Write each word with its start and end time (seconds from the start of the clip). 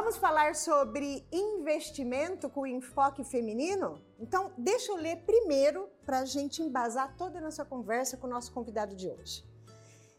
Vamos 0.00 0.16
falar 0.16 0.54
sobre 0.54 1.26
investimento 1.32 2.48
com 2.48 2.64
enfoque 2.64 3.24
feminino? 3.24 4.00
Então, 4.16 4.52
deixa 4.56 4.92
eu 4.92 4.96
ler 4.96 5.24
primeiro 5.26 5.88
para 6.06 6.20
a 6.20 6.24
gente 6.24 6.62
embasar 6.62 7.16
toda 7.16 7.38
a 7.38 7.40
nossa 7.42 7.64
conversa 7.64 8.16
com 8.16 8.28
o 8.28 8.30
nosso 8.30 8.52
convidado 8.52 8.94
de 8.94 9.08
hoje. 9.10 9.44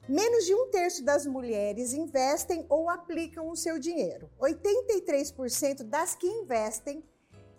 Menos 0.06 0.46
de 0.46 0.54
um 0.54 0.70
terço 0.70 1.02
das 1.06 1.26
mulheres 1.26 1.94
investem 1.94 2.66
ou 2.68 2.90
aplicam 2.90 3.50
o 3.50 3.56
seu 3.56 3.80
dinheiro. 3.80 4.30
83% 4.42 5.84
das 5.84 6.14
que 6.14 6.28
investem 6.28 7.02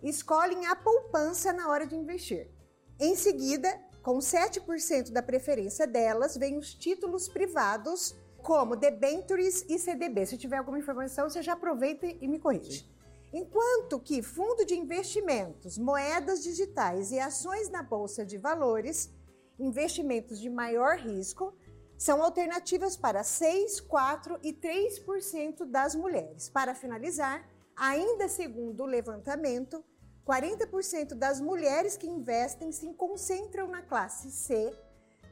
escolhem 0.03 0.67
a 0.67 0.75
poupança 0.75 1.51
na 1.51 1.71
hora 1.71 1.87
de 1.87 1.95
investir. 1.95 2.51
Em 2.99 3.15
seguida, 3.15 3.67
com 4.03 4.19
7% 4.19 5.11
da 5.11 5.23
preferência 5.23 5.87
delas, 5.87 6.37
vem 6.37 6.55
os 6.55 6.71
títulos 6.75 7.27
privados, 7.27 8.15
como 8.41 8.75
debentures 8.75 9.65
e 9.69 9.77
CDB. 9.77 10.25
Se 10.25 10.37
tiver 10.37 10.57
alguma 10.57 10.79
informação, 10.79 11.29
você 11.29 11.41
já 11.41 11.53
aproveita 11.53 12.05
e 12.05 12.27
me 12.27 12.39
corrige. 12.39 12.89
Enquanto 13.33 13.99
que 13.99 14.21
fundo 14.21 14.65
de 14.65 14.75
investimentos, 14.75 15.77
moedas 15.77 16.43
digitais 16.43 17.11
e 17.11 17.19
ações 17.19 17.69
na 17.69 17.81
bolsa 17.81 18.25
de 18.25 18.37
valores, 18.37 19.09
investimentos 19.57 20.39
de 20.39 20.49
maior 20.49 20.97
risco, 20.97 21.53
são 21.97 22.21
alternativas 22.21 22.97
para 22.97 23.23
6, 23.23 23.79
4 23.81 24.39
e 24.43 24.51
3% 24.51 25.65
das 25.65 25.95
mulheres. 25.95 26.49
Para 26.49 26.75
finalizar, 26.75 27.47
ainda 27.75 28.27
segundo 28.27 28.83
o 28.83 28.87
levantamento, 28.87 29.83
40% 30.25 31.13
das 31.13 31.39
mulheres 31.39 31.95
que 31.95 32.07
investem 32.07 32.71
se 32.71 32.91
concentram 32.93 33.67
na 33.67 33.81
classe 33.81 34.29
C, 34.31 34.75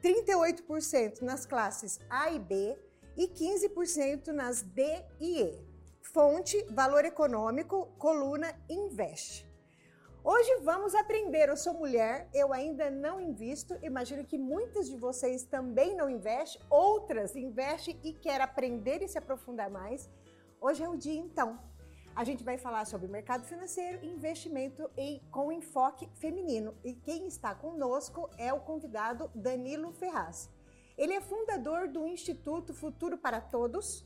38% 0.01 1.21
nas 1.21 1.45
classes 1.45 1.99
A 2.09 2.31
e 2.31 2.39
B 2.39 2.77
e 3.19 3.27
15% 3.27 4.27
nas 4.27 4.61
D 4.61 4.81
e 5.19 5.41
E. 5.41 5.69
Fonte 6.01 6.57
Valor 6.69 7.03
Econômico, 7.03 7.87
coluna 7.97 8.47
Invest. 8.69 9.45
Hoje 10.23 10.61
vamos 10.63 10.95
aprender. 10.95 11.49
Eu 11.49 11.57
sou 11.57 11.73
mulher, 11.73 12.29
eu 12.33 12.53
ainda 12.53 12.89
não 12.89 13.19
invisto. 13.19 13.77
Imagino 13.81 14.23
que 14.23 14.37
muitas 14.37 14.87
de 14.87 14.95
vocês 14.95 15.43
também 15.43 15.97
não 15.97 16.09
investem, 16.09 16.61
outras 16.69 17.35
investem 17.35 17.99
e 18.05 18.13
querem 18.13 18.41
aprender 18.41 19.01
e 19.01 19.07
se 19.09 19.17
aprofundar 19.17 19.69
mais. 19.69 20.09
Hoje 20.61 20.81
é 20.81 20.87
o 20.87 20.95
dia 20.95 21.19
então. 21.19 21.59
A 22.15 22.23
gente 22.23 22.41
vai 22.41 22.57
falar 22.57 22.85
sobre 22.85 23.09
mercado 23.09 23.43
financeiro 23.43 23.99
e 24.01 24.07
investimento 24.07 24.89
em, 24.95 25.21
com 25.29 25.51
enfoque 25.51 26.09
feminino. 26.15 26.73
E 26.85 26.93
quem 26.93 27.27
está 27.27 27.53
conosco 27.53 28.29
é 28.37 28.53
o 28.53 28.61
convidado 28.61 29.29
Danilo 29.35 29.91
Ferraz. 29.91 30.49
Ele 30.99 31.13
é 31.13 31.21
fundador 31.21 31.87
do 31.87 32.05
Instituto 32.05 32.73
Futuro 32.73 33.17
para 33.17 33.39
Todos, 33.39 34.05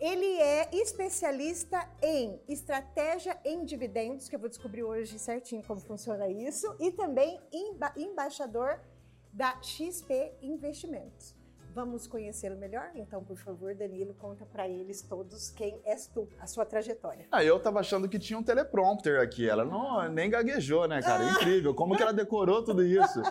ele 0.00 0.26
é 0.40 0.68
especialista 0.74 1.88
em 2.02 2.40
estratégia 2.48 3.40
em 3.44 3.64
dividendos, 3.64 4.28
que 4.28 4.34
eu 4.34 4.40
vou 4.40 4.48
descobrir 4.48 4.82
hoje 4.82 5.16
certinho 5.16 5.62
como 5.62 5.80
funciona 5.80 6.26
isso, 6.26 6.66
e 6.80 6.90
também 6.90 7.40
emba 7.52 7.92
embaixador 7.96 8.80
da 9.32 9.62
XP 9.62 10.34
Investimentos. 10.42 11.36
Vamos 11.74 12.06
conhecê-lo 12.06 12.58
melhor? 12.58 12.90
Então, 12.94 13.24
por 13.24 13.36
favor, 13.38 13.74
Danilo, 13.74 14.12
conta 14.14 14.44
para 14.44 14.68
eles 14.68 15.00
todos 15.00 15.50
quem 15.50 15.80
és 15.84 16.06
tu, 16.06 16.28
a 16.38 16.46
sua 16.46 16.66
trajetória. 16.66 17.26
Ah, 17.32 17.42
eu 17.42 17.58
tava 17.58 17.80
achando 17.80 18.08
que 18.08 18.18
tinha 18.18 18.38
um 18.38 18.42
teleprompter 18.42 19.20
aqui. 19.20 19.48
Ela 19.48 19.64
não 19.64 20.06
nem 20.10 20.28
gaguejou, 20.28 20.86
né, 20.86 21.00
cara? 21.00 21.24
Incrível. 21.32 21.74
Como 21.74 21.96
que 21.96 22.02
ela 22.02 22.12
decorou 22.12 22.62
tudo 22.62 22.84
isso? 22.84 23.22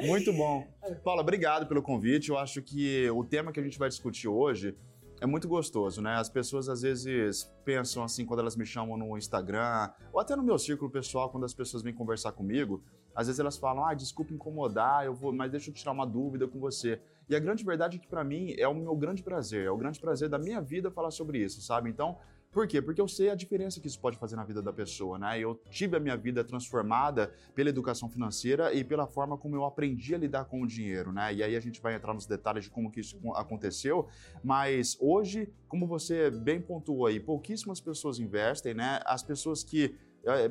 Muito 0.00 0.32
bom. 0.32 0.66
Paula, 1.04 1.20
obrigado 1.20 1.66
pelo 1.66 1.82
convite. 1.82 2.30
Eu 2.30 2.38
acho 2.38 2.62
que 2.62 3.10
o 3.10 3.24
tema 3.24 3.52
que 3.52 3.60
a 3.60 3.62
gente 3.62 3.78
vai 3.78 3.90
discutir 3.90 4.26
hoje 4.26 4.74
é 5.20 5.26
muito 5.26 5.46
gostoso, 5.46 6.00
né? 6.00 6.14
As 6.16 6.28
pessoas 6.28 6.68
às 6.68 6.82
vezes 6.82 7.52
pensam 7.64 8.02
assim 8.02 8.24
quando 8.24 8.40
elas 8.40 8.56
me 8.56 8.64
chamam 8.64 8.96
no 8.96 9.16
Instagram, 9.16 9.90
ou 10.12 10.18
até 10.18 10.34
no 10.34 10.42
meu 10.42 10.58
círculo 10.58 10.90
pessoal, 10.90 11.30
quando 11.30 11.44
as 11.44 11.54
pessoas 11.54 11.82
vêm 11.82 11.94
conversar 11.94 12.32
comigo, 12.32 12.82
às 13.14 13.26
vezes 13.26 13.40
elas 13.40 13.56
falam: 13.56 13.84
"Ah, 13.84 13.94
desculpa 13.94 14.32
incomodar, 14.32 15.04
eu 15.04 15.14
vou, 15.14 15.32
mas 15.32 15.50
deixa 15.50 15.70
eu 15.70 15.74
tirar 15.74 15.92
uma 15.92 16.06
dúvida 16.06 16.46
com 16.46 16.58
você". 16.58 17.00
E 17.28 17.36
a 17.36 17.38
grande 17.38 17.64
verdade 17.64 17.96
é 17.96 18.00
que 18.00 18.08
para 18.08 18.22
mim 18.24 18.54
é 18.58 18.66
o 18.68 18.74
meu 18.74 18.94
grande 18.96 19.22
prazer, 19.22 19.66
é 19.66 19.70
o 19.70 19.76
grande 19.76 20.00
prazer 20.00 20.28
da 20.28 20.38
minha 20.38 20.60
vida 20.60 20.90
falar 20.90 21.10
sobre 21.10 21.38
isso, 21.38 21.60
sabe? 21.62 21.88
Então, 21.88 22.18
por 22.52 22.68
quê? 22.68 22.82
Porque 22.82 23.00
eu 23.00 23.08
sei 23.08 23.30
a 23.30 23.34
diferença 23.34 23.80
que 23.80 23.86
isso 23.86 23.98
pode 23.98 24.18
fazer 24.18 24.36
na 24.36 24.44
vida 24.44 24.60
da 24.60 24.70
pessoa, 24.70 25.18
né? 25.18 25.40
Eu 25.40 25.58
tive 25.70 25.96
a 25.96 26.00
minha 26.00 26.14
vida 26.14 26.44
transformada 26.44 27.32
pela 27.54 27.70
educação 27.70 28.10
financeira 28.10 28.74
e 28.74 28.84
pela 28.84 29.06
forma 29.06 29.38
como 29.38 29.56
eu 29.56 29.64
aprendi 29.64 30.14
a 30.14 30.18
lidar 30.18 30.44
com 30.44 30.60
o 30.60 30.66
dinheiro, 30.66 31.10
né? 31.10 31.32
E 31.32 31.42
aí 31.42 31.56
a 31.56 31.60
gente 31.60 31.80
vai 31.80 31.94
entrar 31.94 32.12
nos 32.12 32.26
detalhes 32.26 32.64
de 32.64 32.70
como 32.70 32.90
que 32.90 33.00
isso 33.00 33.18
aconteceu, 33.34 34.06
mas 34.44 34.98
hoje, 35.00 35.50
como 35.66 35.86
você 35.86 36.30
bem 36.30 36.60
pontuou 36.60 37.06
aí, 37.06 37.18
pouquíssimas 37.18 37.80
pessoas 37.80 38.18
investem, 38.18 38.74
né? 38.74 39.00
As 39.06 39.22
pessoas 39.22 39.64
que 39.64 39.96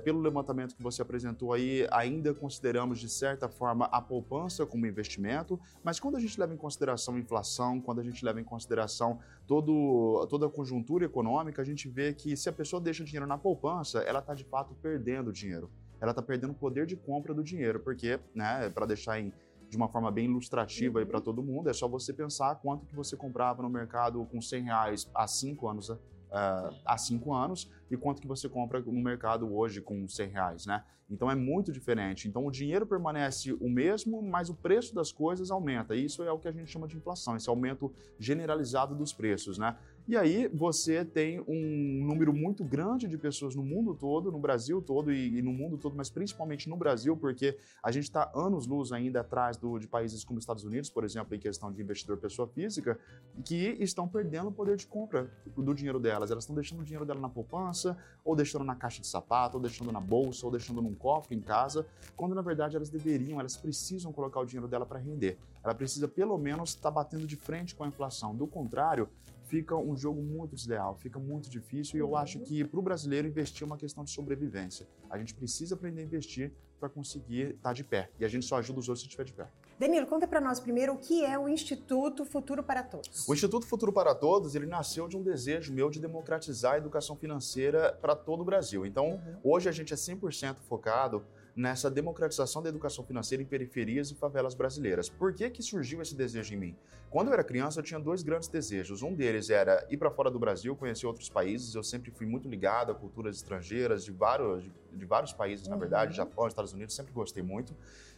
pelo 0.03 0.19
levantamento 0.19 0.75
que 0.75 0.83
você 0.83 1.01
apresentou 1.01 1.53
aí, 1.53 1.87
ainda 1.91 2.33
consideramos 2.33 2.99
de 2.99 3.09
certa 3.09 3.47
forma 3.47 3.85
a 3.85 4.01
poupança 4.01 4.65
como 4.65 4.85
investimento, 4.85 5.59
mas 5.83 5.99
quando 5.99 6.17
a 6.17 6.19
gente 6.19 6.39
leva 6.39 6.53
em 6.53 6.57
consideração 6.57 7.15
a 7.15 7.19
inflação, 7.19 7.79
quando 7.79 7.99
a 7.99 8.03
gente 8.03 8.23
leva 8.23 8.41
em 8.41 8.43
consideração 8.43 9.19
todo, 9.47 10.27
toda 10.29 10.47
a 10.47 10.49
conjuntura 10.49 11.05
econômica, 11.05 11.61
a 11.61 11.65
gente 11.65 11.87
vê 11.87 12.13
que 12.13 12.35
se 12.35 12.49
a 12.49 12.53
pessoa 12.53 12.81
deixa 12.81 13.03
dinheiro 13.03 13.25
na 13.25 13.37
poupança, 13.37 13.99
ela 13.99 14.19
está 14.19 14.33
de 14.33 14.43
fato 14.43 14.75
perdendo 14.81 15.31
dinheiro. 15.31 15.69
Ela 16.01 16.11
está 16.11 16.21
perdendo 16.21 16.51
o 16.51 16.55
poder 16.55 16.85
de 16.85 16.95
compra 16.95 17.33
do 17.33 17.43
dinheiro, 17.43 17.79
porque, 17.79 18.19
né, 18.33 18.69
para 18.69 18.85
deixar 18.87 19.19
em 19.19 19.31
de 19.71 19.77
uma 19.77 19.87
forma 19.87 20.11
bem 20.11 20.25
ilustrativa 20.25 20.99
aí 20.99 21.05
para 21.05 21.19
uhum. 21.19 21.23
todo 21.23 21.41
mundo, 21.41 21.69
é 21.69 21.73
só 21.73 21.87
você 21.87 22.11
pensar 22.11 22.55
quanto 22.55 22.85
que 22.85 22.93
você 22.93 23.15
comprava 23.15 23.63
no 23.63 23.69
mercado 23.69 24.25
com 24.25 24.41
100 24.41 24.63
reais 24.63 25.09
há 25.15 25.25
cinco 25.25 25.69
anos 25.69 25.89
uh, 26.31 26.75
há 26.85 26.97
cinco 26.97 27.33
anos 27.33 27.69
e 27.89 27.97
quanto 27.97 28.21
que 28.21 28.27
você 28.27 28.47
compra 28.47 28.79
no 28.79 29.01
mercado 29.01 29.53
hoje 29.53 29.81
com 29.81 30.07
100 30.07 30.29
reais, 30.29 30.65
né? 30.65 30.83
Então 31.09 31.29
é 31.29 31.35
muito 31.35 31.73
diferente. 31.73 32.27
Então 32.27 32.45
o 32.45 32.51
dinheiro 32.51 32.85
permanece 32.85 33.51
o 33.51 33.69
mesmo, 33.69 34.21
mas 34.21 34.49
o 34.49 34.55
preço 34.55 34.95
das 34.95 35.11
coisas 35.11 35.51
aumenta. 35.51 35.93
Isso 35.93 36.23
é 36.23 36.31
o 36.31 36.39
que 36.39 36.47
a 36.47 36.51
gente 36.51 36.71
chama 36.71 36.87
de 36.87 36.95
inflação, 36.95 37.35
esse 37.35 37.49
aumento 37.49 37.93
generalizado 38.17 38.95
dos 38.95 39.11
preços, 39.11 39.57
né? 39.57 39.77
E 40.07 40.17
aí 40.17 40.47
você 40.47 41.05
tem 41.05 41.39
um 41.47 42.05
número 42.05 42.33
muito 42.33 42.63
grande 42.63 43.07
de 43.07 43.17
pessoas 43.17 43.55
no 43.55 43.63
mundo 43.63 43.93
todo, 43.93 44.31
no 44.31 44.39
Brasil 44.39 44.81
todo 44.81 45.11
e, 45.11 45.37
e 45.37 45.41
no 45.41 45.53
mundo 45.53 45.77
todo, 45.77 45.95
mas 45.95 46.09
principalmente 46.09 46.67
no 46.67 46.75
Brasil, 46.75 47.15
porque 47.15 47.57
a 47.83 47.91
gente 47.91 48.05
está 48.05 48.31
anos-luz 48.35 48.91
ainda 48.91 49.21
atrás 49.21 49.57
do, 49.57 49.77
de 49.77 49.87
países 49.87 50.23
como 50.23 50.39
Estados 50.39 50.63
Unidos, 50.63 50.89
por 50.89 51.03
exemplo, 51.03 51.35
em 51.35 51.39
questão 51.39 51.71
de 51.71 51.81
investidor 51.81 52.17
pessoa 52.17 52.47
física, 52.47 52.99
que 53.45 53.77
estão 53.79 54.07
perdendo 54.07 54.49
o 54.49 54.51
poder 54.51 54.75
de 54.75 54.87
compra 54.87 55.31
do 55.55 55.73
dinheiro 55.73 55.99
delas. 55.99 56.31
Elas 56.31 56.43
estão 56.43 56.55
deixando 56.55 56.81
o 56.81 56.83
dinheiro 56.83 57.05
dela 57.05 57.19
na 57.19 57.29
poupança, 57.29 57.95
ou 58.25 58.35
deixando 58.35 58.65
na 58.65 58.75
caixa 58.75 59.01
de 59.01 59.07
sapato, 59.07 59.57
ou 59.57 59.61
deixando 59.61 59.91
na 59.91 60.01
bolsa, 60.01 60.45
ou 60.45 60.51
deixando 60.51 60.81
num 60.81 60.95
cofre 60.95 61.35
em 61.35 61.41
casa, 61.41 61.85
quando 62.15 62.33
na 62.33 62.41
verdade 62.41 62.75
elas 62.75 62.89
deveriam, 62.89 63.39
elas 63.39 63.55
precisam 63.55 64.11
colocar 64.11 64.39
o 64.39 64.45
dinheiro 64.45 64.67
dela 64.67 64.85
para 64.85 64.99
render. 64.99 65.37
Ela 65.63 65.75
precisa 65.75 66.07
pelo 66.07 66.37
menos 66.37 66.71
estar 66.71 66.89
tá 66.89 66.91
batendo 66.91 67.27
de 67.27 67.35
frente 67.35 67.75
com 67.75 67.83
a 67.83 67.87
inflação. 67.87 68.35
Do 68.35 68.47
contrário, 68.47 69.07
fica 69.51 69.75
um 69.75 69.97
jogo 69.97 70.21
muito 70.21 70.55
desleal, 70.55 70.95
fica 70.95 71.19
muito 71.19 71.49
difícil 71.49 71.97
e 71.97 71.99
eu 71.99 72.15
acho 72.15 72.39
que 72.39 72.63
para 72.63 72.79
o 72.79 72.81
brasileiro 72.81 73.27
investir 73.27 73.63
é 73.63 73.65
uma 73.65 73.75
questão 73.75 74.01
de 74.01 74.09
sobrevivência. 74.09 74.87
A 75.09 75.17
gente 75.17 75.35
precisa 75.35 75.75
aprender 75.75 75.99
a 75.99 76.05
investir 76.05 76.53
para 76.79 76.87
conseguir 76.87 77.47
estar 77.49 77.69
tá 77.69 77.73
de 77.73 77.83
pé 77.83 78.09
e 78.17 78.23
a 78.23 78.29
gente 78.29 78.45
só 78.45 78.57
ajuda 78.57 78.79
os 78.79 78.87
outros 78.87 79.01
se 79.01 79.07
estiver 79.07 79.25
de 79.25 79.33
pé. 79.33 79.49
Danilo, 79.77 80.07
conta 80.07 80.25
para 80.25 80.39
nós 80.39 80.57
primeiro 80.57 80.93
o 80.93 80.97
que 80.97 81.25
é 81.25 81.37
o 81.37 81.49
Instituto 81.49 82.23
Futuro 82.23 82.63
para 82.63 82.81
Todos. 82.81 83.27
O 83.27 83.33
Instituto 83.33 83.65
Futuro 83.65 83.91
para 83.91 84.15
Todos, 84.15 84.55
ele 84.55 84.65
nasceu 84.65 85.05
de 85.09 85.17
um 85.17 85.21
desejo 85.21 85.73
meu 85.73 85.89
de 85.89 85.99
democratizar 85.99 86.75
a 86.75 86.77
educação 86.77 87.17
financeira 87.17 87.91
para 88.01 88.15
todo 88.15 88.41
o 88.41 88.45
Brasil. 88.45 88.85
Então, 88.85 89.15
uhum. 89.15 89.35
hoje 89.43 89.67
a 89.67 89.71
gente 89.73 89.93
é 89.93 89.97
100% 89.97 90.55
focado 90.61 91.25
nessa 91.55 91.89
democratização 91.89 92.61
da 92.61 92.69
educação 92.69 93.03
financeira 93.03 93.43
em 93.43 93.45
periferias 93.45 94.09
e 94.09 94.15
favelas 94.15 94.55
brasileiras. 94.55 95.09
Por 95.09 95.33
que, 95.33 95.49
que 95.49 95.61
surgiu 95.61 96.01
esse 96.01 96.15
desejo 96.15 96.53
em 96.53 96.57
mim? 96.57 96.75
Quando 97.09 97.27
eu 97.27 97.33
era 97.33 97.43
criança, 97.43 97.79
eu 97.79 97.83
tinha 97.83 97.99
dois 97.99 98.23
grandes 98.23 98.47
desejos. 98.47 99.01
Um 99.01 99.13
deles 99.13 99.49
era 99.49 99.85
ir 99.89 99.97
para 99.97 100.09
fora 100.09 100.31
do 100.31 100.39
Brasil, 100.39 100.75
conhecer 100.75 101.05
outros 101.05 101.29
países. 101.29 101.75
Eu 101.75 101.83
sempre 101.83 102.09
fui 102.09 102.25
muito 102.25 102.47
ligado 102.47 102.91
a 102.91 102.95
culturas 102.95 103.35
estrangeiras 103.35 104.05
de 104.05 104.11
vários, 104.11 104.63
de, 104.63 104.71
de 104.93 105.05
vários 105.05 105.33
países, 105.33 105.65
uhum. 105.65 105.73
na 105.73 105.77
verdade, 105.77 106.15
Japão, 106.15 106.47
Estados 106.47 106.73
Unidos, 106.73 106.95
sempre 106.95 107.11
gostei 107.11 107.43
muito. 107.43 107.75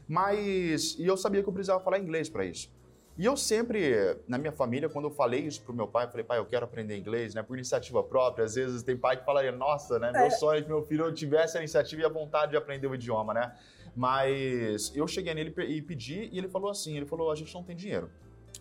Mas 0.08 0.96
e 1.00 1.06
eu 1.06 1.18
sabia 1.18 1.42
que 1.42 1.50
eu 1.50 1.54
precisava 1.54 1.84
falar 1.84 1.98
inglês 1.98 2.30
para 2.30 2.46
isso. 2.46 2.70
E 3.16 3.26
eu 3.26 3.38
sempre, 3.38 4.18
na 4.28 4.40
minha 4.40 4.52
família, 4.52 4.90
quando 4.90 5.06
eu 5.06 5.12
falei 5.12 5.42
isso 5.42 5.62
pro 5.62 5.74
meu 5.74 5.88
pai, 5.88 6.06
eu 6.06 6.10
falei, 6.10 6.24
pai, 6.24 6.40
eu 6.40 6.46
quero 6.46 6.66
aprender 6.66 6.98
inglês, 6.98 7.36
né? 7.36 7.44
Por 7.44 7.56
iniciativa 7.56 8.04
própria. 8.04 8.44
Às 8.44 8.56
vezes 8.56 8.82
tem 8.82 8.98
pai 8.98 9.18
que 9.18 9.24
falaria, 9.24 9.52
nossa, 9.52 10.00
né? 10.00 10.12
Meu 10.12 10.24
é. 10.24 10.30
sonho 10.32 10.60
é 10.60 10.62
que 10.64 10.68
meu 10.68 10.82
filho 10.82 11.12
tivesse 11.14 11.56
a 11.58 11.60
iniciativa 11.60 12.02
e 12.02 12.06
a 12.06 12.10
vontade 12.10 12.52
de 12.52 12.58
aprender 12.58 12.88
o 12.88 12.96
idioma, 12.96 13.34
né? 13.34 13.56
Mas 13.96 14.92
eu 14.96 15.08
cheguei 15.08 15.36
nele 15.36 15.54
e 15.68 15.82
pedi, 15.82 16.28
e 16.32 16.40
ele 16.40 16.50
falou 16.50 16.72
assim: 16.72 16.98
ele 16.98 17.06
falou, 17.06 17.32
a 17.32 17.36
gente 17.36 17.54
não 17.54 17.64
tem 17.64 17.76
dinheiro. 17.76 18.10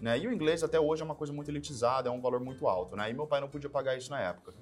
Né? 0.00 0.18
E 0.18 0.26
o 0.26 0.32
inglês 0.32 0.62
até 0.62 0.78
hoje 0.78 1.00
é 1.00 1.04
uma 1.04 1.14
coisa 1.14 1.32
muito 1.32 1.50
elitizada, 1.50 2.08
é 2.08 2.12
um 2.12 2.20
valor 2.20 2.40
muito 2.40 2.66
alto, 2.66 2.96
né? 2.96 3.10
E 3.10 3.14
meu 3.14 3.26
pai 3.26 3.40
não 3.40 3.48
podia 3.48 3.70
pagar 3.70 3.96
isso 3.96 4.10
na 4.10 4.20
época. 4.20 4.52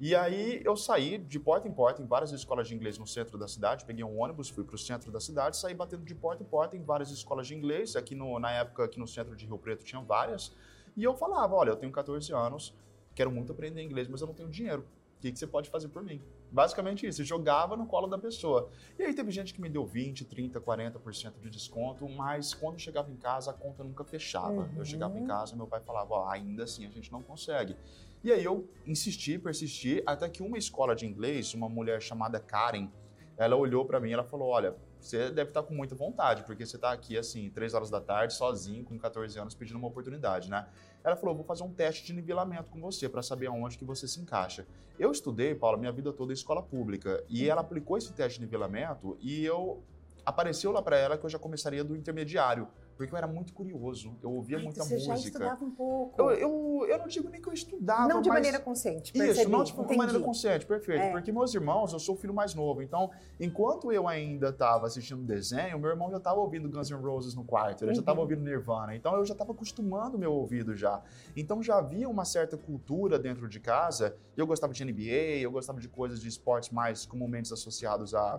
E 0.00 0.14
aí 0.14 0.62
eu 0.64 0.74
saí 0.76 1.18
de 1.18 1.38
porta 1.38 1.68
em 1.68 1.72
porta 1.72 2.00
em 2.00 2.06
várias 2.06 2.32
escolas 2.32 2.66
de 2.66 2.74
inglês 2.74 2.96
no 2.96 3.06
centro 3.06 3.36
da 3.36 3.46
cidade, 3.46 3.84
peguei 3.84 4.02
um 4.02 4.18
ônibus, 4.18 4.48
fui 4.48 4.64
para 4.64 4.74
o 4.74 4.78
centro 4.78 5.12
da 5.12 5.20
cidade, 5.20 5.58
saí 5.58 5.74
batendo 5.74 6.06
de 6.06 6.14
porta 6.14 6.42
em 6.42 6.46
porta 6.46 6.74
em 6.74 6.82
várias 6.82 7.10
escolas 7.10 7.46
de 7.46 7.54
inglês. 7.54 7.94
Aqui 7.94 8.14
no, 8.14 8.38
na 8.38 8.50
época, 8.50 8.84
aqui 8.84 8.98
no 8.98 9.06
centro 9.06 9.36
de 9.36 9.44
Rio 9.44 9.58
Preto 9.58 9.84
tinha 9.84 10.00
várias. 10.00 10.56
E 10.96 11.04
eu 11.04 11.14
falava, 11.14 11.54
olha, 11.54 11.68
eu 11.68 11.76
tenho 11.76 11.92
14 11.92 12.32
anos, 12.32 12.74
quero 13.14 13.30
muito 13.30 13.52
aprender 13.52 13.82
inglês, 13.82 14.08
mas 14.08 14.22
eu 14.22 14.26
não 14.26 14.34
tenho 14.34 14.48
dinheiro. 14.48 14.86
O 15.18 15.20
que, 15.20 15.30
que 15.30 15.38
você 15.38 15.46
pode 15.46 15.68
fazer 15.68 15.88
por 15.88 16.02
mim? 16.02 16.22
Basicamente 16.50 17.06
isso, 17.06 17.22
jogava 17.22 17.76
no 17.76 17.86
colo 17.86 18.06
da 18.06 18.16
pessoa. 18.16 18.70
E 18.98 19.02
aí 19.02 19.12
teve 19.12 19.30
gente 19.30 19.52
que 19.52 19.60
me 19.60 19.68
deu 19.68 19.84
20, 19.84 20.24
30, 20.24 20.58
40% 20.58 21.40
de 21.42 21.50
desconto, 21.50 22.08
mas 22.08 22.54
quando 22.54 22.78
chegava 22.78 23.10
em 23.10 23.16
casa 23.16 23.50
a 23.50 23.54
conta 23.54 23.84
nunca 23.84 24.02
fechava. 24.02 24.62
Uhum. 24.62 24.78
Eu 24.78 24.84
chegava 24.86 25.18
em 25.18 25.26
casa 25.26 25.52
e 25.52 25.58
meu 25.58 25.66
pai 25.66 25.80
falava, 25.80 26.14
ó, 26.14 26.28
ainda 26.30 26.64
assim 26.64 26.86
a 26.86 26.90
gente 26.90 27.12
não 27.12 27.22
consegue. 27.22 27.76
E 28.22 28.30
aí 28.30 28.44
eu 28.44 28.68
insisti, 28.86 29.38
persisti, 29.38 30.02
até 30.04 30.28
que 30.28 30.42
uma 30.42 30.58
escola 30.58 30.94
de 30.94 31.06
inglês, 31.06 31.54
uma 31.54 31.70
mulher 31.70 32.02
chamada 32.02 32.38
Karen, 32.38 32.90
ela 33.38 33.56
olhou 33.56 33.86
para 33.86 33.98
mim 33.98 34.10
e 34.10 34.12
ela 34.12 34.24
falou, 34.24 34.48
olha, 34.48 34.76
você 35.00 35.30
deve 35.30 35.48
estar 35.48 35.62
tá 35.62 35.66
com 35.66 35.74
muita 35.74 35.94
vontade, 35.94 36.44
porque 36.44 36.66
você 36.66 36.76
está 36.76 36.92
aqui, 36.92 37.16
assim, 37.16 37.48
três 37.48 37.72
horas 37.72 37.88
da 37.88 37.98
tarde, 37.98 38.34
sozinho, 38.34 38.84
com 38.84 38.98
14 38.98 39.38
anos, 39.38 39.54
pedindo 39.54 39.78
uma 39.78 39.88
oportunidade, 39.88 40.50
né? 40.50 40.68
Ela 41.02 41.16
falou, 41.16 41.34
vou 41.34 41.44
fazer 41.44 41.62
um 41.62 41.72
teste 41.72 42.04
de 42.04 42.12
nivelamento 42.12 42.64
com 42.64 42.78
você, 42.78 43.08
para 43.08 43.22
saber 43.22 43.46
aonde 43.46 43.78
que 43.78 43.84
você 43.86 44.06
se 44.06 44.20
encaixa. 44.20 44.66
Eu 44.98 45.10
estudei, 45.10 45.54
Paula, 45.54 45.78
minha 45.78 45.90
vida 45.90 46.12
toda 46.12 46.32
em 46.32 46.34
escola 46.34 46.62
pública, 46.62 47.24
e 47.26 47.48
ela 47.48 47.62
aplicou 47.62 47.96
esse 47.96 48.12
teste 48.12 48.38
de 48.38 48.44
nivelamento, 48.44 49.16
e 49.20 49.42
eu... 49.44 49.82
Apareceu 50.26 50.70
lá 50.70 50.82
para 50.82 50.98
ela 50.98 51.16
que 51.16 51.24
eu 51.24 51.30
já 51.30 51.38
começaria 51.38 51.82
do 51.82 51.96
intermediário, 51.96 52.68
porque 53.00 53.14
eu 53.14 53.16
era 53.16 53.26
muito 53.26 53.54
curioso, 53.54 54.14
eu 54.22 54.30
ouvia 54.30 54.58
Ai, 54.58 54.62
muita 54.62 54.84
você 54.84 54.94
música. 54.94 55.16
Você 55.16 55.22
já 55.22 55.28
estudava 55.28 55.64
um 55.64 55.70
pouco. 55.70 56.20
Eu, 56.20 56.30
eu, 56.32 56.86
eu, 56.86 56.98
não 56.98 57.06
digo 57.06 57.30
nem 57.30 57.40
que 57.40 57.48
eu 57.48 57.52
estudava, 57.54 58.06
Não 58.06 58.20
de 58.20 58.28
mas... 58.28 58.36
maneira 58.36 58.60
consciente, 58.60 59.10
percebi. 59.10 59.40
Isso, 59.40 59.48
não 59.48 59.64
de 59.64 59.72
Entendi. 59.72 59.96
maneira 59.96 60.20
consciente, 60.20 60.66
perfeito. 60.66 61.00
É. 61.04 61.10
Porque 61.10 61.32
meus 61.32 61.54
irmãos, 61.54 61.94
eu 61.94 61.98
sou 61.98 62.14
o 62.14 62.18
filho 62.18 62.34
mais 62.34 62.54
novo, 62.54 62.82
então, 62.82 63.10
enquanto 63.40 63.90
eu 63.90 64.06
ainda 64.06 64.50
estava 64.50 64.86
assistindo 64.86 65.22
desenho, 65.22 65.78
meu 65.78 65.88
irmão 65.88 66.10
já 66.10 66.18
estava 66.18 66.38
ouvindo 66.40 66.68
Guns 66.68 66.90
N' 66.90 67.00
Roses 67.00 67.34
no 67.34 67.42
quarto, 67.42 67.84
ele 67.84 67.92
uhum. 67.92 67.94
já 67.94 68.00
estava 68.00 68.20
ouvindo 68.20 68.42
Nirvana, 68.42 68.94
então 68.94 69.16
eu 69.16 69.24
já 69.24 69.32
estava 69.32 69.52
acostumando 69.52 70.18
meu 70.18 70.34
ouvido 70.34 70.76
já. 70.76 71.02
Então 71.34 71.62
já 71.62 71.78
havia 71.78 72.06
uma 72.06 72.26
certa 72.26 72.58
cultura 72.58 73.18
dentro 73.18 73.48
de 73.48 73.60
casa, 73.60 74.14
eu 74.36 74.46
gostava 74.46 74.74
de 74.74 74.84
NBA, 74.84 75.40
eu 75.40 75.50
gostava 75.50 75.80
de 75.80 75.88
coisas 75.88 76.20
de 76.20 76.28
esportes 76.28 76.68
mais 76.68 77.06
comumente 77.06 77.50
associados 77.50 78.14
a 78.14 78.38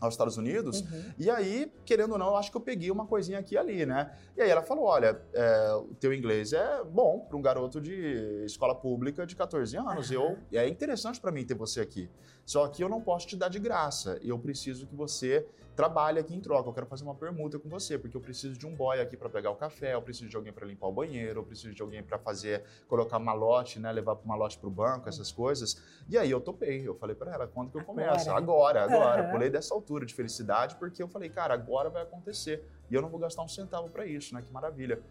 aos 0.00 0.14
Estados 0.14 0.36
Unidos. 0.36 0.80
Uhum. 0.80 1.04
E 1.18 1.30
aí, 1.30 1.72
querendo 1.84 2.12
ou 2.12 2.18
não, 2.18 2.28
eu 2.28 2.36
acho 2.36 2.50
que 2.50 2.56
eu 2.56 2.60
peguei 2.60 2.90
uma 2.90 3.06
coisinha 3.06 3.38
aqui 3.38 3.54
e 3.54 3.58
ali, 3.58 3.86
né? 3.86 4.12
E 4.36 4.42
aí 4.42 4.50
ela 4.50 4.62
falou: 4.62 4.84
olha, 4.84 5.20
é, 5.32 5.74
o 5.74 5.94
teu 5.98 6.12
inglês 6.12 6.52
é 6.52 6.82
bom 6.84 7.20
para 7.20 7.36
um 7.36 7.42
garoto 7.42 7.80
de 7.80 8.44
escola 8.44 8.74
pública 8.74 9.26
de 9.26 9.34
14 9.34 9.76
anos. 9.76 10.10
Uhum. 10.10 10.36
Eu, 10.50 10.58
é 10.60 10.68
interessante 10.68 11.20
para 11.20 11.30
mim 11.30 11.44
ter 11.44 11.54
você 11.54 11.80
aqui. 11.80 12.10
Só 12.44 12.68
que 12.68 12.82
eu 12.82 12.88
não 12.88 13.00
posso 13.00 13.26
te 13.26 13.36
dar 13.36 13.48
de 13.48 13.58
graça. 13.58 14.18
Eu 14.22 14.38
preciso 14.38 14.86
que 14.86 14.94
você 14.94 15.46
trabalhe 15.74 16.18
aqui 16.18 16.34
em 16.34 16.40
troca. 16.40 16.68
Eu 16.68 16.72
quero 16.72 16.86
fazer 16.86 17.04
uma 17.04 17.14
permuta 17.14 17.58
com 17.58 17.68
você, 17.68 17.98
porque 17.98 18.16
eu 18.16 18.20
preciso 18.20 18.56
de 18.56 18.66
um 18.66 18.74
boy 18.74 19.00
aqui 19.00 19.16
para 19.16 19.28
pegar 19.28 19.50
o 19.50 19.56
café, 19.56 19.94
eu 19.94 20.02
preciso 20.02 20.28
de 20.28 20.36
alguém 20.36 20.52
para 20.52 20.66
limpar 20.66 20.86
o 20.86 20.92
banheiro, 20.92 21.40
eu 21.40 21.44
preciso 21.44 21.74
de 21.74 21.82
alguém 21.82 22.02
para 22.02 22.18
fazer, 22.18 22.62
colocar 22.88 23.18
malote, 23.18 23.78
né, 23.78 23.90
levar 23.90 24.18
malote 24.24 24.58
pro 24.58 24.70
banco, 24.70 25.08
essas 25.08 25.32
coisas. 25.32 25.82
E 26.08 26.16
aí 26.16 26.30
eu 26.30 26.40
topei. 26.40 26.86
Eu 26.86 26.94
falei 26.94 27.16
para 27.16 27.32
ela, 27.32 27.46
quando 27.46 27.70
que 27.70 27.78
eu 27.78 27.84
começo? 27.84 28.30
Agora, 28.30 28.84
agora. 28.84 28.84
agora. 28.84 29.22
Uhum. 29.24 29.30
Pulei 29.32 29.50
dessa 29.50 29.74
altura 29.74 30.06
de 30.06 30.14
felicidade, 30.14 30.76
porque 30.76 31.02
eu 31.02 31.08
falei, 31.08 31.28
cara, 31.28 31.54
agora 31.54 31.90
vai 31.90 32.02
acontecer. 32.02 32.64
E 32.90 32.94
eu 32.94 33.02
não 33.02 33.08
vou 33.08 33.18
gastar 33.18 33.42
um 33.42 33.48
centavo 33.48 33.88
para 33.88 34.06
isso, 34.06 34.34
né? 34.34 34.42
Que 34.42 34.52
maravilha 34.52 35.02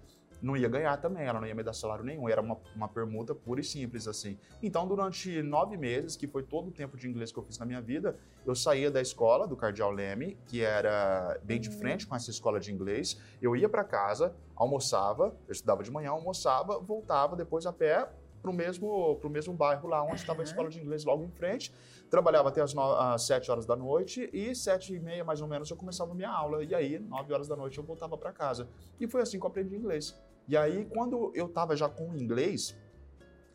não 0.44 0.57
ia 0.57 0.68
ganhar 0.68 0.98
também, 0.98 1.24
ela 1.24 1.40
não 1.40 1.48
ia 1.48 1.56
me 1.56 1.63
dar 1.63 1.74
salário 1.74 2.04
nenhum, 2.04 2.28
era 2.28 2.42
uma, 2.42 2.57
uma 2.75 2.90
permuta 2.90 3.34
pura 3.34 3.62
e 3.62 3.63
simples 3.63 4.07
assim. 4.07 4.38
Então, 4.62 4.86
durante 4.86 5.42
nove 5.42 5.78
meses, 5.78 6.18
que 6.18 6.28
foi 6.28 6.44
todo 6.44 6.68
o 6.68 6.72
tempo 6.72 6.98
de 6.98 7.07
inglês 7.07 7.31
que 7.31 7.40
eu 7.40 7.44
fiz 7.44 7.57
na 7.57 7.66
minha 7.66 7.81
vida, 7.81 8.19
eu 8.45 8.54
saía 8.54 8.92
da 8.92 9.01
escola 9.01 9.48
do 9.48 9.56
Cardeal 9.56 9.92
Leme, 9.92 10.38
que 10.45 10.62
era 10.62 11.40
bem 11.44 11.62
de 11.62 11.69
frente 11.69 12.06
com 12.06 12.16
essa 12.16 12.30
escola 12.30 12.60
de 12.60 12.74
inglês, 12.74 13.19
eu 13.42 13.56
ia 13.56 13.69
para 13.69 13.86
casa, 13.86 14.36
almoçava, 14.54 15.36
eu 15.48 15.54
estudava 15.54 15.81
de 15.81 15.90
manhã, 15.90 16.10
almoçava, 16.10 16.78
voltava 16.78 17.36
depois 17.36 17.66
a 17.66 17.72
pé 17.72 18.10
para 18.44 18.51
o 18.51 18.54
mesmo, 18.54 19.16
pro 19.16 19.30
mesmo 19.30 19.54
bairro 19.54 19.88
lá 19.88 20.04
onde 20.04 20.16
estava 20.16 20.42
a 20.42 20.44
escola 20.44 20.68
de 20.69 20.78
inglês 20.78 21.06
logo 21.06 21.24
em 21.24 21.31
frente. 21.31 21.74
Trabalhava 22.10 22.50
até 22.50 22.62
as, 22.62 22.74
no, 22.74 22.81
às 22.81 23.25
7 23.25 23.50
horas 23.50 23.66
da 23.66 23.75
noite 23.75 24.30
e 24.34 24.54
sete 24.54 24.94
e 24.94 25.00
meia 25.00 25.24
mais 25.24 25.42
ou 25.42 25.48
menos 25.48 25.72
eu 25.72 25.78
começava 25.78 26.12
a 26.12 26.16
minha 26.16 26.30
aula. 26.30 26.62
E 26.62 26.75
aí, 26.75 27.00
9 27.00 27.34
horas 27.34 27.48
da 27.48 27.56
noite 27.56 27.78
eu 27.78 27.84
voltava 27.84 28.18
para 28.18 28.34
casa. 28.34 28.68
E 29.00 29.07
foi 29.07 29.22
assim 29.22 29.39
que 29.39 29.46
eu 29.46 29.48
aprendi 29.48 29.75
inglês. 29.75 30.22
E 30.48 30.57
aí, 30.57 30.86
quando 30.86 31.31
eu 31.34 31.45
estava 31.45 31.75
já 31.75 31.88
com 31.88 32.10
o 32.10 32.18
inglês, 32.18 32.75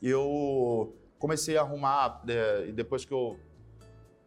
eu 0.02 0.94
comecei 1.18 1.56
a 1.56 1.60
arrumar, 1.60 2.22
é, 2.28 2.72
depois 2.72 3.04
que 3.04 3.12
eu 3.12 3.38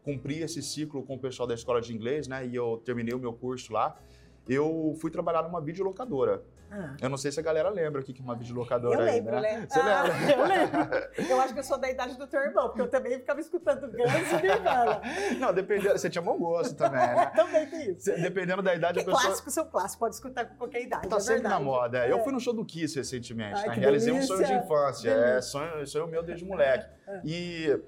cumpri 0.03 0.39
esse 0.39 0.61
ciclo 0.61 1.03
com 1.03 1.15
o 1.15 1.19
pessoal 1.19 1.47
da 1.47 1.53
escola 1.53 1.81
de 1.81 1.93
inglês, 1.93 2.27
né, 2.27 2.45
e 2.45 2.55
eu 2.55 2.81
terminei 2.83 3.13
o 3.13 3.19
meu 3.19 3.33
curso 3.33 3.71
lá, 3.71 3.95
eu 4.47 4.95
fui 4.99 5.09
trabalhar 5.09 5.43
numa 5.43 5.61
videolocadora. 5.61 6.43
Ah. 6.71 6.95
Eu 7.01 7.09
não 7.09 7.17
sei 7.17 7.31
se 7.31 7.39
a 7.39 7.43
galera 7.43 7.69
lembra 7.69 8.01
o 8.01 8.03
que 8.03 8.17
é 8.17 8.23
uma 8.23 8.35
videolocadora 8.35 8.99
eu 9.01 9.05
lembro, 9.05 9.35
aí, 9.35 9.41
né? 9.41 9.67
Você 9.69 9.79
ah, 9.79 10.03
lembra? 10.03 10.31
Eu 10.31 10.47
lembro. 10.47 11.31
Eu 11.31 11.41
acho 11.41 11.53
que 11.53 11.59
eu 11.59 11.63
sou 11.63 11.77
da 11.77 11.89
idade 11.89 12.17
do 12.17 12.25
teu 12.27 12.39
irmão, 12.39 12.67
porque 12.67 12.81
eu 12.81 12.87
também 12.87 13.19
ficava 13.19 13.41
escutando 13.41 13.87
Guns 13.87 14.31
e 14.31 14.41
Nirvana. 14.41 15.01
Não, 15.39 15.53
dependendo, 15.53 15.97
você 15.97 16.09
tinha 16.09 16.21
bom 16.21 16.37
gosto 16.37 16.75
também, 16.75 17.01
né? 17.01 17.25
também 17.35 17.67
tem 17.67 17.91
isso. 17.91 18.09
Dependendo 18.15 18.61
da 18.61 18.73
idade, 18.73 18.99
porque 18.99 19.09
a 19.09 19.13
pessoa... 19.13 19.27
clássico, 19.27 19.51
seu 19.51 19.65
clássico, 19.65 19.99
pode 19.99 20.15
escutar 20.15 20.45
com 20.45 20.55
qualquer 20.55 20.83
idade, 20.83 21.09
Tá 21.09 21.17
é 21.17 21.19
sempre 21.19 21.41
verdade. 21.41 21.55
na 21.55 21.59
moda. 21.59 22.05
É. 22.05 22.11
Eu 22.11 22.23
fui 22.23 22.31
no 22.31 22.39
show 22.39 22.53
do 22.53 22.63
Kiss 22.63 22.97
recentemente, 22.97 23.59
Ai, 23.59 23.67
né? 23.69 23.73
Realizei 23.75 24.13
delícia. 24.13 24.33
um 24.33 24.37
sonho 24.37 24.47
de 24.47 24.53
infância. 24.65 25.09
É 25.11 25.41
sonho, 25.41 25.85
sonho 25.87 26.07
meu 26.07 26.23
desde 26.23 26.45
moleque. 26.45 26.87
É. 27.07 27.21
E 27.25 27.81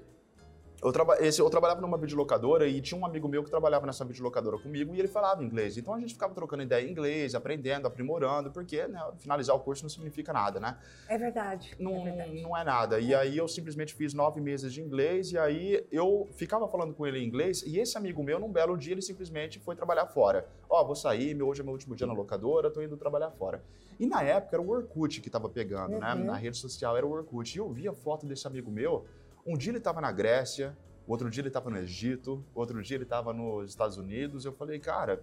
eu, 0.84 0.92
traba 0.92 1.16
esse, 1.18 1.40
eu 1.40 1.48
trabalhava 1.48 1.80
numa 1.80 1.96
videolocadora 1.96 2.68
e 2.68 2.78
tinha 2.82 3.00
um 3.00 3.06
amigo 3.06 3.26
meu 3.26 3.42
que 3.42 3.48
trabalhava 3.48 3.86
nessa 3.86 4.04
videolocadora 4.04 4.58
comigo 4.58 4.94
e 4.94 4.98
ele 4.98 5.08
falava 5.08 5.42
inglês. 5.42 5.78
Então 5.78 5.94
a 5.94 5.98
gente 5.98 6.12
ficava 6.12 6.34
trocando 6.34 6.62
ideia 6.62 6.86
em 6.86 6.90
inglês, 6.90 7.34
aprendendo, 7.34 7.86
aprimorando, 7.86 8.50
porque 8.50 8.86
né, 8.86 9.00
finalizar 9.18 9.56
o 9.56 9.60
curso 9.60 9.82
não 9.82 9.88
significa 9.88 10.30
nada, 10.30 10.60
né? 10.60 10.76
É 11.08 11.16
verdade. 11.16 11.74
Não 11.78 12.02
é, 12.02 12.04
verdade. 12.04 12.42
não 12.42 12.54
é 12.54 12.62
nada. 12.62 13.00
E 13.00 13.14
aí 13.14 13.38
eu 13.38 13.48
simplesmente 13.48 13.94
fiz 13.94 14.12
nove 14.12 14.42
meses 14.42 14.74
de 14.74 14.82
inglês 14.82 15.32
e 15.32 15.38
aí 15.38 15.86
eu 15.90 16.28
ficava 16.34 16.68
falando 16.68 16.92
com 16.92 17.06
ele 17.06 17.18
em 17.18 17.26
inglês 17.26 17.62
e 17.62 17.78
esse 17.78 17.96
amigo 17.96 18.22
meu, 18.22 18.38
num 18.38 18.52
belo 18.52 18.76
dia, 18.76 18.92
ele 18.92 19.02
simplesmente 19.02 19.58
foi 19.58 19.74
trabalhar 19.74 20.06
fora. 20.06 20.46
Ó, 20.68 20.82
oh, 20.82 20.86
vou 20.86 20.94
sair, 20.94 21.34
meu, 21.34 21.48
hoje 21.48 21.62
é 21.62 21.64
meu 21.64 21.72
último 21.72 21.96
dia 21.96 22.06
na 22.06 22.12
locadora, 22.12 22.70
tô 22.70 22.82
indo 22.82 22.94
trabalhar 22.98 23.30
fora. 23.30 23.62
E 23.98 24.06
na 24.06 24.22
época 24.22 24.56
era 24.56 24.62
o 24.62 24.68
Orkut 24.68 25.20
que 25.20 25.30
tava 25.30 25.48
pegando, 25.48 25.98
né? 25.98 26.12
uhum. 26.12 26.18
né? 26.18 26.24
Na 26.24 26.36
rede 26.36 26.58
social 26.58 26.96
era 26.96 27.06
o 27.06 27.10
Orkut. 27.10 27.54
E 27.54 27.58
eu 27.58 27.70
via 27.70 27.92
foto 27.92 28.26
desse 28.26 28.46
amigo 28.46 28.70
meu 28.70 29.06
um 29.46 29.56
dia 29.56 29.70
ele 29.70 29.78
estava 29.78 30.00
na 30.00 30.10
Grécia, 30.10 30.76
outro 31.06 31.28
dia 31.30 31.40
ele 31.40 31.48
estava 31.48 31.70
no 31.70 31.78
Egito, 31.78 32.44
outro 32.54 32.82
dia 32.82 32.96
ele 32.96 33.04
estava 33.04 33.32
nos 33.32 33.70
Estados 33.70 33.96
Unidos. 33.96 34.44
Eu 34.44 34.52
falei, 34.52 34.78
cara, 34.78 35.22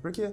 por 0.00 0.12
quê? 0.12 0.32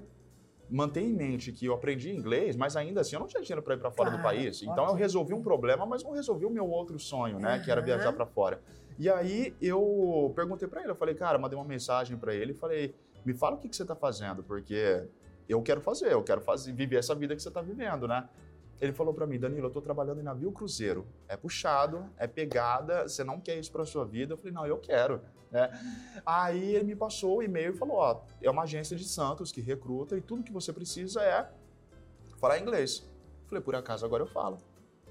Mantenha 0.70 1.08
em 1.08 1.14
mente 1.14 1.52
que 1.52 1.66
eu 1.66 1.74
aprendi 1.74 2.12
inglês, 2.12 2.56
mas 2.56 2.76
ainda 2.76 3.02
assim 3.02 3.16
eu 3.16 3.22
não 3.22 3.28
tinha 3.28 3.42
dinheiro 3.42 3.62
para 3.62 3.76
ir 3.76 3.80
para 3.80 3.90
fora 3.90 4.10
claro, 4.10 4.22
do 4.22 4.24
país. 4.24 4.62
Então 4.62 4.86
eu 4.86 4.94
resolvi 4.94 5.34
um 5.34 5.42
problema, 5.42 5.86
mas 5.86 6.04
não 6.04 6.12
resolvi 6.12 6.46
o 6.46 6.50
meu 6.50 6.70
outro 6.70 7.00
sonho, 7.00 7.40
né? 7.40 7.58
Uhum. 7.58 7.64
Que 7.64 7.72
era 7.72 7.82
viajar 7.82 8.12
para 8.12 8.26
fora. 8.26 8.62
E 9.00 9.10
aí 9.10 9.56
eu 9.62 10.32
perguntei 10.36 10.68
para 10.68 10.82
ele, 10.82 10.92
eu 10.92 10.96
falei, 10.96 11.16
cara, 11.16 11.38
mandei 11.38 11.58
uma 11.58 11.66
mensagem 11.66 12.18
para 12.18 12.36
ele 12.36 12.52
e 12.52 12.56
falei, 12.56 12.96
me 13.26 13.34
fala 13.34 13.56
o 13.56 13.60
que, 13.60 13.70
que 13.70 13.76
você 13.76 13.84
está 13.84 13.96
fazendo, 13.96 14.44
porque 14.44 15.08
eu 15.48 15.62
quero 15.62 15.80
fazer, 15.80 16.12
eu 16.12 16.24
quero 16.24 16.42
fazer, 16.42 16.74
viver 16.74 16.98
essa 16.98 17.16
vida 17.16 17.36
que 17.36 17.42
você 17.42 17.48
está 17.48 17.62
vivendo, 17.62 18.08
né? 18.08 18.28
Ele 18.80 18.94
falou 18.94 19.14
para 19.14 19.26
mim, 19.26 19.40
Danilo, 19.40 19.66
eu 19.66 19.68
estou 19.68 19.82
trabalhando 19.82 20.20
em 20.20 20.24
navio 20.24 20.52
cruzeiro. 20.52 21.08
É 21.28 21.36
puxado, 21.36 22.06
é 22.18 22.28
pegada, 22.28 23.08
você 23.08 23.24
não 23.24 23.40
quer 23.40 23.58
isso 23.58 23.72
para 23.72 23.86
sua 23.86 24.06
vida? 24.06 24.34
Eu 24.34 24.38
falei, 24.38 24.54
não, 24.54 24.66
eu 24.66 24.78
quero. 24.78 25.22
Né? 25.52 25.70
Aí 26.26 26.76
ele 26.76 26.86
me 26.86 26.96
passou 26.96 27.38
o 27.38 27.44
e-mail 27.44 27.74
e 27.74 27.78
falou, 27.78 27.98
ó, 27.98 28.22
é 28.42 28.50
uma 28.50 28.64
agência 28.64 28.96
de 28.96 29.06
Santos 29.06 29.52
que 29.52 29.62
recruta 29.62 30.16
e 30.16 30.22
tudo 30.22 30.44
que 30.44 30.52
você 30.52 30.72
precisa 30.72 31.22
é 31.22 31.50
falar 32.40 32.60
inglês. 32.60 33.00
Eu 33.44 33.50
falei, 33.50 33.64
por 33.64 33.76
acaso 33.76 34.06
agora 34.06 34.24
eu 34.24 34.28
falo. 34.28 34.58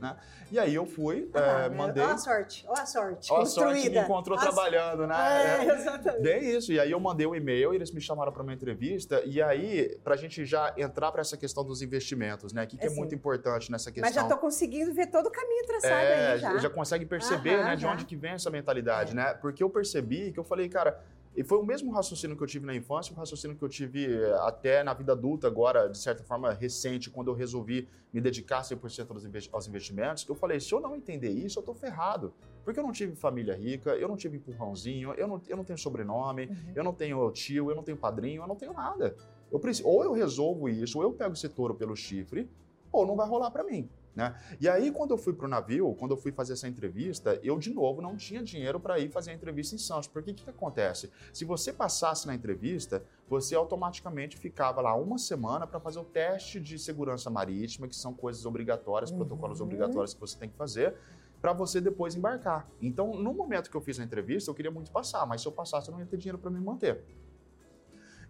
Né? 0.00 0.14
E 0.50 0.58
aí 0.58 0.74
eu 0.74 0.84
fui, 0.84 1.30
ah, 1.34 1.64
é, 1.64 1.68
mandei. 1.70 2.02
Olha 2.02 2.14
a 2.14 2.18
sorte, 2.18 2.64
olha 2.68 2.82
a 2.82 2.86
sorte. 2.86 3.32
Olha 3.32 3.42
a 3.42 3.46
sorte 3.46 3.90
me 3.90 3.98
encontrou 3.98 4.38
trabalhando, 4.38 5.06
né? 5.06 5.16
É, 5.16 5.64
exatamente. 5.74 6.22
Bem 6.22 6.50
isso. 6.50 6.72
E 6.72 6.78
aí 6.78 6.90
eu 6.90 7.00
mandei 7.00 7.26
um 7.26 7.34
e-mail 7.34 7.72
eles 7.72 7.90
me 7.90 8.00
chamaram 8.00 8.32
para 8.32 8.42
uma 8.42 8.52
entrevista. 8.52 9.22
E 9.24 9.40
aí, 9.40 9.98
para 10.04 10.14
a 10.14 10.16
gente 10.16 10.44
já 10.44 10.74
entrar 10.76 11.10
para 11.12 11.20
essa 11.20 11.36
questão 11.36 11.64
dos 11.64 11.82
investimentos, 11.82 12.52
né? 12.52 12.64
O 12.64 12.66
que, 12.66 12.76
que 12.76 12.86
é, 12.86 12.90
é 12.90 12.94
muito 12.94 13.14
importante 13.14 13.70
nessa 13.70 13.90
questão. 13.90 14.06
Mas 14.06 14.14
já 14.14 14.22
estou 14.22 14.38
conseguindo 14.38 14.92
ver 14.92 15.06
todo 15.06 15.26
o 15.26 15.30
caminho 15.30 15.66
traçado 15.66 15.94
é, 15.94 16.32
aí 16.32 16.38
já. 16.38 16.58
Já 16.58 16.70
consegue 16.70 17.06
perceber, 17.06 17.54
Aham, 17.54 17.64
né, 17.64 17.76
de 17.76 17.86
onde 17.86 18.04
que 18.04 18.16
vem 18.16 18.32
essa 18.32 18.50
mentalidade, 18.50 19.12
é. 19.12 19.14
né? 19.14 19.34
Porque 19.34 19.62
eu 19.62 19.70
percebi 19.70 20.32
que 20.32 20.38
eu 20.38 20.44
falei, 20.44 20.68
cara 20.68 21.02
e 21.36 21.44
foi 21.44 21.58
o 21.58 21.62
mesmo 21.62 21.92
raciocínio 21.92 22.34
que 22.34 22.42
eu 22.42 22.46
tive 22.46 22.64
na 22.64 22.74
infância, 22.74 23.12
o 23.12 23.16
raciocínio 23.16 23.56
que 23.56 23.62
eu 23.62 23.68
tive 23.68 24.06
eh, 24.06 24.32
até 24.40 24.82
na 24.82 24.94
vida 24.94 25.12
adulta, 25.12 25.46
agora, 25.46 25.86
de 25.86 25.98
certa 25.98 26.24
forma, 26.24 26.50
recente, 26.54 27.10
quando 27.10 27.28
eu 27.28 27.34
resolvi 27.34 27.86
me 28.10 28.22
dedicar 28.22 28.62
100% 28.62 29.50
aos 29.52 29.66
investimentos. 29.68 30.26
Eu 30.26 30.34
falei, 30.34 30.58
se 30.58 30.72
eu 30.72 30.80
não 30.80 30.96
entender 30.96 31.28
isso, 31.28 31.58
eu 31.58 31.60
estou 31.60 31.74
ferrado. 31.74 32.32
Porque 32.64 32.80
eu 32.80 32.84
não 32.84 32.90
tive 32.90 33.14
família 33.14 33.54
rica, 33.54 33.90
eu 33.90 34.08
não 34.08 34.16
tive 34.16 34.38
empurrãozinho, 34.38 35.12
eu 35.12 35.28
não, 35.28 35.42
eu 35.46 35.56
não 35.58 35.64
tenho 35.64 35.78
sobrenome, 35.78 36.46
uhum. 36.46 36.72
eu 36.74 36.82
não 36.82 36.94
tenho 36.94 37.30
tio, 37.32 37.70
eu 37.70 37.76
não 37.76 37.82
tenho 37.82 37.98
padrinho, 37.98 38.42
eu 38.42 38.46
não 38.46 38.56
tenho 38.56 38.72
nada. 38.72 39.14
Eu 39.52 39.60
preciso, 39.60 39.86
ou 39.86 40.02
eu 40.02 40.12
resolvo 40.12 40.70
isso, 40.70 40.98
ou 40.98 41.04
eu 41.04 41.12
pego 41.12 41.34
esse 41.34 41.50
touro 41.50 41.74
pelo 41.74 41.94
chifre, 41.94 42.48
ou 42.90 43.06
não 43.06 43.14
vai 43.14 43.28
rolar 43.28 43.50
para 43.50 43.62
mim. 43.62 43.90
Né? 44.16 44.34
E 44.58 44.66
aí, 44.66 44.90
quando 44.90 45.10
eu 45.10 45.18
fui 45.18 45.34
para 45.34 45.44
o 45.44 45.48
navio, 45.48 45.94
quando 45.94 46.12
eu 46.12 46.16
fui 46.16 46.32
fazer 46.32 46.54
essa 46.54 46.66
entrevista, 46.66 47.38
eu 47.42 47.58
de 47.58 47.72
novo 47.72 48.00
não 48.00 48.16
tinha 48.16 48.42
dinheiro 48.42 48.80
para 48.80 48.98
ir 48.98 49.10
fazer 49.10 49.30
a 49.30 49.34
entrevista 49.34 49.74
em 49.74 49.78
Santos. 49.78 50.08
Porque 50.08 50.30
o 50.30 50.34
que, 50.34 50.44
que 50.44 50.50
acontece? 50.50 51.12
Se 51.34 51.44
você 51.44 51.70
passasse 51.70 52.26
na 52.26 52.34
entrevista, 52.34 53.04
você 53.28 53.54
automaticamente 53.54 54.38
ficava 54.38 54.80
lá 54.80 54.96
uma 54.96 55.18
semana 55.18 55.66
para 55.66 55.78
fazer 55.78 55.98
o 55.98 56.04
teste 56.04 56.58
de 56.58 56.78
segurança 56.78 57.28
marítima, 57.28 57.86
que 57.86 57.94
são 57.94 58.14
coisas 58.14 58.46
obrigatórias, 58.46 59.10
uhum. 59.10 59.18
protocolos 59.18 59.60
obrigatórios 59.60 60.14
que 60.14 60.20
você 60.20 60.38
tem 60.38 60.48
que 60.48 60.56
fazer. 60.56 60.94
para 61.38 61.52
você 61.52 61.80
depois 61.80 62.14
embarcar. 62.16 62.66
Então, 62.80 63.14
no 63.14 63.34
momento 63.34 63.70
que 63.70 63.76
eu 63.76 63.80
fiz 63.82 64.00
a 64.00 64.02
entrevista, 64.02 64.50
eu 64.50 64.54
queria 64.54 64.70
muito 64.70 64.90
passar, 64.90 65.26
mas 65.26 65.42
se 65.42 65.46
eu 65.46 65.52
passasse, 65.52 65.88
eu 65.88 65.92
não 65.92 66.00
ia 66.00 66.06
ter 66.06 66.16
dinheiro 66.16 66.38
para 66.38 66.50
me 66.50 66.58
manter. 66.58 67.04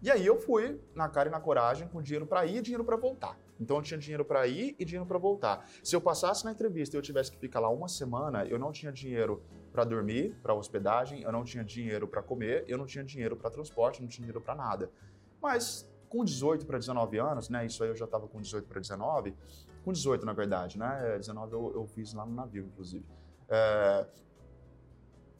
E 0.01 0.11
aí 0.11 0.25
eu 0.25 0.37
fui 0.37 0.79
na 0.93 1.07
cara 1.07 1.29
e 1.29 1.31
na 1.31 1.39
coragem 1.39 1.87
com 1.87 2.01
dinheiro 2.01 2.27
para 2.27 2.45
ir 2.45 2.57
e 2.57 2.61
dinheiro 2.61 2.83
para 2.83 2.97
voltar. 2.97 3.39
Então 3.59 3.77
eu 3.77 3.81
tinha 3.81 3.97
dinheiro 3.97 4.23
para 4.23 4.45
ir 4.47 4.75
e 4.79 4.85
dinheiro 4.85 5.05
para 5.05 5.17
voltar. 5.17 5.67
Se 5.83 5.95
eu 5.95 6.01
passasse 6.01 6.45
na 6.45 6.51
entrevista 6.51 6.95
e 6.95 6.97
eu 6.97 7.01
tivesse 7.01 7.31
que 7.31 7.37
ficar 7.37 7.59
lá 7.59 7.69
uma 7.69 7.87
semana, 7.87 8.45
eu 8.45 8.59
não 8.59 8.71
tinha 8.71 8.91
dinheiro 8.91 9.41
para 9.71 9.83
dormir, 9.83 10.35
para 10.41 10.53
hospedagem, 10.53 11.21
eu 11.21 11.31
não 11.31 11.43
tinha 11.43 11.63
dinheiro 11.63 12.07
para 12.07 12.21
comer, 12.21 12.63
eu 12.67 12.77
não 12.77 12.85
tinha 12.85 13.03
dinheiro 13.03 13.35
para 13.35 13.49
transporte, 13.49 14.01
não 14.01 14.07
tinha 14.07 14.25
dinheiro 14.25 14.41
para 14.41 14.55
nada. 14.55 14.91
Mas 15.41 15.89
com 16.09 16.23
18 16.23 16.65
para 16.65 16.77
19 16.77 17.17
anos, 17.17 17.49
né? 17.49 17.65
Isso 17.65 17.83
aí 17.83 17.89
eu 17.89 17.95
já 17.95 18.05
estava 18.05 18.27
com 18.27 18.41
18 18.41 18.67
para 18.67 18.79
19, 18.79 19.35
com 19.83 19.91
18 19.91 20.25
na 20.25 20.33
verdade, 20.33 20.77
né? 20.77 21.17
19 21.17 21.53
eu, 21.53 21.71
eu 21.75 21.87
fiz 21.87 22.13
lá 22.13 22.25
no 22.25 22.33
navio, 22.33 22.65
inclusive. 22.65 23.05
É, 23.49 24.05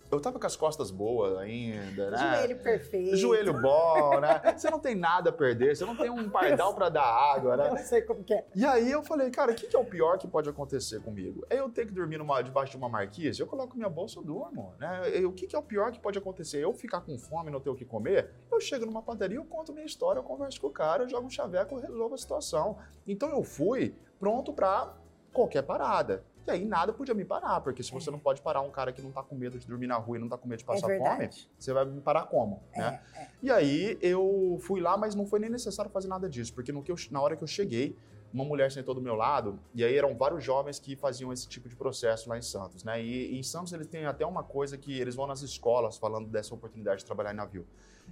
eu 0.10 0.20
tava 0.20 0.40
com 0.40 0.48
as 0.48 0.56
costas 0.56 0.90
boas 0.90 1.38
ainda, 1.38 2.12
né? 2.12 2.18
Joelho 2.18 2.58
perfeito. 2.60 3.18
Joelho 3.18 3.62
bom, 3.62 4.20
né? 4.20 4.42
Você 4.56 4.70
não 4.70 4.80
tem 4.80 4.96
nada 4.96 5.30
a 5.30 5.34
perder, 5.34 5.76
você 5.76 5.86
não 5.86 5.96
tem 5.96 6.10
um 6.10 6.30
pardal 6.30 6.74
para 6.74 6.90
dar 6.90 7.04
água, 7.04 7.58
né? 7.58 7.70
Eu 7.70 7.78
sei 7.78 8.02
como 8.02 8.24
que 8.24 8.34
é. 8.34 8.46
E 8.56 8.66
aí 8.66 8.90
eu 8.90 9.04
falei, 9.04 9.30
cara, 9.30 9.52
o 9.52 9.56
que, 9.56 9.68
que 9.68 9.76
é 9.76 9.80
o 9.80 9.86
pior 9.86 10.18
que 10.18 10.28
pode 10.28 10.50
acontecer 10.50 11.02
comigo? 11.02 11.46
É 11.50 11.60
eu 11.60 11.70
ter 11.70 11.86
que 11.86 11.92
dormir 11.92 12.18
numa, 12.18 12.42
debaixo 12.42 12.72
de 12.72 12.78
uma 12.78 12.88
marquise, 12.88 13.40
eu 13.40 13.48
coloco 13.48 13.76
minha 13.76 13.90
bolsa, 13.90 14.20
eu 14.20 14.24
durmo, 14.24 14.74
né? 14.80 15.20
E 15.20 15.26
o 15.26 15.32
que, 15.34 15.46
que 15.46 15.56
é 15.56 15.60
o 15.60 15.64
pior 15.64 15.92
que 15.92 16.00
pode 16.00 16.18
acontecer? 16.18 16.64
Eu 16.64 16.74
ficar 16.74 17.02
com 17.02 17.18
fome, 17.18 17.52
não 17.52 17.60
ter 17.60 17.70
o 17.70 17.76
que 17.76 17.86
comer, 17.86 18.32
eu 18.52 18.60
chego 18.62 18.86
numa 18.86 19.02
padaria, 19.02 19.38
eu 19.38 19.46
conto 19.46 19.74
minha 19.74 19.86
história, 19.86 20.20
eu 20.20 20.24
converso 20.24 20.62
com 20.62 20.68
o 20.68 20.72
cara, 20.72 21.04
eu 21.04 21.10
jogo 21.10 21.28
um 21.28 21.30
chaveco, 21.30 21.76
eu 21.76 21.80
resolvo 21.80 22.16
a 22.16 22.18
situação. 22.18 22.78
Então 23.06 23.30
eu 23.30 23.44
fui 23.44 23.94
pronto 24.20 24.54
para 24.54 24.94
qualquer 25.34 25.64
parada. 25.64 26.24
E 26.48 26.52
aí 26.52 26.64
nada 26.64 26.94
podia 26.94 27.14
me 27.14 27.26
parar, 27.26 27.60
porque 27.60 27.84
se 27.84 27.92
você 27.92 28.10
não 28.10 28.18
pode 28.20 28.42
parar 28.42 28.62
um 28.62 28.72
cara 28.72 28.94
que 28.94 29.02
não 29.02 29.12
tá 29.12 29.22
com 29.22 29.36
medo 29.36 29.60
de 29.60 29.68
dormir 29.68 29.86
na 29.86 29.98
rua 29.98 30.16
e 30.16 30.20
não 30.20 30.30
tá 30.30 30.38
com 30.38 30.48
medo 30.48 30.60
de 30.60 30.66
passar 30.66 30.90
É 30.90 30.98
fome, 30.98 31.30
você 31.60 31.74
vai 31.74 31.84
me 31.84 32.00
parar 32.00 32.24
como, 32.24 32.64
É, 32.74 32.80
né? 32.80 33.02
é. 33.18 33.28
E 33.44 33.52
aí 33.52 33.98
eu 34.02 34.58
fui 34.62 34.80
lá, 34.80 34.96
mas 34.96 35.14
não 35.14 35.26
foi 35.26 35.40
nem 35.40 35.50
necessário 35.50 35.92
fazer 35.92 36.08
nada 36.08 36.30
disso, 36.30 36.54
porque 36.54 36.72
no 36.72 36.82
que 36.82 36.90
eu- 36.90 36.96
na 37.12 37.22
hora 37.22 37.36
que 37.36 37.44
eu 37.44 37.48
cheguei, 37.48 37.98
uma 38.34 38.46
mulher 38.46 38.72
sentou 38.72 38.96
do 38.96 39.02
meu 39.02 39.14
lado, 39.16 39.60
e 39.76 39.84
aí 39.84 39.94
eram 39.98 40.16
vários 40.16 40.42
jovens 40.42 40.80
que 40.80 40.96
faziam 40.96 41.34
esse 41.34 41.50
tipo 41.50 41.68
de 41.68 41.76
processo 41.76 42.30
lá 42.30 42.38
em 42.38 42.42
Santos, 42.42 42.82
né? 42.84 43.02
E, 43.04 43.34
e 43.34 43.40
em 43.40 43.44
Santos 43.44 43.74
eles 43.74 43.88
têm 43.88 44.06
até 44.06 44.26
uma 44.26 44.44
coisa 44.44 44.78
que 44.78 44.98
eles 44.98 45.16
vão 45.16 45.28
nas 45.28 45.42
escolas 45.42 45.98
falando 45.98 46.30
dessa 46.30 46.54
oportunidade 46.56 47.00
de 47.00 47.06
trabalhar 47.06 47.34
em 47.34 47.38
navio. 47.38 47.66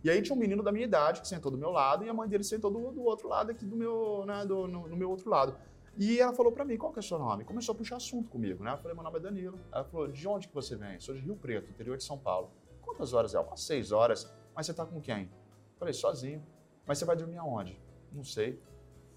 E 0.04 0.10
aí 0.10 0.22
tinha 0.22 0.36
um 0.36 0.40
menino 0.40 0.62
da 0.62 0.74
minha 0.74 0.84
idade 0.86 1.22
que 1.22 1.28
sentou 1.28 1.50
do 1.50 1.58
meu 1.58 1.70
lado 1.72 2.04
e 2.04 2.10
a 2.10 2.14
mãe 2.14 2.28
dele 2.28 2.44
sentou 2.44 2.70
do, 2.70 2.92
do 2.92 3.04
outro 3.04 3.30
lado 3.30 3.52
aqui 3.52 3.66
do 3.66 3.78
meu, 3.78 4.26
né, 4.26 4.46
do, 4.46 4.68
no, 4.68 4.88
no 4.90 4.96
meu 4.98 5.10
outro 5.10 5.30
lado. 5.30 5.56
E 5.98 6.20
ela 6.20 6.34
falou 6.34 6.52
pra 6.52 6.66
mim, 6.66 6.78
qual 6.78 6.92
que 6.92 7.00
é 7.00 7.02
o 7.02 7.04
seu 7.04 7.18
nome? 7.18 7.46
Começou 7.46 7.74
a 7.74 7.78
puxar 7.78 7.96
assunto 7.96 8.30
comigo, 8.30 8.64
né? 8.64 8.74
Eu 8.74 8.78
falei, 8.78 8.94
meu 8.94 9.04
nome 9.04 9.18
é 9.18 9.20
Danilo. 9.22 9.60
Ela 9.72 9.84
falou, 9.84 10.08
de 10.08 10.28
onde 10.28 10.48
que 10.48 10.54
você 10.54 10.76
vem? 10.76 11.00
Sou 11.00 11.16
de 11.16 11.22
Rio 11.22 11.36
Preto, 11.36 11.70
interior 11.70 11.98
de 11.98 12.04
São 12.04 12.18
Paulo. 12.18 12.52
Quantas 12.82 13.14
horas 13.14 13.34
é? 13.34 13.40
Umas 13.40 13.62
seis 13.62 13.92
horas. 13.92 14.30
Mas 14.54 14.66
você 14.66 14.74
tá 14.74 14.86
com 14.86 15.00
quem? 15.00 15.30
Falei, 15.78 15.94
sozinho. 15.94 16.44
Mas 16.86 16.98
você 16.98 17.06
vai 17.06 17.16
dormir 17.16 17.38
aonde? 17.38 17.80
Não 18.12 18.24
sei. 18.24 18.60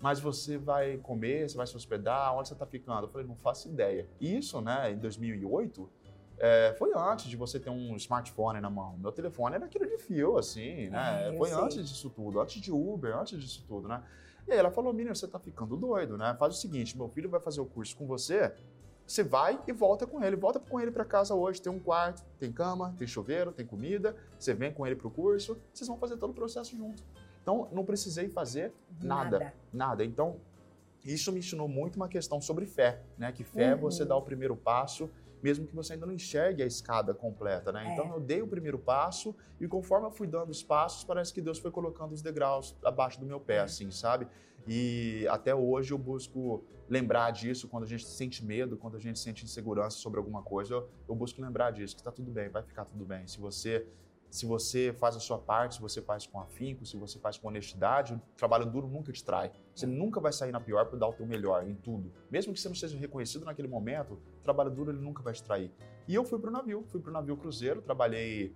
Mas 0.00 0.20
você 0.20 0.56
vai 0.56 0.96
comer, 0.98 1.48
você 1.48 1.56
vai 1.56 1.66
se 1.66 1.76
hospedar, 1.76 2.34
onde 2.36 2.48
você 2.48 2.54
tá 2.54 2.64
ficando? 2.64 3.04
Eu 3.04 3.08
falei, 3.08 3.26
não 3.26 3.36
faço 3.36 3.68
ideia. 3.68 4.08
Isso, 4.20 4.60
né, 4.60 4.92
em 4.92 4.98
2008, 4.98 5.90
é, 6.38 6.74
foi 6.78 6.92
antes 6.94 7.26
de 7.26 7.36
você 7.36 7.58
ter 7.58 7.70
um 7.70 7.96
smartphone 7.96 8.60
na 8.60 8.70
mão. 8.70 8.96
Meu 8.98 9.10
telefone 9.10 9.56
era 9.56 9.64
aquilo 9.64 9.86
de 9.86 9.98
fio, 9.98 10.38
assim, 10.38 10.88
né? 10.88 11.28
Eu 11.28 11.36
foi 11.36 11.48
sei. 11.48 11.58
antes 11.58 11.88
disso 11.88 12.10
tudo, 12.10 12.40
antes 12.40 12.60
de 12.60 12.70
Uber, 12.70 13.16
antes 13.16 13.40
disso 13.40 13.64
tudo, 13.66 13.88
né? 13.88 14.02
E 14.48 14.52
aí 14.52 14.58
ela 14.58 14.70
falou, 14.70 14.92
menina, 14.94 15.14
você 15.14 15.28
tá 15.28 15.38
ficando 15.38 15.76
doido, 15.76 16.16
né? 16.16 16.34
Faz 16.38 16.56
o 16.56 16.58
seguinte, 16.58 16.96
meu 16.96 17.08
filho 17.08 17.28
vai 17.28 17.38
fazer 17.38 17.60
o 17.60 17.66
curso 17.66 17.94
com 17.94 18.06
você, 18.06 18.50
você 19.06 19.22
vai 19.22 19.60
e 19.66 19.72
volta 19.72 20.06
com 20.06 20.22
ele. 20.24 20.36
Volta 20.36 20.58
com 20.58 20.80
ele 20.80 20.90
para 20.90 21.04
casa 21.04 21.34
hoje. 21.34 21.60
Tem 21.60 21.70
um 21.70 21.78
quarto, 21.78 22.24
tem 22.38 22.50
cama, 22.50 22.94
tem 22.98 23.06
chuveiro, 23.06 23.52
tem 23.52 23.66
comida. 23.66 24.16
Você 24.38 24.54
vem 24.54 24.72
com 24.72 24.86
ele 24.86 24.96
pro 24.96 25.10
curso, 25.10 25.58
vocês 25.72 25.86
vão 25.86 25.98
fazer 25.98 26.16
todo 26.16 26.30
o 26.30 26.34
processo 26.34 26.74
junto. 26.74 27.02
Então, 27.42 27.68
não 27.72 27.84
precisei 27.84 28.28
fazer 28.28 28.72
nada. 29.02 29.38
Nada. 29.38 29.54
Nada. 29.72 30.04
Então, 30.04 30.36
isso 31.04 31.30
me 31.30 31.38
ensinou 31.40 31.68
muito 31.68 31.96
uma 31.96 32.08
questão 32.08 32.40
sobre 32.40 32.64
fé, 32.66 33.02
né? 33.16 33.30
Que 33.32 33.44
fé 33.44 33.64
é 33.64 33.74
Uhum. 33.74 33.80
você 33.80 34.04
dar 34.04 34.16
o 34.16 34.22
primeiro 34.22 34.56
passo, 34.56 35.10
mesmo 35.42 35.66
que 35.66 35.74
você 35.74 35.92
ainda 35.94 36.06
não 36.06 36.12
enxergue 36.14 36.62
a 36.62 36.66
escada 36.66 37.14
completa, 37.14 37.70
né? 37.72 37.86
É. 37.88 37.92
Então, 37.92 38.12
eu 38.12 38.20
dei 38.20 38.42
o 38.42 38.46
primeiro 38.46 38.78
passo 38.78 39.34
e 39.60 39.66
conforme 39.68 40.06
eu 40.06 40.10
fui 40.10 40.26
dando 40.26 40.50
os 40.50 40.62
passos, 40.62 41.04
parece 41.04 41.32
que 41.32 41.40
Deus 41.40 41.58
foi 41.58 41.70
colocando 41.70 42.12
os 42.12 42.22
degraus 42.22 42.76
abaixo 42.84 43.18
do 43.20 43.26
meu 43.26 43.40
pé, 43.40 43.56
É. 43.56 43.60
assim, 43.60 43.90
sabe? 43.90 44.26
E 44.66 45.26
até 45.28 45.54
hoje 45.54 45.92
eu 45.92 45.98
busco 45.98 46.62
lembrar 46.88 47.30
disso 47.30 47.68
quando 47.68 47.84
a 47.84 47.86
gente 47.86 48.06
sente 48.06 48.44
medo, 48.44 48.76
quando 48.76 48.96
a 48.96 49.00
gente 49.00 49.18
sente 49.18 49.44
insegurança 49.44 49.96
sobre 49.98 50.18
alguma 50.18 50.42
coisa, 50.42 50.74
eu, 50.74 50.88
eu 51.08 51.14
busco 51.14 51.40
lembrar 51.40 51.70
disso, 51.70 51.96
que 51.96 52.02
tá 52.02 52.10
tudo 52.10 52.30
bem, 52.30 52.48
vai 52.48 52.62
ficar 52.62 52.84
tudo 52.84 53.04
bem. 53.04 53.26
Se 53.26 53.38
você 53.38 53.86
se 54.30 54.46
você 54.46 54.92
faz 54.92 55.16
a 55.16 55.20
sua 55.20 55.38
parte, 55.38 55.76
se 55.76 55.80
você 55.80 56.02
faz 56.02 56.26
com 56.26 56.40
afinco, 56.40 56.84
se 56.84 56.96
você 56.96 57.18
faz 57.18 57.38
com 57.38 57.48
honestidade, 57.48 58.14
o 58.14 58.20
trabalho 58.36 58.66
duro 58.66 58.86
nunca 58.86 59.12
te 59.12 59.24
trai. 59.24 59.50
Você 59.74 59.86
nunca 59.86 60.20
vai 60.20 60.32
sair 60.32 60.52
na 60.52 60.60
pior 60.60 60.86
por 60.86 60.98
dar 60.98 61.08
o 61.08 61.12
teu 61.12 61.26
melhor 61.26 61.66
em 61.66 61.74
tudo. 61.74 62.12
Mesmo 62.30 62.52
que 62.52 62.60
você 62.60 62.68
não 62.68 62.74
seja 62.74 62.98
reconhecido 62.98 63.44
naquele 63.44 63.68
momento, 63.68 64.14
o 64.14 64.42
trabalho 64.42 64.70
duro 64.70 64.90
ele 64.90 65.00
nunca 65.00 65.22
vai 65.22 65.32
te 65.32 65.42
trair. 65.42 65.72
E 66.06 66.14
eu 66.14 66.24
fui 66.24 66.38
pro 66.38 66.50
navio, 66.50 66.84
fui 66.88 67.00
pro 67.00 67.12
navio 67.12 67.36
cruzeiro, 67.36 67.80
trabalhei 67.80 68.54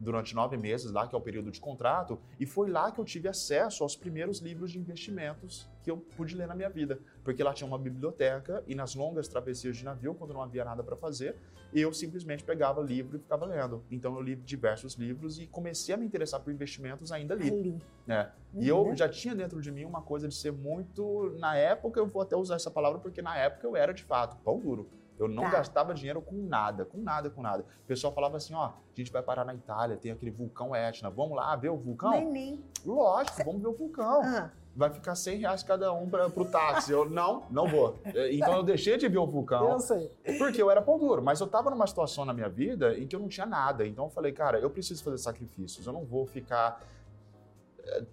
durante 0.00 0.34
nove 0.34 0.56
meses 0.56 0.90
lá, 0.90 1.06
que 1.06 1.14
é 1.14 1.18
o 1.18 1.20
período 1.20 1.50
de 1.50 1.60
contrato, 1.60 2.18
e 2.38 2.46
foi 2.46 2.70
lá 2.70 2.90
que 2.90 2.98
eu 2.98 3.04
tive 3.04 3.28
acesso 3.28 3.82
aos 3.82 3.94
primeiros 3.94 4.38
livros 4.40 4.72
de 4.72 4.78
investimentos 4.78 5.68
que 5.82 5.90
eu 5.90 5.98
pude 5.98 6.34
ler 6.34 6.48
na 6.48 6.54
minha 6.54 6.70
vida. 6.70 6.98
Porque 7.22 7.42
lá 7.44 7.52
tinha 7.52 7.68
uma 7.68 7.78
biblioteca 7.78 8.64
e 8.66 8.74
nas 8.74 8.94
longas 8.94 9.28
travessias 9.28 9.76
de 9.76 9.84
navio, 9.84 10.14
quando 10.14 10.32
não 10.32 10.42
havia 10.42 10.64
nada 10.64 10.82
para 10.82 10.96
fazer, 10.96 11.36
eu 11.72 11.92
simplesmente 11.92 12.42
pegava 12.42 12.80
livro 12.80 13.16
e 13.16 13.20
ficava 13.20 13.44
lendo. 13.44 13.84
Então 13.90 14.14
eu 14.16 14.22
li 14.22 14.34
diversos 14.34 14.94
livros 14.94 15.38
e 15.38 15.46
comecei 15.46 15.94
a 15.94 15.98
me 15.98 16.04
interessar 16.06 16.40
por 16.40 16.52
investimentos 16.52 17.12
ainda 17.12 17.34
ali. 17.34 17.48
Ali. 17.50 17.78
né? 18.06 18.32
E 18.54 18.66
eu 18.66 18.78
Uhum. 18.82 18.96
já 18.96 19.08
tinha 19.08 19.34
dentro 19.34 19.60
de 19.60 19.70
mim 19.70 19.84
uma 19.84 20.02
coisa 20.02 20.26
de 20.26 20.34
ser 20.34 20.50
muito. 20.50 21.30
Na 21.38 21.54
época, 21.56 22.00
eu 22.00 22.06
vou 22.06 22.22
até 22.22 22.34
usar 22.34 22.56
essa 22.56 22.70
palavra 22.70 22.98
porque 22.98 23.22
na 23.22 23.36
época 23.36 23.66
eu 23.66 23.76
era 23.76 23.92
de 23.92 24.02
fato 24.02 24.36
pão 24.42 24.58
duro. 24.58 24.88
Eu 25.20 25.28
não 25.28 25.42
Tá. 25.44 25.50
gastava 25.50 25.92
dinheiro 25.92 26.22
com 26.22 26.34
nada, 26.34 26.84
com 26.86 26.96
nada, 26.98 27.28
com 27.28 27.42
nada. 27.42 27.62
O 27.84 27.86
pessoal 27.86 28.12
falava 28.12 28.38
assim: 28.38 28.54
ó, 28.54 28.64
a 28.64 28.72
gente 28.94 29.12
vai 29.12 29.22
parar 29.22 29.44
na 29.44 29.54
Itália, 29.54 29.96
tem 29.96 30.10
aquele 30.10 30.30
vulcão 30.30 30.74
Etna, 30.74 31.10
vamos 31.10 31.36
lá 31.36 31.54
ver 31.54 31.68
o 31.68 31.76
vulcão? 31.76 32.10
Nem. 32.30 32.64
Lógico, 32.86 33.44
vamos 33.44 33.60
ver 33.60 33.68
o 33.68 33.74
vulcão. 33.74 34.22
Ah, 34.24 34.50
Vai 34.74 34.88
ficar 34.88 35.16
100 35.16 35.38
reais 35.40 35.62
cada 35.64 35.92
um 35.92 36.08
para 36.08 36.30
pro 36.30 36.44
táxi. 36.44 36.92
Eu, 36.92 37.04
não, 37.10 37.42
não 37.50 37.66
vou. 37.68 37.98
Então 38.30 38.54
eu 38.54 38.62
deixei 38.62 38.96
de 38.96 39.08
ver 39.08 39.18
o 39.18 39.26
vulcão. 39.26 39.68
eu 39.68 39.80
sei. 39.80 40.10
Porque 40.38 40.62
eu 40.62 40.70
era 40.70 40.80
pão 40.80 40.96
duro, 40.96 41.20
mas 41.20 41.40
eu 41.40 41.46
tava 41.48 41.68
numa 41.70 41.86
situação 41.88 42.24
na 42.24 42.32
minha 42.32 42.48
vida 42.48 42.96
em 42.96 43.04
que 43.06 43.14
eu 43.14 43.20
não 43.20 43.26
tinha 43.28 43.44
nada. 43.46 43.84
Então 43.84 44.04
eu 44.04 44.10
falei, 44.10 44.30
cara, 44.32 44.58
eu 44.60 44.70
preciso 44.70 45.02
fazer 45.02 45.18
sacrifícios. 45.18 45.84
Eu 45.86 45.92
não 45.92 46.04
vou 46.04 46.24
ficar 46.24 46.80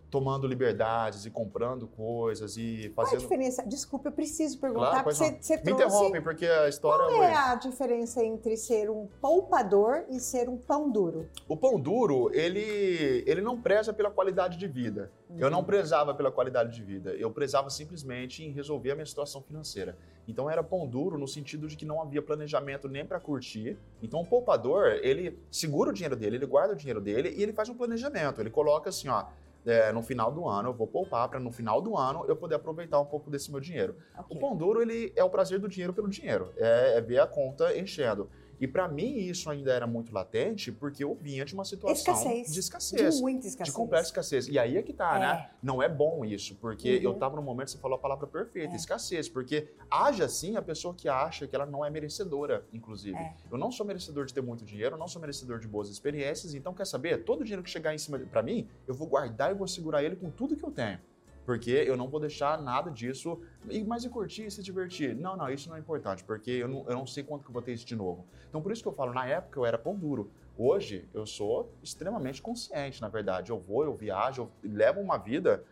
tomando 0.09 0.47
liberdades 0.47 1.25
e 1.25 1.29
comprando 1.29 1.87
coisas 1.87 2.57
e 2.57 2.91
Qual 2.95 3.05
é 3.05 3.07
a 3.07 3.11
fazendo. 3.11 3.21
diferença? 3.21 3.63
Desculpa, 3.65 4.09
eu 4.09 4.11
preciso 4.11 4.59
perguntar, 4.59 4.89
Claro, 4.89 5.03
porque 5.03 5.17
você, 5.17 5.37
você 5.39 5.57
Me 5.57 5.63
trouxe... 5.63 5.83
interrompe, 5.85 6.21
porque 6.21 6.45
a 6.45 6.67
história. 6.69 7.05
Qual 7.05 7.23
é 7.23 7.33
a 7.35 7.55
diferença 7.55 8.23
entre 8.23 8.55
ser 8.57 8.89
um 8.89 9.07
poupador 9.21 10.05
e 10.09 10.19
ser 10.19 10.49
um 10.49 10.57
pão 10.57 10.89
duro? 10.89 11.27
O 11.47 11.55
pão 11.57 11.79
duro, 11.79 12.29
ele, 12.33 13.23
ele 13.25 13.41
não 13.41 13.59
preza 13.61 13.93
pela 13.93 14.09
qualidade 14.11 14.57
de 14.57 14.67
vida. 14.67 15.11
Eu 15.37 15.49
não 15.51 15.63
prezava 15.63 16.13
pela 16.13 16.31
qualidade 16.31 16.73
de 16.73 16.81
vida. 16.81 17.11
Eu 17.11 17.29
prezava 17.29 17.69
simplesmente 17.69 18.43
em 18.45 18.51
resolver 18.51 18.91
a 18.91 18.95
minha 18.95 19.05
situação 19.05 19.41
financeira. 19.41 19.97
Então 20.27 20.49
era 20.49 20.63
pão 20.63 20.87
duro 20.87 21.17
no 21.17 21.27
sentido 21.27 21.67
de 21.67 21.75
que 21.75 21.85
não 21.85 22.01
havia 22.01 22.21
planejamento 22.21 22.87
nem 22.87 23.05
para 23.05 23.19
curtir. 23.19 23.77
Então 24.01 24.21
o 24.21 24.25
poupador, 24.25 24.85
ele 25.01 25.37
segura 25.51 25.89
o 25.89 25.93
dinheiro 25.93 26.15
dele, 26.15 26.37
ele 26.37 26.45
guarda 26.45 26.73
o 26.73 26.75
dinheiro 26.77 27.01
dele 27.01 27.33
e 27.37 27.43
ele 27.43 27.51
faz 27.53 27.67
um 27.69 27.75
planejamento. 27.75 28.39
Ele 28.41 28.49
coloca 28.49 28.89
assim, 28.89 29.09
ó, 29.09 29.25
é, 29.65 29.91
no 29.91 30.01
final 30.01 30.31
do 30.31 30.47
ano 30.47 30.69
eu 30.69 30.73
vou 30.73 30.87
poupar 30.87 31.27
para 31.29 31.39
no 31.39 31.51
final 31.51 31.81
do 31.81 31.97
ano 31.97 32.25
eu 32.27 32.35
poder 32.35 32.55
aproveitar 32.55 32.99
um 32.99 33.05
pouco 33.05 33.29
desse 33.29 33.51
meu 33.51 33.59
dinheiro. 33.59 33.95
O 34.17 34.21
Ok. 34.21 34.39
pão 34.39 34.55
duro, 34.55 34.81
ele 34.81 35.11
é 35.15 35.23
o 35.23 35.29
prazer 35.29 35.59
do 35.59 35.67
dinheiro 35.67 35.93
pelo 35.93 36.09
dinheiro. 36.09 36.53
É, 36.57 36.97
é 36.97 37.01
ver 37.01 37.19
a 37.19 37.27
conta 37.27 37.77
enchendo. 37.77 38.29
E 38.59 38.67
para 38.67 38.87
mim 38.87 39.17
isso 39.17 39.49
ainda 39.49 39.71
era 39.71 39.85
muito 39.85 40.11
latente 40.13 40.71
porque 40.71 41.03
eu 41.03 41.13
vinha 41.15 41.45
de 41.45 41.53
uma 41.53 41.63
situação 41.63 41.95
Escassez. 42.13 42.51
de 42.53 42.59
escassez. 42.59 43.15
De 43.15 43.21
muita 43.21 43.47
escassez. 43.47 43.67
De 43.69 43.75
completa 43.75 44.03
escassez. 44.05 44.47
E 44.47 44.57
aí 44.57 44.77
é 44.77 44.81
que 44.81 44.93
tá, 44.93 45.15
É. 45.15 45.19
né? 45.19 45.49
Não 45.61 45.81
é 45.81 45.87
bom 45.87 46.25
isso, 46.25 46.55
porque 46.55 46.97
Uhum. 46.97 47.03
eu 47.03 47.13
tava 47.13 47.35
no 47.35 47.41
momento, 47.41 47.69
você 47.71 47.77
falou 47.77 47.95
a 47.97 47.99
palavra 48.01 48.25
perfeita, 48.25 48.73
É. 48.73 48.75
escassez. 48.75 49.29
Porque 49.29 49.67
haja 49.91 50.25
assim 50.25 50.55
a 50.55 50.61
pessoa 50.61 50.93
que 50.93 51.07
acha 51.07 51.47
que 51.47 51.55
ela 51.55 51.65
não 51.65 51.85
é 51.85 51.89
merecedora, 51.89 52.65
inclusive. 52.73 53.15
É. 53.17 53.33
Eu 53.51 53.57
não 53.57 53.71
sou 53.71 53.85
merecedor 53.85 54.25
de 54.25 54.33
ter 54.33 54.41
muito 54.41 54.65
dinheiro, 54.65 54.95
eu 54.95 54.99
não 54.99 55.07
sou 55.07 55.21
merecedor 55.21 55.59
de 55.59 55.67
boas 55.67 55.89
experiências, 55.89 56.53
então 56.55 56.73
quer 56.73 56.85
saber? 56.85 57.23
Todo 57.23 57.41
o 57.41 57.43
dinheiro 57.43 57.61
que 57.61 57.69
chegar 57.69 57.93
em 57.93 57.97
cima 57.97 58.17
pra 58.19 58.41
mim, 58.41 58.67
eu 58.87 58.93
vou 58.95 59.07
guardar 59.07 59.51
e 59.51 59.53
vou 59.53 59.67
segurar 59.67 60.03
ele 60.03 60.15
com 60.15 60.29
tudo 60.31 60.55
que 60.55 60.63
eu 60.63 60.71
tenho. 60.71 60.99
Porque 61.47 61.71
eu 61.71 61.95
não 61.95 62.09
vou 62.09 62.19
deixar 62.19 62.61
nada 62.61 62.91
disso. 62.91 63.39
Mas 63.87 64.03
e 64.03 64.09
curtir 64.09 64.47
e 64.47 64.51
se 64.51 64.61
divertir? 64.61 65.15
Não, 65.15 65.37
não, 65.37 65.49
isso 65.49 65.69
não 65.69 65.77
é 65.77 65.79
importante, 65.79 66.21
porque 66.21 66.51
eu 66.51 66.67
não, 66.67 66.85
eu 66.85 66.93
não 66.93 67.07
sei 67.07 67.23
quanto 67.23 67.43
que 67.43 67.49
eu 67.49 67.53
vou 67.53 67.61
ter 67.61 67.71
isso 67.71 67.85
de 67.85 67.95
novo. 67.95 68.27
Então 68.49 68.61
por 68.61 68.69
isso 68.69 68.81
que 68.81 68.87
eu 68.89 68.91
falo, 68.91 69.13
na 69.13 69.25
época 69.25 69.57
eu 69.57 69.65
era 69.65 69.77
pão 69.77 69.95
duro. 69.95 70.29
Hoje 70.57 71.07
eu 71.13 71.25
sou 71.25 71.71
extremamente 71.81 72.41
consciente, 72.41 73.01
na 73.01 73.07
verdade. 73.07 73.49
Eu 73.49 73.57
vou, 73.57 73.85
eu 73.85 73.95
viajo, 73.95 74.41
eu 74.61 74.69
levo 74.69 74.99
uma 74.99 75.17
vida 75.17 75.63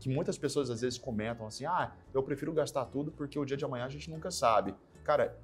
que 0.00 0.08
muitas 0.08 0.36
pessoas 0.36 0.68
às 0.68 0.80
vezes 0.80 0.98
comentam 0.98 1.46
assim: 1.46 1.64
ah, 1.64 1.92
eu 2.12 2.24
prefiro 2.24 2.52
gastar 2.52 2.86
tudo 2.86 3.12
porque 3.12 3.38
o 3.38 3.44
dia 3.44 3.56
de 3.56 3.64
amanhã 3.64 3.84
a 3.84 3.88
gente 3.88 4.10
nunca 4.10 4.32
sabe. 4.32 4.74
Cara, 5.04 5.38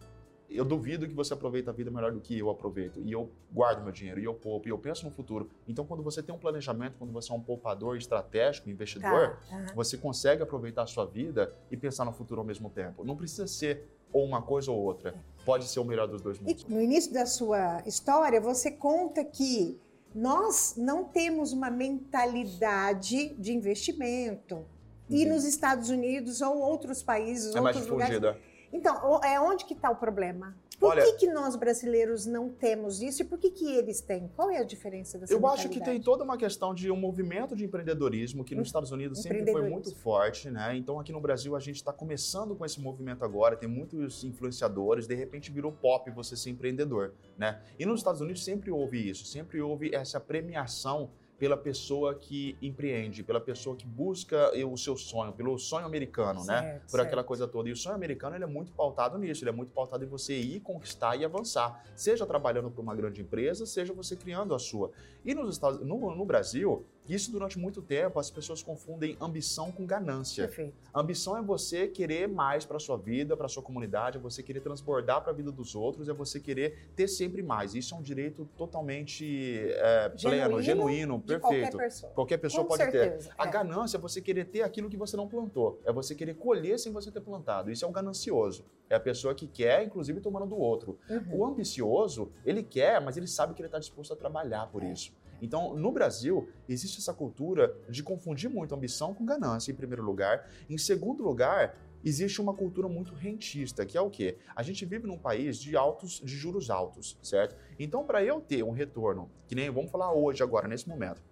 eu 0.48 0.64
duvido 0.64 1.06
que 1.06 1.14
você 1.14 1.34
aproveita 1.34 1.70
a 1.70 1.74
vida 1.74 1.90
melhor 1.90 2.12
do 2.12 2.20
que 2.20 2.38
eu 2.38 2.48
aproveito. 2.50 3.00
E 3.04 3.12
eu 3.12 3.30
guardo 3.52 3.82
meu 3.82 3.92
dinheiro, 3.92 4.20
e 4.20 4.24
eu 4.24 4.34
poupo, 4.34 4.68
e 4.68 4.70
eu 4.70 4.78
penso 4.78 5.04
no 5.04 5.10
futuro. 5.10 5.48
Então, 5.66 5.84
quando 5.84 6.02
você 6.02 6.22
tem 6.22 6.34
um 6.34 6.38
planejamento, 6.38 6.96
quando 6.98 7.12
você 7.12 7.32
é 7.32 7.34
um 7.34 7.40
poupador 7.40 7.96
estratégico, 7.96 8.70
investidor, 8.70 9.38
tá. 9.48 9.56
uhum. 9.56 9.66
você 9.74 9.96
consegue 9.96 10.42
aproveitar 10.42 10.82
a 10.82 10.86
sua 10.86 11.04
vida 11.04 11.52
e 11.70 11.76
pensar 11.76 12.04
no 12.04 12.12
futuro 12.12 12.40
ao 12.40 12.46
mesmo 12.46 12.70
tempo. 12.70 13.04
Não 13.04 13.16
precisa 13.16 13.46
ser 13.46 13.88
ou 14.12 14.24
uma 14.24 14.40
coisa 14.40 14.70
ou 14.70 14.78
outra. 14.78 15.14
Pode 15.44 15.66
ser 15.66 15.80
o 15.80 15.84
melhor 15.84 16.06
dos 16.06 16.22
dois 16.22 16.38
mundos. 16.38 16.62
E 16.62 16.72
no 16.72 16.80
início 16.80 17.12
da 17.12 17.26
sua 17.26 17.82
história, 17.86 18.40
você 18.40 18.70
conta 18.70 19.24
que 19.24 19.78
nós 20.14 20.74
não 20.76 21.04
temos 21.04 21.52
uma 21.52 21.70
mentalidade 21.70 23.34
de 23.34 23.52
investimento. 23.52 24.56
Uhum. 24.56 24.64
E 25.10 25.24
nos 25.26 25.44
Estados 25.44 25.90
Unidos 25.90 26.40
ou 26.40 26.56
outros 26.58 27.02
países, 27.02 27.54
é 27.54 27.60
outros 27.60 27.62
mais 27.62 27.76
difundida. 27.76 28.14
lugares 28.14 28.55
então, 28.76 29.20
é 29.24 29.40
onde 29.40 29.64
que 29.64 29.74
está 29.74 29.90
o 29.90 29.96
problema? 29.96 30.54
Por 30.78 30.90
Olha, 30.90 31.02
que, 31.02 31.12
que 31.14 31.26
nós 31.26 31.56
brasileiros 31.56 32.26
não 32.26 32.50
temos 32.50 33.00
isso 33.00 33.22
e 33.22 33.24
por 33.24 33.38
que, 33.38 33.50
que 33.50 33.72
eles 33.72 34.02
têm? 34.02 34.28
Qual 34.36 34.50
é 34.50 34.58
a 34.58 34.64
diferença 34.64 35.18
dessa 35.18 35.32
Eu 35.32 35.46
acho 35.46 35.70
que 35.70 35.80
tem 35.80 35.98
toda 36.00 36.22
uma 36.22 36.36
questão 36.36 36.74
de 36.74 36.90
um 36.90 36.96
movimento 36.96 37.56
de 37.56 37.64
empreendedorismo 37.64 38.44
que 38.44 38.54
nos 38.54 38.68
Estados 38.68 38.92
Unidos 38.92 39.22
sempre 39.22 39.50
foi 39.50 39.70
muito 39.70 39.94
forte, 39.96 40.50
né? 40.50 40.76
Então 40.76 41.00
aqui 41.00 41.12
no 41.12 41.20
Brasil 41.20 41.56
a 41.56 41.60
gente 41.60 41.76
está 41.76 41.94
começando 41.94 42.54
com 42.54 42.64
esse 42.64 42.78
movimento 42.78 43.24
agora, 43.24 43.56
tem 43.56 43.68
muitos 43.68 44.22
influenciadores, 44.22 45.06
de 45.06 45.14
repente 45.14 45.50
virou 45.50 45.72
pop 45.72 46.10
você 46.10 46.36
ser 46.36 46.50
empreendedor, 46.50 47.14
né? 47.38 47.62
E 47.78 47.86
nos 47.86 48.00
Estados 48.00 48.20
Unidos 48.20 48.44
sempre 48.44 48.70
houve 48.70 49.08
isso, 49.08 49.24
sempre 49.24 49.62
houve 49.62 49.94
essa 49.94 50.20
premiação 50.20 51.10
pela 51.38 51.56
pessoa 51.56 52.14
que 52.14 52.56
empreende, 52.62 53.22
pela 53.22 53.40
pessoa 53.40 53.76
que 53.76 53.86
busca 53.86 54.52
o 54.66 54.76
seu 54.76 54.96
sonho, 54.96 55.32
pelo 55.32 55.58
sonho 55.58 55.84
americano, 55.84 56.44
né? 56.44 56.60
certo, 56.60 56.64
né? 56.64 56.80
Por 56.80 56.90
certo. 56.90 57.06
aquela 57.06 57.24
coisa 57.24 57.46
toda. 57.46 57.68
E 57.68 57.72
o 57.72 57.76
sonho 57.76 57.94
americano 57.94 58.36
ele 58.36 58.44
é 58.44 58.46
muito 58.46 58.72
pautado 58.72 59.18
nisso, 59.18 59.44
ele 59.44 59.50
é 59.50 59.52
muito 59.52 59.72
pautado 59.72 60.04
em 60.04 60.08
você 60.08 60.36
ir 60.36 60.60
conquistar 60.60 61.16
e 61.16 61.24
avançar, 61.24 61.84
seja 61.94 62.24
trabalhando 62.26 62.70
para 62.70 62.80
uma 62.82 62.94
grande 62.94 63.20
empresa, 63.20 63.66
seja 63.66 63.92
você 63.92 64.16
criando 64.16 64.54
a 64.54 64.58
sua. 64.58 64.90
E 65.24 65.34
nos 65.34 65.54
Estados, 65.54 65.80
no, 65.80 66.14
no 66.14 66.24
Brasil, 66.24 66.86
isso 67.08 67.30
durante 67.30 67.58
muito 67.58 67.80
tempo 67.82 68.18
as 68.18 68.30
pessoas 68.30 68.62
confundem 68.62 69.16
ambição 69.20 69.70
com 69.70 69.86
ganância. 69.86 70.46
Perfeito. 70.46 70.74
Ambição 70.94 71.36
é 71.36 71.42
você 71.42 71.86
querer 71.86 72.28
mais 72.28 72.64
para 72.64 72.78
sua 72.78 72.96
vida, 72.96 73.36
para 73.36 73.48
sua 73.48 73.62
comunidade, 73.62 74.18
é 74.18 74.20
você 74.20 74.42
querer 74.42 74.60
transbordar 74.60 75.22
para 75.22 75.32
a 75.32 75.34
vida 75.34 75.52
dos 75.52 75.74
outros, 75.74 76.08
é 76.08 76.12
você 76.12 76.40
querer 76.40 76.90
ter 76.94 77.08
sempre 77.08 77.42
mais. 77.42 77.74
Isso 77.74 77.94
é 77.94 77.98
um 77.98 78.02
direito 78.02 78.48
totalmente 78.56 79.58
é, 79.60 80.08
pleno, 80.08 80.60
genuíno, 80.62 81.20
perfeito. 81.20 81.76
Qualquer 81.76 81.76
pessoa, 81.76 82.12
qualquer 82.12 82.36
pessoa 82.38 82.64
pode 82.64 82.82
certeza, 82.82 83.28
ter. 83.28 83.34
A 83.38 83.46
é. 83.46 83.50
ganância 83.50 83.96
é 83.96 84.00
você 84.00 84.20
querer 84.20 84.46
ter 84.46 84.62
aquilo 84.62 84.88
que 84.88 84.96
você 84.96 85.16
não 85.16 85.28
plantou, 85.28 85.80
é 85.84 85.92
você 85.92 86.14
querer 86.14 86.34
colher 86.34 86.78
sem 86.78 86.92
você 86.92 87.10
ter 87.10 87.20
plantado. 87.20 87.70
Isso 87.70 87.84
é 87.84 87.88
um 87.88 87.92
ganancioso. 87.92 88.64
É 88.88 88.94
a 88.94 89.00
pessoa 89.00 89.34
que 89.34 89.46
quer, 89.46 89.84
inclusive 89.84 90.20
tomando 90.20 90.46
do 90.46 90.56
outro. 90.56 90.98
Uhum. 91.10 91.40
O 91.40 91.46
ambicioso, 91.46 92.30
ele 92.44 92.62
quer, 92.62 93.00
mas 93.00 93.16
ele 93.16 93.26
sabe 93.26 93.52
que 93.54 93.60
ele 93.60 93.68
está 93.68 93.78
disposto 93.78 94.12
a 94.12 94.16
trabalhar 94.16 94.68
por 94.68 94.82
é. 94.82 94.92
isso. 94.92 95.12
Então, 95.40 95.74
no 95.74 95.92
Brasil, 95.92 96.48
existe 96.68 96.98
essa 96.98 97.12
cultura 97.12 97.76
de 97.88 98.02
confundir 98.02 98.48
muito 98.48 98.74
ambição 98.74 99.14
com 99.14 99.24
ganância, 99.24 99.70
em 99.70 99.74
primeiro 99.74 100.02
lugar. 100.02 100.48
Em 100.68 100.78
segundo 100.78 101.22
lugar, 101.22 101.76
existe 102.04 102.40
uma 102.40 102.54
cultura 102.54 102.88
muito 102.88 103.14
rentista, 103.14 103.84
que 103.84 103.96
é 103.96 104.00
o 104.00 104.10
quê? 104.10 104.36
A 104.54 104.62
gente 104.62 104.84
vive 104.84 105.06
num 105.06 105.18
país 105.18 105.58
de 105.58 105.76
altos, 105.76 106.20
de 106.24 106.36
juros 106.36 106.70
altos, 106.70 107.18
certo? 107.22 107.56
Então, 107.78 108.04
para 108.04 108.22
eu 108.22 108.40
ter 108.40 108.62
um 108.62 108.70
retorno, 108.70 109.30
que 109.48 109.54
nem 109.54 109.70
vamos 109.70 109.90
falar 109.90 110.12
hoje, 110.12 110.42
agora, 110.42 110.68
nesse 110.68 110.88
momento, 110.88 111.22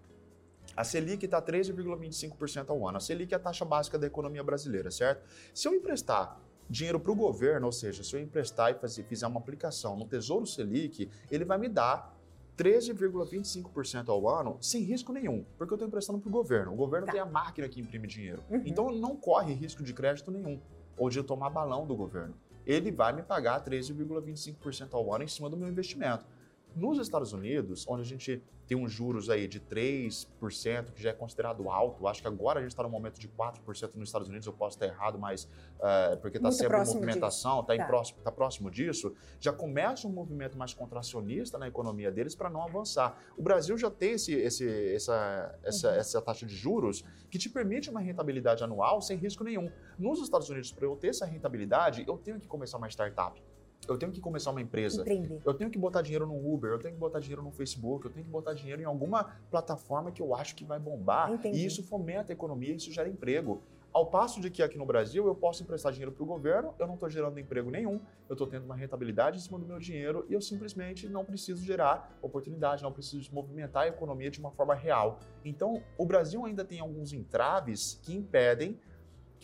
a 0.76 0.82
Selic 0.82 1.24
está 1.24 1.40
13,25% 1.40 2.70
ao 2.70 2.88
ano. 2.88 2.96
A 2.96 3.00
Selic 3.00 3.32
é 3.32 3.36
a 3.36 3.40
taxa 3.40 3.64
básica 3.64 3.98
da 3.98 4.06
economia 4.06 4.42
brasileira, 4.42 4.90
certo? 4.90 5.22
Se 5.52 5.68
eu 5.68 5.74
emprestar 5.74 6.40
dinheiro 6.68 6.98
para 6.98 7.12
o 7.12 7.14
governo, 7.14 7.66
ou 7.66 7.72
seja, 7.72 8.02
se 8.02 8.14
eu 8.14 8.20
emprestar 8.20 8.72
e 8.72 8.74
fazer, 8.74 9.04
fizer 9.04 9.26
uma 9.26 9.38
aplicação 9.38 9.96
no 9.96 10.06
Tesouro 10.06 10.46
Selic, 10.46 11.10
ele 11.30 11.44
vai 11.44 11.58
me 11.58 11.68
dar 11.68 12.13
13,25% 12.56 14.08
ao 14.08 14.28
ano 14.28 14.56
sem 14.60 14.82
risco 14.82 15.12
nenhum, 15.12 15.44
porque 15.58 15.72
eu 15.72 15.76
estou 15.76 15.88
emprestando 15.88 16.18
para 16.18 16.28
o 16.28 16.32
governo. 16.32 16.72
O 16.72 16.76
governo 16.76 17.06
tá. 17.06 17.12
tem 17.12 17.20
a 17.20 17.26
máquina 17.26 17.68
que 17.68 17.80
imprime 17.80 18.06
dinheiro. 18.06 18.42
Uhum. 18.50 18.62
Então 18.64 18.90
não 18.90 19.16
corre 19.16 19.52
risco 19.52 19.82
de 19.82 19.92
crédito 19.92 20.30
nenhum, 20.30 20.60
ou 20.96 21.10
de 21.10 21.18
eu 21.18 21.24
tomar 21.24 21.50
balão 21.50 21.86
do 21.86 21.96
governo. 21.96 22.34
Ele 22.66 22.90
vai 22.90 23.12
me 23.12 23.22
pagar 23.22 23.62
13,25% 23.62 24.94
ao 24.94 25.12
ano 25.12 25.24
em 25.24 25.28
cima 25.28 25.50
do 25.50 25.56
meu 25.56 25.68
investimento. 25.68 26.24
Nos 26.74 26.98
Estados 26.98 27.32
Unidos, 27.32 27.86
onde 27.88 28.02
a 28.02 28.04
gente 28.04 28.42
tem 28.66 28.76
uns 28.76 28.90
juros 28.90 29.28
aí 29.28 29.46
de 29.46 29.60
3%, 29.60 30.92
que 30.92 31.02
já 31.02 31.10
é 31.10 31.12
considerado 31.12 31.68
alto. 31.68 32.06
Acho 32.06 32.22
que 32.22 32.28
agora 32.28 32.58
a 32.58 32.62
gente 32.62 32.72
está 32.72 32.82
no 32.82 32.88
momento 32.88 33.20
de 33.20 33.28
4% 33.28 33.94
nos 33.94 34.08
Estados 34.08 34.28
Unidos, 34.28 34.46
eu 34.46 34.52
posso 34.52 34.76
estar 34.76 34.86
errado, 34.86 35.18
mas 35.18 35.44
uh, 35.44 36.16
porque 36.20 36.38
está 36.38 36.50
sempre 36.50 36.76
em 36.76 36.86
movimentação, 36.86 37.60
está 37.60 37.76
tá. 37.76 37.84
próximo, 37.84 38.18
tá 38.22 38.32
próximo 38.32 38.70
disso, 38.70 39.14
já 39.38 39.52
começa 39.52 40.08
um 40.08 40.12
movimento 40.12 40.56
mais 40.56 40.72
contracionista 40.72 41.58
na 41.58 41.68
economia 41.68 42.10
deles 42.10 42.34
para 42.34 42.48
não 42.48 42.62
avançar. 42.62 43.18
O 43.36 43.42
Brasil 43.42 43.76
já 43.76 43.90
tem 43.90 44.12
esse, 44.12 44.32
esse, 44.32 44.94
essa, 44.94 45.58
essa, 45.62 45.90
uhum. 45.90 45.94
essa 45.96 46.22
taxa 46.22 46.46
de 46.46 46.54
juros 46.54 47.04
que 47.30 47.38
te 47.38 47.48
permite 47.48 47.90
uma 47.90 48.00
rentabilidade 48.00 48.64
anual 48.64 49.00
sem 49.02 49.16
risco 49.16 49.44
nenhum. 49.44 49.70
Nos 49.98 50.20
Estados 50.20 50.48
Unidos, 50.48 50.72
para 50.72 50.86
eu 50.86 50.96
ter 50.96 51.08
essa 51.08 51.26
rentabilidade, 51.26 52.04
eu 52.06 52.16
tenho 52.16 52.40
que 52.40 52.46
começar 52.46 52.78
uma 52.78 52.88
startup 52.88 53.40
eu 53.92 53.98
tenho 53.98 54.12
que 54.12 54.20
começar 54.20 54.50
uma 54.50 54.60
empresa. 54.60 55.00
Empreender. 55.00 55.40
Eu 55.44 55.54
tenho 55.54 55.70
que 55.70 55.78
botar 55.78 56.02
dinheiro 56.02 56.26
no 56.26 56.52
Uber, 56.52 56.72
eu 56.72 56.78
tenho 56.78 56.94
que 56.94 57.00
botar 57.00 57.20
dinheiro 57.20 57.42
no 57.42 57.50
Facebook, 57.50 58.06
eu 58.06 58.12
tenho 58.12 58.24
que 58.24 58.30
botar 58.30 58.54
dinheiro 58.54 58.80
em 58.80 58.84
alguma 58.84 59.24
plataforma 59.50 60.10
que 60.10 60.22
eu 60.22 60.34
acho 60.34 60.54
que 60.54 60.64
vai 60.64 60.78
bombar. 60.78 61.32
Entendi. 61.32 61.58
E 61.58 61.66
isso 61.66 61.82
fomenta 61.82 62.32
a 62.32 62.34
economia, 62.34 62.74
isso 62.74 62.92
gera 62.92 63.08
emprego. 63.08 63.62
Ao 63.94 64.06
passo 64.06 64.40
de 64.40 64.50
que 64.50 64.60
aqui 64.60 64.76
no 64.76 64.84
Brasil 64.84 65.24
eu 65.24 65.36
posso 65.36 65.62
emprestar 65.62 65.92
dinheiro 65.92 66.10
para 66.10 66.24
o 66.24 66.26
governo, 66.26 66.74
eu 66.80 66.86
não 66.86 66.94
estou 66.94 67.08
gerando 67.08 67.38
emprego 67.38 67.70
nenhum, 67.70 68.00
eu 68.28 68.32
estou 68.32 68.44
tendo 68.44 68.64
uma 68.64 68.74
rentabilidade 68.74 69.36
em 69.36 69.40
cima 69.40 69.56
do 69.56 69.64
meu 69.64 69.78
dinheiro 69.78 70.26
e 70.28 70.34
eu 70.34 70.40
simplesmente 70.40 71.08
não 71.08 71.24
preciso 71.24 71.64
gerar 71.64 72.18
oportunidade, 72.20 72.82
não 72.82 72.90
preciso 72.90 73.32
movimentar 73.32 73.84
a 73.84 73.86
economia 73.86 74.32
de 74.32 74.40
uma 74.40 74.50
forma 74.50 74.74
real. 74.74 75.20
Então, 75.44 75.80
o 75.96 76.04
Brasil 76.04 76.44
ainda 76.44 76.64
tem 76.64 76.80
alguns 76.80 77.12
entraves 77.12 78.00
que 78.02 78.12
impedem 78.12 78.80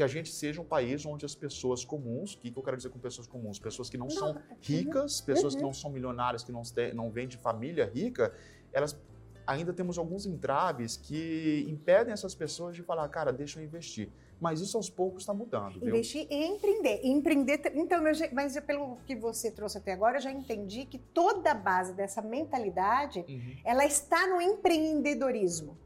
que 0.01 0.05
a 0.05 0.07
gente 0.07 0.33
seja 0.33 0.63
um 0.63 0.65
país 0.65 1.05
onde 1.05 1.27
as 1.27 1.35
pessoas 1.35 1.85
comuns, 1.85 2.33
o 2.33 2.39
que, 2.39 2.51
que 2.51 2.59
eu 2.59 2.63
quero 2.63 2.75
dizer 2.75 2.89
com 2.89 2.99
pessoas 2.99 3.27
comuns? 3.27 3.59
Pessoas 3.59 3.91
que 3.91 3.99
não, 3.99 4.07
não. 4.07 4.17
são 4.17 4.35
ricas, 4.59 5.21
pessoas 5.21 5.53
uhum. 5.53 5.59
que 5.59 5.67
não 5.67 5.75
são 5.75 5.91
milionárias, 5.91 6.43
que 6.43 6.51
não, 6.51 6.63
não 6.95 7.11
vêm 7.11 7.29
de 7.29 7.37
família 7.37 7.85
rica, 7.85 8.33
elas 8.73 8.99
ainda 9.47 9.75
temos 9.75 9.99
alguns 9.99 10.25
entraves 10.25 10.97
que 10.97 11.67
impedem 11.69 12.15
essas 12.15 12.35
pessoas 12.35 12.75
de 12.75 12.83
falar, 12.83 13.07
cara, 13.11 13.31
deixa 13.31 13.61
eu 13.61 13.65
investir. 13.65 14.09
Mas 14.41 14.63
isso 14.63 14.79
aos 14.79 14.89
poucos 14.89 15.25
está 15.25 15.35
mudando. 15.35 15.79
Viu? 15.79 15.91
Investir 15.91 16.27
e 16.31 16.47
empreender. 16.47 17.01
empreender. 17.05 17.61
Então, 17.75 18.03
mas 18.33 18.59
pelo 18.61 18.97
que 19.05 19.15
você 19.15 19.51
trouxe 19.51 19.77
até 19.77 19.93
agora, 19.93 20.17
eu 20.17 20.23
já 20.23 20.33
entendi 20.33 20.87
que 20.87 20.99
toda 20.99 21.51
a 21.51 21.55
base 21.55 21.93
dessa 21.93 22.23
mentalidade, 22.23 23.23
uhum. 23.29 23.57
ela 23.67 23.85
está 23.85 24.27
no 24.29 24.41
empreendedorismo. 24.41 25.77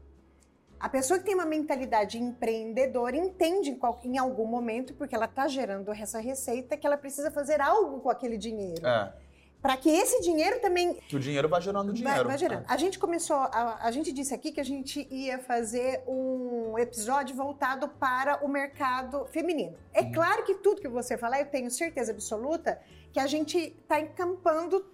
A 0.85 0.89
pessoa 0.89 1.17
que 1.17 1.25
tem 1.25 1.33
uma 1.33 1.47
mentalidade 1.47 2.19
empreendedora 2.19 3.17
entende 3.17 3.75
em 4.03 4.19
algum 4.19 4.45
momento, 4.45 4.93
porque 4.93 5.15
ela 5.15 5.25
está 5.25 5.47
gerando 5.47 5.91
essa 5.91 6.19
receita, 6.19 6.77
que 6.77 6.85
ela 6.85 6.95
precisa 6.95 7.31
fazer 7.31 7.59
algo 7.59 8.01
com 8.01 8.09
aquele 8.11 8.37
dinheiro. 8.37 8.85
É. 8.85 9.11
Para 9.59 9.77
que 9.77 9.89
esse 9.89 10.21
dinheiro 10.21 10.61
também. 10.61 10.93
Que 11.09 11.15
o 11.15 11.19
dinheiro 11.19 11.49
vai 11.49 11.59
gerando 11.59 11.91
dinheiro. 11.91 12.17
Vai, 12.17 12.27
vai 12.27 12.37
gerando. 12.37 12.61
É. 12.61 12.65
A 12.67 12.77
gente 12.77 12.99
começou. 12.99 13.35
A, 13.35 13.79
a 13.81 13.89
gente 13.89 14.11
disse 14.11 14.31
aqui 14.31 14.51
que 14.51 14.61
a 14.61 14.63
gente 14.63 15.07
ia 15.09 15.39
fazer 15.39 16.03
um 16.07 16.77
episódio 16.77 17.35
voltado 17.35 17.87
para 17.87 18.45
o 18.45 18.47
mercado 18.47 19.25
feminino. 19.31 19.75
É 19.91 20.01
uhum. 20.01 20.11
claro 20.11 20.43
que 20.43 20.53
tudo 20.53 20.81
que 20.81 20.87
você 20.87 21.17
falar, 21.17 21.39
eu 21.39 21.47
tenho 21.47 21.71
certeza 21.71 22.11
absoluta 22.11 22.79
que 23.11 23.19
a 23.19 23.25
gente 23.25 23.57
está 23.57 23.99
encampando 23.99 24.85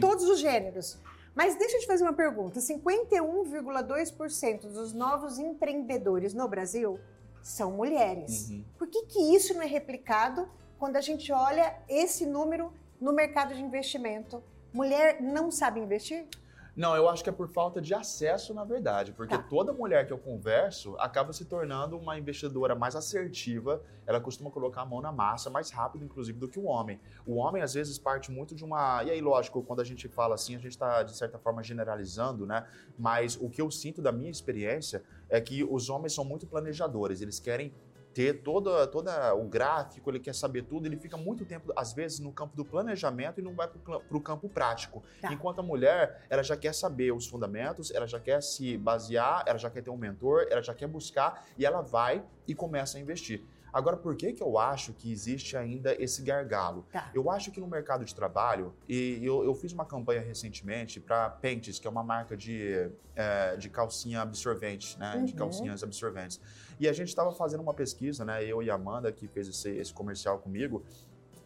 todos 0.00 0.28
os 0.28 0.38
gêneros. 0.38 0.96
Mas 1.34 1.56
deixa 1.56 1.76
eu 1.76 1.80
te 1.80 1.86
fazer 1.86 2.04
uma 2.04 2.12
pergunta: 2.12 2.60
51,2% 2.60 4.60
dos 4.62 4.92
novos 4.92 5.38
empreendedores 5.38 6.34
no 6.34 6.46
Brasil 6.48 6.98
são 7.42 7.72
mulheres. 7.72 8.50
Uhum. 8.50 8.64
Por 8.78 8.86
que, 8.88 9.06
que 9.06 9.34
isso 9.34 9.54
não 9.54 9.62
é 9.62 9.66
replicado 9.66 10.48
quando 10.78 10.96
a 10.96 11.00
gente 11.00 11.32
olha 11.32 11.74
esse 11.88 12.26
número 12.26 12.72
no 13.00 13.12
mercado 13.12 13.54
de 13.54 13.62
investimento? 13.62 14.42
Mulher 14.72 15.20
não 15.20 15.50
sabe 15.50 15.80
investir? 15.80 16.28
Não, 16.76 16.94
eu 16.96 17.08
acho 17.08 17.22
que 17.22 17.28
é 17.28 17.32
por 17.32 17.48
falta 17.48 17.80
de 17.80 17.92
acesso, 17.92 18.54
na 18.54 18.64
verdade, 18.64 19.12
porque 19.12 19.36
tá. 19.36 19.42
toda 19.42 19.72
mulher 19.72 20.06
que 20.06 20.12
eu 20.12 20.18
converso 20.18 20.96
acaba 20.98 21.32
se 21.32 21.44
tornando 21.44 21.98
uma 21.98 22.18
investidora 22.18 22.74
mais 22.74 22.94
assertiva, 22.94 23.82
ela 24.06 24.20
costuma 24.20 24.50
colocar 24.50 24.82
a 24.82 24.86
mão 24.86 25.00
na 25.00 25.12
massa 25.12 25.50
mais 25.50 25.70
rápido, 25.70 26.04
inclusive, 26.04 26.38
do 26.38 26.48
que 26.48 26.58
o 26.58 26.64
homem. 26.64 27.00
O 27.26 27.36
homem, 27.36 27.62
às 27.62 27.74
vezes, 27.74 27.98
parte 27.98 28.30
muito 28.30 28.54
de 28.54 28.64
uma. 28.64 29.02
E 29.04 29.10
aí, 29.10 29.20
lógico, 29.20 29.62
quando 29.62 29.80
a 29.80 29.84
gente 29.84 30.08
fala 30.08 30.34
assim, 30.34 30.56
a 30.56 30.58
gente 30.58 30.72
está, 30.72 31.02
de 31.02 31.16
certa 31.16 31.38
forma, 31.38 31.62
generalizando, 31.62 32.46
né? 32.46 32.66
Mas 32.98 33.36
o 33.40 33.48
que 33.48 33.60
eu 33.60 33.70
sinto 33.70 34.00
da 34.00 34.12
minha 34.12 34.30
experiência 34.30 35.02
é 35.28 35.40
que 35.40 35.64
os 35.64 35.88
homens 35.90 36.12
são 36.12 36.24
muito 36.24 36.46
planejadores, 36.46 37.20
eles 37.20 37.38
querem 37.38 37.72
ter 38.12 38.42
todo, 38.42 38.86
todo 38.88 39.08
o 39.38 39.44
gráfico, 39.48 40.10
ele 40.10 40.18
quer 40.20 40.34
saber 40.34 40.62
tudo, 40.62 40.86
ele 40.86 40.96
fica 40.96 41.16
muito 41.16 41.44
tempo, 41.44 41.72
às 41.76 41.92
vezes, 41.92 42.18
no 42.18 42.32
campo 42.32 42.56
do 42.56 42.64
planejamento 42.64 43.40
e 43.40 43.42
não 43.42 43.54
vai 43.54 43.68
para 43.68 44.16
o 44.16 44.20
campo 44.20 44.48
prático. 44.48 45.02
Tá. 45.20 45.32
Enquanto 45.32 45.60
a 45.60 45.62
mulher, 45.62 46.24
ela 46.28 46.42
já 46.42 46.56
quer 46.56 46.74
saber 46.74 47.12
os 47.12 47.26
fundamentos, 47.26 47.90
ela 47.90 48.06
já 48.06 48.18
quer 48.18 48.42
se 48.42 48.76
basear, 48.76 49.44
ela 49.46 49.58
já 49.58 49.70
quer 49.70 49.82
ter 49.82 49.90
um 49.90 49.96
mentor, 49.96 50.46
ela 50.50 50.62
já 50.62 50.74
quer 50.74 50.88
buscar 50.88 51.46
e 51.56 51.64
ela 51.64 51.80
vai 51.80 52.24
e 52.46 52.54
começa 52.54 52.98
a 52.98 53.00
investir. 53.00 53.44
Agora, 53.72 53.96
por 53.96 54.16
que, 54.16 54.32
que 54.32 54.42
eu 54.42 54.58
acho 54.58 54.92
que 54.92 55.12
existe 55.12 55.56
ainda 55.56 55.94
esse 56.02 56.22
gargalo? 56.22 56.84
Tá. 56.92 57.08
Eu 57.14 57.30
acho 57.30 57.52
que 57.52 57.60
no 57.60 57.68
mercado 57.68 58.04
de 58.04 58.12
trabalho, 58.12 58.74
e 58.88 59.20
eu, 59.22 59.44
eu 59.44 59.54
fiz 59.54 59.72
uma 59.72 59.84
campanha 59.84 60.20
recentemente 60.20 60.98
para 60.98 61.30
Pentes, 61.30 61.78
que 61.78 61.86
é 61.86 61.90
uma 61.90 62.02
marca 62.02 62.36
de, 62.36 62.90
é, 63.14 63.56
de 63.56 63.68
calcinha 63.70 64.22
absorvente, 64.22 64.98
né? 64.98 65.22
De 65.24 65.30
Uhum. 65.32 65.38
calcinhas 65.38 65.84
absorventes. 65.84 66.40
E 66.80 66.88
a 66.88 66.92
gente 66.94 67.08
estava 67.08 67.30
fazendo 67.30 67.60
uma 67.60 67.74
pesquisa, 67.74 68.24
né? 68.24 68.42
Eu 68.42 68.62
e 68.62 68.70
a 68.70 68.74
Amanda, 68.74 69.12
que 69.12 69.28
fez 69.28 69.46
esse, 69.46 69.70
esse 69.76 69.92
comercial 69.92 70.38
comigo, 70.38 70.82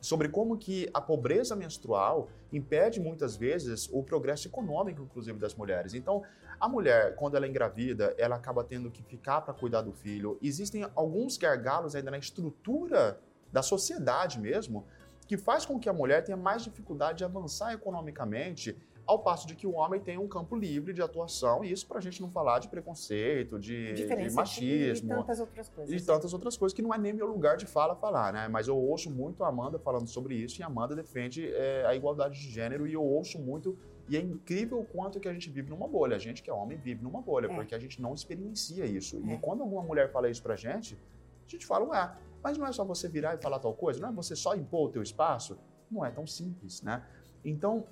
sobre 0.01 0.29
como 0.29 0.57
que 0.57 0.89
a 0.95 1.01
pobreza 1.01 1.57
menstrual 1.57 2.29
impede 2.53 3.01
muitas 3.01 3.37
vezes 3.37 3.89
o 3.93 4.01
progresso 4.01 4.47
econômico, 4.47 5.03
inclusive, 5.03 5.37
das 5.37 5.57
mulheres. 5.57 5.93
Então, 5.93 6.23
a 6.61 6.69
mulher, 6.69 7.17
quando 7.17 7.37
ela 7.37 7.47
é 7.47 7.49
engravida, 7.49 8.15
ela 8.17 8.37
acaba 8.37 8.63
tendo 8.63 8.93
que 8.93 9.03
ficar 9.03 9.41
para 9.41 9.53
cuidar 9.53 9.83
do 9.83 9.93
filho. 9.93 10.39
Existem 10.41 10.87
alguns 10.95 11.37
gargalos 11.37 11.97
ainda 11.97 12.13
na 12.13 12.19
estrutura 12.19 13.19
da 13.53 13.63
sociedade 13.63 14.39
mesmo, 14.39 14.87
que 15.27 15.37
faz 15.37 15.67
com 15.67 15.81
que 15.81 15.89
a 15.89 15.93
mulher 15.93 16.23
tenha 16.23 16.37
mais 16.37 16.63
dificuldade 16.63 17.19
de 17.19 17.25
avançar 17.25 17.73
economicamente, 17.73 18.77
ao 19.07 19.19
passo 19.19 19.47
de 19.47 19.55
que 19.55 19.67
o 19.67 19.73
homem 19.75 20.01
tem 20.01 20.17
um 20.17 20.27
campo 20.27 20.57
livre 20.57 20.93
de 20.93 21.03
atuação, 21.03 21.63
e 21.65 21.71
isso 21.71 21.87
para 21.87 21.99
a 21.99 22.01
gente 22.01 22.23
não 22.23 22.31
falar 22.31 22.59
de 22.59 22.69
preconceito, 22.69 23.59
de, 23.59 23.93
de 23.93 24.31
machismo, 24.35 25.13
e 25.13 25.17
tantas 25.17 25.41
outras 25.41 25.69
coisas. 25.69 26.03
e 26.03 26.07
tantas 26.07 26.33
outras 26.33 26.57
coisas 26.57 26.75
que 26.75 26.81
não 26.83 26.93
é 26.95 26.99
nem 26.99 27.13
meu 27.13 27.27
lugar 27.27 27.57
de 27.57 27.67
fala 27.67 27.95
falar, 27.95 28.33
né? 28.33 28.49
Mas 28.49 28.67
eu 28.67 28.77
ouço 28.77 29.11
muito 29.11 29.45
a 29.45 29.49
Amanda 29.49 29.79
falando 29.79 30.09
sobre 30.09 30.35
isso 30.35 30.61
e 30.61 30.63
a 30.63 30.67
Amanda 30.67 30.95
defende 30.97 31.47
é, 31.53 31.85
a 31.87 31.95
igualdade 31.95 32.41
de 32.41 32.51
gênero 32.51 32.87
e 32.87 32.95
eu 32.95 33.03
ouço 33.03 33.39
muito 33.39 33.77
e 34.09 34.17
é 34.17 34.21
incrível 34.21 34.81
o 34.81 34.85
quanto 34.85 35.19
que 35.21 35.29
a 35.29 35.33
gente 35.33 35.49
vive 35.51 35.71
numa 35.71 35.89
bolha. 35.89 36.17
A 36.17 36.19
gente 36.19 36.43
que 36.43 36.51
é 36.51 36.53
homem 36.53 36.77
vive 36.79 37.03
numa 37.03 37.21
bolha, 37.21 37.47
É. 37.47 37.55
porque 37.55 37.75
a 37.75 37.79
gente 37.79 38.01
não 38.01 38.15
experiencia 38.15 38.85
isso. 38.87 39.23
É. 39.27 39.35
E 39.35 39.39
quando 39.39 39.63
alguma 39.63 39.83
mulher 39.83 40.11
fala 40.13 40.29
isso 40.31 40.43
pra 40.43 40.57
gente, 40.57 40.99
a 41.47 41.51
gente 41.51 41.67
fala, 41.67 41.85
ué, 41.87 42.13
mas 42.43 42.57
não 42.59 42.67
é 42.67 42.73
só 42.73 42.85
você 42.85 43.09
virar 43.09 43.35
e 43.35 43.39
falar 43.39 43.59
tal 43.59 43.75
coisa? 43.75 44.01
Não 44.01 44.09
é 44.09 44.13
você 44.13 44.35
só 44.37 44.55
impor 44.55 44.89
o 44.89 44.93
teu 44.93 45.03
espaço? 45.03 45.59
Não 45.91 46.05
é 46.05 46.11
tão 46.11 46.27
simples, 46.27 46.83
né? 46.83 47.03
Então, 47.45 47.87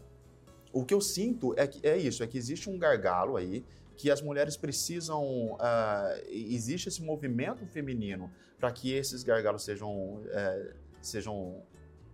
o 0.73 0.85
que 0.85 0.95
eu 0.95 1.01
sinto 1.01 1.55
é, 1.57 1.67
que, 1.67 1.87
é 1.87 1.97
isso, 1.97 2.23
é 2.23 2.27
que 2.27 2.39
existe 2.39 2.69
um 2.71 2.79
gargalo 2.79 3.37
aí, 3.37 3.65
que 3.97 4.11
as 4.11 4.21
mulheres 4.23 4.57
precisam. 4.57 5.57
ah, 5.61 6.15
existe 6.29 6.89
esse 6.89 7.03
movimento 7.03 7.65
feminino 7.67 8.31
para 8.59 8.73
que 8.73 8.93
esses 8.93 9.23
gargalos 9.23 9.63
sejam. 9.65 10.23
eh, 10.31 10.75
sejam 11.01 11.63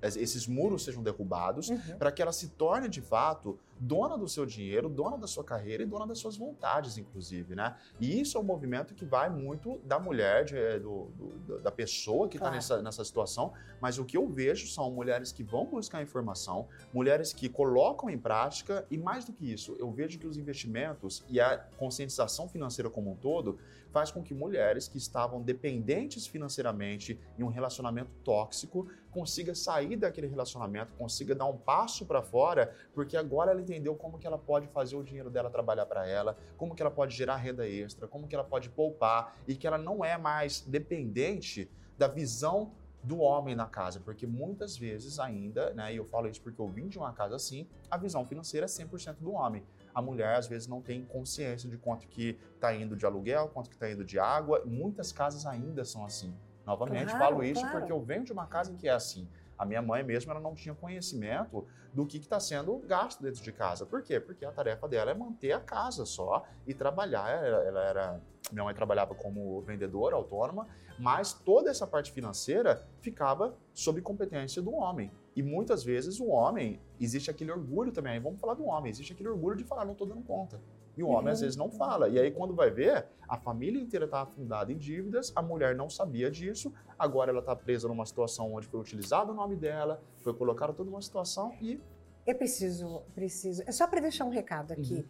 esses 0.02 0.46
muros 0.46 0.84
sejam 0.84 1.02
derrubados, 1.02 1.68
Uhum. 1.70 1.98
para 1.98 2.12
que 2.12 2.22
ela 2.22 2.32
se 2.32 2.48
torne 2.50 2.88
de 2.88 3.00
fato 3.00 3.58
dona 3.80 4.16
do 4.18 4.28
seu 4.28 4.44
dinheiro, 4.44 4.88
dona 4.88 5.16
da 5.16 5.26
sua 5.26 5.44
carreira 5.44 5.82
e 5.82 5.86
dona 5.86 6.06
das 6.06 6.18
suas 6.18 6.36
vontades, 6.36 6.98
inclusive, 6.98 7.54
né? 7.54 7.76
E 8.00 8.20
isso 8.20 8.36
é 8.36 8.40
um 8.40 8.44
movimento 8.44 8.94
que 8.94 9.04
vai 9.04 9.30
muito 9.30 9.78
da 9.84 9.98
mulher, 9.98 10.44
de- 10.44 10.56
eh, 10.56 10.78
do- 10.78 11.06
do- 11.16 11.60
da 11.60 11.70
pessoa 11.70 12.28
que 12.28 12.36
está 12.36 12.46
Claro. 12.46 12.56
nessa, 12.56 12.82
nessa 12.82 13.04
situação, 13.04 13.52
mas 13.80 13.98
o 13.98 14.04
que 14.04 14.16
eu 14.16 14.26
vejo 14.28 14.66
são 14.66 14.90
mulheres 14.90 15.30
que 15.32 15.42
vão 15.42 15.66
buscar 15.66 16.02
informação, 16.02 16.66
mulheres 16.92 17.32
que 17.32 17.48
colocam 17.48 18.10
em 18.10 18.18
prática 18.18 18.86
e 18.90 18.98
mais 18.98 19.24
do 19.24 19.32
que 19.32 19.52
isso, 19.52 19.76
eu 19.78 19.90
vejo 19.90 20.18
que 20.18 20.26
os 20.26 20.36
investimentos 20.36 21.24
e 21.28 21.40
a 21.40 21.58
conscientização 21.78 22.48
financeira 22.48 22.90
como 22.90 23.12
um 23.12 23.16
todo 23.16 23.58
faz 23.90 24.10
com 24.10 24.22
que 24.22 24.34
mulheres 24.34 24.86
que 24.88 24.98
estavam 24.98 25.40
dependentes 25.40 26.26
financeiramente 26.26 27.18
em 27.38 27.42
um 27.42 27.48
relacionamento 27.48 28.10
tóxico 28.24 28.86
consiga 29.10 29.54
sair 29.54 29.96
daquele 29.96 30.26
relacionamento, 30.26 30.92
consiga 30.94 31.34
dar 31.34 31.46
um 31.46 31.56
passo 31.56 32.04
para 32.04 32.22
fora, 32.22 32.74
porque 32.92 33.16
agora 33.16 33.50
ela 33.50 33.60
entendeu 33.68 33.94
como 33.94 34.18
que 34.18 34.26
ela 34.26 34.38
pode 34.38 34.66
fazer 34.68 34.96
o 34.96 35.02
dinheiro 35.02 35.30
dela 35.30 35.50
trabalhar 35.50 35.86
para 35.86 36.06
ela, 36.06 36.36
como 36.56 36.74
que 36.74 36.82
ela 36.82 36.90
pode 36.90 37.14
gerar 37.14 37.36
renda 37.36 37.68
extra, 37.68 38.08
como 38.08 38.26
que 38.26 38.34
ela 38.34 38.44
pode 38.44 38.70
poupar 38.70 39.36
e 39.46 39.54
que 39.54 39.66
ela 39.66 39.78
não 39.78 40.04
é 40.04 40.16
mais 40.16 40.60
dependente 40.62 41.70
da 41.96 42.08
visão 42.08 42.72
do 43.02 43.20
homem 43.20 43.54
na 43.54 43.66
casa, 43.66 44.00
porque 44.00 44.26
muitas 44.26 44.76
vezes 44.76 45.20
ainda, 45.20 45.72
né, 45.72 45.92
e 45.92 45.96
eu 45.96 46.04
falo 46.04 46.28
isso 46.28 46.42
porque 46.42 46.60
eu 46.60 46.66
vim 46.66 46.88
de 46.88 46.98
uma 46.98 47.12
casa 47.12 47.36
assim, 47.36 47.66
a 47.90 47.96
visão 47.96 48.26
financeira 48.26 48.66
é 48.66 48.68
100% 48.68 49.18
do 49.20 49.32
homem. 49.32 49.64
A 49.94 50.02
mulher 50.02 50.34
às 50.34 50.48
vezes 50.48 50.66
não 50.66 50.82
tem 50.82 51.04
consciência 51.04 51.68
de 51.68 51.78
quanto 51.78 52.08
que 52.08 52.38
está 52.54 52.74
indo 52.74 52.96
de 52.96 53.06
aluguel, 53.06 53.48
quanto 53.48 53.68
que 53.70 53.76
está 53.76 53.90
indo 53.90 54.04
de 54.04 54.18
água. 54.18 54.62
Muitas 54.64 55.12
casas 55.12 55.46
ainda 55.46 55.84
são 55.84 56.04
assim. 56.04 56.34
Novamente 56.66 57.06
Claro, 57.06 57.18
falo 57.18 57.42
isso 57.42 57.60
claro. 57.62 57.78
porque 57.78 57.90
eu 57.90 58.00
venho 58.00 58.24
de 58.24 58.32
uma 58.32 58.46
casa 58.46 58.70
em 58.70 58.76
que 58.76 58.86
é 58.86 58.92
assim. 58.92 59.26
A 59.58 59.64
minha 59.64 59.82
mãe 59.82 60.02
mesmo 60.02 60.30
ela 60.30 60.40
não 60.40 60.54
tinha 60.54 60.74
conhecimento 60.74 61.66
do 61.92 62.06
que 62.06 62.18
está 62.18 62.38
sendo 62.38 62.78
gasto 62.78 63.22
dentro 63.22 63.42
de 63.42 63.52
casa. 63.52 63.84
Por 63.84 64.02
quê? 64.02 64.20
Porque 64.20 64.44
a 64.44 64.52
tarefa 64.52 64.86
dela 64.86 65.10
é 65.10 65.14
manter 65.14 65.52
a 65.52 65.60
casa 65.60 66.06
só 66.06 66.46
e 66.66 66.72
trabalhar. 66.72 67.28
Ela, 67.28 67.64
ela 67.64 67.84
era 67.84 68.20
minha 68.52 68.64
mãe 68.64 68.74
trabalhava 68.74 69.14
como 69.14 69.60
vendedora 69.62 70.16
autônoma, 70.16 70.66
mas 70.98 71.32
toda 71.32 71.70
essa 71.70 71.86
parte 71.86 72.12
financeira 72.12 72.86
ficava 73.00 73.54
sob 73.74 74.00
competência 74.00 74.62
do 74.62 74.72
homem. 74.74 75.10
E 75.36 75.42
muitas 75.42 75.84
vezes 75.84 76.18
o 76.18 76.28
homem, 76.28 76.80
existe 76.98 77.30
aquele 77.30 77.52
orgulho 77.52 77.92
também, 77.92 78.18
vamos 78.20 78.40
falar 78.40 78.54
do 78.54 78.64
homem, 78.64 78.90
existe 78.90 79.12
aquele 79.12 79.28
orgulho 79.28 79.56
de 79.56 79.64
falar, 79.64 79.84
não 79.84 79.92
estou 79.92 80.06
dando 80.06 80.22
conta. 80.22 80.60
E 80.98 81.02
o 81.02 81.08
homem 81.08 81.26
Uhum. 81.26 81.32
às 81.32 81.40
vezes 81.40 81.56
não 81.56 81.70
fala. 81.70 82.08
E 82.08 82.18
aí 82.18 82.30
quando 82.32 82.54
vai 82.54 82.70
ver, 82.70 83.06
a 83.28 83.36
família 83.38 83.80
inteira 83.80 84.04
está 84.04 84.22
afundada 84.22 84.72
em 84.72 84.76
dívidas, 84.76 85.32
a 85.36 85.40
mulher 85.40 85.76
não 85.76 85.88
sabia 85.88 86.28
disso, 86.28 86.72
agora 86.98 87.30
ela 87.30 87.38
está 87.38 87.54
presa 87.54 87.86
numa 87.86 88.04
situação 88.04 88.52
onde 88.52 88.66
foi 88.66 88.80
utilizado 88.80 89.30
o 89.30 89.34
nome 89.34 89.54
dela, 89.54 90.02
foi 90.16 90.34
colocado 90.34 90.74
toda 90.74 90.90
uma 90.90 91.00
situação 91.00 91.54
e 91.62 91.80
Eu 92.26 92.34
preciso, 92.34 93.02
preciso. 93.14 93.62
É 93.64 93.70
só 93.72 93.86
para 93.86 94.00
deixar 94.00 94.24
um 94.24 94.30
recado 94.30 94.72
aqui. 94.72 94.94
Uhum. 94.96 95.04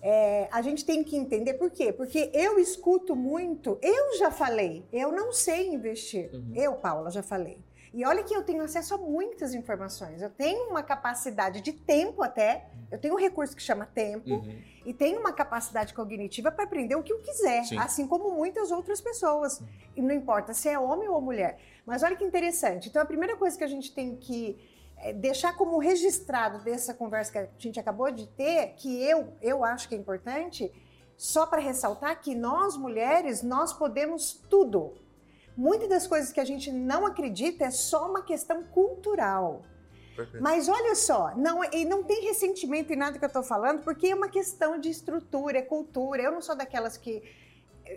É, 0.00 0.48
a 0.52 0.62
gente 0.62 0.84
tem 0.84 1.02
que 1.02 1.16
entender 1.16 1.54
por 1.54 1.70
quê? 1.70 1.92
Porque 1.92 2.30
eu 2.32 2.58
escuto 2.60 3.16
muito, 3.16 3.78
eu 3.82 4.16
já 4.18 4.30
falei, 4.30 4.84
eu 4.92 5.10
não 5.10 5.32
sei 5.32 5.68
investir. 5.74 6.30
Uhum. 6.32 6.52
Eu, 6.54 6.74
Paula, 6.74 7.10
já 7.10 7.22
falei. 7.22 7.58
E 7.96 8.04
olha 8.04 8.22
que 8.22 8.36
eu 8.36 8.42
tenho 8.42 8.62
acesso 8.62 8.94
a 8.94 8.98
muitas 8.98 9.54
informações. 9.54 10.20
Eu 10.20 10.28
tenho 10.28 10.68
uma 10.68 10.82
capacidade 10.82 11.62
de 11.62 11.72
tempo 11.72 12.22
até, 12.22 12.68
eu 12.90 12.98
tenho 12.98 13.14
um 13.14 13.16
recurso 13.16 13.56
que 13.56 13.62
chama 13.62 13.86
tempo, 13.86 14.44
e 14.84 14.92
tenho 14.92 15.18
uma 15.18 15.32
capacidade 15.32 15.94
cognitiva 15.94 16.52
para 16.52 16.64
aprender 16.64 16.94
o 16.94 17.02
que 17.02 17.10
eu 17.10 17.20
quiser, 17.20 17.64
Sim. 17.64 17.78
assim 17.78 18.06
como 18.06 18.32
muitas 18.32 18.70
outras 18.70 19.00
pessoas. 19.00 19.62
E 19.96 20.02
não 20.02 20.14
importa 20.14 20.52
se 20.52 20.68
é 20.68 20.78
homem 20.78 21.08
ou 21.08 21.22
mulher. 21.22 21.58
Mas 21.86 22.02
olha 22.02 22.14
que 22.14 22.22
interessante. 22.22 22.90
Então, 22.90 23.00
a 23.00 23.06
primeira 23.06 23.34
coisa 23.34 23.56
que 23.56 23.64
a 23.64 23.66
gente 23.66 23.90
tem 23.94 24.14
que 24.14 24.58
eh, 24.98 25.14
deixar 25.14 25.56
como 25.56 25.78
registrado 25.78 26.62
dessa 26.62 26.92
conversa 26.92 27.32
que 27.32 27.38
a 27.38 27.48
gente 27.56 27.80
acabou 27.80 28.10
de 28.10 28.26
ter, 28.26 28.74
que 28.76 29.02
eu, 29.02 29.32
eu 29.40 29.64
acho 29.64 29.88
que 29.88 29.94
é 29.94 29.98
importante, 29.98 30.70
só 31.16 31.46
para 31.46 31.62
ressaltar 31.62 32.20
que 32.20 32.34
nós 32.34 32.76
mulheres, 32.76 33.42
nós 33.42 33.72
podemos 33.72 34.34
tudo. 34.50 35.05
Muitas 35.56 35.88
das 35.88 36.06
coisas 36.06 36.32
que 36.32 36.40
a 36.40 36.44
gente 36.44 36.70
não 36.70 37.06
acredita 37.06 37.64
é 37.64 37.70
só 37.70 38.10
uma 38.10 38.22
questão 38.22 38.62
cultural. 38.64 39.62
Perfeito. 40.14 40.42
Mas 40.42 40.68
olha 40.68 40.94
só, 40.94 41.34
não, 41.36 41.62
e 41.64 41.84
não 41.84 42.02
tem 42.02 42.24
ressentimento 42.24 42.92
em 42.92 42.96
nada 42.96 43.18
que 43.18 43.24
eu 43.24 43.28
estou 43.28 43.42
falando, 43.42 43.82
porque 43.82 44.08
é 44.08 44.14
uma 44.14 44.28
questão 44.28 44.78
de 44.78 44.90
estrutura, 44.90 45.58
é 45.58 45.62
cultura. 45.62 46.22
Eu 46.22 46.32
não 46.32 46.42
sou 46.42 46.54
daquelas 46.54 46.96
que, 46.96 47.22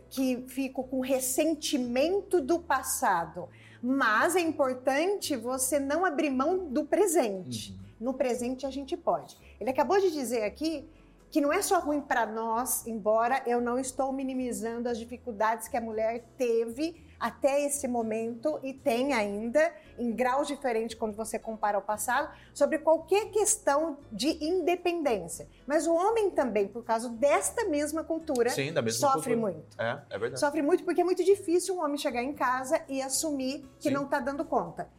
que 0.10 0.46
fico 0.48 0.84
com 0.84 1.02
ressentimento 1.02 2.42
do 2.42 2.60
passado. 2.60 3.50
Mas 3.82 4.36
é 4.36 4.42
importante 4.42 5.36
você 5.36 5.80
não 5.80 6.06
abrir 6.06 6.30
mão 6.30 6.66
do 6.70 6.86
presente. 6.86 7.72
Uhum. 7.72 8.08
No 8.08 8.14
presente 8.14 8.66
a 8.66 8.70
gente 8.70 8.96
pode. 8.96 9.38
Ele 9.60 9.70
acabou 9.70 10.00
de 10.00 10.12
dizer 10.12 10.44
aqui 10.44 10.90
que 11.30 11.40
não 11.40 11.54
é 11.54 11.62
só 11.62 11.80
ruim 11.80 12.02
para 12.02 12.26
nós, 12.26 12.88
embora 12.88 13.44
eu 13.46 13.62
não 13.62 13.78
estou 13.78 14.12
minimizando 14.12 14.90
as 14.90 14.98
dificuldades 14.98 15.68
que 15.68 15.78
a 15.78 15.82
mulher 15.82 16.26
teve 16.38 17.09
até 17.20 17.66
esse 17.66 17.88
momento 17.88 18.60
e 18.64 18.74
tem 18.74 19.14
ainda, 19.14 19.74
em 19.98 20.12
graus 20.12 20.48
diferentes 20.48 20.98
quando 20.98 21.16
você 21.16 21.38
compara 21.38 21.78
ao 21.78 21.84
passado, 21.84 22.34
sobre 22.54 22.80
qualquer 22.80 23.30
questão 23.32 23.98
de 24.12 24.44
independência. 24.44 25.48
Mas 25.68 25.86
o 25.86 25.94
homem 25.94 26.30
também, 26.30 26.68
por 26.68 26.84
causa 26.84 27.10
desta 27.10 27.66
mesma 27.66 28.04
cultura, 28.04 28.50
Sim, 28.50 28.72
mesma 28.72 28.92
sofre 28.92 29.36
cultura. 29.36 29.38
muito. 29.38 29.82
É, 29.82 30.02
é 30.10 30.18
verdade. 30.18 30.40
Sofre 30.40 30.62
muito 30.62 30.84
porque 30.84 31.02
é 31.02 31.04
muito 31.04 31.24
difícil 31.24 31.76
um 31.76 31.84
homem 31.84 31.98
chegar 31.98 32.24
em 32.24 32.34
casa 32.34 32.82
e 32.88 33.02
assumir 33.02 33.68
que 33.80 33.90
Sim. 33.90 33.96
não 33.96 34.06
está 34.06 34.20
dando 34.20 34.46
conta. 34.46 34.90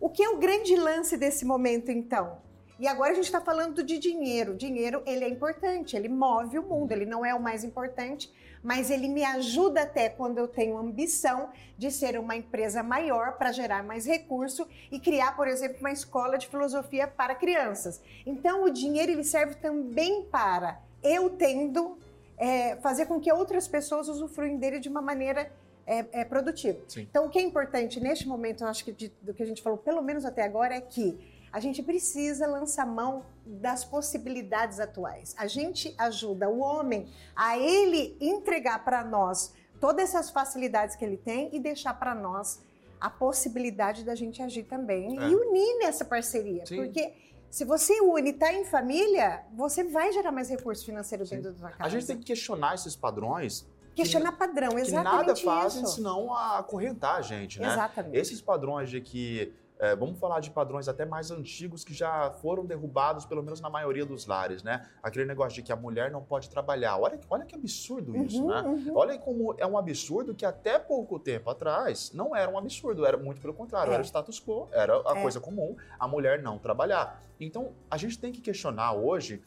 O 0.00 0.08
que 0.08 0.22
é 0.22 0.28
o 0.28 0.38
grande 0.38 0.76
lance 0.76 1.16
desse 1.16 1.44
momento, 1.44 1.90
então? 1.90 2.38
E 2.78 2.86
agora 2.86 3.10
a 3.10 3.14
gente 3.14 3.24
está 3.24 3.40
falando 3.40 3.82
de 3.82 3.98
dinheiro. 3.98 4.54
Dinheiro, 4.54 5.02
ele 5.04 5.24
é 5.24 5.28
importante, 5.28 5.96
ele 5.96 6.08
move 6.08 6.58
o 6.58 6.62
mundo, 6.62 6.92
ele 6.92 7.04
não 7.04 7.24
é 7.24 7.34
o 7.34 7.40
mais 7.40 7.64
importante, 7.64 8.32
mas 8.62 8.88
ele 8.90 9.08
me 9.08 9.24
ajuda 9.24 9.82
até 9.82 10.08
quando 10.08 10.38
eu 10.38 10.46
tenho 10.46 10.76
ambição 10.76 11.50
de 11.76 11.90
ser 11.90 12.18
uma 12.18 12.36
empresa 12.36 12.82
maior 12.82 13.36
para 13.36 13.50
gerar 13.50 13.82
mais 13.82 14.06
recurso 14.06 14.66
e 14.92 15.00
criar, 15.00 15.34
por 15.36 15.48
exemplo, 15.48 15.78
uma 15.80 15.90
escola 15.90 16.38
de 16.38 16.46
filosofia 16.46 17.08
para 17.08 17.34
crianças. 17.34 18.00
Então, 18.24 18.64
o 18.64 18.70
dinheiro, 18.70 19.10
ele 19.12 19.24
serve 19.24 19.56
também 19.56 20.22
para 20.24 20.80
eu 21.02 21.30
tendo 21.30 21.98
é, 22.36 22.76
fazer 22.76 23.06
com 23.06 23.20
que 23.20 23.32
outras 23.32 23.66
pessoas 23.66 24.08
usufruem 24.08 24.56
dele 24.56 24.78
de 24.78 24.88
uma 24.88 25.02
maneira 25.02 25.50
é, 25.84 26.04
é, 26.12 26.24
produtiva. 26.24 26.78
Sim. 26.86 27.08
Então, 27.10 27.26
o 27.26 27.30
que 27.30 27.38
é 27.38 27.42
importante 27.42 27.98
neste 27.98 28.28
momento, 28.28 28.62
eu 28.62 28.68
acho 28.68 28.84
que 28.84 28.92
de- 28.92 29.12
do 29.22 29.34
que 29.34 29.42
a 29.42 29.46
gente 29.46 29.62
falou, 29.62 29.78
pelo 29.78 30.02
menos 30.02 30.24
até 30.24 30.42
agora, 30.42 30.74
é 30.74 30.80
que 30.80 31.18
a 31.52 31.60
gente 31.60 31.82
precisa 31.82 32.46
lançar 32.46 32.86
mão 32.86 33.24
das 33.44 33.84
possibilidades 33.84 34.78
atuais. 34.80 35.34
A 35.38 35.46
gente 35.46 35.94
ajuda 35.98 36.48
o 36.48 36.58
homem 36.60 37.08
a 37.34 37.58
ele 37.58 38.16
entregar 38.20 38.84
para 38.84 39.04
nós 39.04 39.54
todas 39.80 40.04
essas 40.04 40.30
facilidades 40.30 40.96
que 40.96 41.04
ele 41.04 41.16
tem 41.16 41.48
e 41.52 41.60
deixar 41.60 41.94
para 41.94 42.14
nós 42.14 42.62
a 43.00 43.08
possibilidade 43.08 44.04
da 44.04 44.14
gente 44.14 44.42
agir 44.42 44.64
também 44.64 45.18
é. 45.18 45.28
e 45.28 45.34
unir 45.34 45.78
nessa 45.78 46.04
parceria. 46.04 46.66
Sim. 46.66 46.76
Porque 46.76 47.12
se 47.50 47.64
você 47.64 48.00
une, 48.00 48.30
está 48.30 48.52
em 48.52 48.64
família, 48.64 49.44
você 49.54 49.84
vai 49.84 50.12
gerar 50.12 50.32
mais 50.32 50.48
recurso 50.48 50.84
financeiro 50.84 51.24
Sim. 51.24 51.36
dentro 51.36 51.52
da 51.52 51.58
sua 51.58 51.70
casa. 51.70 51.84
A 51.84 51.88
gente 51.88 52.06
tem 52.06 52.18
que 52.18 52.24
questionar 52.24 52.74
esses 52.74 52.96
padrões 52.96 53.66
Questionar 53.98 54.30
que, 54.30 54.38
padrão, 54.38 54.78
exatamente. 54.78 55.26
Que 55.26 55.26
nada 55.26 55.36
fazem 55.36 55.82
isso. 55.82 55.96
senão 55.96 56.32
acorrentar 56.32 57.16
a 57.16 57.20
gente, 57.20 57.60
né? 57.60 57.66
Exatamente. 57.66 58.16
Esses 58.16 58.40
padrões 58.40 58.88
de 58.88 59.00
que 59.00 59.52
é, 59.78 59.94
vamos 59.94 60.18
falar 60.18 60.40
de 60.40 60.50
padrões 60.50 60.88
até 60.88 61.04
mais 61.04 61.30
antigos 61.30 61.84
que 61.84 61.94
já 61.94 62.30
foram 62.30 62.66
derrubados, 62.66 63.24
pelo 63.24 63.42
menos 63.42 63.60
na 63.60 63.70
maioria 63.70 64.04
dos 64.04 64.26
lares, 64.26 64.62
né? 64.62 64.88
Aquele 65.02 65.24
negócio 65.24 65.54
de 65.54 65.62
que 65.62 65.72
a 65.72 65.76
mulher 65.76 66.10
não 66.10 66.22
pode 66.22 66.50
trabalhar. 66.50 66.98
Olha, 66.98 67.18
olha 67.30 67.44
que 67.44 67.54
absurdo 67.54 68.16
isso, 68.24 68.42
uhum, 68.42 68.48
né? 68.48 68.60
Uhum. 68.62 68.96
Olha 68.96 69.18
como 69.18 69.54
é 69.56 69.66
um 69.66 69.78
absurdo 69.78 70.34
que 70.34 70.44
até 70.44 70.78
pouco 70.78 71.18
tempo 71.18 71.48
atrás 71.48 72.12
não 72.12 72.34
era 72.34 72.50
um 72.50 72.58
absurdo, 72.58 73.06
era 73.06 73.16
muito 73.16 73.40
pelo 73.40 73.54
contrário, 73.54 73.90
é. 73.90 73.94
era 73.94 74.02
o 74.02 74.06
status 74.06 74.40
quo, 74.40 74.68
era 74.72 74.94
a 75.06 75.18
é. 75.18 75.22
coisa 75.22 75.38
comum 75.40 75.76
a 75.98 76.08
mulher 76.08 76.42
não 76.42 76.58
trabalhar. 76.58 77.22
Então, 77.40 77.72
a 77.88 77.96
gente 77.96 78.18
tem 78.18 78.32
que 78.32 78.40
questionar 78.40 78.94
hoje 78.94 79.40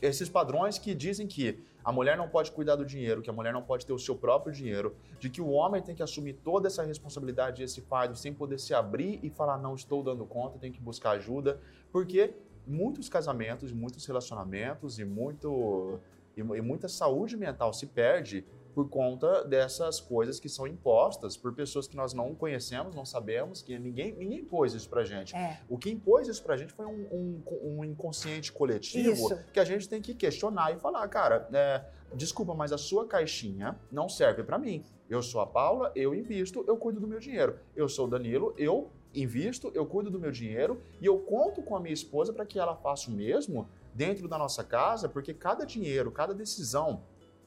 esses 0.00 0.28
padrões 0.28 0.78
que 0.78 0.94
dizem 0.94 1.26
que 1.26 1.62
a 1.84 1.92
mulher 1.92 2.16
não 2.16 2.28
pode 2.28 2.50
cuidar 2.50 2.76
do 2.76 2.84
dinheiro, 2.84 3.20
que 3.20 3.28
a 3.28 3.32
mulher 3.32 3.52
não 3.52 3.62
pode 3.62 3.84
ter 3.84 3.92
o 3.92 3.98
seu 3.98 4.16
próprio 4.16 4.52
dinheiro, 4.52 4.96
de 5.18 5.28
que 5.28 5.42
o 5.42 5.50
homem 5.50 5.82
tem 5.82 5.94
que 5.94 6.02
assumir 6.02 6.34
toda 6.42 6.66
essa 6.68 6.82
responsabilidade, 6.82 7.62
esse 7.62 7.82
fardo, 7.82 8.16
sem 8.16 8.32
poder 8.32 8.58
se 8.58 8.72
abrir 8.72 9.20
e 9.22 9.28
falar, 9.28 9.58
não 9.58 9.74
estou 9.74 10.02
dando 10.02 10.24
conta, 10.24 10.58
tenho 10.58 10.72
que 10.72 10.80
buscar 10.80 11.10
ajuda, 11.10 11.60
porque 11.92 12.34
muitos 12.66 13.08
casamentos, 13.08 13.70
muitos 13.70 14.06
relacionamentos 14.06 14.98
e, 14.98 15.04
muito, 15.04 16.00
e, 16.34 16.40
e 16.40 16.60
muita 16.62 16.88
saúde 16.88 17.36
mental 17.36 17.72
se 17.74 17.86
perde 17.86 18.46
por 18.74 18.88
conta 18.88 19.44
dessas 19.44 20.00
coisas 20.00 20.40
que 20.40 20.48
são 20.48 20.66
impostas 20.66 21.36
por 21.36 21.54
pessoas 21.54 21.86
que 21.86 21.96
nós 21.96 22.12
não 22.12 22.34
conhecemos, 22.34 22.94
não 22.94 23.04
sabemos, 23.04 23.62
que 23.62 23.78
ninguém, 23.78 24.14
ninguém 24.16 24.40
impôs 24.40 24.74
isso 24.74 24.88
pra 24.88 25.04
gente. 25.04 25.34
É. 25.34 25.60
O 25.68 25.78
que 25.78 25.90
impôs 25.90 26.26
isso 26.26 26.42
pra 26.42 26.56
gente 26.56 26.72
foi 26.72 26.84
um, 26.84 27.06
um, 27.12 27.42
um 27.62 27.84
inconsciente 27.84 28.50
coletivo 28.52 29.12
isso. 29.12 29.44
que 29.52 29.60
a 29.60 29.64
gente 29.64 29.88
tem 29.88 30.02
que 30.02 30.12
questionar 30.14 30.72
e 30.72 30.76
falar, 30.76 31.06
cara, 31.08 31.48
é, 31.52 31.84
desculpa, 32.14 32.52
mas 32.52 32.72
a 32.72 32.78
sua 32.78 33.06
caixinha 33.06 33.78
não 33.92 34.08
serve 34.08 34.42
para 34.42 34.58
mim. 34.58 34.84
Eu 35.08 35.22
sou 35.22 35.40
a 35.40 35.46
Paula, 35.46 35.92
eu 35.94 36.12
invisto, 36.12 36.64
eu 36.66 36.76
cuido 36.76 36.98
do 36.98 37.06
meu 37.06 37.20
dinheiro. 37.20 37.58
Eu 37.76 37.88
sou 37.88 38.06
o 38.06 38.10
Danilo, 38.10 38.52
eu 38.58 38.90
invisto, 39.14 39.70
eu 39.72 39.86
cuido 39.86 40.10
do 40.10 40.18
meu 40.18 40.32
dinheiro 40.32 40.82
e 41.00 41.06
eu 41.06 41.18
conto 41.18 41.62
com 41.62 41.76
a 41.76 41.80
minha 41.80 41.94
esposa 41.94 42.32
para 42.32 42.44
que 42.44 42.58
ela 42.58 42.74
faça 42.74 43.08
o 43.08 43.14
mesmo 43.14 43.68
dentro 43.94 44.26
da 44.26 44.36
nossa 44.36 44.64
casa, 44.64 45.08
porque 45.08 45.32
cada 45.32 45.64
dinheiro, 45.64 46.10
cada 46.10 46.34
decisão, 46.34 47.04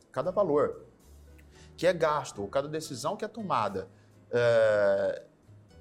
cada 0.09 0.31
valor 0.31 0.86
que 1.77 1.85
é 1.85 1.93
gasto, 1.93 2.41
ou 2.41 2.47
cada 2.47 2.67
decisão 2.67 3.15
que 3.15 3.23
é 3.23 3.27
tomada 3.27 3.87
é, 4.31 5.23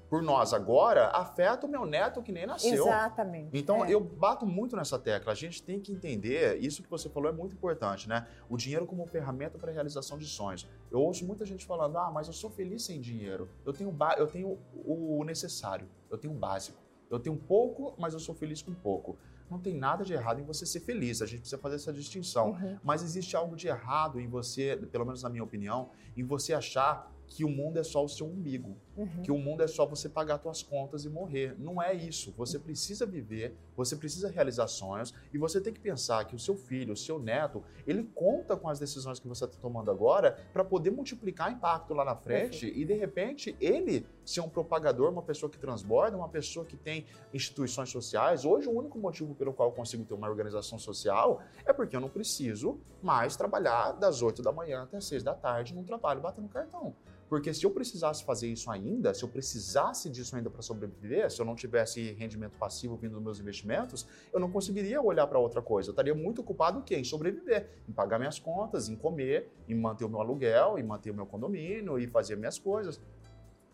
por 0.09 0.21
nós 0.21 0.53
agora, 0.53 1.07
afeta 1.07 1.65
o 1.65 1.69
meu 1.69 1.85
neto 1.85 2.21
que 2.21 2.31
nem 2.31 2.45
nasceu. 2.45 2.85
Exatamente. 2.85 3.49
Então, 3.51 3.83
é. 3.83 3.93
eu 3.93 3.99
bato 3.99 4.45
muito 4.45 4.75
nessa 4.75 4.97
tecla. 4.97 5.33
A 5.33 5.35
gente 5.35 5.61
tem 5.61 5.79
que 5.79 5.91
entender, 5.91 6.57
isso 6.59 6.81
que 6.81 6.89
você 6.89 7.09
falou 7.09 7.29
é 7.29 7.33
muito 7.33 7.55
importante, 7.55 8.07
né? 8.07 8.25
O 8.49 8.55
dinheiro 8.55 8.85
como 8.85 9.05
ferramenta 9.05 9.57
para 9.57 9.69
a 9.69 9.73
realização 9.73 10.17
de 10.17 10.25
sonhos. 10.25 10.67
Eu 10.89 11.01
ouço 11.01 11.25
muita 11.25 11.45
gente 11.45 11.65
falando, 11.65 11.97
ah, 11.97 12.09
mas 12.09 12.27
eu 12.27 12.33
sou 12.33 12.49
feliz 12.49 12.83
sem 12.83 13.01
dinheiro. 13.01 13.49
Eu 13.65 13.73
tenho, 13.73 13.93
eu 14.17 14.27
tenho 14.27 14.57
o 14.85 15.23
necessário, 15.25 15.87
eu 16.09 16.17
tenho 16.17 16.33
o 16.33 16.37
básico. 16.37 16.77
Eu 17.09 17.19
tenho 17.19 17.35
pouco, 17.35 17.95
mas 17.97 18.13
eu 18.13 18.19
sou 18.19 18.35
feliz 18.35 18.61
com 18.61 18.73
pouco. 18.73 19.17
Não 19.49 19.59
tem 19.59 19.75
nada 19.75 20.03
de 20.03 20.13
errado 20.13 20.41
em 20.41 20.43
você 20.43 20.65
ser 20.65 20.81
feliz, 20.81 21.21
a 21.21 21.25
gente 21.25 21.39
precisa 21.39 21.57
fazer 21.57 21.75
essa 21.75 21.93
distinção. 21.93 22.51
Uhum. 22.51 22.77
Mas 22.83 23.01
existe 23.01 23.35
algo 23.35 23.55
de 23.55 23.67
errado 23.67 24.19
em 24.19 24.27
você, 24.27 24.75
pelo 24.91 25.05
menos 25.05 25.23
na 25.23 25.29
minha 25.29 25.43
opinião, 25.43 25.89
em 26.15 26.23
você 26.23 26.53
achar 26.53 27.11
que 27.27 27.43
o 27.43 27.49
mundo 27.49 27.77
é 27.77 27.83
só 27.83 28.03
o 28.03 28.09
seu 28.09 28.25
umbigo, 28.25 28.77
uhum. 28.97 29.21
que 29.21 29.31
o 29.31 29.37
mundo 29.37 29.63
é 29.63 29.67
só 29.67 29.85
você 29.85 30.09
pagar 30.09 30.39
suas 30.41 30.63
contas 30.63 31.05
e 31.05 31.09
morrer. 31.09 31.55
Não 31.57 31.81
é 31.81 31.93
isso. 31.93 32.33
Você 32.37 32.57
precisa 32.57 33.05
viver, 33.05 33.55
você 33.75 33.95
precisa 33.95 34.29
realizar 34.29 34.67
sonhos 34.67 35.13
e 35.33 35.37
você 35.37 35.61
tem 35.61 35.71
que 35.71 35.79
pensar 35.79 36.25
que 36.25 36.35
o 36.35 36.39
seu 36.39 36.55
filho, 36.55 36.93
o 36.93 36.97
seu 36.97 37.19
neto, 37.19 37.63
ele 37.85 38.03
conta 38.15 38.57
com 38.57 38.67
as 38.67 38.79
decisões 38.79 39.19
que 39.19 39.27
você 39.27 39.45
está 39.45 39.57
tomando 39.61 39.91
agora 39.91 40.37
para 40.51 40.63
poder 40.63 40.89
multiplicar 40.89 41.51
impacto 41.51 41.93
lá 41.93 42.03
na 42.03 42.15
frente 42.15 42.67
e 42.67 42.83
de 42.83 42.93
repente 42.93 43.55
ele 43.61 44.05
ser 44.25 44.41
um 44.41 44.49
propagador, 44.49 45.09
uma 45.09 45.21
pessoa 45.21 45.49
que 45.49 45.57
transborda, 45.57 46.17
uma 46.17 46.27
pessoa 46.27 46.65
que 46.65 46.75
tem 46.75 47.05
instituições 47.33 47.89
sociais. 47.89 48.43
Hoje 48.43 48.67
o 48.67 48.71
único 48.71 48.97
motivo 48.97 49.35
pelo 49.35 49.53
qual 49.53 49.69
eu 49.69 49.75
consigo 49.75 50.03
ter 50.03 50.13
uma 50.13 50.27
organização 50.27 50.79
social 50.79 51.41
é 51.65 51.71
porque 51.71 51.95
eu 51.95 52.01
não 52.01 52.09
preciso 52.09 52.79
mais 53.01 53.35
trabalhar 53.35 53.91
das 53.93 54.21
8 54.21 54.41
da 54.41 54.51
manhã 54.51 54.83
até 54.83 54.97
as 54.97 55.05
6 55.05 55.23
da 55.23 55.33
tarde 55.33 55.73
num 55.73 55.83
trabalho 55.83 56.19
batendo 56.19 56.47
cartão. 56.49 56.95
Porque 57.29 57.53
se 57.53 57.65
eu 57.65 57.71
precisasse 57.71 58.23
fazer 58.23 58.47
isso 58.47 58.71
ainda, 58.71 59.13
se 59.13 59.23
eu 59.23 59.27
precisasse 59.27 60.09
disso 60.09 60.35
ainda 60.35 60.49
para 60.49 60.61
sobreviver, 60.61 61.29
se 61.29 61.41
eu 61.41 61.45
não 61.45 61.55
tivesse 61.55 62.13
rendimento 62.13 62.57
passivo 62.57 62.95
vindo 62.95 63.13
dos 63.13 63.21
meus 63.21 63.39
investimentos, 63.39 64.07
eu 64.31 64.39
não 64.39 64.49
conseguiria 64.49 65.01
olhar 65.01 65.27
para 65.27 65.37
outra 65.37 65.61
coisa. 65.61 65.89
Eu 65.89 65.91
estaria 65.91 66.15
muito 66.15 66.41
ocupado 66.41 66.83
em 66.89 67.03
sobreviver, 67.03 67.69
em 67.87 67.91
pagar 67.91 68.17
minhas 68.17 68.39
contas, 68.39 68.87
em 68.87 68.95
comer, 68.95 69.49
em 69.67 69.75
manter 69.75 70.05
o 70.05 70.09
meu 70.09 70.21
aluguel, 70.21 70.79
em 70.79 70.83
manter 70.83 71.11
o 71.11 71.13
meu 71.13 71.25
condomínio 71.25 71.99
e 71.99 72.07
fazer 72.07 72.37
minhas 72.37 72.57
coisas. 72.57 73.01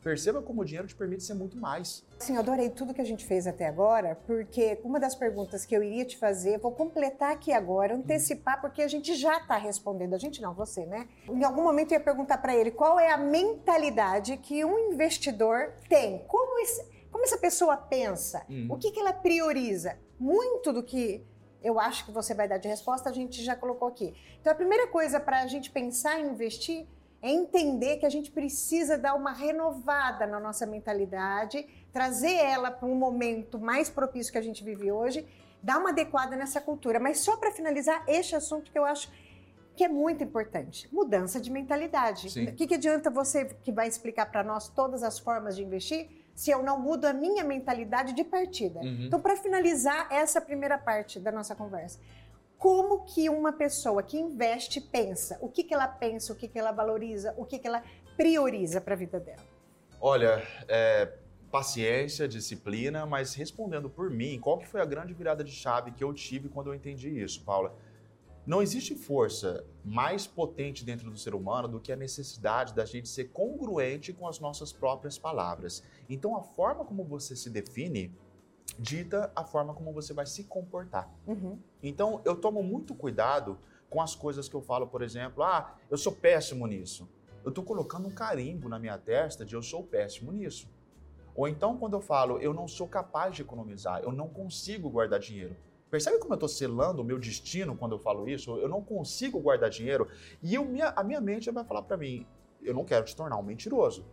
Perceba 0.03 0.41
como 0.41 0.61
o 0.61 0.65
dinheiro 0.65 0.85
te 0.85 0.95
permite 0.95 1.23
ser 1.23 1.33
muito 1.33 1.57
mais. 1.57 2.05
Sim, 2.19 2.33
eu 2.33 2.39
adorei 2.39 2.69
tudo 2.69 2.93
que 2.93 2.99
a 2.99 3.05
gente 3.05 3.25
fez 3.25 3.47
até 3.47 3.65
agora, 3.65 4.15
porque 4.27 4.77
uma 4.83 4.99
das 4.99 5.15
perguntas 5.15 5.65
que 5.65 5.75
eu 5.75 5.81
iria 5.81 6.03
te 6.03 6.17
fazer, 6.17 6.59
vou 6.59 6.73
completar 6.73 7.31
aqui 7.31 7.53
agora, 7.53 7.95
antecipar, 7.95 8.59
porque 8.59 8.81
a 8.81 8.87
gente 8.87 9.15
já 9.15 9.37
está 9.37 9.55
respondendo. 9.55 10.13
A 10.13 10.17
gente 10.17 10.41
não, 10.41 10.53
você, 10.53 10.85
né? 10.85 11.07
Em 11.29 11.43
algum 11.45 11.63
momento 11.63 11.93
eu 11.93 11.99
ia 11.99 12.03
perguntar 12.03 12.37
para 12.39 12.53
ele 12.53 12.69
qual 12.69 12.99
é 12.99 13.11
a 13.11 13.17
mentalidade 13.17 14.35
que 14.37 14.65
um 14.65 14.91
investidor 14.91 15.71
tem. 15.87 16.19
Como, 16.27 16.59
esse, 16.59 16.85
como 17.09 17.23
essa 17.23 17.37
pessoa 17.37 17.77
pensa? 17.77 18.45
Uhum. 18.49 18.67
O 18.71 18.77
que, 18.77 18.91
que 18.91 18.99
ela 18.99 19.13
prioriza? 19.13 19.97
Muito 20.19 20.73
do 20.73 20.83
que 20.83 21.25
eu 21.63 21.79
acho 21.79 22.05
que 22.05 22.11
você 22.11 22.33
vai 22.33 22.47
dar 22.47 22.57
de 22.57 22.67
resposta, 22.67 23.09
a 23.09 23.13
gente 23.13 23.41
já 23.41 23.55
colocou 23.55 23.87
aqui. 23.87 24.13
Então, 24.41 24.51
a 24.51 24.55
primeira 24.55 24.85
coisa 24.87 25.17
para 25.17 25.41
a 25.41 25.47
gente 25.47 25.71
pensar 25.71 26.19
em 26.19 26.27
investir 26.27 26.85
é 27.23 27.31
entender 27.31 27.97
que 27.97 28.05
a 28.05 28.09
gente 28.09 28.29
precisa 28.29 28.97
dar 28.97 29.15
uma 29.15 29.31
renovada 29.31 30.27
na 30.27 30.41
nossa 30.41 30.65
mentalidade, 30.65 31.65
trazer 31.93 32.33
ela 32.33 32.69
para 32.69 32.85
um 32.85 32.95
momento 32.95 33.57
mais 33.57 33.89
propício 33.89 34.33
que 34.33 34.37
a 34.37 34.41
gente 34.41 34.61
vive 34.61 34.91
hoje, 34.91 35.25
dar 35.63 35.79
uma 35.79 35.91
adequada 35.91 36.35
nessa 36.35 36.59
cultura. 36.59 36.99
Mas 36.99 37.19
só 37.19 37.37
para 37.37 37.49
finalizar 37.49 38.03
este 38.09 38.35
assunto 38.35 38.69
que 38.69 38.77
eu 38.77 38.83
acho 38.83 39.09
que 39.73 39.85
é 39.85 39.87
muito 39.87 40.21
importante, 40.21 40.87
mudança 40.93 41.39
de 41.39 41.49
mentalidade. 41.49 42.29
Sim. 42.29 42.43
O 42.43 42.53
que, 42.53 42.67
que 42.67 42.75
adianta 42.75 43.09
você 43.09 43.45
que 43.63 43.71
vai 43.71 43.87
explicar 43.87 44.25
para 44.25 44.43
nós 44.43 44.67
todas 44.67 45.01
as 45.01 45.17
formas 45.17 45.55
de 45.55 45.63
investir 45.63 46.09
se 46.35 46.51
eu 46.51 46.61
não 46.61 46.77
mudo 46.77 47.05
a 47.05 47.13
minha 47.13 47.43
mentalidade 47.43 48.11
de 48.11 48.23
partida? 48.25 48.81
Uhum. 48.81 49.05
Então, 49.05 49.21
para 49.21 49.37
finalizar 49.37 50.07
essa 50.11 50.41
primeira 50.41 50.77
parte 50.77 51.21
da 51.21 51.31
nossa 51.31 51.55
conversa, 51.55 51.99
como 52.63 53.03
que 53.03 53.29
uma 53.29 53.51
pessoa 53.51 54.01
que 54.01 54.17
investe 54.17 54.79
pensa, 54.79 55.37
o 55.41 55.49
que, 55.49 55.65
que 55.65 55.73
ela 55.73 55.85
pensa, 55.85 56.31
o 56.31 56.35
que, 56.37 56.47
que 56.47 56.57
ela 56.57 56.71
valoriza, 56.71 57.33
o 57.35 57.43
que, 57.43 57.59
que 57.59 57.67
ela 57.67 57.83
prioriza 58.15 58.79
para 58.79 58.93
a 58.93 58.97
vida 58.97 59.19
dela. 59.19 59.43
Olha, 59.99 60.41
é, 60.69 61.11
paciência, 61.51 62.25
disciplina, 62.25 63.05
mas 63.05 63.33
respondendo 63.33 63.89
por 63.89 64.09
mim, 64.09 64.39
qual 64.39 64.59
que 64.59 64.65
foi 64.65 64.79
a 64.79 64.85
grande 64.85 65.13
virada 65.13 65.43
de 65.43 65.51
chave 65.51 65.91
que 65.91 66.01
eu 66.01 66.13
tive 66.13 66.47
quando 66.47 66.67
eu 66.67 66.73
entendi 66.73 67.09
isso, 67.09 67.43
Paula? 67.43 67.75
Não 68.47 68.61
existe 68.61 68.95
força 68.95 69.65
mais 69.83 70.25
potente 70.25 70.85
dentro 70.85 71.11
do 71.11 71.17
ser 71.17 71.35
humano 71.35 71.67
do 71.67 71.81
que 71.81 71.91
a 71.91 71.97
necessidade 71.97 72.73
da 72.73 72.85
gente 72.85 73.09
ser 73.09 73.25
congruente 73.25 74.13
com 74.13 74.25
as 74.25 74.39
nossas 74.39 74.71
próprias 74.71 75.17
palavras. 75.17 75.83
Então, 76.09 76.33
a 76.37 76.41
forma 76.41 76.85
como 76.85 77.03
você 77.03 77.35
se 77.35 77.49
define 77.49 78.15
dita 78.79 79.31
a 79.35 79.43
forma 79.43 79.73
como 79.73 79.93
você 79.93 80.13
vai 80.13 80.25
se 80.25 80.43
comportar. 80.45 81.09
Uhum. 81.27 81.59
Então, 81.81 82.21
eu 82.25 82.35
tomo 82.35 82.63
muito 82.63 82.93
cuidado 82.93 83.57
com 83.89 84.01
as 84.01 84.15
coisas 84.15 84.49
que 84.49 84.55
eu 84.55 84.61
falo, 84.61 84.87
por 84.87 85.01
exemplo, 85.01 85.43
ah, 85.43 85.75
eu 85.89 85.97
sou 85.97 86.11
péssimo 86.11 86.65
nisso. 86.65 87.07
Eu 87.43 87.49
estou 87.49 87.63
colocando 87.63 88.07
um 88.07 88.11
carimbo 88.11 88.69
na 88.69 88.79
minha 88.79 88.97
testa 88.97 89.45
de 89.45 89.53
eu 89.53 89.61
sou 89.61 89.83
péssimo 89.83 90.31
nisso. 90.31 90.67
Ou 91.35 91.47
então, 91.47 91.77
quando 91.77 91.93
eu 91.93 92.01
falo, 92.01 92.39
eu 92.39 92.53
não 92.53 92.67
sou 92.67 92.87
capaz 92.87 93.35
de 93.35 93.41
economizar, 93.41 94.01
eu 94.01 94.11
não 94.11 94.27
consigo 94.27 94.89
guardar 94.89 95.19
dinheiro. 95.19 95.55
Percebe 95.89 96.17
como 96.17 96.33
eu 96.33 96.35
estou 96.35 96.49
selando 96.49 97.01
o 97.01 97.05
meu 97.05 97.19
destino 97.19 97.75
quando 97.75 97.91
eu 97.91 97.99
falo 97.99 98.27
isso? 98.27 98.57
Eu 98.57 98.67
não 98.67 98.81
consigo 98.81 99.39
guardar 99.39 99.69
dinheiro. 99.69 100.07
E 100.41 100.55
eu, 100.55 100.65
minha, 100.65 100.89
a 100.89 101.03
minha 101.03 101.21
mente 101.21 101.51
vai 101.51 101.63
falar 101.63 101.83
para 101.83 101.97
mim, 101.97 102.25
eu 102.63 102.73
não 102.73 102.83
quero 102.83 103.05
te 103.05 103.15
tornar 103.15 103.37
um 103.37 103.43
mentiroso. 103.43 104.05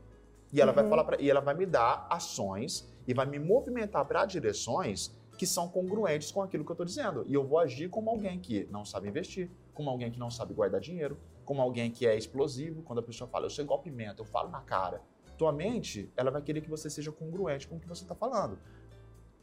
E 0.52 0.60
ela, 0.60 0.72
uhum. 0.72 0.76
vai 0.76 0.88
falar 0.88 1.04
pra, 1.04 1.20
e 1.20 1.30
ela 1.30 1.40
vai 1.40 1.54
me 1.54 1.64
dar 1.64 2.06
ações 2.10 2.89
e 3.10 3.12
vai 3.12 3.26
me 3.26 3.40
movimentar 3.40 4.04
para 4.04 4.24
direções 4.24 5.12
que 5.36 5.44
são 5.44 5.68
congruentes 5.68 6.30
com 6.30 6.42
aquilo 6.42 6.64
que 6.64 6.70
eu 6.70 6.74
estou 6.74 6.86
dizendo. 6.86 7.24
E 7.26 7.34
eu 7.34 7.44
vou 7.44 7.58
agir 7.58 7.90
como 7.90 8.08
alguém 8.08 8.38
que 8.38 8.68
não 8.70 8.84
sabe 8.84 9.08
investir, 9.08 9.50
como 9.74 9.90
alguém 9.90 10.12
que 10.12 10.18
não 10.18 10.30
sabe 10.30 10.54
guardar 10.54 10.80
dinheiro, 10.80 11.18
como 11.44 11.60
alguém 11.60 11.90
que 11.90 12.06
é 12.06 12.16
explosivo. 12.16 12.82
Quando 12.82 13.00
a 13.00 13.02
pessoa 13.02 13.26
fala, 13.26 13.46
eu 13.46 13.50
sou 13.50 13.64
igual 13.64 13.80
pimenta, 13.80 14.22
eu 14.22 14.24
falo 14.24 14.48
na 14.48 14.60
cara. 14.60 15.02
Tua 15.36 15.50
mente, 15.50 16.08
ela 16.16 16.30
vai 16.30 16.40
querer 16.40 16.60
que 16.60 16.70
você 16.70 16.88
seja 16.88 17.10
congruente 17.10 17.66
com 17.66 17.78
o 17.78 17.80
que 17.80 17.88
você 17.88 18.04
está 18.04 18.14
falando. 18.14 18.56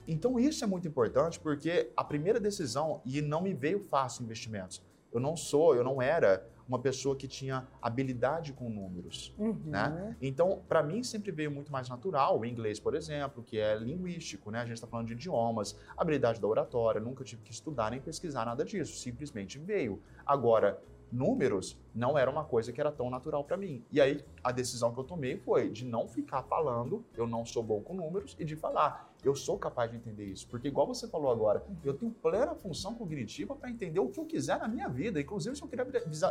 Então 0.08 0.39
isso 0.39 0.63
é 0.63 0.67
muito 0.67 0.88
importante 0.88 1.38
porque 1.38 1.91
a 1.97 2.06
primeira 2.06 2.39
decisão, 2.39 3.01
e 3.03 3.21
não 3.21 3.41
me 3.41 3.53
veio 3.53 3.82
fácil 3.82 4.23
investimentos. 4.23 4.82
Eu 5.12 5.19
não 5.19 5.36
sou, 5.36 5.75
eu 5.75 5.84
não 5.84 6.01
era 6.01 6.47
uma 6.67 6.80
pessoa 6.80 7.15
que 7.15 7.27
tinha 7.27 7.67
habilidade 7.82 8.51
com 8.53 8.69
números, 8.69 9.34
Uhum. 9.38 9.58
né? 9.65 10.15
Então, 10.21 10.62
para 10.67 10.84
mim 10.84 11.01
sempre 11.03 11.32
veio 11.32 11.49
muito 11.49 11.71
mais 11.71 11.88
natural 11.89 12.39
o 12.39 12.45
inglês, 12.45 12.80
por 12.80 12.93
exemplo, 12.95 13.41
que 13.43 13.58
é 13.58 13.75
linguístico, 13.77 14.51
né? 14.51 14.60
A 14.60 14.65
gente 14.65 14.75
está 14.75 14.88
falando 14.88 15.08
de 15.08 15.13
idiomas, 15.13 15.77
habilidade 15.95 16.41
da 16.41 16.47
oratória, 16.47 16.99
nunca 16.99 17.23
tive 17.23 17.41
que 17.43 17.51
estudar 17.51 17.91
nem 17.91 18.01
pesquisar 18.01 18.45
nada 18.45 18.65
disso, 18.65 18.97
simplesmente 18.97 19.58
veio. 19.58 20.01
Agora, 20.25 20.82
números 21.12 21.80
não 21.95 22.17
era 22.17 22.30
uma 22.30 22.43
coisa 22.43 22.71
que 22.73 22.82
era 22.82 22.91
tão 22.91 23.10
natural 23.10 23.43
para 23.43 23.56
mim. 23.56 23.82
E 23.91 24.01
aí 24.01 24.23
a 24.43 24.51
decisão 24.51 24.93
que 24.93 24.99
eu 24.99 25.06
tomei 25.06 25.38
foi 25.38 25.69
de 25.69 25.86
não 25.86 26.06
ficar 26.08 26.43
falando, 26.43 27.03
eu 27.15 27.25
não 27.25 27.45
sou 27.45 27.63
bom 27.63 27.82
com 27.82 27.93
números 27.93 28.36
e 28.38 28.43
de 28.43 28.56
falar, 28.58 29.07
eu 29.23 29.36
sou 29.36 29.58
capaz 29.58 29.89
de 29.91 29.97
entender 29.97 30.25
isso, 30.25 30.47
porque 30.47 30.67
igual 30.67 30.86
você 30.88 31.08
falou 31.08 31.32
agora, 31.32 31.63
eu 31.84 31.93
tenho 31.93 32.12
plena 32.12 32.53
função 32.56 32.93
cognitiva 32.95 33.56
para 33.56 33.69
entender 33.69 33.99
o 33.99 34.08
que 34.10 34.19
eu 34.19 34.25
quiser 34.25 34.60
na 34.60 34.67
minha 34.67 34.88
vida. 34.88 35.19
Inclusive 35.19 35.56
se 35.56 35.62
eu 35.63 35.67
querer 35.67 35.86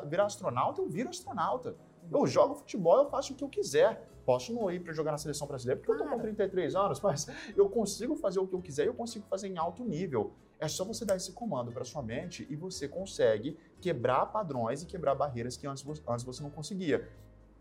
virar- 0.06 0.24
astronauta, 0.26 0.80
eu 0.80 0.88
viro 0.88 1.08
astronauta. 1.08 1.74
Eu 2.10 2.26
jogo 2.26 2.54
futebol, 2.54 2.98
eu 2.98 3.10
faço 3.10 3.32
o 3.32 3.36
que 3.36 3.42
eu 3.44 3.48
quiser. 3.48 4.08
Posso 4.24 4.52
não 4.52 4.70
ir 4.70 4.80
para 4.80 4.92
jogar 4.92 5.12
na 5.12 5.18
seleção 5.18 5.46
brasileira 5.46 5.78
porque 5.80 5.92
eu 5.92 5.96
tô 5.96 6.02
com 6.04 6.10
Claro. 6.10 6.22
33 6.22 6.74
anos, 6.74 7.00
mas 7.02 7.26
eu 7.56 7.68
consigo 7.68 8.16
fazer 8.16 8.38
o 8.40 8.46
que 8.46 8.54
eu 8.54 8.62
quiser 8.62 8.84
e 8.84 8.86
eu 8.86 8.94
consigo 8.94 9.26
fazer 9.28 9.48
em 9.48 9.58
alto 9.58 9.84
nível. 9.84 10.32
É 10.58 10.68
só 10.68 10.84
você 10.84 11.04
dar 11.04 11.16
esse 11.16 11.32
comando 11.32 11.70
para 11.70 11.84
sua 11.84 12.02
mente 12.02 12.46
e 12.48 12.56
você 12.56 12.88
consegue 12.88 13.58
quebrar 13.80 14.26
padrões 14.26 14.82
e 14.82 14.86
quebrar 14.86 15.14
barreiras 15.14 15.56
que 15.56 15.66
antes, 15.66 15.84
antes 16.08 16.24
você 16.24 16.42
não 16.42 16.50
conseguia. 16.50 17.08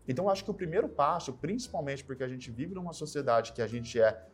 Então, 0.08 0.26
eu 0.26 0.30
acho 0.30 0.44
que 0.44 0.50
o 0.50 0.54
primeiro 0.54 0.88
passo, 0.88 1.32
principalmente 1.32 2.04
porque 2.04 2.22
a 2.22 2.28
gente 2.28 2.50
vive 2.50 2.74
numa 2.74 2.92
sociedade 2.92 3.52
que 3.52 3.60
a 3.60 3.66
gente 3.66 4.00
é 4.00 4.24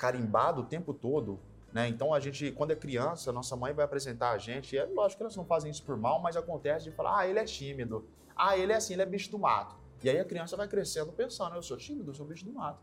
carimbado 0.00 0.62
o 0.62 0.64
tempo 0.64 0.94
todo, 0.94 1.38
né? 1.74 1.86
Então, 1.86 2.14
a 2.14 2.18
gente, 2.18 2.50
quando 2.52 2.70
é 2.70 2.76
criança, 2.76 3.30
nossa 3.30 3.54
mãe 3.54 3.74
vai 3.74 3.84
apresentar 3.84 4.30
a 4.30 4.38
gente, 4.38 4.74
e 4.74 4.78
é 4.78 4.86
lógico 4.86 5.18
que 5.18 5.22
elas 5.24 5.36
não 5.36 5.44
fazem 5.44 5.70
isso 5.70 5.84
por 5.84 5.98
mal, 5.98 6.22
mas 6.22 6.38
acontece 6.38 6.86
de 6.86 6.90
falar, 6.90 7.18
ah, 7.18 7.28
ele 7.28 7.38
é 7.38 7.44
tímido, 7.44 8.08
ah, 8.34 8.56
ele 8.56 8.72
é 8.72 8.76
assim, 8.76 8.94
ele 8.94 9.02
é 9.02 9.06
bicho 9.06 9.30
do 9.30 9.38
mato. 9.38 9.76
E 10.02 10.08
aí 10.08 10.18
a 10.18 10.24
criança 10.24 10.56
vai 10.56 10.66
crescendo 10.66 11.12
pensando, 11.12 11.54
eu 11.54 11.62
sou 11.62 11.76
tímido, 11.76 12.10
eu 12.10 12.14
sou 12.14 12.24
bicho 12.24 12.46
do 12.46 12.52
mato. 12.52 12.80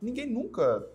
Ninguém 0.00 0.26
nunca 0.26 0.88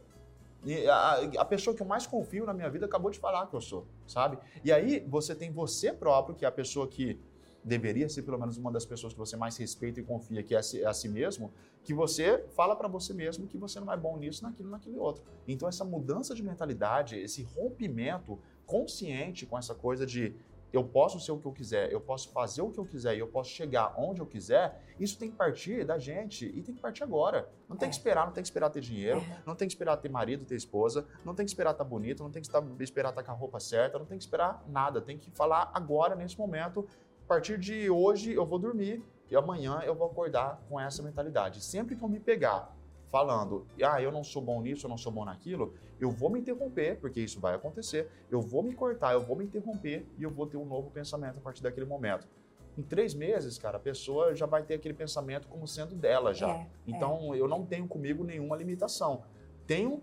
a, 0.92 1.42
a 1.42 1.46
pessoa 1.46 1.76
que 1.76 1.82
eu 1.82 1.88
mais 1.88 2.06
confio 2.06 2.46
na 2.46 2.54
minha 2.54 2.70
vida 2.70 2.86
acabou 2.86 3.10
de 3.10 3.20
falar 3.20 3.48
que 3.48 3.56
eu 3.56 3.62
sou, 3.62 3.88
sabe? 4.06 4.38
E 4.64 4.72
aí 4.72 5.00
você 5.08 5.34
tem 5.34 5.52
você 5.52 5.94
próprio, 5.94 6.36
que 6.36 6.44
é 6.44 6.48
a 6.48 6.52
pessoa 6.52 6.88
que 6.88 7.20
deveria 7.64 8.08
ser 8.10 8.24
pelo 8.24 8.38
menos 8.38 8.58
uma 8.58 8.72
das 8.72 8.86
pessoas 8.86 9.14
que 9.14 9.20
você 9.20 9.36
mais 9.36 9.58
respeita 9.58 10.00
e 10.00 10.04
confia, 10.04 10.42
que 10.44 10.56
é 10.56 10.58
a 10.60 10.64
si, 10.64 10.82
é 10.82 10.86
a 10.88 10.94
si 10.94 11.10
mesmo, 11.10 11.52
que 11.84 11.94
você 11.94 12.46
fala 12.56 12.76
pra 12.76 12.88
você 12.88 13.14
mesmo 13.14 13.48
que 13.48 13.58
você 13.58 13.80
não 13.80 13.92
é 13.92 13.98
bom 13.98 14.18
nisso, 14.18 14.44
naquilo, 14.44 14.70
naquilo 14.70 14.96
e 14.96 15.00
outro. 15.00 15.24
Então 15.48 15.68
essa 15.68 15.84
mudança 15.84 16.34
de 16.36 16.44
mentalidade, 16.44 17.18
esse 17.18 17.44
rompimento 17.44 18.40
consciente 18.66 19.46
com 19.46 19.58
essa 19.58 19.74
coisa 19.76 20.06
de 20.06 20.36
eu 20.72 20.84
posso 20.84 21.20
ser 21.20 21.32
o 21.32 21.40
que 21.40 21.48
eu 21.48 21.52
quiser, 21.52 21.92
eu 21.92 22.00
posso 22.00 22.30
fazer 22.30 22.62
o 22.62 22.70
que 22.70 22.78
eu 22.78 22.86
quiser 22.86 23.16
e 23.16 23.20
eu 23.20 23.26
posso 23.28 23.50
chegar 23.50 23.96
onde 23.98 24.22
eu 24.22 24.26
quiser, 24.28 24.80
isso 25.00 25.18
tem 25.18 25.32
que 25.32 25.36
partir 25.36 25.84
da 25.84 25.98
gente 25.98 26.46
e 26.46 26.62
tem 26.62 26.76
que 26.76 26.80
partir 26.80 27.04
agora. 27.04 27.50
Não 27.68 27.76
tem 27.76 27.88
É. 27.88 27.90
que 27.90 27.96
esperar, 27.96 28.28
não 28.28 28.34
tem 28.34 28.44
que 28.44 28.50
esperar 28.50 28.70
ter 28.70 28.80
dinheiro, 28.82 29.20
É. 29.20 29.42
não 29.48 29.56
tem 29.56 29.68
que 29.68 29.74
esperar 29.74 29.98
ter 29.98 30.10
marido, 30.10 30.46
ter 30.46 30.54
esposa, 30.56 31.08
não 31.26 31.34
tem 31.34 31.44
que 31.44 31.50
esperar 31.50 31.72
estar 31.72 31.84
bonito, 31.84 32.22
não 32.22 32.30
tem 32.30 32.40
que 32.40 32.48
estar- 32.48 32.64
esperar 32.82 33.10
estar 33.10 33.24
com 33.24 33.32
a 33.32 33.34
roupa 33.34 33.60
certa, 33.60 33.98
não 33.98 34.06
tem 34.06 34.20
que 34.20 34.24
esperar 34.24 34.64
nada. 34.68 35.02
Tem 35.02 35.18
que 35.18 35.32
falar 35.32 35.72
agora, 35.74 36.16
nesse 36.16 36.38
momento. 36.38 36.88
A 37.30 37.36
partir 37.36 37.60
de 37.60 37.92
hoje 37.92 38.34
eu 38.34 38.44
vou 38.44 38.58
dormir 38.58 39.04
e 39.30 39.36
amanhã 39.36 39.84
eu 39.86 39.94
vou 39.94 40.08
acordar 40.08 40.66
com 40.68 40.80
essa 40.80 41.04
mentalidade. 41.04 41.64
Sempre 41.64 41.96
que 41.96 42.04
eu 42.04 42.10
me 42.10 42.20
pegar 42.20 42.76
falando, 43.06 43.68
ah, 43.84 44.02
eu 44.02 44.12
não 44.12 44.24
sou 44.24 44.42
bom 44.42 44.60
nisso, 44.64 44.88
eu 44.88 44.90
não 44.90 44.98
sou 44.98 45.12
bom 45.12 45.24
naquilo, 45.24 45.76
eu 46.00 46.10
vou 46.10 46.32
me 46.32 46.40
interromper, 46.40 47.00
porque 47.00 47.22
isso 47.22 47.40
vai 47.40 47.54
acontecer. 47.54 48.10
Eu 48.32 48.42
vou 48.42 48.64
me 48.64 48.74
cortar, 48.74 49.14
eu 49.14 49.22
vou 49.22 49.36
me 49.36 49.46
interromper 49.46 50.08
e 50.18 50.24
eu 50.24 50.32
vou 50.32 50.48
ter 50.48 50.58
um 50.58 50.66
novo 50.66 50.90
pensamento 50.90 51.38
a 51.38 51.42
partir 51.42 51.62
daquele 51.62 51.86
momento. 51.86 52.28
Em 52.76 52.82
três 52.82 53.14
meses, 53.14 53.60
cara, 53.60 53.78
a 53.78 53.80
pessoa 53.80 54.34
já 54.34 54.48
vai 54.48 54.64
ter 54.64 54.74
aquele 54.74 54.96
pensamento 54.96 55.48
como 55.48 55.68
sendo 55.68 55.94
dela 55.94 56.34
já. 56.34 56.50
É, 56.50 56.68
Então, 56.88 57.36
eu 57.36 57.48
não 57.48 57.64
tenho 57.64 57.88
comigo 57.88 58.24
nenhuma 58.24 58.56
limitação. 58.56 59.22
Tenho 59.68 60.02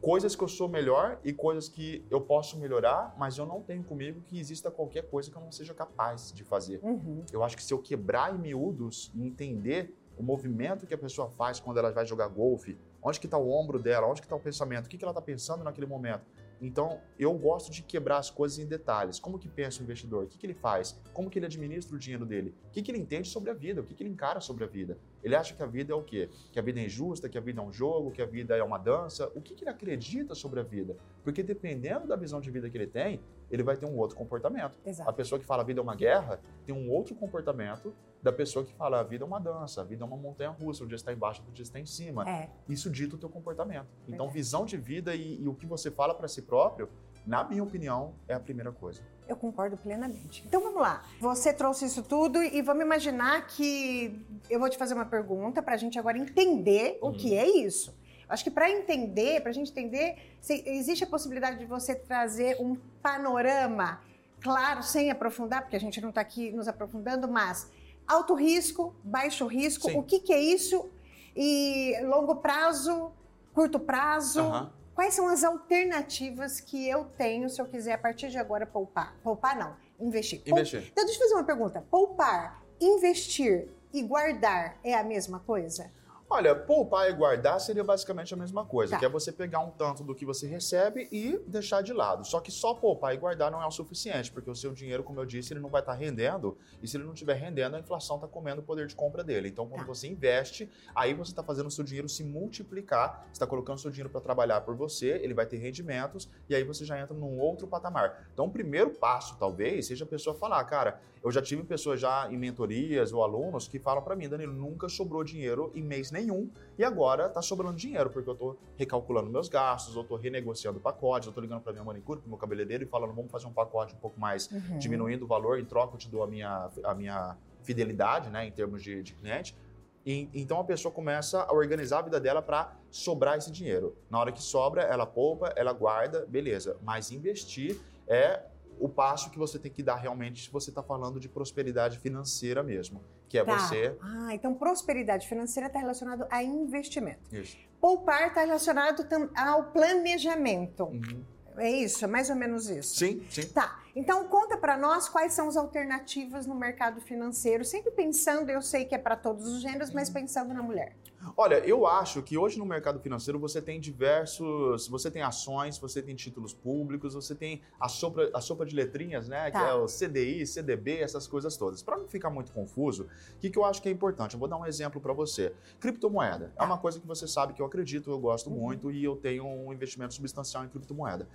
coisas 0.00 0.36
que 0.36 0.42
eu 0.42 0.48
sou 0.48 0.68
melhor 0.68 1.18
e 1.24 1.32
coisas 1.32 1.68
que 1.68 2.04
eu 2.10 2.20
posso 2.20 2.58
melhorar, 2.58 3.14
mas 3.18 3.38
eu 3.38 3.46
não 3.46 3.62
tenho 3.62 3.82
comigo 3.82 4.20
que 4.20 4.38
exista 4.38 4.70
qualquer 4.70 5.08
coisa 5.08 5.30
que 5.30 5.36
eu 5.36 5.42
não 5.42 5.52
seja 5.52 5.74
capaz 5.74 6.32
de 6.32 6.44
fazer. 6.44 6.80
Uhum. 6.82 7.24
Eu 7.32 7.42
acho 7.42 7.56
que 7.56 7.62
se 7.62 7.72
eu 7.72 7.78
quebrar 7.78 8.34
em 8.34 8.38
miúdos 8.38 9.10
e 9.14 9.26
entender 9.26 9.94
o 10.16 10.22
movimento 10.22 10.86
que 10.86 10.94
a 10.94 10.98
pessoa 10.98 11.28
faz 11.28 11.60
quando 11.60 11.78
ela 11.78 11.90
vai 11.90 12.06
jogar 12.06 12.28
golfe, 12.28 12.78
onde 13.02 13.20
que 13.20 13.26
está 13.26 13.38
o 13.38 13.50
ombro 13.50 13.78
dela, 13.78 14.06
onde 14.06 14.20
que 14.20 14.26
está 14.26 14.36
o 14.36 14.40
pensamento, 14.40 14.86
o 14.86 14.88
que, 14.88 14.96
que 14.96 15.04
ela 15.04 15.12
está 15.12 15.20
pensando 15.20 15.62
naquele 15.62 15.86
momento. 15.86 16.24
Então, 16.60 17.00
eu 17.18 17.34
gosto 17.34 17.70
de 17.70 17.82
quebrar 17.82 18.18
as 18.18 18.30
coisas 18.30 18.58
em 18.58 18.66
detalhes. 18.66 19.20
Como 19.20 19.38
que 19.38 19.48
pensa 19.48 19.80
o 19.80 19.84
investidor? 19.84 20.24
O 20.24 20.26
que, 20.26 20.38
que 20.38 20.46
ele 20.46 20.54
faz? 20.54 20.98
Como 21.12 21.28
que 21.28 21.38
ele 21.38 21.46
administra 21.46 21.94
o 21.94 21.98
dinheiro 21.98 22.24
dele? 22.24 22.54
O 22.68 22.70
que, 22.70 22.82
que 22.82 22.90
ele 22.90 22.98
entende 22.98 23.28
sobre 23.28 23.50
a 23.50 23.54
vida? 23.54 23.82
O 23.82 23.84
que, 23.84 23.94
que 23.94 24.02
ele 24.02 24.10
encara 24.10 24.40
sobre 24.40 24.64
a 24.64 24.66
vida? 24.66 24.98
Ele 25.26 25.34
acha 25.34 25.54
que 25.54 25.62
a 25.62 25.66
vida 25.66 25.92
é 25.92 25.96
o 25.96 26.04
quê? 26.04 26.30
Que 26.52 26.58
a 26.60 26.62
vida 26.62 26.78
é 26.78 26.84
injusta, 26.84 27.28
que 27.28 27.36
a 27.36 27.40
vida 27.40 27.60
é 27.60 27.64
um 27.64 27.72
jogo, 27.72 28.12
que 28.12 28.22
a 28.22 28.26
vida 28.26 28.56
é 28.56 28.62
uma 28.62 28.78
dança? 28.78 29.26
O 29.34 29.40
que, 29.40 29.56
que 29.56 29.64
ele 29.64 29.70
acredita 29.70 30.36
sobre 30.36 30.60
a 30.60 30.62
vida? 30.62 30.96
Porque 31.24 31.42
dependendo 31.42 32.06
da 32.06 32.14
visão 32.14 32.40
de 32.40 32.48
vida 32.48 32.70
que 32.70 32.78
ele 32.78 32.86
tem, 32.86 33.20
ele 33.50 33.64
vai 33.64 33.76
ter 33.76 33.86
um 33.86 33.98
outro 33.98 34.16
comportamento. 34.16 34.72
A 34.84 34.88
Exato. 34.88 35.12
pessoa 35.14 35.36
que 35.40 35.44
fala 35.44 35.64
a 35.64 35.66
vida 35.66 35.80
é 35.80 35.82
uma 35.82 35.96
guerra 35.96 36.40
tem 36.64 36.72
um 36.72 36.88
outro 36.88 37.16
comportamento 37.16 37.92
da 38.22 38.32
pessoa 38.32 38.64
que 38.64 38.72
fala 38.72 39.00
a 39.00 39.02
vida 39.02 39.24
é 39.24 39.26
uma 39.26 39.40
dança, 39.40 39.80
a 39.80 39.84
vida 39.84 40.04
é 40.04 40.06
uma 40.06 40.16
montanha 40.16 40.50
russa, 40.50 40.84
um 40.84 40.86
dia 40.86 40.94
está 40.94 41.12
embaixo, 41.12 41.40
outro 41.40 41.52
dia 41.52 41.64
está 41.64 41.80
em 41.80 41.86
cima. 41.86 42.28
É. 42.28 42.48
Isso 42.68 42.88
dita 42.88 43.16
o 43.16 43.18
teu 43.18 43.28
comportamento. 43.28 43.86
Então, 44.06 44.26
Verdade. 44.26 44.32
visão 44.32 44.64
de 44.64 44.76
vida 44.76 45.12
e, 45.12 45.42
e 45.42 45.48
o 45.48 45.54
que 45.54 45.66
você 45.66 45.90
fala 45.90 46.14
para 46.14 46.28
si 46.28 46.42
próprio, 46.42 46.88
na 47.26 47.42
minha 47.44 47.62
opinião, 47.62 48.14
é 48.28 48.34
a 48.34 48.40
primeira 48.40 48.70
coisa. 48.72 49.02
Eu 49.28 49.36
concordo 49.36 49.76
plenamente. 49.76 50.44
Então 50.46 50.60
vamos 50.60 50.80
lá. 50.80 51.02
Você 51.20 51.52
trouxe 51.52 51.84
isso 51.86 52.02
tudo 52.02 52.40
e 52.42 52.62
vamos 52.62 52.84
imaginar 52.84 53.46
que 53.48 54.24
eu 54.48 54.60
vou 54.60 54.68
te 54.70 54.78
fazer 54.78 54.94
uma 54.94 55.04
pergunta 55.06 55.60
para 55.62 55.74
a 55.74 55.76
gente 55.76 55.98
agora 55.98 56.16
entender 56.16 56.98
o 57.02 57.08
Uhum. 57.08 57.12
que 57.16 57.34
é 57.36 57.46
isso. 57.48 57.90
Eu 58.28 58.32
acho 58.32 58.44
que 58.44 58.50
para 58.50 58.70
entender, 58.70 59.40
para 59.40 59.50
a 59.50 59.54
gente 59.54 59.70
entender, 59.72 60.36
existe 60.48 61.02
a 61.04 61.06
possibilidade 61.06 61.58
de 61.58 61.64
você 61.64 61.94
trazer 61.94 62.56
um 62.60 62.76
panorama 63.02 64.00
claro, 64.40 64.82
sem 64.82 65.10
aprofundar, 65.10 65.62
porque 65.62 65.74
a 65.76 65.80
gente 65.80 66.00
não 66.00 66.10
está 66.10 66.20
aqui 66.20 66.52
nos 66.52 66.68
aprofundando, 66.68 67.26
mas 67.26 67.68
alto 68.06 68.34
risco, 68.34 68.94
baixo 69.02 69.46
risco, 69.46 69.90
Sim. 69.90 69.98
o 69.98 70.02
que, 70.04 70.20
que 70.20 70.32
é 70.32 70.40
isso? 70.40 70.88
E 71.34 71.94
longo 72.04 72.36
prazo, 72.36 73.10
curto 73.52 73.80
prazo. 73.80 74.40
Aham. 74.40 74.72
Quais 74.96 75.12
são 75.12 75.28
as 75.28 75.44
alternativas 75.44 76.58
que 76.58 76.88
eu 76.88 77.04
tenho 77.18 77.50
se 77.50 77.60
eu 77.60 77.66
quiser 77.66 77.92
a 77.92 77.98
partir 77.98 78.30
de 78.30 78.38
agora 78.38 78.64
poupar? 78.66 79.14
Poupar 79.22 79.54
não, 79.54 79.76
investir. 80.00 80.40
Pou- 80.42 80.58
Investir. 80.58 80.88
Então, 80.90 81.04
deixa 81.04 81.18
eu 81.20 81.22
fazer 81.24 81.34
uma 81.34 81.44
pergunta. 81.44 81.84
Poupar, 81.90 82.62
investir 82.80 83.68
e 83.92 84.02
guardar 84.02 84.78
é 84.82 84.94
a 84.94 85.04
mesma 85.04 85.38
coisa? 85.40 85.92
Olha, 86.28 86.56
poupar 86.56 87.08
e 87.08 87.12
guardar 87.12 87.60
seria 87.60 87.84
basicamente 87.84 88.34
a 88.34 88.36
mesma 88.36 88.64
coisa, 88.64 88.94
Tá. 88.94 88.98
que 88.98 89.04
é 89.04 89.08
você 89.08 89.30
pegar 89.30 89.60
um 89.60 89.70
tanto 89.70 90.02
do 90.02 90.12
que 90.12 90.24
você 90.26 90.44
recebe 90.44 91.08
e 91.12 91.38
deixar 91.46 91.82
de 91.82 91.92
lado. 91.92 92.26
Só 92.26 92.40
que 92.40 92.50
só 92.50 92.74
poupar 92.74 93.14
e 93.14 93.16
guardar 93.16 93.48
não 93.48 93.62
é 93.62 93.66
o 93.66 93.70
suficiente, 93.70 94.32
porque 94.32 94.50
o 94.50 94.54
seu 94.54 94.72
dinheiro, 94.72 95.04
como 95.04 95.20
eu 95.20 95.24
disse, 95.24 95.52
ele 95.52 95.60
não 95.60 95.68
vai 95.70 95.82
estar 95.82 95.92
rendendo, 95.94 96.58
e 96.82 96.88
se 96.88 96.96
ele 96.96 97.04
não 97.04 97.12
estiver 97.12 97.34
rendendo, 97.34 97.76
a 97.76 97.78
inflação 97.78 98.16
está 98.16 98.26
comendo 98.26 98.60
o 98.60 98.64
poder 98.64 98.88
de 98.88 98.94
compra 98.96 99.22
dele. 99.22 99.48
Então, 99.48 99.68
quando 99.68 99.82
Tá. 99.82 99.86
você 99.86 100.08
investe, 100.08 100.68
aí 100.96 101.14
você 101.14 101.30
está 101.30 101.44
fazendo 101.44 101.68
o 101.68 101.70
seu 101.70 101.84
dinheiro 101.84 102.08
se 102.08 102.24
multiplicar, 102.24 103.26
você 103.26 103.32
está 103.34 103.46
colocando 103.46 103.76
o 103.76 103.80
seu 103.80 103.92
dinheiro 103.92 104.10
para 104.10 104.20
trabalhar 104.20 104.62
por 104.62 104.74
você, 104.74 105.20
ele 105.22 105.32
vai 105.32 105.46
ter 105.46 105.58
rendimentos, 105.58 106.28
e 106.48 106.56
aí 106.56 106.64
você 106.64 106.84
já 106.84 106.98
entra 107.00 107.14
num 107.16 107.38
outro 107.38 107.68
patamar. 107.68 108.26
Então, 108.32 108.46
o 108.46 108.50
primeiro 108.50 108.90
passo, 108.90 109.36
talvez, 109.38 109.86
seja 109.86 110.04
a 110.04 110.08
pessoa 110.08 110.34
falar, 110.34 110.64
cara, 110.64 111.00
eu 111.22 111.30
já 111.30 111.40
tive 111.40 111.62
pessoas 111.62 112.00
já 112.00 112.28
em 112.30 112.36
mentorias 112.36 113.12
ou 113.12 113.22
alunos 113.22 113.68
que 113.68 113.78
falam 113.78 114.02
para 114.02 114.16
mim, 114.16 114.28
Danilo, 114.28 114.52
nunca 114.52 114.88
sobrou 114.88 115.22
dinheiro 115.22 115.70
em 115.74 115.82
mês 115.82 116.10
nenhum 116.16 116.50
e 116.78 116.84
agora 116.84 117.28
tá 117.28 117.42
sobrando 117.42 117.76
dinheiro 117.76 118.10
porque 118.10 118.28
eu 118.28 118.34
tô 118.34 118.56
recalculando 118.76 119.30
meus 119.30 119.48
gastos, 119.48 119.94
eu 119.94 120.04
tô 120.04 120.16
renegociando 120.16 120.80
pacotes, 120.80 121.26
eu 121.26 121.32
tô 121.32 121.40
ligando 121.40 121.60
para 121.62 121.72
minha 121.72 121.84
manicure, 121.84 122.20
pro 122.20 122.28
meu 122.28 122.38
cabeleireiro 122.38 122.84
e 122.84 122.86
falando, 122.86 123.12
vamos 123.12 123.30
fazer 123.30 123.46
um 123.46 123.52
pacote 123.52 123.94
um 123.94 123.98
pouco 123.98 124.18
mais 124.18 124.50
Uhum. 124.50 124.78
diminuindo 124.78 125.24
o 125.24 125.28
valor, 125.28 125.58
em 125.58 125.64
troca 125.64 125.94
eu 125.94 125.98
te 125.98 126.08
dou 126.08 126.22
a 126.22 126.26
minha, 126.26 126.70
a 126.84 126.94
minha 126.94 127.36
fidelidade, 127.62 128.30
né, 128.30 128.46
em 128.46 128.50
termos 128.50 128.82
de, 128.82 129.02
de 129.02 129.12
cliente. 129.14 129.56
E, 130.04 130.30
então 130.32 130.60
a 130.60 130.64
pessoa 130.64 130.92
começa 130.92 131.42
a 131.42 131.52
organizar 131.52 131.98
a 131.98 132.02
vida 132.02 132.20
dela 132.20 132.40
para 132.40 132.76
sobrar 132.90 133.36
esse 133.36 133.50
dinheiro. 133.50 133.96
Na 134.08 134.20
hora 134.20 134.30
que 134.30 134.40
sobra, 134.40 134.82
ela 134.82 135.04
poupa, 135.04 135.52
ela 135.56 135.72
guarda, 135.72 136.24
beleza. 136.26 136.76
Mas 136.80 137.10
investir 137.10 137.80
é 138.06 138.40
o 138.78 138.88
passo 138.88 139.30
que 139.30 139.38
você 139.38 139.58
tem 139.58 139.70
que 139.70 139.82
dar 139.82 139.96
realmente 139.96 140.44
se 140.44 140.50
você 140.50 140.70
está 140.70 140.82
falando 140.82 141.18
de 141.18 141.28
prosperidade 141.28 141.98
financeira 141.98 142.62
mesmo, 142.62 143.02
que 143.28 143.38
é 143.38 143.44
Tá. 143.44 143.58
você. 143.58 143.96
Ah, 144.00 144.34
então 144.34 144.54
prosperidade 144.54 145.26
financeira 145.28 145.66
está 145.68 145.78
relacionado 145.78 146.26
a 146.30 146.42
investimento. 146.42 147.34
Isso. 147.34 147.56
Poupar 147.80 148.28
está 148.28 148.40
relacionado 148.40 149.06
ao 149.36 149.64
planejamento. 149.64 150.84
Uhum. 150.84 151.22
É 151.58 151.70
isso? 151.70 152.04
É 152.04 152.08
mais 152.08 152.28
ou 152.28 152.36
menos 152.36 152.68
isso? 152.68 152.96
Sim, 152.96 153.24
sim. 153.30 153.46
Tá. 153.48 153.80
Então, 153.94 154.28
conta 154.28 154.58
para 154.58 154.76
nós 154.76 155.08
quais 155.08 155.32
são 155.32 155.48
as 155.48 155.56
alternativas 155.56 156.46
no 156.46 156.54
mercado 156.54 157.00
financeiro, 157.00 157.64
sempre 157.64 157.90
pensando, 157.92 158.50
eu 158.50 158.60
sei 158.60 158.84
que 158.84 158.94
é 158.94 158.98
para 158.98 159.16
todos 159.16 159.46
os 159.46 159.62
gêneros, 159.62 159.90
mas 159.90 160.10
pensando 160.10 160.52
na 160.52 160.62
mulher. 160.62 160.94
Olha, 161.34 161.56
eu 161.66 161.86
acho 161.86 162.22
que 162.22 162.36
hoje 162.36 162.58
no 162.58 162.66
mercado 162.66 163.00
financeiro 163.00 163.38
você 163.38 163.62
tem 163.62 163.80
diversos, 163.80 164.86
você 164.88 165.10
tem 165.10 165.22
ações, 165.22 165.78
você 165.78 166.02
tem 166.02 166.14
títulos 166.14 166.52
públicos, 166.52 167.14
você 167.14 167.34
tem 167.34 167.62
a 167.80 167.88
sopa, 167.88 168.30
a 168.34 168.40
sopa 168.40 168.66
de 168.66 168.74
letrinhas, 168.74 169.28
né, 169.28 169.50
tá. 169.50 169.58
que 169.58 169.70
é 169.70 169.74
o 169.74 169.86
CDI, 169.86 170.46
CDB, 170.46 170.98
essas 170.98 171.26
coisas 171.26 171.56
todas. 171.56 171.82
Para 171.82 171.96
não 171.96 172.06
ficar 172.06 172.30
muito 172.30 172.52
confuso, 172.52 173.04
o 173.04 173.38
que, 173.38 173.50
que 173.50 173.58
eu 173.58 173.64
acho 173.64 173.80
que 173.80 173.88
é 173.88 173.92
importante? 173.92 174.34
Eu 174.34 174.38
vou 174.38 174.48
dar 174.48 174.58
um 174.58 174.66
exemplo 174.66 175.00
para 175.00 175.12
você. 175.12 175.52
Criptomoeda 175.80 176.52
tá. 176.54 176.64
é 176.64 176.66
uma 176.66 176.78
coisa 176.78 177.00
que 177.00 177.06
você 177.06 177.26
sabe 177.26 177.54
que 177.54 177.62
eu 177.62 177.66
acredito, 177.66 178.10
eu 178.10 178.18
gosto 178.18 178.50
uhum. 178.50 178.56
muito 178.56 178.90
e 178.90 179.02
eu 179.02 179.16
tenho 179.16 179.46
um 179.46 179.72
investimento 179.72 180.14
substancial 180.14 180.64
em 180.64 180.68
criptomoeda. 180.68 181.28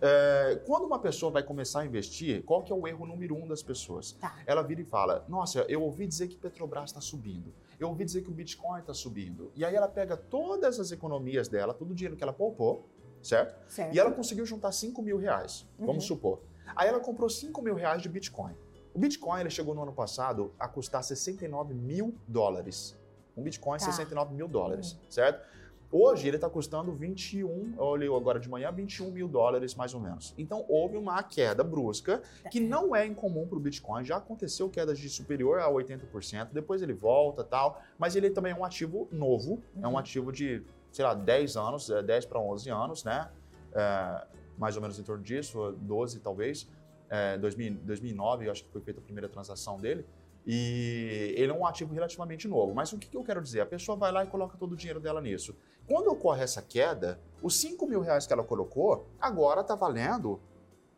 É, 0.00 0.60
quando 0.66 0.84
uma 0.84 0.98
pessoa 0.98 1.32
vai 1.32 1.42
começar 1.42 1.80
a 1.80 1.86
investir, 1.86 2.42
qual 2.44 2.62
que 2.62 2.72
é 2.72 2.76
o 2.76 2.86
erro 2.86 3.06
número 3.06 3.34
um 3.34 3.48
das 3.48 3.62
pessoas? 3.62 4.12
Tá. 4.12 4.36
Ela 4.46 4.62
vira 4.62 4.82
e 4.82 4.84
fala: 4.84 5.24
Nossa, 5.28 5.64
eu 5.68 5.82
ouvi 5.82 6.06
dizer 6.06 6.28
que 6.28 6.36
Petrobras 6.36 6.90
está 6.90 7.00
subindo. 7.00 7.52
Eu 7.78 7.88
ouvi 7.88 8.04
dizer 8.04 8.22
que 8.22 8.30
o 8.30 8.32
Bitcoin 8.32 8.80
está 8.80 8.92
subindo. 8.92 9.50
E 9.54 9.64
aí 9.64 9.74
ela 9.74 9.88
pega 9.88 10.16
todas 10.16 10.78
as 10.78 10.92
economias 10.92 11.48
dela, 11.48 11.72
todo 11.74 11.90
o 11.90 11.94
dinheiro 11.94 12.16
que 12.16 12.22
ela 12.22 12.32
poupou, 12.32 12.88
certo? 13.22 13.56
certo. 13.68 13.94
E 13.94 13.98
ela 13.98 14.10
conseguiu 14.10 14.46
juntar 14.46 14.72
5 14.72 15.00
mil 15.02 15.18
reais, 15.18 15.66
uhum. 15.78 15.86
vamos 15.86 16.04
supor. 16.04 16.40
Aí 16.74 16.88
ela 16.88 17.00
comprou 17.00 17.28
5 17.28 17.60
mil 17.62 17.74
reais 17.74 18.02
de 18.02 18.08
Bitcoin. 18.08 18.54
O 18.94 18.98
Bitcoin 18.98 19.40
ele 19.40 19.50
chegou 19.50 19.74
no 19.74 19.82
ano 19.82 19.92
passado 19.92 20.54
a 20.58 20.66
custar 20.66 21.04
69 21.04 21.74
mil 21.74 22.14
dólares. 22.26 22.96
Um 23.36 23.42
Bitcoin, 23.42 23.78
tá. 23.78 23.84
69 23.84 24.34
mil 24.34 24.48
dólares, 24.48 24.92
uhum. 24.92 25.10
certo? 25.10 25.46
Hoje 25.90 26.26
ele 26.26 26.36
está 26.36 26.50
custando 26.50 26.92
21, 26.92 27.74
eu 27.76 27.84
olhei 27.84 28.08
agora 28.08 28.40
de 28.40 28.48
manhã, 28.48 28.72
21 28.72 29.10
mil 29.10 29.28
dólares 29.28 29.74
mais 29.74 29.94
ou 29.94 30.00
menos. 30.00 30.34
Então 30.36 30.64
houve 30.68 30.96
uma 30.96 31.22
queda 31.22 31.62
brusca 31.62 32.22
que 32.50 32.58
não 32.58 32.94
é 32.94 33.06
incomum 33.06 33.46
para 33.46 33.56
o 33.56 33.60
Bitcoin. 33.60 34.04
Já 34.04 34.16
aconteceu 34.16 34.68
quedas 34.68 34.98
de 34.98 35.08
superior 35.08 35.60
a 35.60 35.70
80%, 35.70 36.48
depois 36.52 36.82
ele 36.82 36.92
volta 36.92 37.44
tal, 37.44 37.80
mas 37.98 38.16
ele 38.16 38.30
também 38.30 38.52
é 38.52 38.56
um 38.56 38.64
ativo 38.64 39.08
novo, 39.12 39.62
uhum. 39.74 39.82
é 39.82 39.86
um 39.86 39.92
uhum. 39.92 39.98
ativo 39.98 40.32
de, 40.32 40.64
sei 40.90 41.04
lá, 41.04 41.14
10 41.14 41.56
anos, 41.56 41.88
10 41.88 42.26
para 42.26 42.40
11 42.40 42.70
anos, 42.70 43.04
né? 43.04 43.30
É, 43.72 44.26
mais 44.58 44.74
ou 44.74 44.82
menos 44.82 44.98
em 44.98 45.02
torno 45.02 45.22
disso, 45.22 45.72
12 45.80 46.20
talvez. 46.20 46.68
É, 47.08 47.38
2000, 47.38 47.74
2009, 47.84 48.46
eu 48.46 48.50
acho 48.50 48.64
que 48.64 48.70
foi 48.70 48.80
feita 48.80 48.98
a 48.98 49.02
primeira 49.02 49.28
transação 49.28 49.78
dele. 49.78 50.04
E 50.46 51.34
ele 51.36 51.50
é 51.50 51.54
um 51.54 51.66
ativo 51.66 51.92
relativamente 51.92 52.46
novo. 52.46 52.72
Mas 52.72 52.92
o 52.92 52.98
que, 52.98 53.08
que 53.08 53.16
eu 53.16 53.24
quero 53.24 53.42
dizer? 53.42 53.60
A 53.60 53.66
pessoa 53.66 53.96
vai 53.96 54.12
lá 54.12 54.24
e 54.24 54.28
coloca 54.28 54.56
todo 54.56 54.72
o 54.72 54.76
dinheiro 54.76 55.00
dela 55.00 55.20
nisso. 55.20 55.56
Quando 55.86 56.08
ocorre 56.08 56.42
essa 56.42 56.60
queda, 56.60 57.20
os 57.40 57.56
5 57.60 57.86
mil 57.86 58.00
reais 58.00 58.26
que 58.26 58.32
ela 58.32 58.42
colocou, 58.42 59.06
agora 59.20 59.60
está 59.60 59.74
valendo 59.74 60.40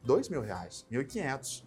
2 0.02 0.28
mil 0.28 0.40
reais, 0.40 0.86
1.500. 0.90 1.64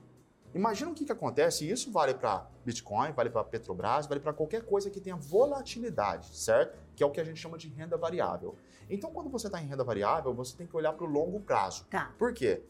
Imagina 0.54 0.92
o 0.92 0.94
que, 0.94 1.06
que 1.06 1.12
acontece, 1.12 1.66
e 1.66 1.72
isso 1.72 1.92
vale 1.92 2.14
para 2.14 2.50
Bitcoin, 2.66 3.12
vale 3.14 3.30
para 3.30 3.44
Petrobras, 3.44 4.08
vale 4.08 4.20
para 4.20 4.34
qualquer 4.34 4.64
coisa 4.64 4.90
que 4.90 5.00
tenha 5.00 5.16
volatilidade, 5.16 6.36
certo? 6.36 6.78
Que 6.96 7.04
é 7.04 7.06
o 7.06 7.12
que 7.12 7.22
a 7.22 7.24
gente 7.24 7.40
chama 7.40 7.58
de 7.58 7.70
renda 7.70 7.96
variável. 7.96 8.56
Então, 8.90 9.12
quando 9.12 9.30
você 9.30 9.48
está 9.48 9.62
em 9.62 9.68
renda 9.68 9.84
variável, 9.84 10.34
você 10.34 10.58
tem 10.58 10.68
que 10.68 10.76
olhar 10.76 10.92
para 10.94 11.06
o 11.06 11.10
longo 11.10 11.40
prazo. 11.40 11.86
Tá. 11.86 12.14
Por 12.18 12.34
quê? 12.34 12.64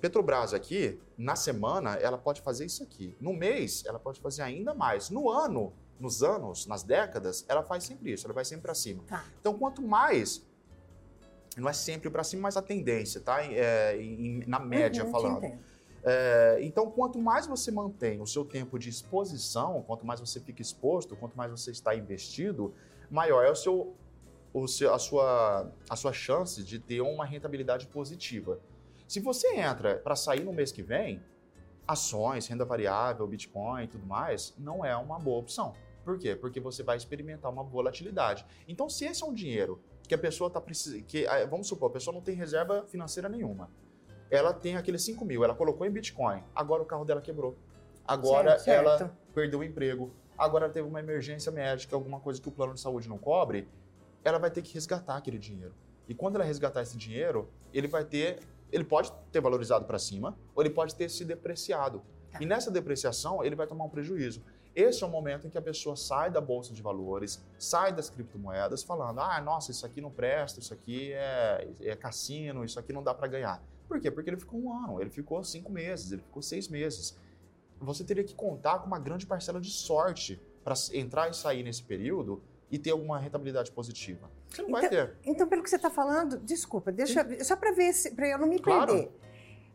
Petrobras 0.00 0.52
aqui, 0.52 1.00
na 1.16 1.36
semana, 1.36 1.94
ela 1.94 2.18
pode 2.18 2.42
fazer 2.42 2.66
isso 2.66 2.82
aqui. 2.82 3.16
No 3.20 3.32
mês, 3.32 3.84
ela 3.86 3.98
pode 3.98 4.20
fazer 4.20 4.42
ainda 4.42 4.74
mais. 4.74 5.10
No 5.10 5.30
ano, 5.30 5.72
nos 5.98 6.22
anos, 6.22 6.66
nas 6.66 6.82
décadas, 6.82 7.44
ela 7.48 7.62
faz 7.62 7.84
sempre 7.84 8.12
isso, 8.12 8.26
ela 8.26 8.34
vai 8.34 8.44
sempre 8.44 8.62
para 8.62 8.74
cima. 8.74 9.02
Tá. 9.06 9.24
Então, 9.40 9.54
quanto 9.54 9.82
mais, 9.82 10.44
não 11.56 11.68
é 11.68 11.72
sempre 11.72 12.10
para 12.10 12.24
cima, 12.24 12.42
mas 12.42 12.56
a 12.56 12.62
tendência, 12.62 13.20
tá? 13.20 13.42
É, 13.44 13.96
em, 14.00 14.44
na 14.46 14.58
média 14.58 15.04
uhum, 15.04 15.10
falando. 15.10 15.58
É, 16.02 16.58
então, 16.60 16.90
quanto 16.90 17.18
mais 17.18 17.46
você 17.46 17.70
mantém 17.70 18.20
o 18.20 18.26
seu 18.26 18.44
tempo 18.44 18.78
de 18.78 18.90
exposição, 18.90 19.82
quanto 19.86 20.04
mais 20.04 20.20
você 20.20 20.38
fica 20.40 20.60
exposto, 20.60 21.16
quanto 21.16 21.36
mais 21.36 21.50
você 21.50 21.70
está 21.70 21.94
investido, 21.94 22.74
maior 23.10 23.42
é 23.44 23.50
o 23.50 23.54
seu, 23.54 23.94
o 24.52 24.66
seu, 24.66 24.92
a, 24.92 24.98
sua, 24.98 25.72
a 25.88 25.96
sua 25.96 26.12
chance 26.12 26.62
de 26.62 26.78
ter 26.78 27.00
uma 27.00 27.24
rentabilidade 27.24 27.86
positiva. 27.86 28.58
Se 29.08 29.20
você 29.20 29.56
entra 29.56 29.96
para 29.96 30.16
sair 30.16 30.44
no 30.44 30.52
mês 30.52 30.72
que 30.72 30.82
vem, 30.82 31.22
ações, 31.86 32.46
renda 32.46 32.64
variável, 32.64 33.26
Bitcoin 33.26 33.84
e 33.84 33.88
tudo 33.88 34.06
mais, 34.06 34.54
não 34.58 34.84
é 34.84 34.96
uma 34.96 35.18
boa 35.18 35.38
opção. 35.38 35.74
Por 36.04 36.18
quê? 36.18 36.36
Porque 36.36 36.60
você 36.60 36.82
vai 36.82 36.96
experimentar 36.96 37.50
uma 37.50 37.62
volatilidade. 37.62 38.44
Então, 38.68 38.88
se 38.88 39.04
esse 39.06 39.22
é 39.22 39.26
um 39.26 39.32
dinheiro 39.32 39.80
que 40.06 40.14
a 40.14 40.18
pessoa 40.18 40.48
está 40.48 40.60
precisando, 40.60 41.02
que 41.04 41.26
ah, 41.26 41.46
vamos 41.46 41.66
supor, 41.66 41.90
a 41.90 41.92
pessoa 41.92 42.14
não 42.14 42.20
tem 42.20 42.34
reserva 42.34 42.84
financeira 42.86 43.28
nenhuma, 43.28 43.70
ela 44.30 44.52
tem 44.52 44.76
aqueles 44.76 45.02
5 45.02 45.24
mil, 45.24 45.44
ela 45.44 45.54
colocou 45.54 45.86
em 45.86 45.90
Bitcoin, 45.90 46.42
agora 46.54 46.82
o 46.82 46.86
carro 46.86 47.04
dela 47.04 47.20
quebrou, 47.20 47.56
agora 48.06 48.58
certo, 48.58 48.78
ela 48.78 48.98
certo. 48.98 49.16
perdeu 49.34 49.60
o 49.60 49.64
emprego, 49.64 50.12
agora 50.36 50.68
teve 50.68 50.86
uma 50.86 51.00
emergência 51.00 51.50
médica, 51.50 51.96
alguma 51.96 52.20
coisa 52.20 52.40
que 52.40 52.48
o 52.48 52.52
plano 52.52 52.74
de 52.74 52.80
saúde 52.80 53.08
não 53.08 53.16
cobre, 53.16 53.68
ela 54.22 54.38
vai 54.38 54.50
ter 54.50 54.62
que 54.62 54.74
resgatar 54.74 55.16
aquele 55.16 55.38
dinheiro. 55.38 55.74
E 56.08 56.14
quando 56.14 56.34
ela 56.36 56.44
resgatar 56.44 56.82
esse 56.82 56.96
dinheiro, 56.96 57.48
ele 57.72 57.88
vai 57.88 58.04
ter, 58.04 58.40
ele 58.74 58.84
pode 58.84 59.12
ter 59.30 59.40
valorizado 59.40 59.84
para 59.84 60.00
cima, 60.00 60.36
ou 60.52 60.60
ele 60.60 60.70
pode 60.70 60.96
ter 60.96 61.08
se 61.08 61.24
depreciado. 61.24 62.02
Tá. 62.32 62.38
E 62.40 62.46
nessa 62.46 62.72
depreciação, 62.72 63.44
ele 63.44 63.54
vai 63.54 63.68
tomar 63.68 63.84
um 63.84 63.88
prejuízo. 63.88 64.42
Esse 64.74 65.04
é 65.04 65.06
o 65.06 65.10
momento 65.10 65.46
em 65.46 65.50
que 65.50 65.56
a 65.56 65.62
pessoa 65.62 65.94
sai 65.94 66.28
da 66.28 66.40
bolsa 66.40 66.74
de 66.74 66.82
valores, 66.82 67.40
sai 67.56 67.92
das 67.92 68.10
criptomoedas, 68.10 68.82
falando: 68.82 69.20
ah, 69.20 69.40
nossa, 69.40 69.70
isso 69.70 69.86
aqui 69.86 70.00
não 70.00 70.10
presta, 70.10 70.58
isso 70.58 70.74
aqui 70.74 71.12
é, 71.12 71.68
é 71.82 71.94
cassino, 71.94 72.64
isso 72.64 72.80
aqui 72.80 72.92
não 72.92 73.04
dá 73.04 73.14
para 73.14 73.28
ganhar. 73.28 73.62
Por 73.86 74.00
quê? 74.00 74.10
Porque 74.10 74.28
ele 74.28 74.38
ficou 74.38 74.60
um 74.60 74.72
ano, 74.72 75.00
ele 75.00 75.10
ficou 75.10 75.44
cinco 75.44 75.70
meses, 75.70 76.10
ele 76.10 76.22
ficou 76.22 76.42
seis 76.42 76.66
meses. 76.66 77.16
Você 77.80 78.02
teria 78.02 78.24
que 78.24 78.34
contar 78.34 78.80
com 78.80 78.88
uma 78.88 78.98
grande 78.98 79.24
parcela 79.24 79.60
de 79.60 79.70
sorte 79.70 80.42
para 80.64 80.74
entrar 80.92 81.30
e 81.30 81.34
sair 81.34 81.62
nesse 81.62 81.84
período 81.84 82.42
e 82.70 82.78
ter 82.78 82.90
alguma 82.90 83.20
rentabilidade 83.20 83.70
positiva. 83.70 84.28
Você 84.54 84.62
não 84.62 84.68
então, 84.68 84.80
vai 84.80 84.88
ter. 84.88 85.16
Então, 85.24 85.48
pelo 85.48 85.62
que 85.62 85.70
você 85.70 85.76
está 85.76 85.90
falando, 85.90 86.38
desculpa, 86.38 86.92
deixa 86.92 87.26
só 87.44 87.56
para 87.56 87.72
ver 87.72 87.92
para 88.14 88.28
eu 88.28 88.38
não 88.38 88.46
me 88.46 88.58
claro. 88.58 88.92
perder. 88.92 89.10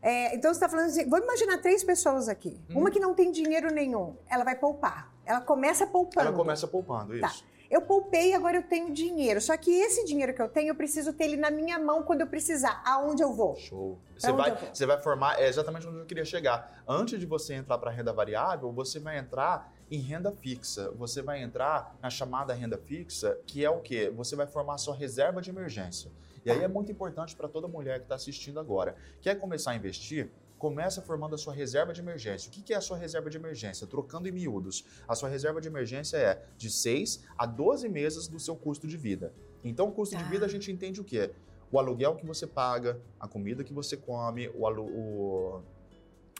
É, 0.01 0.33
então 0.33 0.53
você 0.53 0.57
está 0.57 0.69
falando 0.69 0.87
assim, 0.87 1.09
vamos 1.09 1.25
imaginar 1.25 1.57
três 1.57 1.83
pessoas 1.83 2.29
aqui. 2.29 2.57
Hum. 2.69 2.79
Uma 2.79 2.91
que 2.91 2.99
não 2.99 3.13
tem 3.13 3.31
dinheiro 3.31 3.71
nenhum, 3.73 4.15
ela 4.29 4.43
vai 4.43 4.55
poupar. 4.55 5.13
Ela 5.25 5.41
começa 5.41 5.85
poupando. 5.85 6.27
Ela 6.27 6.35
começa 6.35 6.67
poupando, 6.67 7.19
tá. 7.19 7.27
isso. 7.27 7.43
Tá. 7.43 7.49
Eu 7.69 7.83
poupei, 7.83 8.33
agora 8.33 8.57
eu 8.57 8.63
tenho 8.63 8.91
dinheiro. 8.91 9.39
Só 9.39 9.55
que 9.55 9.71
esse 9.71 10.03
dinheiro 10.03 10.33
que 10.33 10.41
eu 10.41 10.49
tenho, 10.49 10.69
eu 10.69 10.75
preciso 10.75 11.13
ter 11.13 11.25
ele 11.25 11.37
na 11.37 11.51
minha 11.51 11.77
mão 11.77 12.01
quando 12.01 12.21
eu 12.21 12.27
precisar. 12.27 12.81
Aonde 12.83 13.21
eu 13.21 13.31
vou? 13.31 13.55
Show. 13.57 13.99
Você 14.17 14.31
vai, 14.31 14.73
você 14.73 14.85
vai 14.87 14.97
formar, 14.99 15.39
é 15.39 15.47
exatamente 15.47 15.85
onde 15.85 15.99
eu 15.99 16.05
queria 16.05 16.25
chegar. 16.25 16.83
Antes 16.87 17.19
de 17.19 17.27
você 17.27 17.53
entrar 17.53 17.77
para 17.77 17.91
renda 17.91 18.11
variável, 18.11 18.71
você 18.71 18.99
vai 18.99 19.19
entrar 19.19 19.71
em 19.91 19.99
renda 19.99 20.31
fixa. 20.31 20.91
Você 20.91 21.21
vai 21.21 21.41
entrar 21.41 21.97
na 22.01 22.09
chamada 22.09 22.53
renda 22.53 22.77
fixa, 22.77 23.37
que 23.45 23.63
é 23.63 23.69
o 23.69 23.79
quê? 23.79 24.11
Você 24.15 24.35
vai 24.35 24.47
formar 24.47 24.75
a 24.75 24.77
sua 24.77 24.95
reserva 24.95 25.41
de 25.41 25.49
emergência. 25.49 26.11
E 26.45 26.51
aí 26.51 26.63
é 26.63 26.67
muito 26.67 26.91
importante 26.91 27.35
para 27.35 27.47
toda 27.47 27.67
mulher 27.67 27.99
que 27.99 28.05
está 28.05 28.15
assistindo 28.15 28.59
agora. 28.59 28.95
Quer 29.21 29.35
começar 29.35 29.71
a 29.71 29.75
investir? 29.75 30.29
Começa 30.57 31.01
formando 31.01 31.35
a 31.35 31.37
sua 31.37 31.53
reserva 31.53 31.93
de 31.93 32.01
emergência. 32.01 32.49
O 32.49 32.51
que 32.51 32.73
é 32.73 32.77
a 32.77 32.81
sua 32.81 32.97
reserva 32.97 33.29
de 33.29 33.37
emergência? 33.37 33.87
Trocando 33.87 34.27
em 34.27 34.31
miúdos. 34.31 34.85
A 35.07 35.15
sua 35.15 35.29
reserva 35.29 35.61
de 35.61 35.67
emergência 35.67 36.17
é 36.17 36.43
de 36.57 36.69
6 36.69 37.25
a 37.37 37.45
12 37.45 37.87
meses 37.87 38.27
do 38.27 38.39
seu 38.39 38.55
custo 38.55 38.87
de 38.87 38.97
vida. 38.97 39.33
Então, 39.63 39.87
o 39.87 39.91
custo 39.91 40.15
de 40.17 40.23
vida 40.25 40.45
a 40.45 40.47
tá. 40.47 40.53
gente 40.53 40.71
entende 40.71 41.01
o 41.01 41.03
quê? 41.03 41.31
O 41.71 41.79
aluguel 41.79 42.15
que 42.15 42.25
você 42.25 42.47
paga, 42.47 42.99
a 43.19 43.27
comida 43.27 43.63
que 43.63 43.73
você 43.73 43.95
come, 43.95 44.49
o, 44.49 44.65
o 44.65 45.61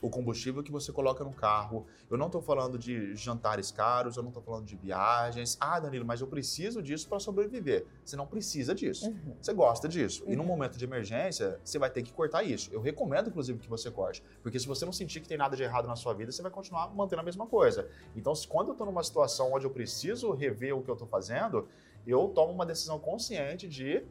o 0.02 0.10
combustível 0.10 0.64
que 0.64 0.72
você 0.72 0.92
coloca 0.92 1.24
no 1.24 1.34
carro. 1.34 1.86
Eu 2.10 2.18
não 2.18 2.28
estou 2.28 2.42
falando 2.42 2.78
de 2.78 3.16
jantares 3.16 3.72
caros, 3.72 4.18
eu 4.18 4.24
não 4.24 4.30
estou 4.30 4.44
falando 4.44 4.66
de 4.66 4.76
viagens. 4.76 5.58
Ah, 5.60 5.80
Danilo, 5.80 6.06
mas 6.06 6.22
eu 6.22 6.28
preciso 6.28 6.82
disso 6.82 7.08
para 7.08 7.20
sobreviver. 7.20 7.86
Você 8.04 8.16
não 8.16 8.26
precisa 8.26 8.74
disso. 8.74 9.08
Uhum. 9.08 9.36
Você 9.42 9.54
gosta 9.54 9.88
disso. 9.88 10.24
Uhum. 10.24 10.32
E 10.32 10.36
no 10.36 10.44
uhum. 10.44 10.48
momento 10.48 10.78
de 10.78 10.86
emergência, 10.86 11.60
você 11.64 11.78
vai 11.78 11.90
ter 11.90 12.02
que 12.04 12.14
cortar 12.14 12.44
isso. 12.44 12.70
Eu 12.74 12.82
recomendo, 12.82 13.30
inclusive, 13.30 13.60
que 13.60 13.70
você 13.70 13.92
corte. 13.92 14.24
Porque 14.42 14.60
se 14.60 14.68
você 14.68 14.86
não 14.86 14.94
sentir 14.94 15.20
que 15.20 15.28
tem 15.28 15.38
nada 15.38 15.56
de 15.56 15.64
errado 15.64 15.88
na 15.88 15.96
sua 15.96 16.14
vida, 16.14 16.32
você 16.32 16.42
vai 16.42 16.52
continuar 16.52 16.94
mantendo 16.94 17.22
a 17.22 17.26
mesma 17.26 17.46
coisa. 17.46 17.88
Então, 18.16 18.34
quando 18.48 18.70
eu 18.70 18.72
estou 18.74 18.86
numa 18.86 19.04
situação 19.04 19.54
onde 19.54 19.66
eu 19.66 19.72
preciso 19.72 20.32
rever 20.32 20.76
o 20.76 20.82
que 20.82 20.90
eu 20.90 20.94
estou 20.94 21.08
fazendo, 21.08 21.68
eu 22.06 22.28
tomo 22.30 22.52
uma 22.52 22.66
decisão 22.66 23.00
consciente 23.00 23.68
de 23.68 24.04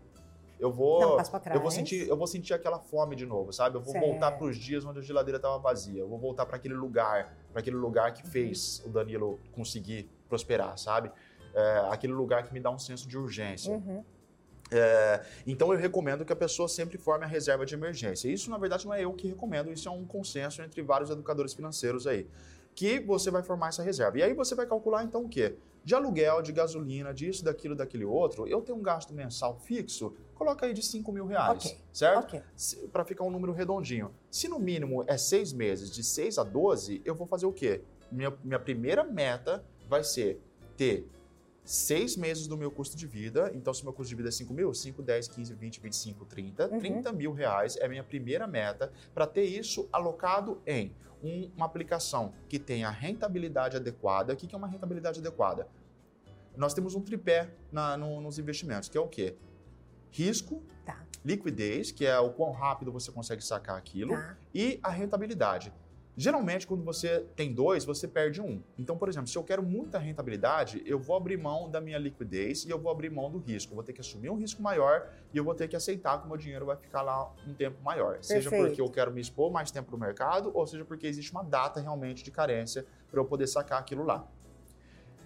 eu 0.61 0.73
vou 0.73 1.19
eu 1.53 1.61
vou 1.61 1.71
sentir 1.71 2.09
eu 2.09 2.17
vou 2.17 2.27
sentir 2.27 2.53
aquela 2.53 2.79
fome 2.79 3.15
de 3.15 3.25
novo, 3.25 3.53
sabe? 3.53 3.77
Eu 3.77 3.81
vou 3.81 3.93
certo. 3.93 4.07
voltar 4.07 4.33
para 4.33 4.47
os 4.47 4.57
dias 4.57 4.85
onde 4.85 4.99
a 4.99 5.03
geladeira 5.03 5.37
estava 5.37 5.59
vazia. 5.59 6.01
Eu 6.01 6.09
vou 6.09 6.19
voltar 6.19 6.47
para 6.47 6.57
aquele 6.57 6.75
lugar, 6.75 7.37
para 7.53 7.61
aquele 7.61 7.77
lugar 7.77 8.13
que 8.13 8.27
fez 8.27 8.83
o 8.85 8.89
Danilo 8.89 9.39
conseguir 9.53 10.11
prosperar, 10.29 10.77
sabe? 10.77 11.13
É, 11.55 11.89
aquele 11.91 12.13
lugar 12.13 12.43
que 12.43 12.53
me 12.53 12.61
dá 12.61 12.71
um 12.71 12.79
senso 12.79 13.09
de 13.09 13.17
urgência. 13.17 13.73
Uhum. 13.73 14.05
É, 14.71 15.25
então 15.47 15.73
eu 15.73 15.79
recomendo 15.79 16.25
que 16.25 16.33
a 16.33 16.37
pessoa 16.37 16.69
sempre 16.69 16.99
forme 16.99 17.25
a 17.25 17.29
reserva 17.29 17.65
de 17.65 17.75
emergência. 17.75 18.29
Isso, 18.29 18.51
na 18.51 18.59
verdade, 18.59 18.85
não 18.85 18.93
é 18.93 19.05
eu 19.05 19.13
que 19.15 19.29
recomendo, 19.29 19.73
isso 19.73 19.89
é 19.89 19.93
um 19.93 20.05
consenso 20.05 20.61
entre 20.61 20.83
vários 20.83 21.09
educadores 21.09 21.55
financeiros 21.55 22.07
aí 22.07 22.27
que 22.79 23.01
você 23.01 23.29
vai 23.29 23.43
formar 23.43 23.71
essa 23.71 23.83
reserva. 23.83 24.21
E 24.21 24.23
aí 24.23 24.33
você 24.33 24.55
vai 24.55 24.65
calcular 24.65 25.03
então 25.03 25.25
o 25.25 25.29
quê? 25.29 25.57
De 25.83 25.97
aluguel, 25.97 26.41
de 26.41 26.53
gasolina, 26.53 27.13
disso, 27.13 27.45
daquilo, 27.45 27.75
daquele 27.75 28.05
outro, 28.05 28.47
eu 28.47 28.63
tenho 28.63 28.79
um 28.79 28.83
gasto 28.83 29.13
mensal 29.13 29.59
fixo, 29.59 30.15
coloca 30.33 30.65
aí 30.65 30.73
de 30.73 30.81
5 30.81 31.11
mil 31.11 31.27
reais, 31.27 31.65
Ok, 31.67 31.77
certo? 31.93 32.37
ok. 32.37 32.43
Para 32.93 33.05
ficar 33.05 33.25
um 33.25 33.31
número 33.31 33.53
redondinho. 33.53 34.13
Se 34.31 34.47
no 34.47 34.61
mínimo 34.61 35.03
é 35.09 35.19
seis 35.19 35.53
meses, 35.53 35.91
de 35.91 36.05
6 36.05 36.39
a 36.39 36.45
12, 36.45 37.03
eu 37.05 37.17
vou 37.17 37.27
fazer 37.27 37.47
o 37.47 37.53
quê? 37.53 37.83
Minha, 38.13 38.33
minha 38.45 38.61
primeira 38.61 39.03
meta 39.03 39.65
vai 39.89 40.05
ser 40.05 40.41
ter 40.77 41.05
seis 41.73 42.17
meses 42.17 42.47
do 42.47 42.57
meu 42.57 42.71
custo 42.71 42.97
de 42.97 43.07
vida. 43.07 43.51
Então, 43.55 43.75
se 43.75 43.85
meu 43.85 43.93
custo 43.93 44.09
de 44.09 44.15
vida 44.17 44.31
é 44.31 44.33
5 44.33 44.55
mil, 44.55 44.73
5, 44.73 45.03
10, 45.03 45.29
15, 45.29 45.53
20, 45.55 45.81
25, 45.81 46.25
30, 46.25 46.67
Uhum. 46.69 46.79
30 46.79 47.13
mil 47.13 47.31
reais 47.33 47.77
é 47.77 47.85
a 47.85 47.89
minha 47.91 48.03
primeira 48.03 48.47
meta 48.47 48.91
para 49.15 49.27
ter 49.27 49.45
isso 49.45 49.87
alocado 49.93 50.63
em 50.67 50.95
um- 51.23 51.51
uma 51.55 51.67
aplicação 51.67 52.33
que 52.49 52.59
tenha 52.59 52.89
rentabilidade 52.89 53.77
adequada. 53.77 54.33
O 54.33 54.37
que 54.37 54.47
que 54.47 54.55
é 54.55 54.59
uma 54.59 54.67
rentabilidade 54.67 55.21
adequada? 55.21 55.69
Nós 56.57 56.73
temos 56.73 56.95
um 56.95 57.03
tripé 57.03 57.51
na- 57.71 57.99
no- 57.99 58.21
nos 58.23 58.39
investimentos, 58.39 58.89
que 58.89 58.97
é 58.97 59.01
o 59.01 59.07
quê? 59.07 59.37
Risco, 60.11 60.63
Tá. 60.87 61.05
liquidez, 61.23 61.91
que 61.93 62.07
é 62.07 62.19
o 62.19 62.31
quão 62.33 62.51
rápido 62.51 62.91
você 62.91 63.13
consegue 63.13 63.45
sacar 63.45 63.77
aquilo, 63.77 64.15
Tá. 64.15 64.39
e 64.55 64.81
a 64.83 64.89
rentabilidade. 64.91 65.71
Geralmente, 66.21 66.67
quando 66.67 66.83
você 66.83 67.25
tem 67.37 67.55
dois, 67.55 67.85
você 67.85 68.09
perde 68.09 68.41
um. 68.41 68.61
Então, 68.77 68.99
por 68.99 69.09
exemplo, 69.09 69.29
se 69.29 69.39
eu 69.39 69.45
quero 69.45 69.63
muita 69.63 70.01
rentabilidade, 70.01 70.83
eu 70.85 70.99
vou 70.99 71.15
abrir 71.17 71.37
mão 71.37 71.71
da 71.71 71.81
minha 71.81 71.97
liquidez 71.97 72.65
e 72.65 72.71
eu 72.71 72.77
vou 72.77 72.91
abrir 72.91 73.09
mão 73.09 73.31
do 73.31 73.39
risco. 73.39 73.71
Eu 73.71 73.77
vou 73.77 73.85
ter 73.85 73.93
que 73.93 74.01
assumir 74.01 74.29
um 74.29 74.35
risco 74.35 74.61
maior 74.61 75.09
e 75.33 75.39
eu 75.39 75.45
vou 75.45 75.55
ter 75.55 75.69
que 75.69 75.77
aceitar 75.77 76.19
que 76.19 76.25
o 76.25 76.29
meu 76.29 76.37
dinheiro 76.37 76.67
vai 76.67 76.77
ficar 76.77 77.03
lá 77.03 77.33
um 77.47 77.55
tempo 77.55 77.81
maior. 77.85 78.19
Seja 78.21 78.51
Perfeito. 78.51 78.67
porque 78.67 78.81
eu 78.81 78.91
quero 78.91 79.13
me 79.13 79.21
expor 79.21 79.53
mais 79.53 79.71
tempo 79.71 79.93
no 79.93 79.97
mercado, 79.97 80.51
ou 80.53 80.67
seja 80.67 80.85
porque 80.85 81.07
existe 81.07 81.31
uma 81.31 81.45
data 81.45 81.79
realmente 81.79 82.25
de 82.25 82.33
carência 82.33 82.85
para 83.09 83.21
eu 83.21 83.25
poder 83.25 83.47
sacar 83.47 83.79
aquilo 83.79 84.03
lá. 84.03 84.27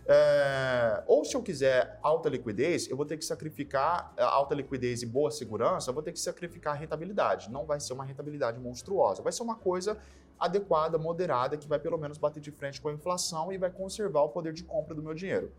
É, 0.05 1.03
ou 1.07 1.25
se 1.25 1.35
eu 1.35 1.43
quiser 1.43 1.99
alta 2.03 2.29
liquidez, 2.29 2.91
eu 2.91 2.99
vou 2.99 3.07
ter 3.07 3.17
que 3.17 3.25
sacrificar 3.25 4.13
é, 4.17 4.23
alta 4.23 4.55
liquidez 4.55 5.03
e 5.03 5.07
boa 5.07 5.31
segurança, 5.31 5.89
eu 5.89 5.95
vou 5.95 6.03
ter 6.03 6.13
que 6.13 6.21
sacrificar 6.21 6.75
a 6.75 6.77
rentabilidade. 6.77 7.51
Não 7.51 7.65
vai 7.65 7.81
ser 7.81 7.95
uma 7.95 8.05
rentabilidade 8.05 8.59
monstruosa, 8.59 9.23
vai 9.23 9.33
ser 9.33 9.43
uma 9.43 9.55
coisa 9.55 9.97
adequada, 10.43 10.99
moderada, 10.99 11.57
que 11.57 11.69
vai 11.69 11.79
pelo 11.79 11.97
menos 11.97 12.19
bater 12.19 12.41
de 12.41 12.51
frente 12.51 12.81
com 12.81 12.89
a 12.89 12.93
inflação 12.93 13.53
e 13.53 13.57
vai 13.59 13.71
conservar 13.71 14.23
o 14.23 14.29
poder 14.29 14.53
de 14.53 14.65
compra 14.65 14.93
do 14.95 15.03
meu 15.03 15.15
dinheiro. 15.15 15.53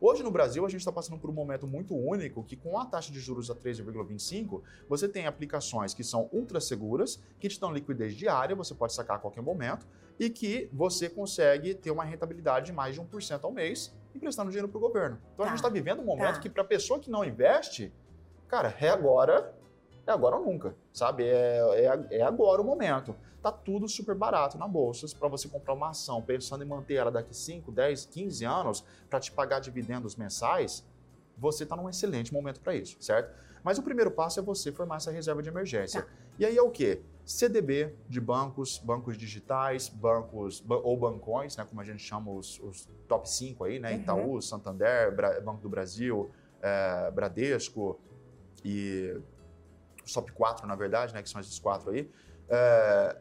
Hoje 0.00 0.22
no 0.22 0.30
Brasil 0.30 0.66
a 0.66 0.68
gente 0.68 0.80
está 0.80 0.92
passando 0.92 1.18
por 1.18 1.30
um 1.30 1.32
momento 1.32 1.66
muito 1.66 1.94
único 1.96 2.42
que 2.42 2.54
com 2.56 2.78
a 2.78 2.84
taxa 2.84 3.10
de 3.12 3.18
juros 3.20 3.50
a 3.50 3.54
13,25 3.54 4.60
você 4.88 5.08
tem 5.08 5.26
aplicações 5.26 5.94
que 5.94 6.04
são 6.04 6.28
ultra 6.32 6.60
seguras, 6.60 7.18
que 7.38 7.48
te 7.48 7.58
dão 7.58 7.72
liquidez 7.72 8.14
diária, 8.14 8.54
você 8.54 8.74
pode 8.74 8.92
sacar 8.92 9.16
a 9.16 9.18
qualquer 9.20 9.40
momento 9.42 9.86
e 10.18 10.28
que 10.28 10.68
você 10.72 11.08
consegue 11.08 11.72
ter 11.74 11.90
uma 11.90 12.04
rentabilidade 12.04 12.66
de 12.66 12.72
mais 12.72 12.94
de 12.94 13.00
1% 13.00 13.44
ao 13.44 13.52
mês 13.52 13.94
emprestando 14.14 14.50
dinheiro 14.50 14.68
para 14.68 14.78
o 14.78 14.80
governo. 14.80 15.18
Então 15.32 15.44
a 15.44 15.48
Tá. 15.48 15.54
gente 15.54 15.58
está 15.60 15.68
vivendo 15.70 16.00
um 16.00 16.04
momento 16.04 16.34
Tá. 16.34 16.40
que 16.40 16.50
para 16.50 16.62
a 16.62 16.66
pessoa 16.66 16.98
que 16.98 17.10
não 17.10 17.24
investe, 17.24 17.90
cara, 18.48 18.74
é 18.80 18.88
agora, 18.90 19.54
é 20.06 20.12
agora 20.12 20.36
ou 20.36 20.44
nunca, 20.44 20.74
sabe? 20.92 21.24
É, 21.24 21.58
é, 22.10 22.18
é 22.18 22.22
agora 22.22 22.60
o 22.62 22.64
momento. 22.64 23.14
Tá 23.42 23.50
tudo 23.52 23.88
super 23.88 24.14
barato 24.14 24.58
na 24.58 24.66
bolsa 24.66 25.06
para 25.18 25.28
você 25.28 25.48
comprar 25.48 25.74
uma 25.74 25.90
ação 25.90 26.20
pensando 26.22 26.62
em 26.64 26.66
manter 26.66 26.94
ela 26.94 27.10
daqui 27.10 27.34
5, 27.36 27.70
10, 27.70 28.06
15 28.06 28.44
anos 28.44 28.84
para 29.08 29.20
te 29.20 29.30
pagar 29.30 29.60
dividendos 29.60 30.16
mensais, 30.16 30.84
você 31.38 31.62
está 31.64 31.76
num 31.76 31.88
excelente 31.88 32.32
momento 32.32 32.60
para 32.60 32.74
isso, 32.74 32.96
certo? 33.00 33.30
Mas 33.62 33.78
o 33.78 33.82
primeiro 33.82 34.10
passo 34.10 34.40
é 34.40 34.42
você 34.42 34.72
formar 34.72 34.96
essa 34.96 35.10
reserva 35.10 35.42
de 35.42 35.48
emergência. 35.48 36.02
Tá. 36.02 36.08
E 36.38 36.46
aí 36.46 36.56
é 36.56 36.62
o 36.62 36.70
quê? 36.70 37.02
CDB 37.24 37.92
de 38.08 38.20
bancos, 38.20 38.78
bancos 38.78 39.16
digitais, 39.16 39.88
bancos 39.88 40.60
ba- 40.60 40.76
ou 40.78 40.96
bancões, 40.96 41.56
né, 41.56 41.64
como 41.68 41.80
a 41.80 41.84
gente 41.84 42.00
chama 42.02 42.30
os, 42.30 42.58
os 42.60 42.88
top 43.08 43.28
5 43.28 43.64
aí, 43.64 43.78
né? 43.80 43.92
Uhum. 43.92 43.96
Itaú, 44.00 44.42
Santander, 44.42 45.14
Bra- 45.14 45.40
Banco 45.40 45.60
do 45.60 45.68
Brasil, 45.68 46.30
eh, 46.62 47.10
Bradesco 47.12 47.98
e 48.64 49.16
os 50.06 50.12
top 50.12 50.32
4, 50.32 50.66
na 50.66 50.76
verdade, 50.76 51.12
né, 51.12 51.22
que 51.22 51.28
são 51.28 51.40
esses 51.40 51.58
quatro 51.58 51.90
aí. 51.90 52.10
É, 52.48 53.16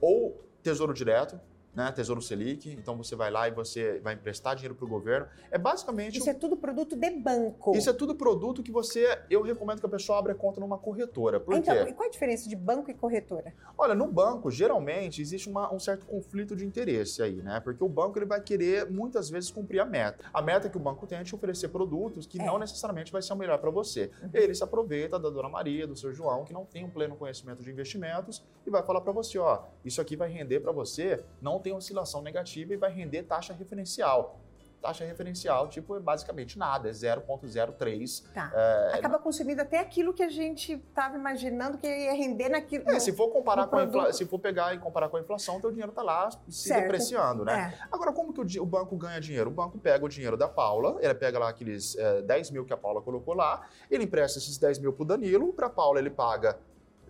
ou 0.00 0.42
Tesouro 0.62 0.94
Direto, 0.94 1.40
né, 1.78 1.92
Tesouro 1.92 2.20
Selic, 2.20 2.68
então 2.72 2.96
você 2.96 3.14
vai 3.14 3.30
lá 3.30 3.46
e 3.46 3.52
você 3.52 4.00
vai 4.00 4.14
emprestar 4.14 4.56
dinheiro 4.56 4.74
para 4.74 4.84
o 4.84 4.88
governo. 4.88 5.28
É 5.48 5.56
basicamente 5.56 6.18
Isso 6.18 6.28
é 6.28 6.34
tudo 6.34 6.56
produto 6.56 6.96
de 6.96 7.10
banco. 7.10 7.76
isso 7.76 7.88
é 7.88 7.92
tudo 7.92 8.16
produto 8.16 8.64
que 8.64 8.72
você. 8.72 9.16
Eu 9.30 9.42
recomendo 9.42 9.78
que 9.78 9.86
a 9.86 9.88
pessoa 9.88 10.18
abra 10.18 10.34
conta 10.34 10.58
numa 10.60 10.76
corretora. 10.76 11.38
Por 11.38 11.54
então, 11.54 11.84
quê? 11.84 11.90
e 11.90 11.92
qual 11.94 12.08
a 12.08 12.10
diferença 12.10 12.48
de 12.48 12.56
banco 12.56 12.90
e 12.90 12.94
corretora? 12.94 13.54
Olha, 13.76 13.94
no 13.94 14.08
banco, 14.08 14.50
geralmente, 14.50 15.22
existe 15.22 15.48
uma- 15.48 15.72
um 15.72 15.78
certo 15.78 16.04
conflito 16.04 16.56
de 16.56 16.66
interesse 16.66 17.22
aí, 17.22 17.36
né? 17.36 17.60
Porque 17.60 17.84
o 17.84 17.88
banco 17.88 18.18
ele 18.18 18.26
vai 18.26 18.40
querer, 18.40 18.90
muitas 18.90 19.30
vezes, 19.30 19.48
cumprir 19.48 19.78
a 19.78 19.84
meta. 19.84 20.24
A 20.34 20.42
meta 20.42 20.68
que 20.68 20.76
o 20.76 20.80
banco 20.80 21.06
tem 21.06 21.18
é 21.18 21.22
te 21.22 21.32
oferecer 21.32 21.68
produtos 21.68 22.26
que 22.26 22.40
É. 22.40 22.44
não 22.44 22.58
necessariamente 22.58 23.12
vai 23.12 23.22
ser 23.22 23.32
o 23.34 23.36
melhor 23.36 23.58
para 23.58 23.70
você. 23.70 24.10
Uhum. 24.20 24.30
Ele 24.34 24.52
se 24.52 24.64
aproveita 24.64 25.16
da 25.16 25.30
dona 25.30 25.48
Maria, 25.48 25.86
do 25.86 25.94
seu 25.94 26.12
João, 26.12 26.44
que 26.44 26.52
não 26.52 26.64
tem 26.64 26.84
um 26.84 26.90
pleno 26.90 27.14
conhecimento 27.14 27.62
de 27.62 27.70
investimentos, 27.70 28.44
e 28.66 28.70
vai 28.70 28.82
falar 28.82 29.00
para 29.00 29.12
você, 29.12 29.38
ó, 29.38 29.62
isso 29.84 30.00
aqui 30.00 30.16
vai 30.16 30.28
render 30.28 30.58
para 30.60 30.72
você, 30.72 31.22
não 31.40 31.60
tem 31.60 31.67
oscilação 31.76 32.22
negativa 32.22 32.72
e 32.72 32.76
vai 32.76 32.92
render 32.92 33.22
taxa 33.24 33.52
referencial. 33.52 34.40
Taxa 34.80 35.04
referencial, 35.04 35.66
tipo, 35.66 35.96
é 35.96 36.00
basicamente 36.00 36.56
nada, 36.56 36.88
é 36.88 36.92
0,03. 36.92 38.22
Tá. 38.32 38.52
É, 38.54 38.94
Acaba 38.94 39.18
consumindo 39.18 39.60
até 39.60 39.80
aquilo 39.80 40.14
que 40.14 40.22
a 40.22 40.28
gente 40.28 40.74
estava 40.74 41.16
imaginando 41.16 41.76
que 41.78 41.86
ia 41.88 42.12
render 42.12 42.48
naquilo. 42.48 42.88
É, 42.88 43.00
se 43.00 43.12
for 43.12 43.28
comparar 43.30 43.62
no 43.62 43.68
com 43.68 43.76
a 43.76 43.84
infla... 43.84 44.12
se 44.12 44.24
for 44.24 44.38
pegar 44.38 44.72
e 44.74 44.78
comparar 44.78 45.08
com 45.08 45.16
a 45.16 45.20
inflação, 45.20 45.60
teu 45.60 45.70
dinheiro 45.72 45.90
tá 45.90 46.00
lá 46.00 46.30
se 46.48 46.68
Certo. 46.68 46.82
depreciando, 46.82 47.44
né? 47.44 47.74
É. 47.76 47.88
Agora, 47.90 48.12
como 48.12 48.32
que 48.32 48.40
o, 48.58 48.62
o 48.62 48.66
banco 48.66 48.96
ganha 48.96 49.20
dinheiro? 49.20 49.50
O 49.50 49.52
banco 49.52 49.76
pega 49.78 50.04
o 50.04 50.08
dinheiro 50.08 50.36
da 50.36 50.46
Paula, 50.46 50.96
ele 51.00 51.14
pega 51.14 51.40
lá 51.40 51.48
aqueles 51.48 51.96
é, 51.96 52.22
10 52.22 52.52
mil 52.52 52.64
que 52.64 52.72
a 52.72 52.76
Paula 52.76 53.02
colocou 53.02 53.34
lá, 53.34 53.66
ele 53.90 54.04
empresta 54.04 54.38
esses 54.38 54.58
10 54.58 54.78
mil 54.78 54.92
pro 54.92 55.04
Danilo, 55.04 55.52
pra 55.52 55.68
Paula 55.68 55.98
ele 55.98 56.10
paga 56.10 56.56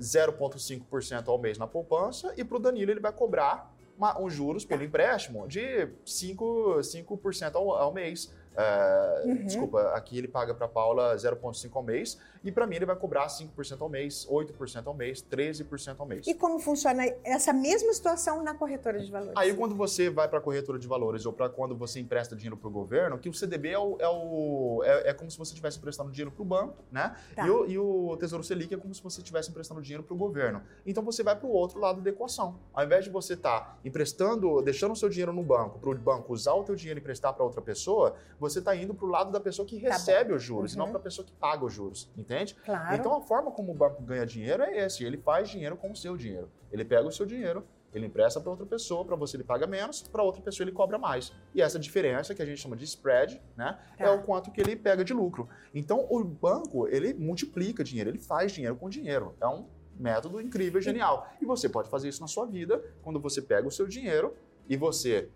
0,5% 0.01 1.29
ao 1.29 1.39
mês 1.39 1.59
na 1.59 1.67
poupança, 1.67 2.33
e 2.37 2.45
pro 2.45 2.59
Danilo 2.59 2.91
ele 2.91 3.01
vai 3.01 3.13
cobrar 3.13 3.75
uma, 3.99 4.19
uns 4.19 4.33
juros 4.33 4.65
pelo 4.65 4.85
empréstimo 4.85 5.47
de 5.49 5.89
5%, 6.07 6.79
5% 6.81 7.57
ao, 7.57 7.73
ao 7.73 7.93
mês. 7.93 8.33
É, 8.59 9.23
Uhum. 9.25 9.45
Desculpa, 9.47 9.81
aqui 9.95 10.19
ele 10.19 10.27
paga 10.29 10.53
para 10.55 10.67
Paula 10.67 11.15
0,5 11.17 11.71
ao 11.77 11.83
mês 11.83 12.19
e 12.43 12.51
para 12.51 12.67
mim 12.67 12.77
ele 12.77 12.87
vai 12.87 12.97
cobrar 12.97 13.27
5% 13.29 13.81
ao 13.83 13.89
mês, 13.89 14.27
8% 14.31 14.87
ao 14.87 14.95
mês, 14.95 15.23
13% 15.23 15.97
ao 16.01 16.07
mês. 16.07 16.27
E 16.27 16.35
como 16.35 16.59
funciona 16.59 17.05
essa 17.25 17.53
mesma 17.53 17.93
situação 17.93 18.43
na 18.43 18.55
corretora 18.55 18.99
de 18.99 19.11
valores? 19.11 19.35
Aí 19.37 19.55
quando 19.55 19.75
você 19.75 20.11
vai 20.11 20.29
para 20.29 20.39
a 20.39 20.43
corretora 20.43 20.79
de 20.79 20.87
valores 20.89 21.25
ou 21.27 21.33
para 21.33 21.49
quando 21.49 21.77
você 21.77 22.01
empresta 22.01 22.35
dinheiro 22.35 22.57
para 22.57 22.69
o 22.69 22.71
governo, 22.71 23.19
que 23.19 23.29
o 23.29 23.35
CDB 23.35 23.71
é, 23.71 23.79
o, 23.79 23.97
é, 24.01 24.09
o- 24.09 24.83
é- 24.85 25.11
é 25.11 25.15
como 25.15 25.31
se 25.31 25.39
você 25.39 25.51
estivesse 25.53 25.79
emprestando 25.79 26.11
dinheiro 26.11 26.31
para 26.33 26.43
o 26.43 26.45
banco, 26.45 26.77
né? 26.91 27.15
Tá. 27.37 27.47
E, 27.47 27.51
o, 27.51 27.67
e 27.67 27.79
o 27.79 28.17
Tesouro 28.19 28.43
Selic 28.43 28.73
é 28.75 28.77
como 28.79 28.93
se 28.95 29.03
você 29.03 29.21
estivesse 29.21 29.51
emprestando 29.51 29.81
dinheiro 29.83 30.03
para 30.03 30.15
o 30.15 30.17
governo. 30.17 30.63
Então 30.87 31.03
você 31.05 31.23
vai 31.23 31.37
para 31.37 31.47
o 31.47 31.51
outro 31.53 31.79
lado 31.79 32.01
da 32.01 32.11
equação. 32.11 32.57
Ao 32.73 32.85
invés 32.85 33.05
de 33.05 33.11
você 33.11 33.35
estar 33.35 33.79
emprestando, 33.85 34.61
deixando 34.63 34.93
o 34.93 34.97
seu 34.97 35.09
dinheiro 35.09 35.33
no 35.33 35.43
banco, 35.43 35.79
para 35.79 35.91
o 35.91 35.95
banco 35.95 36.33
usar 36.33 36.55
o 36.55 36.65
teu 36.65 36.75
dinheiro 36.75 36.99
e 36.99 37.03
emprestar 37.03 37.33
para 37.35 37.45
outra 37.45 37.61
pessoa, 37.61 38.15
você 38.39 38.48
está 38.57 38.75
indo 38.75 38.95
para 38.95 39.05
o 39.07 39.09
lado 39.09 39.31
da 39.31 39.39
pessoa 39.41 39.67
que 39.67 39.77
Tá 39.81 39.89
bom. 39.89 39.93
recebe 39.93 40.33
os 40.33 40.43
juros, 40.43 40.75
e 40.75 40.79
não 40.79 40.87
Uhum. 40.87 40.91
para 40.93 41.01
a 41.01 41.03
pessoa 41.03 41.27
que 41.27 41.33
paga 41.33 41.65
os 41.65 41.73
juros, 41.73 42.11
entende? 42.17 42.55
Claro. 42.65 42.95
Então 42.97 43.15
a 43.17 43.21
forma 43.21 43.51
como 43.51 43.73
o 43.73 43.75
banco 43.75 44.03
ganha 44.03 44.25
dinheiro 44.25 44.63
é 44.63 44.85
esse, 44.87 45.05
ele 45.05 45.19
faz 45.19 45.49
dinheiro 45.51 45.77
com 45.77 45.91
o 45.91 45.97
seu 45.97 46.17
dinheiro. 46.17 46.49
Ele 46.73 46.85
pega 46.85 47.07
o 47.07 47.13
seu 47.13 47.27
dinheiro, 47.27 47.65
ele 47.93 48.07
empresta 48.07 48.41
para 48.41 48.51
outra 48.51 48.67
pessoa, 48.67 49.05
para 49.05 49.17
você 49.17 49.37
ele 49.37 49.45
paga 49.45 49.67
menos, 49.67 50.03
para 50.03 50.23
outra 50.23 50.41
pessoa 50.43 50.65
ele 50.65 50.73
cobra 50.73 50.99
mais. 50.99 51.33
E 51.55 51.61
essa 51.63 51.79
diferença 51.79 52.35
que 52.35 52.43
a 52.43 52.47
gente 52.47 52.61
chama 52.61 52.77
de 52.77 52.85
spread, 52.85 53.41
né, 53.57 53.79
Tá. 53.97 54.05
é 54.05 54.11
o 54.11 54.23
quanto 54.23 54.51
que 54.51 54.61
ele 54.61 54.77
pega 54.77 55.05
de 55.05 55.13
lucro. 55.15 55.49
Então 55.75 56.07
o 56.11 56.23
banco, 56.23 56.87
ele 56.89 57.15
multiplica 57.15 57.83
dinheiro, 57.83 58.11
ele 58.11 58.19
faz 58.19 58.53
dinheiro 58.53 58.77
com 58.77 58.89
dinheiro. 58.89 59.35
É 59.41 59.47
um 59.49 59.67
método 59.99 60.41
incrível, 60.41 60.81
genial. 60.81 61.27
E 61.41 61.45
você 61.47 61.69
pode 61.69 61.89
fazer 61.89 62.09
isso 62.09 62.21
na 62.21 62.27
sua 62.29 62.47
vida 62.47 62.81
quando 63.03 63.19
você 63.19 63.41
pega 63.43 63.67
o 63.67 63.71
seu 63.71 63.87
dinheiro 63.89 64.35
e 64.69 64.77
você 64.77 65.29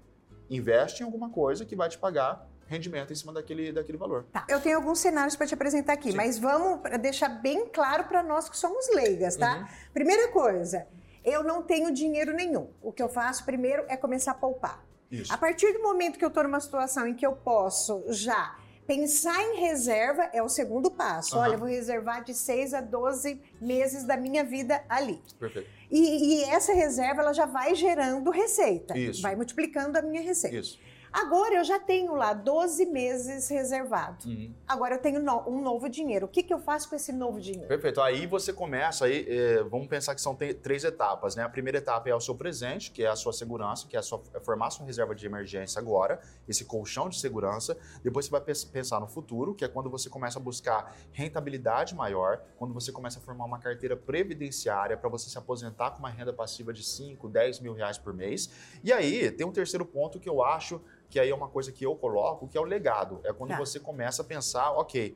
investe 0.50 1.02
em 1.02 1.06
alguma 1.06 1.30
coisa 1.30 1.64
que 1.64 1.74
vai 1.74 1.88
te 1.88 1.98
pagar 1.98 2.46
rendimento 2.66 3.12
em 3.12 3.16
cima 3.16 3.32
daquele, 3.32 3.72
daquele 3.72 3.98
valor. 3.98 4.24
Tá. 4.32 4.46
Eu 4.48 4.60
tenho 4.60 4.76
alguns 4.76 4.98
cenários 4.98 5.36
para 5.36 5.46
te 5.46 5.54
apresentar 5.54 5.92
aqui, 5.92 6.10
Sim. 6.10 6.16
mas 6.16 6.38
vamos 6.38 6.80
deixar 7.00 7.28
bem 7.28 7.66
claro 7.66 8.04
para 8.04 8.22
nós 8.22 8.48
que 8.48 8.56
somos 8.56 8.88
leigas, 8.94 9.36
tá? 9.36 9.58
Uhum. 9.58 9.66
Primeira 9.92 10.28
coisa, 10.28 10.86
eu 11.24 11.42
não 11.42 11.62
tenho 11.62 11.92
dinheiro 11.92 12.32
nenhum. 12.32 12.70
O 12.80 12.92
que 12.92 13.02
eu 13.02 13.08
faço 13.08 13.44
primeiro 13.44 13.84
é 13.88 13.96
começar 13.96 14.32
a 14.32 14.34
poupar. 14.34 14.84
Isso. 15.10 15.32
A 15.32 15.36
partir 15.36 15.72
do 15.72 15.82
momento 15.82 16.18
que 16.18 16.24
eu 16.24 16.28
estou 16.28 16.42
numa 16.42 16.60
situação 16.60 17.06
em 17.06 17.14
que 17.14 17.26
eu 17.26 17.32
posso 17.32 18.04
já 18.08 18.56
pensar 18.86 19.40
em 19.42 19.60
reserva, 19.60 20.28
é 20.32 20.42
o 20.42 20.48
segundo 20.48 20.90
passo. 20.90 21.36
Aham. 21.36 21.44
Olha, 21.44 21.54
eu 21.54 21.58
vou 21.58 21.68
reservar 21.68 22.24
de 22.24 22.34
6 22.34 22.74
a 22.74 22.80
12 22.80 23.40
meses 23.60 24.04
da 24.04 24.16
minha 24.16 24.42
vida 24.42 24.82
ali. 24.88 25.22
Perfeito. 25.38 25.68
E, 25.90 26.40
e 26.40 26.44
essa 26.44 26.72
reserva 26.72 27.20
ela 27.20 27.32
já 27.32 27.46
vai 27.46 27.74
gerando 27.74 28.30
receita, 28.30 28.96
Isso. 28.96 29.20
vai 29.20 29.36
multiplicando 29.36 29.98
a 29.98 30.02
minha 30.02 30.22
receita. 30.22 30.56
Isso. 30.56 30.80
Agora 31.12 31.54
eu 31.56 31.64
já 31.64 31.78
tenho 31.78 32.14
lá 32.14 32.32
12 32.32 32.86
meses 32.86 33.48
reservado. 33.50 34.26
Uhum. 34.26 34.54
Agora 34.66 34.94
eu 34.94 34.98
tenho 34.98 35.22
no, 35.22 35.46
um 35.46 35.60
novo 35.60 35.86
dinheiro. 35.88 36.24
O 36.24 36.28
que, 36.28 36.42
que 36.42 36.54
eu 36.54 36.58
faço 36.58 36.88
com 36.88 36.96
esse 36.96 37.12
novo 37.12 37.38
dinheiro? 37.38 37.68
Perfeito. 37.68 38.00
Aí 38.00 38.26
você 38.26 38.50
começa, 38.50 39.04
aí, 39.04 39.26
é, 39.28 39.62
vamos 39.64 39.88
pensar 39.88 40.14
que 40.14 40.22
são 40.22 40.34
três 40.34 40.84
etapas, 40.84 41.36
né? 41.36 41.42
A 41.42 41.48
primeira 41.50 41.78
etapa 41.78 42.08
é 42.08 42.14
o 42.14 42.20
seu 42.20 42.34
presente, 42.34 42.90
que 42.90 43.04
é 43.04 43.08
a 43.08 43.16
sua 43.16 43.32
segurança, 43.34 43.86
que 43.86 43.94
é, 43.94 43.98
a 43.98 44.02
sua, 44.02 44.22
é 44.32 44.40
formar 44.40 44.70
sua 44.70 44.86
reserva 44.86 45.14
de 45.14 45.26
emergência 45.26 45.78
agora, 45.78 46.18
esse 46.48 46.64
colchão 46.64 47.10
de 47.10 47.18
segurança. 47.20 47.76
Depois 48.02 48.24
você 48.24 48.30
vai 48.30 48.40
pensar 48.40 48.98
no 48.98 49.06
futuro, 49.06 49.54
que 49.54 49.66
é 49.66 49.68
quando 49.68 49.90
você 49.90 50.08
começa 50.08 50.38
a 50.38 50.42
buscar 50.42 50.96
rentabilidade 51.12 51.94
maior, 51.94 52.40
quando 52.56 52.72
você 52.72 52.90
começa 52.90 53.18
a 53.18 53.22
formar 53.22 53.44
uma 53.44 53.58
carteira 53.58 53.96
previdenciária 53.96 54.96
para 54.96 55.10
você 55.10 55.28
se 55.28 55.36
aposentar 55.36 55.90
com 55.90 55.98
uma 55.98 56.08
renda 56.08 56.32
passiva 56.32 56.72
de 56.72 56.82
5, 56.82 57.28
10 57.28 57.60
mil 57.60 57.74
reais 57.74 57.98
por 57.98 58.14
mês. 58.14 58.50
E 58.82 58.90
aí 58.90 59.30
tem 59.30 59.46
um 59.46 59.52
terceiro 59.52 59.84
ponto 59.84 60.18
que 60.18 60.28
eu 60.28 60.42
acho 60.42 60.80
que 61.12 61.20
aí 61.20 61.28
é 61.28 61.34
uma 61.34 61.48
coisa 61.48 61.70
que 61.70 61.84
eu 61.84 61.94
coloco, 61.94 62.48
que 62.48 62.56
é 62.56 62.60
o 62.60 62.64
legado. 62.64 63.20
É 63.22 63.34
quando 63.34 63.50
tá. 63.50 63.58
você 63.58 63.78
começa 63.78 64.22
a 64.22 64.24
pensar, 64.24 64.70
ok, 64.70 65.14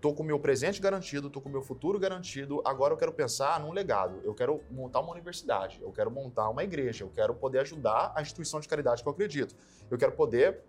tô 0.00 0.12
com 0.12 0.24
o 0.24 0.26
meu 0.26 0.36
presente 0.40 0.82
garantido, 0.82 1.30
tô 1.30 1.40
com 1.40 1.48
o 1.48 1.52
meu 1.52 1.62
futuro 1.62 1.96
garantido, 1.96 2.60
agora 2.64 2.92
eu 2.92 2.98
quero 2.98 3.12
pensar 3.12 3.60
num 3.60 3.70
legado. 3.70 4.20
Eu 4.24 4.34
quero 4.34 4.60
montar 4.68 4.98
uma 4.98 5.12
universidade, 5.12 5.80
eu 5.80 5.92
quero 5.92 6.10
montar 6.10 6.48
uma 6.50 6.64
igreja, 6.64 7.04
eu 7.04 7.08
quero 7.08 7.36
poder 7.36 7.60
ajudar 7.60 8.12
a 8.16 8.20
instituição 8.20 8.58
de 8.58 8.66
caridade 8.66 9.00
que 9.00 9.08
eu 9.08 9.12
acredito. 9.12 9.54
Eu 9.88 9.96
quero 9.96 10.10
poder 10.10 10.60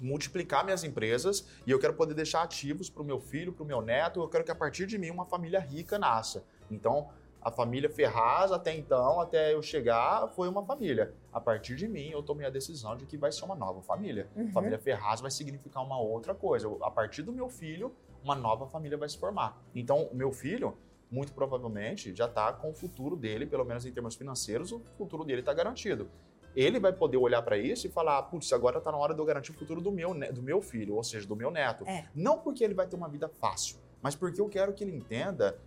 multiplicar 0.00 0.64
minhas 0.64 0.82
empresas 0.82 1.46
e 1.66 1.70
eu 1.70 1.78
quero 1.78 1.92
poder 1.92 2.14
deixar 2.14 2.40
ativos 2.40 2.88
para 2.88 3.02
o 3.02 3.04
meu 3.04 3.20
filho, 3.20 3.52
para 3.52 3.64
o 3.64 3.66
meu 3.66 3.82
neto. 3.82 4.22
Eu 4.22 4.28
quero 4.30 4.44
que 4.44 4.50
a 4.50 4.54
partir 4.54 4.86
de 4.86 4.96
mim 4.96 5.10
uma 5.10 5.26
família 5.26 5.60
rica 5.60 5.98
nasça. 5.98 6.42
Então, 6.70 7.10
a 7.48 7.50
família 7.50 7.88
Ferraz, 7.88 8.52
até 8.52 8.76
então, 8.76 9.20
até 9.20 9.54
eu 9.54 9.62
chegar, 9.62 10.28
foi 10.28 10.48
uma 10.48 10.62
família. 10.62 11.14
A 11.32 11.40
partir 11.40 11.76
de 11.76 11.88
mim, 11.88 12.10
eu 12.10 12.22
tomei 12.22 12.46
a 12.46 12.50
decisão 12.50 12.94
de 12.94 13.06
que 13.06 13.16
vai 13.16 13.32
ser 13.32 13.44
uma 13.46 13.54
nova 13.54 13.80
família. 13.80 14.28
Uhum. 14.36 14.52
Família 14.52 14.78
Ferraz 14.78 15.22
vai 15.22 15.30
significar 15.30 15.82
uma 15.82 15.98
outra 15.98 16.34
coisa. 16.34 16.68
A 16.82 16.90
partir 16.90 17.22
do 17.22 17.32
meu 17.32 17.48
filho, 17.48 17.90
uma 18.22 18.34
nova 18.34 18.66
família 18.66 18.98
vai 18.98 19.08
se 19.08 19.16
formar. 19.16 19.58
Então, 19.74 20.04
o 20.12 20.14
meu 20.14 20.30
filho, 20.30 20.76
muito 21.10 21.32
provavelmente, 21.32 22.14
já 22.14 22.26
está 22.26 22.52
com 22.52 22.70
o 22.70 22.74
futuro 22.74 23.16
dele, 23.16 23.46
pelo 23.46 23.64
menos 23.64 23.86
em 23.86 23.92
termos 23.92 24.14
financeiros, 24.14 24.70
o 24.70 24.80
futuro 24.98 25.24
dele 25.24 25.40
está 25.40 25.54
garantido. 25.54 26.10
Ele 26.54 26.78
vai 26.78 26.92
poder 26.92 27.16
olhar 27.16 27.40
para 27.40 27.56
isso 27.56 27.86
e 27.86 27.90
falar: 27.90 28.22
putz, 28.24 28.52
agora 28.52 28.76
está 28.76 28.92
na 28.92 28.98
hora 28.98 29.14
de 29.14 29.20
eu 29.20 29.24
garantir 29.24 29.52
o 29.52 29.54
futuro 29.54 29.80
do 29.80 29.90
meu, 29.90 30.12
do 30.32 30.42
meu 30.42 30.60
filho, 30.60 30.96
ou 30.96 31.02
seja, 31.02 31.26
do 31.26 31.36
meu 31.36 31.50
neto. 31.50 31.84
É. 31.86 32.06
Não 32.14 32.38
porque 32.38 32.62
ele 32.62 32.74
vai 32.74 32.86
ter 32.86 32.96
uma 32.96 33.08
vida 33.08 33.26
fácil, 33.26 33.78
mas 34.02 34.14
porque 34.14 34.38
eu 34.38 34.48
quero 34.50 34.74
que 34.74 34.84
ele 34.84 34.94
entenda 34.94 35.58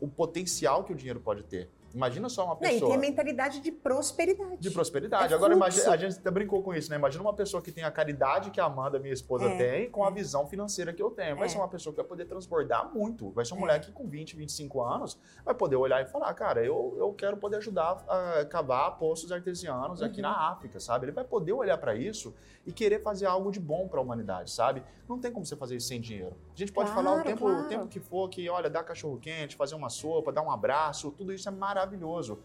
o 0.00 0.08
potencial 0.08 0.84
que 0.84 0.92
o 0.92 0.96
dinheiro 0.96 1.20
pode 1.20 1.42
ter. 1.42 1.68
Imagina 1.98 2.28
só 2.28 2.44
uma 2.44 2.54
pessoa. 2.54 2.80
Não, 2.80 2.86
e 2.86 2.90
tem 2.90 2.96
a 2.96 3.00
mentalidade 3.00 3.60
de 3.60 3.72
prosperidade. 3.72 4.56
De 4.58 4.70
prosperidade. 4.70 5.32
É 5.32 5.36
Agora, 5.36 5.52
imagina, 5.52 5.90
a 5.90 5.96
gente 5.96 6.16
até 6.16 6.30
brincou 6.30 6.62
com 6.62 6.72
isso, 6.72 6.88
né? 6.90 6.96
Imagina 6.96 7.24
uma 7.24 7.34
pessoa 7.34 7.60
que 7.60 7.72
tem 7.72 7.82
a 7.82 7.90
caridade 7.90 8.52
que 8.52 8.60
a 8.60 8.66
Amanda, 8.66 9.00
minha 9.00 9.12
esposa, 9.12 9.46
é, 9.46 9.58
tem, 9.58 9.90
com 9.90 10.04
é. 10.04 10.06
a 10.06 10.10
visão 10.10 10.46
financeira 10.46 10.92
que 10.92 11.02
eu 11.02 11.10
tenho. 11.10 11.34
Vai 11.34 11.46
é. 11.46 11.48
ser 11.48 11.58
uma 11.58 11.66
pessoa 11.66 11.92
que 11.92 11.96
vai 11.96 12.06
poder 12.06 12.24
transbordar 12.26 12.88
muito. 12.94 13.32
Vai 13.32 13.44
ser 13.44 13.54
um 13.54 13.56
é. 13.56 13.60
moleque 13.60 13.90
com 13.90 14.06
20, 14.06 14.36
25 14.36 14.80
anos, 14.80 15.18
vai 15.44 15.54
poder 15.54 15.74
olhar 15.74 16.00
e 16.00 16.06
falar: 16.06 16.32
cara, 16.34 16.64
eu, 16.64 16.94
eu 16.96 17.12
quero 17.12 17.36
poder 17.36 17.56
ajudar 17.56 18.04
a 18.08 18.44
cavar 18.44 18.96
poços 18.96 19.32
artesianos 19.32 20.00
uhum. 20.00 20.06
aqui 20.06 20.22
na 20.22 20.30
uhum. 20.30 20.52
África, 20.52 20.78
sabe? 20.78 21.06
Ele 21.06 21.12
vai 21.12 21.24
poder 21.24 21.52
olhar 21.52 21.78
para 21.78 21.96
isso 21.96 22.32
e 22.64 22.72
querer 22.72 23.02
fazer 23.02 23.26
algo 23.26 23.50
de 23.50 23.58
bom 23.58 23.88
para 23.88 23.98
a 23.98 24.02
humanidade, 24.02 24.52
sabe? 24.52 24.84
Não 25.08 25.18
tem 25.18 25.32
como 25.32 25.44
você 25.44 25.56
fazer 25.56 25.76
isso 25.76 25.88
sem 25.88 26.00
dinheiro. 26.00 26.36
A 26.54 26.56
gente 26.56 26.70
pode 26.70 26.90
claro, 26.90 27.06
falar 27.06 27.20
o 27.20 27.24
tempo, 27.24 27.40
claro. 27.40 27.62
o 27.62 27.64
tempo 27.66 27.88
que 27.88 27.98
for 27.98 28.28
que, 28.28 28.48
olha, 28.48 28.68
dar 28.68 28.84
cachorro 28.84 29.18
quente, 29.18 29.56
fazer 29.56 29.74
uma 29.74 29.88
sopa, 29.88 30.30
dar 30.30 30.42
um 30.42 30.50
abraço, 30.50 31.10
tudo 31.12 31.32
isso 31.32 31.48
é 31.48 31.52
maravilhoso 31.52 31.87
maravilhoso. 31.88 32.38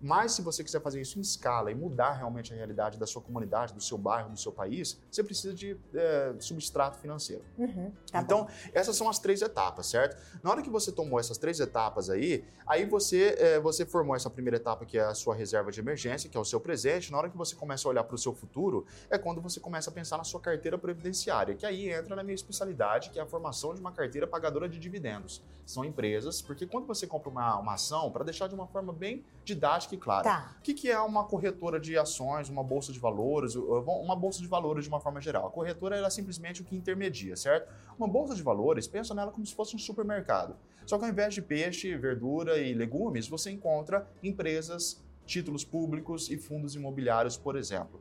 Mas 0.00 0.32
se 0.32 0.42
você 0.42 0.62
quiser 0.62 0.80
fazer 0.80 1.00
isso 1.00 1.18
em 1.18 1.22
escala 1.22 1.70
e 1.70 1.74
mudar 1.74 2.12
realmente 2.12 2.52
a 2.52 2.56
realidade 2.56 2.98
da 2.98 3.06
sua 3.06 3.20
comunidade, 3.20 3.74
do 3.74 3.80
seu 3.80 3.98
bairro, 3.98 4.30
do 4.30 4.38
seu 4.38 4.52
país, 4.52 5.00
você 5.10 5.24
precisa 5.24 5.52
de 5.52 5.76
é, 5.94 6.34
substrato 6.38 6.98
financeiro. 6.98 7.44
Uhum, 7.58 7.92
tá 8.10 8.20
então, 8.20 8.44
bom. 8.44 8.50
essas 8.72 8.96
são 8.96 9.08
as 9.08 9.18
três 9.18 9.42
etapas, 9.42 9.86
certo? 9.86 10.16
Na 10.42 10.50
hora 10.50 10.62
que 10.62 10.70
você 10.70 10.92
tomou 10.92 11.18
essas 11.18 11.36
três 11.36 11.58
etapas 11.58 12.10
aí, 12.10 12.44
aí 12.66 12.84
você, 12.84 13.34
é, 13.38 13.60
você 13.60 13.84
formou 13.84 14.14
essa 14.14 14.30
primeira 14.30 14.56
etapa 14.56 14.84
que 14.84 14.98
é 14.98 15.02
a 15.04 15.14
sua 15.14 15.34
reserva 15.34 15.72
de 15.72 15.80
emergência, 15.80 16.30
que 16.30 16.36
é 16.36 16.40
o 16.40 16.44
seu 16.44 16.60
presente. 16.60 17.10
Na 17.10 17.18
hora 17.18 17.28
que 17.28 17.36
você 17.36 17.56
começa 17.56 17.88
a 17.88 17.90
olhar 17.90 18.04
para 18.04 18.14
o 18.14 18.18
seu 18.18 18.32
futuro, 18.32 18.86
é 19.10 19.18
quando 19.18 19.40
você 19.40 19.58
começa 19.58 19.90
a 19.90 19.92
pensar 19.92 20.16
na 20.16 20.24
sua 20.24 20.40
carteira 20.40 20.78
previdenciária, 20.78 21.54
que 21.54 21.66
aí 21.66 21.90
entra 21.90 22.14
na 22.14 22.22
minha 22.22 22.34
especialidade, 22.34 23.10
que 23.10 23.18
é 23.18 23.22
a 23.22 23.26
formação 23.26 23.74
de 23.74 23.80
uma 23.80 23.92
carteira 23.92 24.26
pagadora 24.26 24.68
de 24.68 24.78
dividendos. 24.78 25.42
São 25.66 25.84
empresas, 25.84 26.40
porque 26.40 26.66
quando 26.66 26.86
você 26.86 27.06
compra 27.06 27.28
uma, 27.28 27.58
uma 27.58 27.74
ação, 27.74 28.10
para 28.10 28.24
deixar 28.24 28.48
de 28.48 28.54
uma 28.54 28.66
forma 28.66 28.92
bem 28.92 29.24
didática, 29.44 29.87
claro. 29.96 30.24
Tá. 30.24 30.56
O 30.58 30.62
que, 30.62 30.74
que 30.74 30.90
é 30.90 31.00
uma 31.00 31.24
corretora 31.24 31.80
de 31.80 31.96
ações, 31.96 32.48
uma 32.48 32.62
bolsa 32.62 32.92
de 32.92 32.98
valores, 32.98 33.54
uma 33.54 34.16
bolsa 34.16 34.40
de 34.40 34.46
valores 34.46 34.84
de 34.84 34.88
uma 34.88 35.00
forma 35.00 35.20
geral? 35.20 35.46
A 35.46 35.50
corretora 35.50 35.96
é 35.96 36.10
simplesmente 36.10 36.62
o 36.62 36.64
que 36.64 36.76
intermedia, 36.76 37.36
certo? 37.36 37.72
Uma 37.98 38.08
bolsa 38.08 38.34
de 38.34 38.42
valores, 38.42 38.86
pensa 38.86 39.14
nela 39.14 39.32
como 39.32 39.46
se 39.46 39.54
fosse 39.54 39.74
um 39.74 39.78
supermercado. 39.78 40.56
Só 40.86 40.98
que 40.98 41.04
ao 41.04 41.10
invés 41.10 41.34
de 41.34 41.42
peixe, 41.42 41.96
verdura 41.96 42.58
e 42.58 42.72
legumes, 42.74 43.28
você 43.28 43.50
encontra 43.50 44.08
empresas, 44.22 45.04
títulos 45.26 45.64
públicos 45.64 46.30
e 46.30 46.38
fundos 46.38 46.74
imobiliários, 46.74 47.36
por 47.36 47.56
exemplo. 47.56 48.00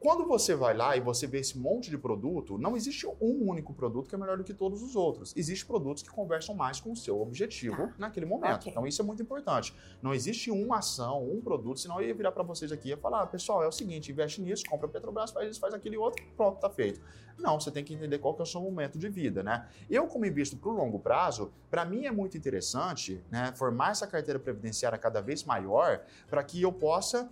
Quando 0.00 0.24
você 0.26 0.54
vai 0.54 0.76
lá 0.76 0.96
e 0.96 1.00
você 1.00 1.26
vê 1.26 1.40
esse 1.40 1.58
monte 1.58 1.90
de 1.90 1.98
produto, 1.98 2.56
não 2.56 2.76
existe 2.76 3.04
um 3.20 3.50
único 3.50 3.74
produto 3.74 4.08
que 4.08 4.14
é 4.14 4.18
melhor 4.18 4.38
do 4.38 4.44
que 4.44 4.54
todos 4.54 4.80
os 4.80 4.94
outros. 4.94 5.34
Existem 5.36 5.66
produtos 5.66 6.04
que 6.04 6.08
conversam 6.08 6.54
mais 6.54 6.80
com 6.80 6.92
o 6.92 6.96
seu 6.96 7.20
objetivo 7.20 7.82
ah, 7.82 7.94
naquele 7.98 8.24
momento. 8.24 8.60
Okay. 8.60 8.70
Então 8.70 8.86
isso 8.86 9.02
é 9.02 9.04
muito 9.04 9.20
importante. 9.20 9.74
Não 10.00 10.14
existe 10.14 10.52
uma 10.52 10.78
ação, 10.78 11.28
um 11.28 11.40
produto, 11.40 11.80
senão 11.80 12.00
eu 12.00 12.06
ia 12.06 12.14
virar 12.14 12.30
para 12.30 12.44
vocês 12.44 12.70
aqui 12.70 12.92
e 12.92 12.96
falar, 12.96 13.22
ah, 13.22 13.26
pessoal, 13.26 13.60
é 13.64 13.66
o 13.66 13.72
seguinte, 13.72 14.12
investe 14.12 14.40
nisso, 14.40 14.62
compra 14.68 14.86
Petrobras, 14.86 15.32
faz 15.32 15.50
isso, 15.50 15.58
faz 15.58 15.74
aquele 15.74 15.96
outro, 15.96 16.24
pronto, 16.36 16.60
tá 16.60 16.70
feito. 16.70 17.00
Não, 17.36 17.58
você 17.58 17.70
tem 17.70 17.82
que 17.82 17.92
entender 17.92 18.18
qual 18.18 18.34
que 18.34 18.40
é 18.40 18.44
o 18.44 18.46
seu 18.46 18.60
momento 18.60 18.98
de 18.98 19.08
vida, 19.08 19.42
né? 19.42 19.66
Eu, 19.90 20.06
como 20.06 20.24
invisto 20.24 20.56
para 20.56 20.70
o 20.70 20.72
longo 20.74 21.00
prazo, 21.00 21.52
para 21.68 21.84
mim 21.84 22.06
é 22.06 22.12
muito 22.12 22.36
interessante 22.36 23.20
né, 23.30 23.52
formar 23.56 23.90
essa 23.90 24.06
carteira 24.06 24.38
previdenciária 24.38 24.96
cada 24.96 25.20
vez 25.20 25.42
maior 25.42 26.02
para 26.28 26.44
que 26.44 26.62
eu 26.62 26.72
possa 26.72 27.28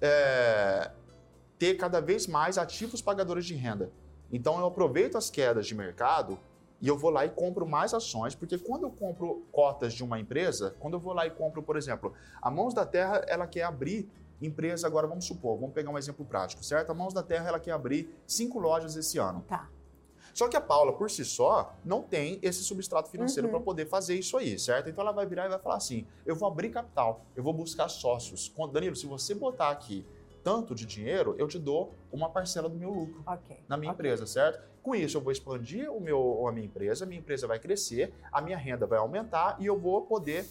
é, 0.00 0.90
ter 1.60 1.76
cada 1.76 2.00
vez 2.00 2.26
mais 2.26 2.56
ativos 2.56 3.02
pagadores 3.02 3.44
de 3.44 3.54
renda. 3.54 3.92
Então 4.32 4.58
eu 4.58 4.64
aproveito 4.64 5.18
as 5.18 5.28
quedas 5.28 5.66
de 5.66 5.74
mercado 5.74 6.38
e 6.80 6.88
eu 6.88 6.96
vou 6.96 7.10
lá 7.10 7.26
e 7.26 7.28
compro 7.28 7.68
mais 7.68 7.92
ações, 7.92 8.34
porque 8.34 8.56
quando 8.56 8.84
eu 8.84 8.90
compro 8.90 9.44
cotas 9.52 9.92
de 9.92 10.02
uma 10.02 10.18
empresa, 10.18 10.74
quando 10.80 10.94
eu 10.94 11.00
vou 11.00 11.12
lá 11.12 11.26
e 11.26 11.30
compro, 11.30 11.62
por 11.62 11.76
exemplo, 11.76 12.14
a 12.40 12.50
Mãos 12.50 12.72
da 12.72 12.86
Terra, 12.86 13.22
ela 13.28 13.46
quer 13.46 13.64
abrir 13.64 14.10
empresa, 14.40 14.86
agora 14.86 15.06
vamos 15.06 15.26
supor, 15.26 15.58
vamos 15.58 15.74
pegar 15.74 15.90
um 15.90 15.98
exemplo 15.98 16.24
prático, 16.24 16.64
certo? 16.64 16.92
A 16.92 16.94
Mãos 16.94 17.12
da 17.12 17.22
Terra, 17.22 17.46
ela 17.46 17.60
quer 17.60 17.72
abrir 17.72 18.08
cinco 18.26 18.58
lojas 18.58 18.96
esse 18.96 19.18
ano. 19.18 19.44
Tá. 19.46 19.68
Só 20.32 20.48
que 20.48 20.56
a 20.56 20.60
Paula, 20.62 20.94
por 20.94 21.10
si 21.10 21.26
só, 21.26 21.74
não 21.84 22.00
tem 22.00 22.38
esse 22.40 22.64
substrato 22.64 23.10
financeiro 23.10 23.48
uhum. 23.48 23.54
para 23.54 23.60
poder 23.62 23.86
fazer 23.86 24.14
isso 24.14 24.38
aí, 24.38 24.58
certo? 24.58 24.88
Então 24.88 25.02
ela 25.02 25.12
vai 25.12 25.26
virar 25.26 25.44
e 25.44 25.48
vai 25.50 25.58
falar 25.58 25.76
assim: 25.76 26.06
eu 26.24 26.34
vou 26.34 26.48
abrir 26.48 26.70
capital, 26.70 27.26
eu 27.36 27.42
vou 27.42 27.52
buscar 27.52 27.88
sócios. 27.88 28.50
Danilo, 28.72 28.96
se 28.96 29.06
você 29.06 29.34
botar 29.34 29.68
aqui 29.68 30.06
tanto 30.42 30.74
de 30.74 30.86
dinheiro, 30.86 31.34
eu 31.38 31.46
te 31.46 31.58
dou 31.58 31.94
uma 32.12 32.30
parcela 32.30 32.68
do 32.68 32.76
meu 32.76 32.90
lucro 32.90 33.22
okay. 33.26 33.58
na 33.68 33.76
minha 33.76 33.92
okay. 33.92 34.08
empresa, 34.08 34.26
certo? 34.26 34.68
Com 34.82 34.94
isso, 34.94 35.16
eu 35.16 35.20
vou 35.20 35.30
expandir 35.30 35.90
o 35.90 36.00
meu, 36.00 36.46
a 36.46 36.52
minha 36.52 36.66
empresa, 36.66 37.04
a 37.04 37.08
minha 37.08 37.20
empresa 37.20 37.46
vai 37.46 37.58
crescer, 37.58 38.14
a 38.32 38.40
minha 38.40 38.56
renda 38.56 38.86
vai 38.86 38.98
aumentar 38.98 39.56
e 39.60 39.66
eu 39.66 39.78
vou 39.78 40.02
poder 40.02 40.46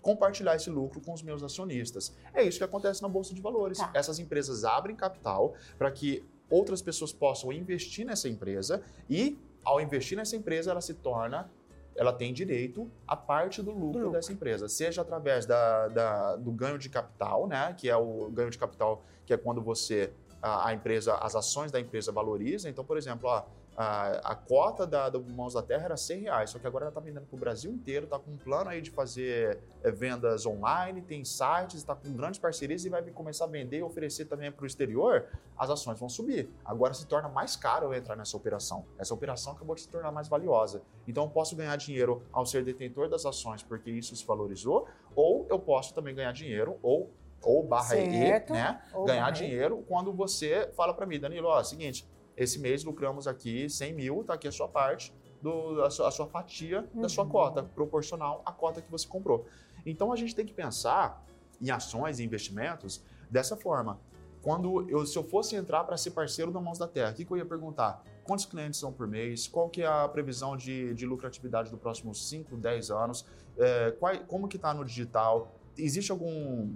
compartilhar 0.00 0.54
esse 0.54 0.70
lucro 0.70 1.00
com 1.00 1.12
os 1.12 1.22
meus 1.22 1.42
acionistas. 1.42 2.14
É 2.32 2.42
isso 2.42 2.58
que 2.58 2.64
acontece 2.64 3.02
na 3.02 3.08
Bolsa 3.08 3.34
de 3.34 3.40
Valores. 3.40 3.78
Tá. 3.78 3.90
Essas 3.92 4.18
empresas 4.18 4.64
abrem 4.64 4.94
capital 4.94 5.54
para 5.76 5.90
que 5.90 6.24
outras 6.48 6.80
pessoas 6.80 7.12
possam 7.12 7.52
investir 7.52 8.06
nessa 8.06 8.28
empresa 8.28 8.82
e, 9.10 9.36
ao 9.64 9.80
investir 9.80 10.16
nessa 10.16 10.36
empresa, 10.36 10.70
ela 10.70 10.80
se 10.80 10.94
torna 10.94 11.50
ela 11.96 12.12
tem 12.12 12.32
direito 12.32 12.90
à 13.06 13.16
parte 13.16 13.62
do 13.62 13.70
lucro, 13.70 13.92
do 13.92 13.98
lucro. 13.98 14.10
dessa 14.12 14.32
empresa, 14.32 14.68
seja 14.68 15.02
através 15.02 15.46
da, 15.46 15.88
da, 15.88 16.36
do 16.36 16.52
ganho 16.52 16.78
de 16.78 16.88
capital, 16.88 17.46
né, 17.46 17.74
que 17.76 17.88
é 17.88 17.96
o 17.96 18.30
ganho 18.30 18.50
de 18.50 18.58
capital, 18.58 19.02
que 19.24 19.32
é 19.32 19.36
quando 19.36 19.62
você 19.62 20.12
a, 20.40 20.68
a 20.68 20.74
empresa, 20.74 21.14
as 21.16 21.34
ações 21.34 21.72
da 21.72 21.80
empresa 21.80 22.12
valorizam. 22.12 22.70
Então, 22.70 22.84
por 22.84 22.96
exemplo, 22.96 23.28
ó, 23.28 23.42
a, 23.76 24.32
a 24.32 24.34
cota 24.34 24.86
da, 24.86 25.10
do 25.10 25.22
Mãos 25.22 25.52
da 25.52 25.62
Terra 25.62 25.84
era 25.84 25.96
100 25.96 26.20
reais, 26.22 26.50
só 26.50 26.58
que 26.58 26.66
agora 26.66 26.84
ela 26.84 26.90
está 26.90 27.00
vendendo 27.00 27.26
para 27.26 27.36
o 27.36 27.38
Brasil 27.38 27.70
inteiro, 27.70 28.04
está 28.04 28.18
com 28.18 28.30
um 28.30 28.36
plano 28.36 28.70
aí 28.70 28.80
de 28.80 28.90
fazer 28.90 29.60
é, 29.82 29.90
vendas 29.90 30.46
online, 30.46 31.02
tem 31.02 31.24
sites, 31.24 31.74
está 31.74 31.94
com 31.94 32.10
grandes 32.14 32.40
parcerias 32.40 32.84
e 32.86 32.88
vai 32.88 33.02
começar 33.10 33.44
a 33.44 33.48
vender 33.48 33.78
e 33.78 33.82
oferecer 33.82 34.24
também 34.24 34.50
para 34.50 34.64
o 34.64 34.66
exterior, 34.66 35.26
as 35.58 35.68
ações 35.68 35.98
vão 35.98 36.08
subir. 36.08 36.48
Agora 36.64 36.94
se 36.94 37.06
torna 37.06 37.28
mais 37.28 37.54
caro 37.54 37.86
eu 37.86 37.94
entrar 37.94 38.16
nessa 38.16 38.36
operação. 38.36 38.86
Essa 38.98 39.12
operação 39.12 39.52
acabou 39.52 39.74
de 39.74 39.82
se 39.82 39.88
tornar 39.88 40.10
mais 40.10 40.26
valiosa. 40.26 40.80
Então 41.06 41.24
eu 41.24 41.30
posso 41.30 41.54
ganhar 41.54 41.76
dinheiro 41.76 42.22
ao 42.32 42.46
ser 42.46 42.64
detentor 42.64 43.10
das 43.10 43.26
ações 43.26 43.62
porque 43.62 43.90
isso 43.90 44.16
se 44.16 44.24
valorizou, 44.24 44.88
ou 45.14 45.46
eu 45.50 45.58
posso 45.58 45.94
também 45.94 46.14
ganhar 46.14 46.32
dinheiro, 46.32 46.78
ou 46.82 47.10
ou 47.42 47.62
barra 47.62 47.90
certo. 47.90 48.50
E, 48.50 48.52
né? 48.54 48.82
Ou 48.92 49.04
ganhar 49.04 49.30
dinheiro 49.30 49.84
quando 49.86 50.12
você 50.12 50.68
fala 50.74 50.92
para 50.92 51.06
mim, 51.06 51.20
Danilo, 51.20 51.46
ó, 51.46 51.62
seguinte, 51.62 52.08
esse 52.36 52.58
mês 52.58 52.84
lucramos 52.84 53.26
aqui 53.26 53.68
100 53.68 53.92
mil, 53.94 54.24
tá 54.24 54.34
aqui 54.34 54.46
a 54.46 54.52
sua 54.52 54.68
parte, 54.68 55.12
do, 55.40 55.82
a, 55.82 55.90
sua, 55.90 56.08
a 56.08 56.10
sua 56.10 56.26
fatia 56.26 56.88
uhum. 56.94 57.02
da 57.02 57.08
sua 57.08 57.24
uhum. 57.24 57.30
cota, 57.30 57.62
proporcional 57.62 58.42
à 58.44 58.52
cota 58.52 58.80
que 58.82 58.90
você 58.90 59.06
comprou. 59.06 59.46
Então 59.84 60.12
a 60.12 60.16
gente 60.16 60.34
tem 60.34 60.44
que 60.44 60.52
pensar 60.52 61.24
em 61.60 61.70
ações 61.70 62.18
e 62.18 62.24
investimentos 62.24 63.02
dessa 63.30 63.56
forma. 63.56 63.98
quando 64.42 64.88
eu, 64.88 65.04
se 65.04 65.16
eu 65.16 65.24
fosse 65.24 65.56
entrar 65.56 65.84
para 65.84 65.96
ser 65.96 66.12
parceiro 66.12 66.52
da 66.52 66.60
Mãos 66.60 66.78
da 66.78 66.86
Terra, 66.86 67.10
o 67.10 67.14
que, 67.14 67.24
que, 67.24 67.32
eu 67.32 67.36
ia 67.36 67.44
perguntar? 67.44 68.04
Quantos 68.24 68.44
clientes 68.44 68.78
são 68.78 68.92
por 68.92 69.06
mês? 69.06 69.48
Qual 69.48 69.68
que 69.68 69.82
é 69.82 69.86
a 69.86 70.08
previsão 70.08 70.56
de, 70.56 70.94
de 70.94 71.06
lucratividade 71.06 71.70
dos 71.70 71.80
próximos 71.80 72.28
5, 72.28 72.56
10 72.56 72.90
anos? 72.90 73.26
É, 73.58 73.90
qual, 73.92 74.16
como 74.26 74.48
que 74.48 74.56
está 74.56 74.72
no 74.74 74.84
digital? 74.84 75.52
Existe 75.76 76.12
algum, 76.12 76.74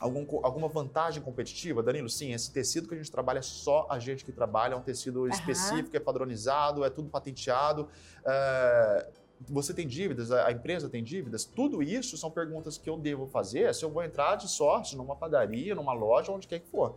algum, 0.00 0.26
alguma 0.44 0.68
vantagem 0.68 1.22
competitiva? 1.22 1.82
Danilo, 1.82 2.08
sim, 2.08 2.32
esse 2.32 2.52
tecido 2.52 2.88
que 2.88 2.94
a 2.94 2.96
gente 2.96 3.10
trabalha 3.10 3.38
é 3.38 3.42
só 3.42 3.86
a 3.90 3.98
gente 3.98 4.24
que 4.24 4.32
trabalha, 4.32 4.74
é 4.74 4.76
um 4.76 4.82
tecido 4.82 5.20
uhum. 5.22 5.28
específico, 5.28 5.96
é 5.96 6.00
padronizado, 6.00 6.84
é 6.84 6.90
tudo 6.90 7.08
patenteado. 7.08 7.88
É, 8.24 9.10
você 9.40 9.74
tem 9.74 9.86
dívidas, 9.86 10.32
a 10.32 10.50
empresa 10.50 10.88
tem 10.88 11.02
dívidas, 11.02 11.44
tudo 11.44 11.82
isso 11.82 12.16
são 12.16 12.30
perguntas 12.30 12.78
que 12.78 12.88
eu 12.88 12.96
devo 12.96 13.26
fazer 13.26 13.74
se 13.74 13.84
eu 13.84 13.90
vou 13.90 14.02
entrar 14.02 14.36
de 14.36 14.48
sócio 14.48 14.96
numa 14.96 15.14
padaria, 15.14 15.74
numa 15.74 15.92
loja, 15.92 16.32
onde 16.32 16.46
quer 16.46 16.60
que 16.60 16.68
for. 16.68 16.96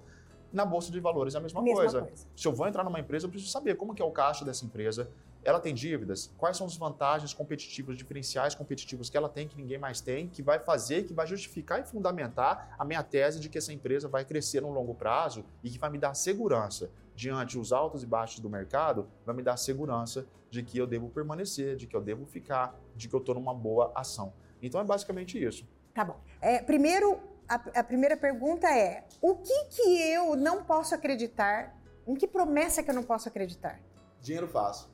Na 0.51 0.65
bolsa 0.65 0.91
de 0.91 0.99
valores 0.99 1.35
é 1.35 1.37
a 1.37 1.41
mesma, 1.41 1.61
mesma 1.61 1.81
coisa. 1.81 2.01
coisa. 2.01 2.27
Se 2.35 2.47
eu 2.47 2.53
vou 2.53 2.67
entrar 2.67 2.83
numa 2.83 2.99
empresa, 2.99 3.25
eu 3.25 3.29
preciso 3.29 3.51
saber 3.51 3.75
como 3.75 3.93
que 3.93 4.01
é 4.01 4.05
o 4.05 4.11
caixa 4.11 4.43
dessa 4.43 4.65
empresa, 4.65 5.11
ela 5.43 5.59
tem 5.59 5.73
dívidas, 5.73 6.31
quais 6.37 6.57
são 6.57 6.67
as 6.67 6.75
vantagens 6.75 7.33
competitivas, 7.33 7.97
diferenciais 7.97 8.53
competitivos 8.53 9.09
que 9.09 9.17
ela 9.17 9.29
tem 9.29 9.47
que 9.47 9.55
ninguém 9.55 9.77
mais 9.77 10.01
tem, 10.01 10.27
que 10.27 10.43
vai 10.43 10.59
fazer, 10.59 11.03
que 11.03 11.13
vai 11.13 11.25
justificar 11.25 11.79
e 11.79 11.83
fundamentar 11.83 12.75
a 12.77 12.83
minha 12.83 13.01
tese 13.01 13.39
de 13.39 13.49
que 13.49 13.57
essa 13.57 13.71
empresa 13.71 14.07
vai 14.07 14.25
crescer 14.25 14.61
no 14.61 14.69
longo 14.69 14.93
prazo 14.93 15.45
e 15.63 15.69
que 15.69 15.79
vai 15.79 15.89
me 15.89 15.97
dar 15.97 16.13
segurança 16.13 16.89
diante 17.15 17.57
os 17.57 17.73
altos 17.73 18.03
e 18.03 18.05
baixos 18.05 18.39
do 18.39 18.49
mercado, 18.49 19.09
vai 19.25 19.35
me 19.35 19.43
dar 19.43 19.57
segurança 19.57 20.25
de 20.49 20.63
que 20.63 20.77
eu 20.77 20.87
devo 20.87 21.09
permanecer, 21.09 21.75
de 21.75 21.85
que 21.85 21.95
eu 21.95 22.01
devo 22.01 22.25
ficar, 22.25 22.75
de 22.95 23.07
que 23.07 23.13
eu 23.13 23.19
estou 23.19 23.35
numa 23.35 23.53
boa 23.53 23.91
ação. 23.93 24.33
Então 24.61 24.79
é 24.79 24.83
basicamente 24.83 25.41
isso. 25.41 25.67
Tá 25.93 26.03
bom. 26.03 26.19
É, 26.41 26.61
primeiro, 26.61 27.19
a, 27.47 27.55
a, 27.79 27.83
primeira 27.83 28.15
pergunta 28.15 28.67
é: 28.69 29.05
o 29.21 29.35
que 29.35 29.65
que 29.65 30.01
eu 30.11 30.35
não 30.35 30.63
posso 30.63 30.95
acreditar? 30.95 31.77
Em 32.07 32.15
que 32.15 32.27
promessa 32.27 32.81
que 32.81 32.89
eu 32.89 32.95
não 32.95 33.03
posso 33.03 33.27
acreditar? 33.27 33.79
Dinheiro 34.21 34.47
fácil. 34.47 34.88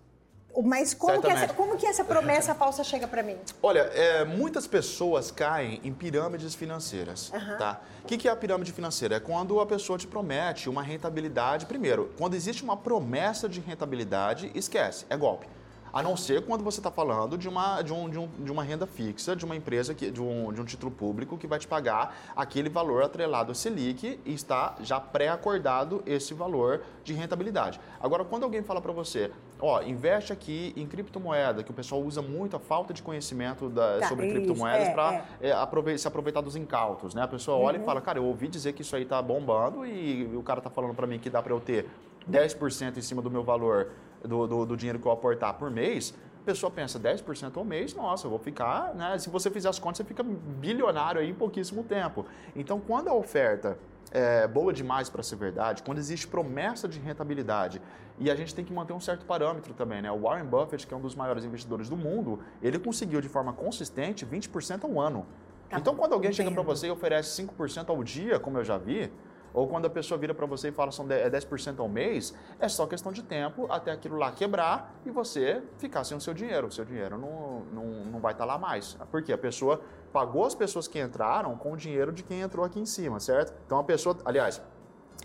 Mas 0.64 0.94
como 0.94 1.22
que, 1.22 1.30
essa, 1.30 1.54
como 1.54 1.78
que, 1.78 1.86
essa, 1.86 2.04
promessa 2.04 2.56
falsa 2.56 2.84
chega 2.84 3.08
para 3.08 3.22
mim? 3.22 3.38
Olha, 3.62 3.82
é, 3.94 4.24
muitas 4.24 4.66
pessoas 4.66 5.32
caem 5.32 5.82
em 5.84 5.94
pirâmides 5.94 6.56
financeiras, 6.56 7.32
uhum. 7.34 7.58
tá? 7.58 7.82
O 8.04 8.08
que, 8.08 8.18
que 8.18 8.28
é 8.28 8.32
a 8.32 8.36
pirâmide 8.36 8.72
financeira? 8.72 9.16
É 9.16 9.20
quando 9.20 9.60
a 9.60 9.66
pessoa 9.66 9.98
te 9.98 10.08
promete 10.08 10.70
uma 10.70 10.82
rentabilidade. 10.82 11.66
Primeiro, 11.66 12.14
quando 12.18 12.36
existe 12.36 12.64
uma 12.64 12.78
promessa 12.78 13.50
de 13.50 13.60
rentabilidade, 13.60 14.52
esquece, 14.54 15.06
é 15.10 15.18
golpe. 15.18 15.48
A 15.96 16.04
não 16.04 16.18
ser 16.18 16.42
quando 16.42 16.62
você 16.62 16.82
está 16.82 16.92
falando 16.92 17.38
de 17.38 17.48
uma, 17.48 17.82
de, 17.82 17.94
um, 17.94 18.10
de, 18.10 18.20
um, 18.20 18.28
de, 18.28 18.52
uma 18.52 18.62
renda 18.62 18.86
fixa, 18.86 19.34
de 19.34 19.46
uma 19.46 19.56
empresa, 19.56 19.94
que, 19.94 20.12
de, 20.12 20.22
um, 20.22 20.52
de 20.52 20.60
um 20.60 20.66
título 20.66 20.92
público 20.92 21.38
que 21.38 21.48
vai 21.48 21.58
te 21.58 21.66
pagar 21.66 22.34
aquele 22.36 22.68
valor 22.68 23.02
atrelado 23.02 23.52
ao 23.52 23.56
Selic 23.56 24.20
e 24.26 24.34
está 24.34 24.76
já 24.82 25.00
pré-acordado 25.00 26.04
esse 26.06 26.34
valor 26.34 26.84
de 27.02 27.14
rentabilidade. 27.14 27.80
Agora, 27.98 28.26
quando 28.26 28.44
alguém 28.44 28.62
fala 28.62 28.82
para 28.82 28.92
você, 28.92 29.32
ó, 29.58 29.82
investe 29.84 30.34
aqui 30.34 30.74
em 30.76 30.86
criptomoeda, 30.86 31.64
que 31.64 31.72
o 31.72 31.74
pessoal 31.74 32.02
usa 32.02 32.22
muito 32.22 32.58
a 32.58 32.60
falta 32.60 32.94
de 32.94 33.02
conhecimento 33.02 33.70
da, 33.70 34.00
tá, 34.00 34.10
sobre 34.10 34.28
criptomoedas 34.30 34.90
é, 34.90 34.92
para 34.92 35.24
é. 35.40 35.94
é, 35.94 35.98
se 35.98 36.06
aproveitar 36.10 36.42
dos 36.42 36.58
incautos, 36.58 37.16
né? 37.16 37.22
A 37.22 37.28
pessoa 37.30 37.56
olha 37.56 37.78
uhum. 37.78 37.84
e 37.84 37.86
fala, 37.86 38.02
cara, 38.02 38.20
eu 38.20 38.26
ouvi 38.26 38.50
dizer 38.50 38.74
que 38.74 38.82
isso 38.82 38.98
aí 38.98 39.04
está 39.04 39.22
bombando 39.22 39.86
e 39.86 40.30
o 40.36 40.44
cara 40.44 40.60
está 40.60 40.70
falando 40.70 40.94
para 40.94 41.08
mim 41.08 41.20
que 41.20 41.30
dá 41.30 41.42
para 41.42 41.54
eu 41.54 41.62
ter 41.62 41.88
10% 42.30 42.98
em 42.98 43.02
cima 43.02 43.22
do 43.22 43.32
meu 43.32 43.46
valor 43.46 43.92
do, 44.24 44.48
do, 44.48 44.66
do 44.66 44.78
dinheiro 44.78 45.00
que 45.00 45.08
eu 45.08 45.12
aportar 45.12 45.54
por 45.56 45.70
mês, 45.70 46.14
a 46.42 46.46
pessoa 46.46 46.72
pensa 46.72 47.00
10% 47.00 47.58
ao 47.58 47.66
mês, 47.66 47.96
nossa, 47.96 48.28
eu 48.28 48.30
vou 48.30 48.38
ficar, 48.38 48.94
né? 48.94 49.18
Se 49.18 49.30
você 49.30 49.50
fizer 49.50 49.68
as 49.68 49.80
contas, 49.80 49.98
você 49.98 50.04
fica 50.04 50.24
bilionário 50.24 51.20
aí 51.20 51.30
em 51.30 51.34
pouquíssimo 51.34 51.84
tempo. 51.84 52.26
Então, 52.56 52.80
quando 52.80 53.08
a 53.08 53.14
oferta 53.14 53.78
é 54.12 54.48
boa 54.48 54.72
demais 54.72 55.10
para 55.10 55.24
ser 55.24 55.38
verdade, 55.38 55.82
quando 55.82 55.98
existe 55.98 56.28
promessa 56.28 56.88
de 56.88 57.00
rentabilidade, 57.00 57.82
e 58.18 58.30
a 58.32 58.36
gente 58.36 58.54
tem 58.56 58.64
que 58.64 58.72
manter 58.72 58.94
um 58.94 59.00
certo 59.00 59.26
parâmetro 59.26 59.74
também, 59.74 60.02
né? 60.02 60.12
O 60.12 60.20
Warren 60.22 60.46
Buffett, 60.46 60.86
que 60.88 60.94
é 60.94 60.98
um 60.98 61.02
dos 61.02 61.16
maiores 61.16 61.44
investidores 61.44 61.90
do 61.90 61.98
mundo, 61.98 62.40
ele 62.62 62.80
conseguiu 62.80 63.20
de 63.20 63.28
forma 63.28 63.52
consistente 63.52 64.26
20% 64.26 64.84
ao 64.84 65.00
ano. 65.00 65.26
Tá 65.70 65.80
então, 65.80 65.96
quando 65.96 66.14
alguém 66.14 66.32
chega 66.32 66.52
para 66.52 66.62
você 66.62 66.88
e 66.88 66.92
oferece 66.92 67.44
5% 67.44 67.90
ao 67.90 68.04
dia, 68.04 68.40
como 68.40 68.58
eu 68.58 68.64
já 68.64 68.78
vi, 68.78 69.12
ou 69.56 69.68
quando 69.68 69.86
a 69.86 69.90
pessoa 69.90 70.18
vira 70.18 70.34
para 70.34 70.46
você 70.46 70.68
e 70.68 70.72
fala 70.72 70.92
são 70.92 71.08
10% 71.08 71.78
é 71.78 71.82
ao 71.82 71.88
mês, 71.88 72.36
é 72.60 72.68
só 72.68 72.86
questão 72.86 73.12
de 73.12 73.24
tempo 73.24 73.66
até 73.72 73.92
aquilo 73.92 74.18
lá 74.18 74.30
quebrar 74.32 74.94
e 75.06 75.10
você 75.10 75.64
ficar 75.78 76.04
sem 76.04 76.18
o 76.18 76.20
seu 76.22 76.34
dinheiro. 76.34 76.68
O 76.68 76.72
seu 76.72 76.84
dinheiro 76.84 77.18
não, 77.18 77.62
não, 77.72 77.86
não 78.12 78.20
vai 78.20 78.34
estar 78.34 78.46
tá 78.46 78.54
lá 78.54 78.60
mais. 78.60 78.98
Porque 79.10 79.32
a 79.32 79.38
pessoa 79.38 79.82
pagou 80.12 80.46
as 80.46 80.54
pessoas 80.54 80.88
que 80.90 81.00
entraram 81.00 81.56
com 81.58 81.72
o 81.72 81.78
dinheiro 81.78 82.12
de 82.12 82.22
quem 82.22 82.42
entrou 82.42 82.66
aqui 82.66 82.80
em 82.80 82.86
cima, 82.86 83.20
certo? 83.20 83.54
Então 83.66 83.80
a 83.80 83.84
pessoa, 83.84 84.18
aliás, 84.26 84.62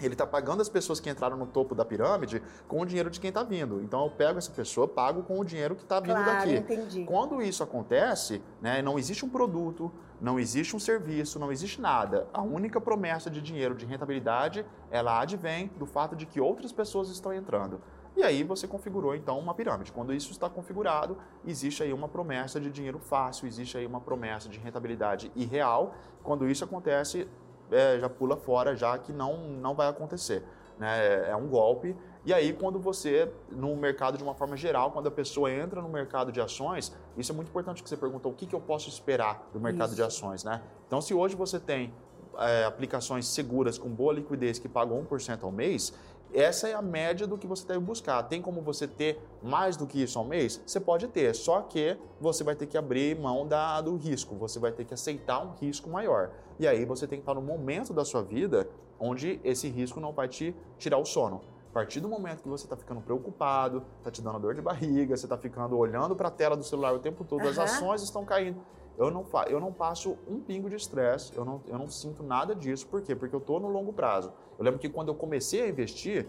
ele 0.05 0.15
está 0.15 0.27
pagando 0.27 0.61
as 0.61 0.69
pessoas 0.69 1.01
que 1.01 1.11
entraram 1.11 1.37
no 1.37 1.47
topo 1.47 1.75
da 1.75 1.85
pirâmide 1.85 2.43
com 2.69 2.81
o 2.81 2.87
dinheiro 2.87 3.11
de 3.11 3.21
quem 3.21 3.29
está 3.29 3.43
vindo. 3.43 3.81
Então 3.83 4.05
eu 4.05 4.11
pego 4.11 4.39
essa 4.39 4.51
pessoa, 4.51 4.87
pago 4.87 5.23
com 5.23 5.39
o 5.39 5.45
dinheiro 5.45 5.75
que 5.75 5.83
está 5.83 6.01
vindo 6.01 6.15
claro, 6.15 6.27
daqui. 6.27 6.55
Entendi. 6.55 7.05
Quando 7.05 7.41
isso 7.43 7.63
acontece, 7.63 8.43
né, 8.61 8.83
não 8.83 8.99
existe 8.99 9.25
um 9.25 9.29
produto, 9.29 9.91
não 10.21 10.39
existe 10.39 10.77
um 10.77 10.79
serviço, 10.79 11.39
não 11.39 11.51
existe 11.51 11.81
nada. 11.81 12.29
A 12.33 12.43
única 12.43 12.81
promessa 12.81 13.31
de 13.31 13.41
dinheiro, 13.41 13.75
de 13.75 13.87
rentabilidade, 13.87 14.67
ela 14.91 15.21
advém 15.21 15.71
do 15.79 15.87
fato 15.87 16.15
de 16.15 16.27
que 16.27 16.41
outras 16.41 16.73
pessoas 16.73 17.09
estão 17.09 17.33
entrando. 17.33 17.81
E 18.17 18.23
aí 18.23 18.43
você 18.43 18.67
configurou 18.67 19.15
então 19.15 19.39
uma 19.39 19.55
pirâmide. 19.55 19.93
Quando 19.93 20.13
isso 20.13 20.33
está 20.33 20.49
configurado, 20.51 21.17
existe 21.47 21.83
aí 21.83 21.93
uma 21.93 22.09
promessa 22.09 22.61
de 22.61 22.71
dinheiro 22.71 22.99
fácil, 22.99 23.47
existe 23.47 23.79
aí 23.79 23.87
uma 23.87 24.01
promessa 24.01 24.49
de 24.49 24.59
rentabilidade 24.59 25.31
irreal. 25.35 25.95
Quando 26.23 26.49
isso 26.49 26.65
acontece, 26.65 27.27
é, 27.71 27.99
já 27.99 28.09
pula 28.09 28.37
fora, 28.37 28.75
já 28.77 28.97
que 28.99 29.13
não, 29.13 29.37
não 29.37 29.75
vai 29.75 29.89
acontecer. 29.89 30.43
Né? 30.79 31.29
É 31.29 31.37
um 31.37 31.47
golpe. 31.47 31.97
E 32.25 32.35
aí, 32.35 32.53
quando 32.53 32.79
você, 32.79 33.31
no 33.51 33.75
mercado 33.77 34.19
de 34.19 34.25
uma 34.25 34.35
forma 34.35 34.57
geral, 34.57 34.91
quando 34.91 35.07
a 35.07 35.11
pessoa 35.11 35.51
entra 35.51 35.81
no 35.81 35.89
mercado 35.89 36.31
de 36.31 36.41
ações, 36.41 36.93
isso 37.17 37.33
é 37.33 37.35
muito 37.35 37.49
importante 37.49 37.83
que 37.83 37.89
você 37.89 37.97
perguntou 37.97 38.33
o 38.33 38.35
que, 38.35 38.47
que 38.47 38.55
eu 38.55 38.61
posso 38.61 38.89
esperar 38.89 39.49
do 39.53 39.61
mercado 39.61 39.89
isso. 39.89 39.97
de 39.97 40.03
ações. 40.03 40.45
Né? 40.45 40.61
Então, 40.87 41.01
se 41.01 41.15
hoje 41.15 41.35
você 41.35 41.59
tem 41.59 41.93
é, 42.39 42.65
aplicações 42.65 43.27
seguras 43.27 43.79
com 43.79 43.89
boa 43.89 44.13
liquidez 44.13 44.59
que 44.59 44.69
pagam 44.69 45.03
1% 45.05 45.43
ao 45.43 45.51
mês, 45.53 45.95
essa 46.33 46.69
é 46.69 46.75
a 46.75 46.83
média 46.83 47.27
do 47.27 47.37
que 47.37 47.47
você 47.47 47.67
deve 47.67 47.81
buscar. 47.81 48.23
Tem 48.23 48.41
como 48.41 48.61
você 48.61 48.87
ter 48.87 49.21
mais 49.43 49.77
do 49.77 49.87
que 49.87 50.03
isso 50.03 50.19
ao 50.19 50.25
mês? 50.25 50.61
Você 50.65 50.79
pode 50.79 51.09
ter, 51.09 51.35
só 51.35 51.63
que 51.63 51.97
você 52.21 52.45
vai 52.45 52.55
ter 52.55 52.67
que 52.67 52.79
abrir 52.79 53.19
mão 53.19 53.47
da, 53.47 53.81
do 53.81 53.97
risco, 53.97 54.35
você 54.37 54.59
vai 54.59 54.73
ter 54.73 54.85
que 54.85 54.95
aceitar 54.95 55.41
um 55.43 55.53
risco 55.55 55.91
maior. 55.91 56.31
E 56.61 56.69
aí 56.69 56.85
você 56.85 57.07
tem 57.07 57.19
que 57.19 57.23
estar 57.23 57.33
no 57.33 57.41
momento 57.41 57.95
da 57.95 58.05
sua 58.05 58.23
vida 58.23 58.69
onde 58.99 59.41
esse 59.43 59.67
risco 59.67 59.99
não 59.99 60.13
vai 60.13 60.29
te 60.29 60.55
tirar 60.77 60.99
o 60.99 61.07
sono. 61.07 61.41
A 61.71 61.73
partir 61.73 62.01
do 62.01 62.09
momento 62.09 62.43
que 62.43 62.51
você 62.51 62.67
está 62.67 62.77
ficando 62.77 63.01
preocupado, 63.01 63.83
está 63.97 64.11
te 64.11 64.21
dando 64.21 64.39
dor 64.41 64.53
de 64.53 64.61
barriga, 64.61 65.17
você 65.17 65.25
está 65.25 65.39
ficando 65.39 65.79
olhando 65.79 66.15
para 66.15 66.29
a 66.29 66.31
tela 66.31 66.55
do 66.55 66.63
celular 66.63 66.93
o 66.93 66.99
tempo 66.99 67.25
todo, 67.25 67.45
uhum. 67.45 67.49
as 67.49 67.59
ações 67.59 68.03
estão 68.03 68.27
caindo. 68.27 68.61
Eu 68.99 69.11
não, 69.11 69.25
eu 69.49 69.59
não 69.59 69.73
passo 69.73 70.19
um 70.29 70.39
pingo 70.39 70.69
de 70.69 70.77
estresse, 70.77 71.35
eu 71.35 71.47
não, 71.47 71.63
eu 71.67 71.79
não 71.79 71.89
sinto 71.89 72.23
nada 72.23 72.55
disso. 72.55 72.87
Por 72.89 73.01
quê? 73.01 73.17
Porque 73.17 73.35
eu 73.35 73.41
estou 73.41 73.59
no 73.59 73.69
longo 73.69 73.95
prazo. 73.95 74.31
Eu 74.59 74.63
lembro 74.63 74.79
que 74.79 74.91
quando 74.91 75.09
eu 75.09 75.15
comecei 75.15 75.63
a 75.63 75.69
investir, 75.69 76.29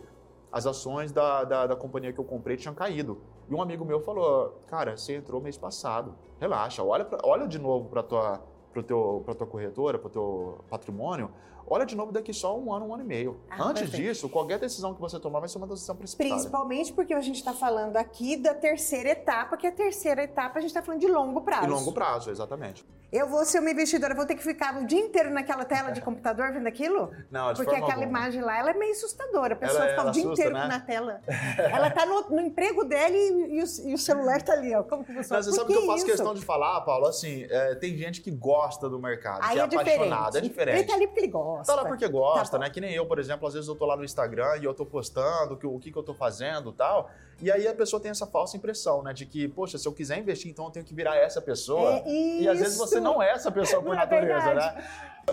as 0.49 0.65
ações 0.65 1.11
da, 1.11 1.43
da, 1.43 1.67
da, 1.67 1.75
companhia 1.75 2.13
que 2.13 2.19
eu 2.19 2.25
comprei 2.25 2.55
tinham 2.55 2.73
caído. 2.73 3.21
E 3.49 3.53
um 3.53 3.61
amigo 3.61 3.83
meu 3.83 3.99
falou, 3.99 4.61
cara, 4.67 4.95
você 4.95 5.15
entrou 5.15 5.41
mês 5.41 5.57
passado, 5.57 6.15
relaxa, 6.39 6.81
olha, 6.81 7.03
pra, 7.03 7.19
olha 7.23 7.45
de 7.47 7.59
novo 7.59 7.89
para 7.89 8.01
tua 8.01 8.41
para 8.71 9.35
tua 9.35 9.47
corretora, 9.47 9.99
para 9.99 10.07
o 10.07 10.09
teu 10.09 10.65
patrimônio, 10.69 11.29
olha 11.67 11.85
de 11.85 11.95
novo 11.95 12.11
daqui 12.11 12.33
só 12.33 12.57
um 12.57 12.73
ano, 12.73 12.87
um 12.87 12.93
ano 12.93 13.03
e 13.03 13.07
meio. 13.07 13.39
Ah, 13.49 13.63
Antes 13.63 13.83
perfeito. 13.83 14.03
disso, 14.03 14.29
qualquer 14.29 14.59
decisão 14.59 14.93
que 14.93 15.01
você 15.01 15.19
tomar 15.19 15.39
vai 15.39 15.49
ser 15.49 15.57
uma 15.57 15.67
decisão 15.67 15.95
precipitada. 15.95 16.35
Principalmente 16.35 16.93
porque 16.93 17.13
a 17.13 17.21
gente 17.21 17.37
está 17.37 17.53
falando 17.53 17.97
aqui 17.97 18.37
da 18.37 18.53
terceira 18.53 19.09
etapa, 19.09 19.57
que 19.57 19.65
é 19.65 19.69
a 19.69 19.73
terceira 19.73 20.23
etapa 20.23 20.59
a 20.59 20.61
gente 20.61 20.69
está 20.69 20.81
falando 20.81 21.01
de 21.01 21.07
longo 21.07 21.41
prazo. 21.41 21.63
De 21.63 21.69
longo 21.69 21.91
prazo, 21.91 22.29
exatamente. 22.29 22.85
Eu 23.11 23.27
vou 23.27 23.43
ser 23.43 23.59
uma 23.59 23.69
investidora, 23.69 24.15
vou 24.15 24.25
ter 24.25 24.35
que 24.35 24.43
ficar 24.43 24.81
o 24.81 24.85
dia 24.85 24.99
inteiro 24.99 25.29
naquela 25.29 25.65
tela 25.65 25.91
de 25.91 25.99
computador 25.99 26.53
vendo 26.53 26.65
aquilo? 26.67 27.11
Não, 27.29 27.51
de 27.51 27.57
Porque 27.57 27.75
aquela 27.75 27.95
alguma. 27.95 28.19
imagem 28.19 28.41
lá, 28.41 28.57
ela 28.57 28.71
é 28.71 28.73
meio 28.73 28.93
assustadora. 28.93 29.53
A 29.53 29.57
pessoa 29.57 29.83
ela, 29.83 29.89
fica 29.89 30.01
o 30.01 30.11
dia 30.11 30.23
assusta, 30.23 30.41
inteiro 30.41 30.53
né? 30.53 30.67
na 30.67 30.79
tela. 30.79 31.21
Ela 31.71 31.87
está 31.89 32.05
no, 32.05 32.21
no, 32.29 32.39
emprego 32.39 32.85
dela 32.85 33.13
e, 33.15 33.57
e, 33.57 33.63
o, 33.63 33.89
e, 33.89 33.93
o, 33.93 33.97
celular 33.97 34.37
está 34.37 34.53
ali, 34.53 34.73
ó. 34.73 34.83
Como 34.83 35.03
que 35.03 35.11
você 35.11 35.33
Mas 35.33 35.45
você 35.45 35.51
sabe 35.51 35.73
que 35.73 35.77
eu 35.77 35.85
faço 35.85 35.97
isso? 35.97 36.05
questão 36.05 36.33
de 36.33 36.43
falar, 36.43 36.81
Paulo, 36.81 37.05
assim, 37.05 37.45
é, 37.49 37.75
tem 37.75 37.97
gente 37.97 38.21
que 38.21 38.31
gosta 38.31 38.89
do 38.89 38.97
mercado, 38.99 39.39
Aí 39.43 39.55
que 39.55 39.59
é, 39.59 39.61
é 39.61 39.81
apaixonado, 39.81 40.37
é 40.37 40.41
diferente. 40.41 40.77
Ele 40.77 40.87
tá 40.87 40.93
ali 40.93 41.07
porque 41.07 41.19
ele 41.19 41.27
gosta. 41.27 41.50
Tá 41.65 41.75
lá 41.75 41.85
porque 41.85 42.07
gosta, 42.07 42.57
tá 42.57 42.63
né? 42.63 42.69
Que 42.69 42.81
nem 42.81 42.93
eu, 42.93 43.05
por 43.05 43.19
exemplo, 43.19 43.47
às 43.47 43.53
vezes 43.53 43.67
eu 43.67 43.75
tô 43.75 43.85
lá 43.85 43.95
no 43.95 44.03
Instagram 44.03 44.57
e 44.57 44.65
eu 44.65 44.73
tô 44.73 44.85
postando 44.85 45.59
o 45.63 45.79
que, 45.79 45.91
que 45.91 45.97
eu 45.97 46.03
tô 46.03 46.13
fazendo 46.13 46.69
e 46.69 46.73
tal. 46.73 47.09
E 47.41 47.51
aí 47.51 47.67
a 47.67 47.73
pessoa 47.73 47.99
tem 47.99 48.11
essa 48.11 48.27
falsa 48.27 48.55
impressão, 48.55 49.01
né? 49.01 49.13
De 49.13 49.25
que, 49.25 49.47
poxa, 49.47 49.77
se 49.77 49.87
eu 49.87 49.93
quiser 49.93 50.19
investir, 50.19 50.51
então 50.51 50.65
eu 50.65 50.71
tenho 50.71 50.85
que 50.85 50.93
virar 50.93 51.15
essa 51.15 51.41
pessoa. 51.41 52.01
É 52.05 52.41
e 52.41 52.47
às 52.47 52.59
vezes 52.59 52.77
você 52.77 52.99
não 52.99 53.21
é 53.21 53.31
essa 53.31 53.51
pessoa 53.51 53.81
por 53.81 53.93
é 53.93 53.97
natureza, 53.97 54.53
né? 54.53 54.83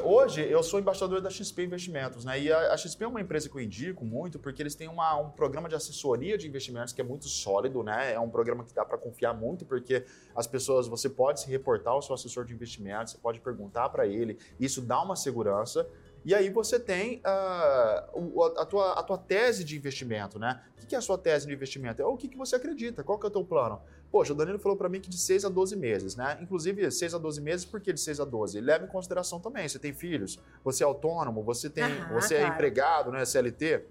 Hoje 0.02 0.42
eu 0.42 0.62
sou 0.62 0.78
embaixador 0.78 1.20
da 1.20 1.30
XP 1.30 1.64
Investimentos, 1.64 2.24
né? 2.24 2.38
E 2.38 2.52
a, 2.52 2.76
XP 2.76 3.04
é 3.04 3.06
uma 3.06 3.20
empresa 3.20 3.48
que 3.48 3.56
eu 3.56 3.60
indico 3.60 4.04
muito 4.04 4.38
porque 4.38 4.62
eles 4.62 4.74
têm 4.74 4.86
uma, 4.86 5.16
um 5.16 5.30
programa 5.30 5.68
de 5.68 5.74
assessoria 5.74 6.36
de 6.36 6.46
investimentos 6.46 6.92
que 6.92 7.00
é 7.00 7.04
muito 7.04 7.26
sólido, 7.26 7.82
né? 7.82 8.12
É 8.12 8.20
um 8.20 8.28
programa 8.28 8.64
que 8.64 8.74
dá 8.74 8.84
para 8.84 8.98
confiar 8.98 9.32
muito 9.32 9.64
porque 9.64 10.04
as 10.36 10.46
pessoas, 10.46 10.86
você 10.86 11.08
pode 11.08 11.40
se 11.40 11.50
reportar 11.50 11.94
ao 11.94 12.02
seu 12.02 12.14
assessor 12.14 12.44
de 12.44 12.52
investimentos, 12.52 13.14
você 13.14 13.18
pode 13.18 13.40
perguntar 13.40 13.88
para 13.88 14.06
ele, 14.06 14.38
isso 14.60 14.82
dá 14.82 15.02
uma 15.02 15.16
segurança. 15.16 15.88
E 16.24 16.34
aí 16.34 16.50
você 16.50 16.78
tem 16.78 17.18
uh, 17.18 18.42
a, 18.58 18.66
tua, 18.66 18.92
a 18.92 19.02
tua 19.02 19.18
tese 19.18 19.64
de 19.64 19.76
investimento, 19.76 20.38
né? 20.38 20.62
O 20.82 20.86
que 20.86 20.94
é 20.94 20.98
a 20.98 21.02
sua 21.02 21.18
tese 21.18 21.46
de 21.46 21.52
investimento? 21.52 22.00
É 22.00 22.04
o 22.04 22.16
que, 22.16 22.28
que 22.28 22.36
você 22.36 22.56
acredita, 22.56 23.04
qual 23.04 23.18
que 23.18 23.26
é 23.26 23.28
o 23.28 23.32
teu 23.32 23.44
plano? 23.44 23.80
Poxa, 24.10 24.32
o 24.32 24.36
Danilo 24.36 24.58
falou 24.58 24.76
para 24.76 24.88
mim 24.88 25.00
que 25.00 25.10
de 25.10 25.18
6 25.18 25.44
a 25.44 25.48
12 25.48 25.76
meses, 25.76 26.16
né? 26.16 26.38
Inclusive, 26.40 26.90
6 26.90 27.14
a 27.14 27.18
12 27.18 27.40
meses, 27.42 27.66
por 27.66 27.80
que 27.80 27.92
de 27.92 28.00
6 28.00 28.20
a 28.20 28.24
12? 28.24 28.60
Leva 28.60 28.84
em 28.84 28.88
consideração 28.88 29.38
também, 29.38 29.68
você 29.68 29.78
tem 29.78 29.92
filhos, 29.92 30.38
você 30.64 30.82
é 30.82 30.86
autônomo, 30.86 31.42
você, 31.42 31.68
tem, 31.68 31.84
você 32.12 32.36
é 32.36 32.46
empregado, 32.46 33.12
né? 33.12 33.24
CLT 33.24 33.84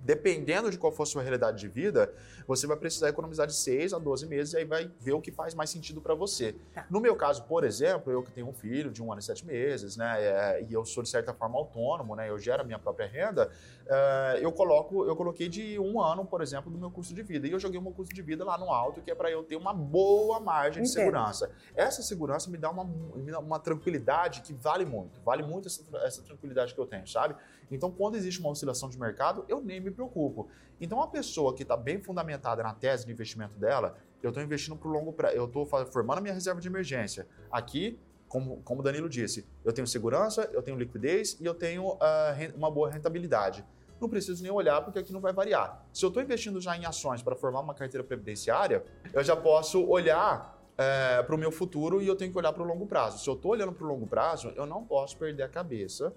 dependendo 0.00 0.70
de 0.70 0.78
qual 0.78 0.92
for 0.92 1.02
a 1.02 1.06
sua 1.06 1.22
realidade 1.22 1.58
de 1.58 1.68
vida, 1.68 2.12
você 2.46 2.66
vai 2.66 2.76
precisar 2.76 3.08
economizar 3.08 3.46
de 3.46 3.54
6 3.54 3.92
a 3.92 3.98
12 3.98 4.26
meses 4.26 4.54
e 4.54 4.58
aí 4.58 4.64
vai 4.64 4.90
ver 5.00 5.12
o 5.12 5.20
que 5.20 5.32
faz 5.32 5.54
mais 5.54 5.70
sentido 5.70 6.00
para 6.00 6.14
você. 6.14 6.54
Tá. 6.74 6.86
No 6.88 7.00
meu 7.00 7.16
caso, 7.16 7.44
por 7.44 7.64
exemplo, 7.64 8.12
eu 8.12 8.22
que 8.22 8.30
tenho 8.30 8.48
um 8.48 8.52
filho 8.52 8.90
de 8.90 9.02
um 9.02 9.10
ano 9.10 9.20
e 9.20 9.24
sete 9.24 9.44
meses, 9.44 9.96
né, 9.96 10.22
é, 10.22 10.66
e 10.68 10.72
eu 10.72 10.84
sou 10.84 11.02
de 11.02 11.08
certa 11.08 11.34
forma 11.34 11.56
autônomo, 11.58 12.14
né, 12.14 12.30
eu 12.30 12.38
gero 12.38 12.62
a 12.62 12.64
minha 12.64 12.78
própria 12.78 13.06
renda, 13.06 13.50
é, 13.88 14.38
eu 14.40 14.52
coloco, 14.52 15.04
eu 15.04 15.16
coloquei 15.16 15.48
de 15.48 15.78
um 15.78 16.00
ano, 16.00 16.24
por 16.24 16.40
exemplo, 16.40 16.70
do 16.70 16.78
meu 16.78 16.90
custo 16.90 17.14
de 17.14 17.22
vida. 17.22 17.46
E 17.46 17.52
eu 17.52 17.58
joguei 17.58 17.78
um 17.78 17.92
custo 17.92 18.14
de 18.14 18.22
vida 18.22 18.44
lá 18.44 18.58
no 18.58 18.70
alto, 18.70 19.00
que 19.00 19.10
é 19.10 19.14
para 19.14 19.30
eu 19.30 19.42
ter 19.42 19.56
uma 19.56 19.72
boa 19.72 20.40
margem 20.40 20.82
de 20.82 20.88
Entendo. 20.88 21.04
segurança. 21.04 21.50
Essa 21.74 22.02
segurança 22.02 22.50
me 22.50 22.58
dá, 22.58 22.70
uma, 22.70 22.84
me 22.84 23.30
dá 23.30 23.38
uma 23.38 23.58
tranquilidade 23.58 24.42
que 24.42 24.52
vale 24.52 24.84
muito, 24.84 25.20
vale 25.22 25.42
muito 25.42 25.68
essa, 25.68 25.82
essa 25.98 26.22
tranquilidade 26.22 26.74
que 26.74 26.80
eu 26.80 26.86
tenho, 26.86 27.06
sabe? 27.06 27.36
Então, 27.70 27.90
quando 27.90 28.16
existe 28.16 28.40
uma 28.40 28.50
oscilação 28.50 28.88
de 28.88 28.98
mercado, 28.98 29.44
eu 29.48 29.60
nem 29.60 29.80
me 29.80 29.90
preocupo. 29.90 30.48
Então, 30.80 31.02
a 31.02 31.06
pessoa 31.06 31.54
que 31.54 31.62
está 31.62 31.76
bem 31.76 32.00
fundamentada 32.00 32.62
na 32.62 32.74
tese 32.74 33.06
de 33.06 33.12
investimento 33.12 33.58
dela, 33.58 33.96
eu 34.22 34.30
estou 34.30 34.42
investindo 34.42 34.76
para 34.76 34.88
o 34.88 34.92
longo 34.92 35.12
prazo, 35.12 35.36
eu 35.36 35.46
estou 35.46 35.66
formando 35.66 36.18
a 36.18 36.20
minha 36.20 36.34
reserva 36.34 36.60
de 36.60 36.68
emergência. 36.68 37.26
Aqui, 37.50 37.98
como, 38.28 38.60
como 38.62 38.80
o 38.80 38.82
Danilo 38.82 39.08
disse, 39.08 39.46
eu 39.64 39.72
tenho 39.72 39.86
segurança, 39.86 40.48
eu 40.52 40.62
tenho 40.62 40.76
liquidez 40.76 41.38
e 41.40 41.44
eu 41.44 41.54
tenho 41.54 41.92
uh, 41.92 42.56
uma 42.56 42.70
boa 42.70 42.90
rentabilidade. 42.90 43.64
Não 44.00 44.08
preciso 44.08 44.42
nem 44.42 44.52
olhar 44.52 44.82
porque 44.82 44.98
aqui 44.98 45.12
não 45.12 45.20
vai 45.20 45.32
variar. 45.32 45.86
Se 45.92 46.04
eu 46.04 46.08
estou 46.08 46.22
investindo 46.22 46.60
já 46.60 46.76
em 46.76 46.84
ações 46.84 47.22
para 47.22 47.34
formar 47.34 47.60
uma 47.60 47.74
carteira 47.74 48.04
previdenciária, 48.04 48.84
eu 49.12 49.24
já 49.24 49.34
posso 49.34 49.86
olhar 49.86 50.56
é, 50.76 51.22
para 51.22 51.34
o 51.34 51.38
meu 51.38 51.50
futuro 51.50 52.02
e 52.02 52.06
eu 52.06 52.14
tenho 52.14 52.30
que 52.30 52.38
olhar 52.38 52.52
para 52.52 52.62
o 52.62 52.66
longo 52.66 52.86
prazo. 52.86 53.18
Se 53.18 53.30
eu 53.30 53.34
estou 53.34 53.52
olhando 53.52 53.72
para 53.72 53.84
o 53.84 53.88
longo 53.88 54.06
prazo, 54.06 54.52
eu 54.54 54.66
não 54.66 54.84
posso 54.84 55.16
perder 55.16 55.44
a 55.44 55.48
cabeça 55.48 56.12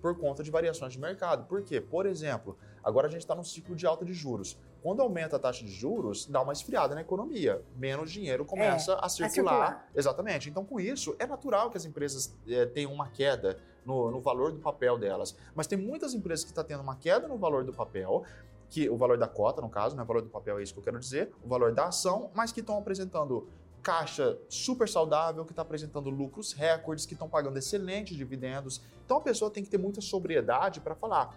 por 0.00 0.16
conta 0.18 0.42
de 0.42 0.50
variações 0.50 0.92
de 0.92 0.98
mercado. 0.98 1.46
Por 1.46 1.62
quê? 1.62 1.80
Por 1.80 2.06
exemplo, 2.06 2.56
agora 2.82 3.06
a 3.06 3.10
gente 3.10 3.20
está 3.20 3.34
num 3.34 3.44
ciclo 3.44 3.74
de 3.74 3.86
alta 3.86 4.04
de 4.04 4.12
juros. 4.12 4.58
Quando 4.82 5.02
aumenta 5.02 5.36
a 5.36 5.38
taxa 5.38 5.64
de 5.64 5.70
juros, 5.70 6.26
dá 6.26 6.40
uma 6.40 6.52
esfriada 6.52 6.94
na 6.94 7.00
economia. 7.00 7.62
Menos 7.76 8.10
dinheiro 8.10 8.44
começa 8.44 8.92
é, 8.92 8.98
a, 9.00 9.08
circular. 9.08 9.26
a, 9.26 9.30
circular. 9.30 9.90
Exatamente. 9.94 10.48
Então, 10.48 10.64
com 10.64 10.78
isso, 10.78 11.16
é 11.18 11.26
natural 11.26 11.70
que 11.70 11.76
as 11.76 11.84
empresas 11.84 12.36
é, 12.46 12.64
tenham 12.66 12.92
uma 12.92 13.08
queda 13.08 13.58
no, 13.84 14.10
no, 14.10 14.20
valor 14.20 14.52
do 14.52 14.60
papel 14.60 14.96
delas. 14.96 15.36
Mas 15.54 15.66
tem 15.66 15.78
muitas 15.78 16.14
empresas 16.14 16.44
que 16.44 16.50
estão 16.50 16.62
tá 16.62 16.68
tendo 16.68 16.82
uma 16.82 16.96
queda 16.96 17.26
no 17.26 17.36
valor 17.36 17.64
do 17.64 17.72
papel, 17.72 18.24
que 18.68 18.88
o 18.88 18.96
valor 18.96 19.18
da 19.18 19.26
cota, 19.26 19.60
no 19.60 19.68
caso, 19.68 19.96
não 19.96 20.02
é 20.02 20.04
o 20.04 20.06
valor 20.06 20.22
do 20.22 20.28
papel, 20.28 20.58
é 20.58 20.62
isso 20.62 20.72
que 20.74 20.78
eu 20.78 20.84
quero 20.84 20.98
dizer, 20.98 21.32
o 21.42 21.48
valor 21.48 21.72
da 21.72 21.86
ação, 21.86 22.30
mas 22.34 22.52
que 22.52 22.60
estão 22.60 22.78
apresentando 22.78 23.48
caixa 23.88 24.38
super 24.50 24.86
saudável, 24.86 25.46
que 25.46 25.52
está 25.52 25.62
apresentando 25.62 26.10
lucros 26.10 26.52
recordes, 26.52 27.06
que 27.06 27.14
estão 27.14 27.26
pagando 27.26 27.56
excelentes 27.56 28.14
dividendos. 28.14 28.82
Então 29.02 29.16
a 29.16 29.20
pessoa 29.22 29.50
tem 29.50 29.64
que 29.64 29.70
ter 29.70 29.78
muita 29.78 30.02
sobriedade 30.02 30.78
para 30.78 30.94
falar: 30.94 31.34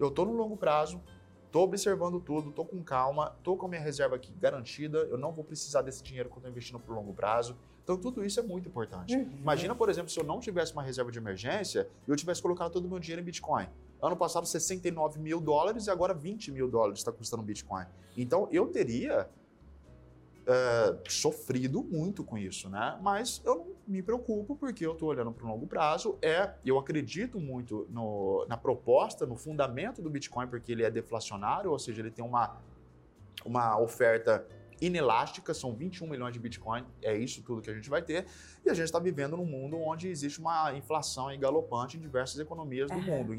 eu 0.00 0.08
estou 0.08 0.24
no 0.24 0.32
longo 0.32 0.56
prazo, 0.56 0.98
estou 1.44 1.62
observando 1.62 2.18
tudo, 2.20 2.48
estou 2.48 2.64
com 2.64 2.82
calma, 2.82 3.34
estou 3.36 3.58
com 3.58 3.66
a 3.66 3.68
minha 3.68 3.82
reserva 3.82 4.16
aqui 4.16 4.32
garantida, 4.32 4.96
eu 5.10 5.18
não 5.18 5.30
vou 5.30 5.44
precisar 5.44 5.82
desse 5.82 6.02
dinheiro 6.02 6.30
quando 6.30 6.46
eu 6.46 6.52
investir 6.52 6.74
no 6.74 6.94
longo 6.94 7.12
prazo. 7.12 7.54
Então 7.82 7.98
tudo 7.98 8.24
isso 8.24 8.40
é 8.40 8.42
muito 8.42 8.66
importante. 8.66 9.14
Uhum. 9.14 9.30
Imagina, 9.42 9.74
por 9.74 9.90
exemplo, 9.90 10.08
se 10.10 10.18
eu 10.18 10.24
não 10.24 10.40
tivesse 10.40 10.72
uma 10.72 10.82
reserva 10.82 11.12
de 11.12 11.18
emergência 11.18 11.86
e 12.08 12.10
eu 12.10 12.16
tivesse 12.16 12.40
colocado 12.40 12.72
todo 12.72 12.86
o 12.86 12.88
meu 12.88 12.98
dinheiro 12.98 13.20
em 13.20 13.24
Bitcoin. 13.26 13.68
Ano 14.00 14.16
passado, 14.16 14.46
69 14.46 15.18
mil 15.20 15.38
dólares 15.38 15.86
e 15.86 15.90
agora 15.90 16.14
20 16.14 16.50
mil 16.50 16.66
dólares 16.66 17.00
está 17.00 17.12
custando 17.12 17.42
um 17.42 17.46
Bitcoin. 17.46 17.84
Então 18.16 18.48
eu 18.50 18.68
teria 18.68 19.28
uh, 20.44 21.10
sofrido 21.10 21.82
muito 21.82 22.22
com 22.22 22.36
isso, 22.38 22.68
né? 22.68 22.98
Mas 23.02 23.40
eu 23.44 23.56
não 23.56 23.66
me 23.86 24.02
preocupo 24.02 24.56
porque 24.56 24.84
eu 24.84 24.92
estou 24.92 25.08
olhando 25.08 25.32
para 25.32 25.44
o 25.44 25.48
longo 25.48 25.66
prazo. 25.66 26.18
É, 26.22 26.54
eu 26.64 26.78
acredito 26.78 27.40
muito 27.40 27.86
no, 27.90 28.46
na 28.48 28.56
proposta, 28.56 29.26
no 29.26 29.36
fundamento 29.36 30.00
do 30.02 30.10
Bitcoin, 30.10 30.46
porque 30.46 30.72
ele 30.72 30.82
é 30.82 30.90
deflacionário, 30.90 31.70
ou 31.70 31.78
seja, 31.78 32.00
ele 32.00 32.10
tem 32.10 32.24
uma, 32.24 32.56
uma 33.44 33.78
oferta 33.80 34.46
inelástica, 34.80 35.54
são 35.54 35.72
21 35.72 36.08
milhões 36.08 36.32
de 36.32 36.38
Bitcoin, 36.38 36.84
é 37.00 37.16
isso 37.16 37.42
tudo 37.42 37.62
que 37.62 37.70
a 37.70 37.74
gente 37.74 37.88
vai 37.88 38.02
ter. 38.02 38.26
E 38.64 38.70
a 38.70 38.74
gente 38.74 38.86
está 38.86 38.98
vivendo 38.98 39.36
num 39.36 39.46
mundo 39.46 39.78
onde 39.78 40.08
existe 40.08 40.40
uma 40.40 40.72
inflação 40.74 41.36
galopante 41.38 41.96
em 41.96 42.00
diversas 42.00 42.38
economias 42.38 42.90
do 42.90 42.98
mundo. 42.98 43.32
É. 43.32 43.36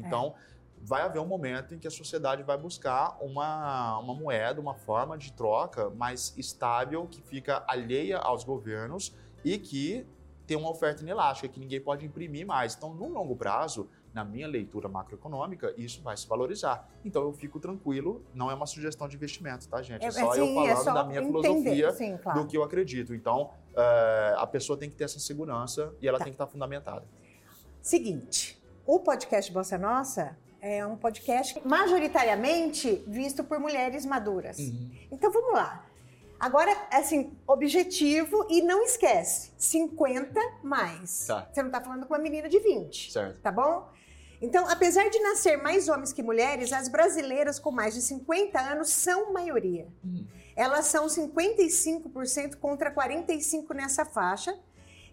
Vai 0.86 1.02
haver 1.02 1.18
um 1.18 1.26
momento 1.26 1.74
em 1.74 1.80
que 1.80 1.88
a 1.88 1.90
sociedade 1.90 2.44
vai 2.44 2.56
buscar 2.56 3.18
uma, 3.20 3.98
uma 3.98 4.14
moeda, 4.14 4.60
uma 4.60 4.74
forma 4.74 5.18
de 5.18 5.32
troca 5.32 5.90
mais 5.90 6.32
estável, 6.36 7.08
que 7.08 7.20
fica 7.20 7.64
alheia 7.66 8.18
aos 8.18 8.44
governos 8.44 9.12
e 9.44 9.58
que 9.58 10.06
tem 10.46 10.56
uma 10.56 10.70
oferta 10.70 11.02
inelástica, 11.02 11.48
que 11.48 11.58
ninguém 11.58 11.80
pode 11.80 12.06
imprimir 12.06 12.46
mais. 12.46 12.76
Então, 12.76 12.94
no 12.94 13.08
longo 13.08 13.34
prazo, 13.34 13.90
na 14.14 14.24
minha 14.24 14.46
leitura 14.46 14.88
macroeconômica, 14.88 15.74
isso 15.76 16.00
vai 16.02 16.16
se 16.16 16.24
valorizar. 16.28 16.88
Então 17.04 17.22
eu 17.22 17.32
fico 17.32 17.58
tranquilo, 17.58 18.24
não 18.32 18.48
é 18.48 18.54
uma 18.54 18.64
sugestão 18.64 19.08
de 19.08 19.16
investimento, 19.16 19.68
tá, 19.68 19.82
gente? 19.82 20.04
É, 20.04 20.06
é 20.06 20.10
só 20.12 20.34
sim, 20.34 20.40
eu 20.40 20.54
falando 20.54 20.70
é 20.70 20.76
só 20.76 20.94
da 20.94 21.02
minha 21.02 21.20
entender, 21.20 21.42
filosofia, 21.42 21.90
sim, 21.90 22.16
claro. 22.16 22.40
do 22.40 22.46
que 22.46 22.56
eu 22.56 22.62
acredito. 22.62 23.12
Então, 23.12 23.50
uh, 23.72 24.38
a 24.38 24.46
pessoa 24.46 24.78
tem 24.78 24.88
que 24.88 24.94
ter 24.94 25.02
essa 25.02 25.18
segurança 25.18 25.92
e 26.00 26.06
ela 26.06 26.18
tá. 26.18 26.24
tem 26.24 26.32
que 26.32 26.36
estar 26.36 26.46
fundamentada. 26.46 27.04
Seguinte, 27.82 28.62
o 28.86 29.00
podcast 29.00 29.52
Bossa 29.52 29.76
Nossa 29.76 30.38
é 30.66 30.84
um 30.84 30.96
podcast 30.96 31.60
majoritariamente 31.64 33.04
visto 33.06 33.44
por 33.44 33.60
mulheres 33.60 34.04
maduras. 34.04 34.58
Uhum. 34.58 34.90
Então 35.12 35.30
vamos 35.30 35.52
lá. 35.52 35.86
Agora, 36.40 36.76
assim, 36.90 37.32
objetivo 37.46 38.46
e 38.50 38.60
não 38.60 38.82
esquece, 38.82 39.52
50 39.56 40.38
mais. 40.64 41.26
Tá. 41.26 41.48
Você 41.50 41.62
não 41.62 41.68
está 41.68 41.80
falando 41.80 42.04
com 42.04 42.12
uma 42.12 42.20
menina 42.20 42.48
de 42.48 42.58
20. 42.58 43.12
Certo. 43.12 43.40
Tá 43.40 43.52
bom? 43.52 43.88
Então, 44.42 44.68
apesar 44.68 45.08
de 45.08 45.18
nascer 45.20 45.56
mais 45.56 45.88
homens 45.88 46.12
que 46.12 46.22
mulheres, 46.22 46.72
as 46.72 46.88
brasileiras 46.88 47.58
com 47.58 47.70
mais 47.70 47.94
de 47.94 48.02
50 48.02 48.60
anos 48.60 48.90
são 48.90 49.32
maioria. 49.32 49.86
Uhum. 50.04 50.26
Elas 50.56 50.86
são 50.86 51.06
55% 51.06 52.56
contra 52.56 52.92
45% 52.92 53.72
nessa 53.74 54.04
faixa 54.04 54.58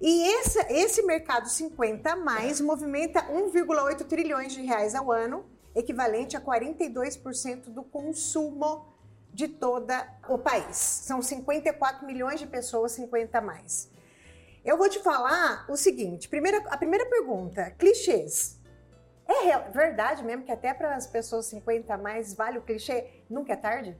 e 0.02 0.28
esse, 0.28 0.60
esse 0.70 1.02
mercado 1.04 1.48
50 1.48 2.12
a 2.12 2.16
mais 2.16 2.60
movimenta 2.60 3.22
1,8 3.24 4.06
trilhões 4.06 4.54
de 4.54 4.62
reais 4.62 4.96
ao 4.96 5.12
ano, 5.12 5.46
equivalente 5.76 6.36
a 6.36 6.42
42% 6.42 7.70
do 7.70 7.84
consumo 7.84 8.94
de 9.34 9.48
todo 9.48 9.92
o 10.30 10.38
país. 10.38 10.76
São 10.76 11.22
54 11.22 12.06
milhões 12.06 12.40
de 12.40 12.48
pessoas, 12.48 12.92
50 12.94 13.38
a 13.38 13.42
mais. 13.42 13.92
Eu 14.64 14.78
vou 14.78 14.90
te 14.90 15.00
falar 15.00 15.66
o 15.70 15.76
seguinte: 15.76 16.30
primeira, 16.30 16.58
a 16.70 16.78
primeira 16.78 17.06
pergunta, 17.10 17.72
clichês. 17.72 18.62
É 19.26 19.58
verdade 19.72 20.24
mesmo 20.24 20.44
que 20.44 20.52
até 20.52 20.74
para 20.74 20.96
as 20.96 21.08
pessoas 21.08 21.46
50 21.46 21.94
a 21.94 21.98
mais 21.98 22.34
vale 22.34 22.58
o 22.58 22.62
clichê? 22.62 23.24
Nunca 23.30 23.54
é 23.54 23.56
tarde? 23.56 23.98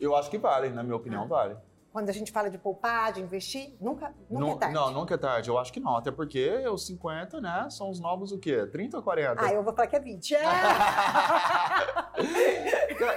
Eu 0.00 0.16
acho 0.16 0.30
que 0.30 0.38
vale, 0.38 0.70
na 0.70 0.82
minha 0.82 0.96
opinião, 0.96 1.24
ah. 1.24 1.26
vale 1.26 1.56
quando 1.96 2.10
a 2.10 2.12
gente 2.12 2.30
fala 2.30 2.50
de 2.50 2.58
poupar, 2.58 3.10
de 3.10 3.22
investir, 3.22 3.74
nunca, 3.80 4.12
nunca 4.28 4.44
não, 4.44 4.52
é 4.52 4.58
tarde. 4.58 4.74
Não, 4.74 4.92
nunca 4.92 5.14
é 5.14 5.16
tarde. 5.16 5.48
Eu 5.48 5.56
acho 5.56 5.72
que 5.72 5.80
não. 5.80 5.96
Até 5.96 6.10
porque 6.10 6.50
os 6.68 6.84
50, 6.84 7.40
né, 7.40 7.68
são 7.70 7.88
os 7.88 7.98
novos 7.98 8.32
o 8.32 8.38
quê? 8.38 8.66
30 8.66 8.98
ou 8.98 9.02
40? 9.02 9.42
Ah, 9.42 9.50
eu 9.50 9.62
vou 9.62 9.72
falar 9.72 9.86
que 9.88 9.96
é 9.96 10.00
20. 10.00 10.34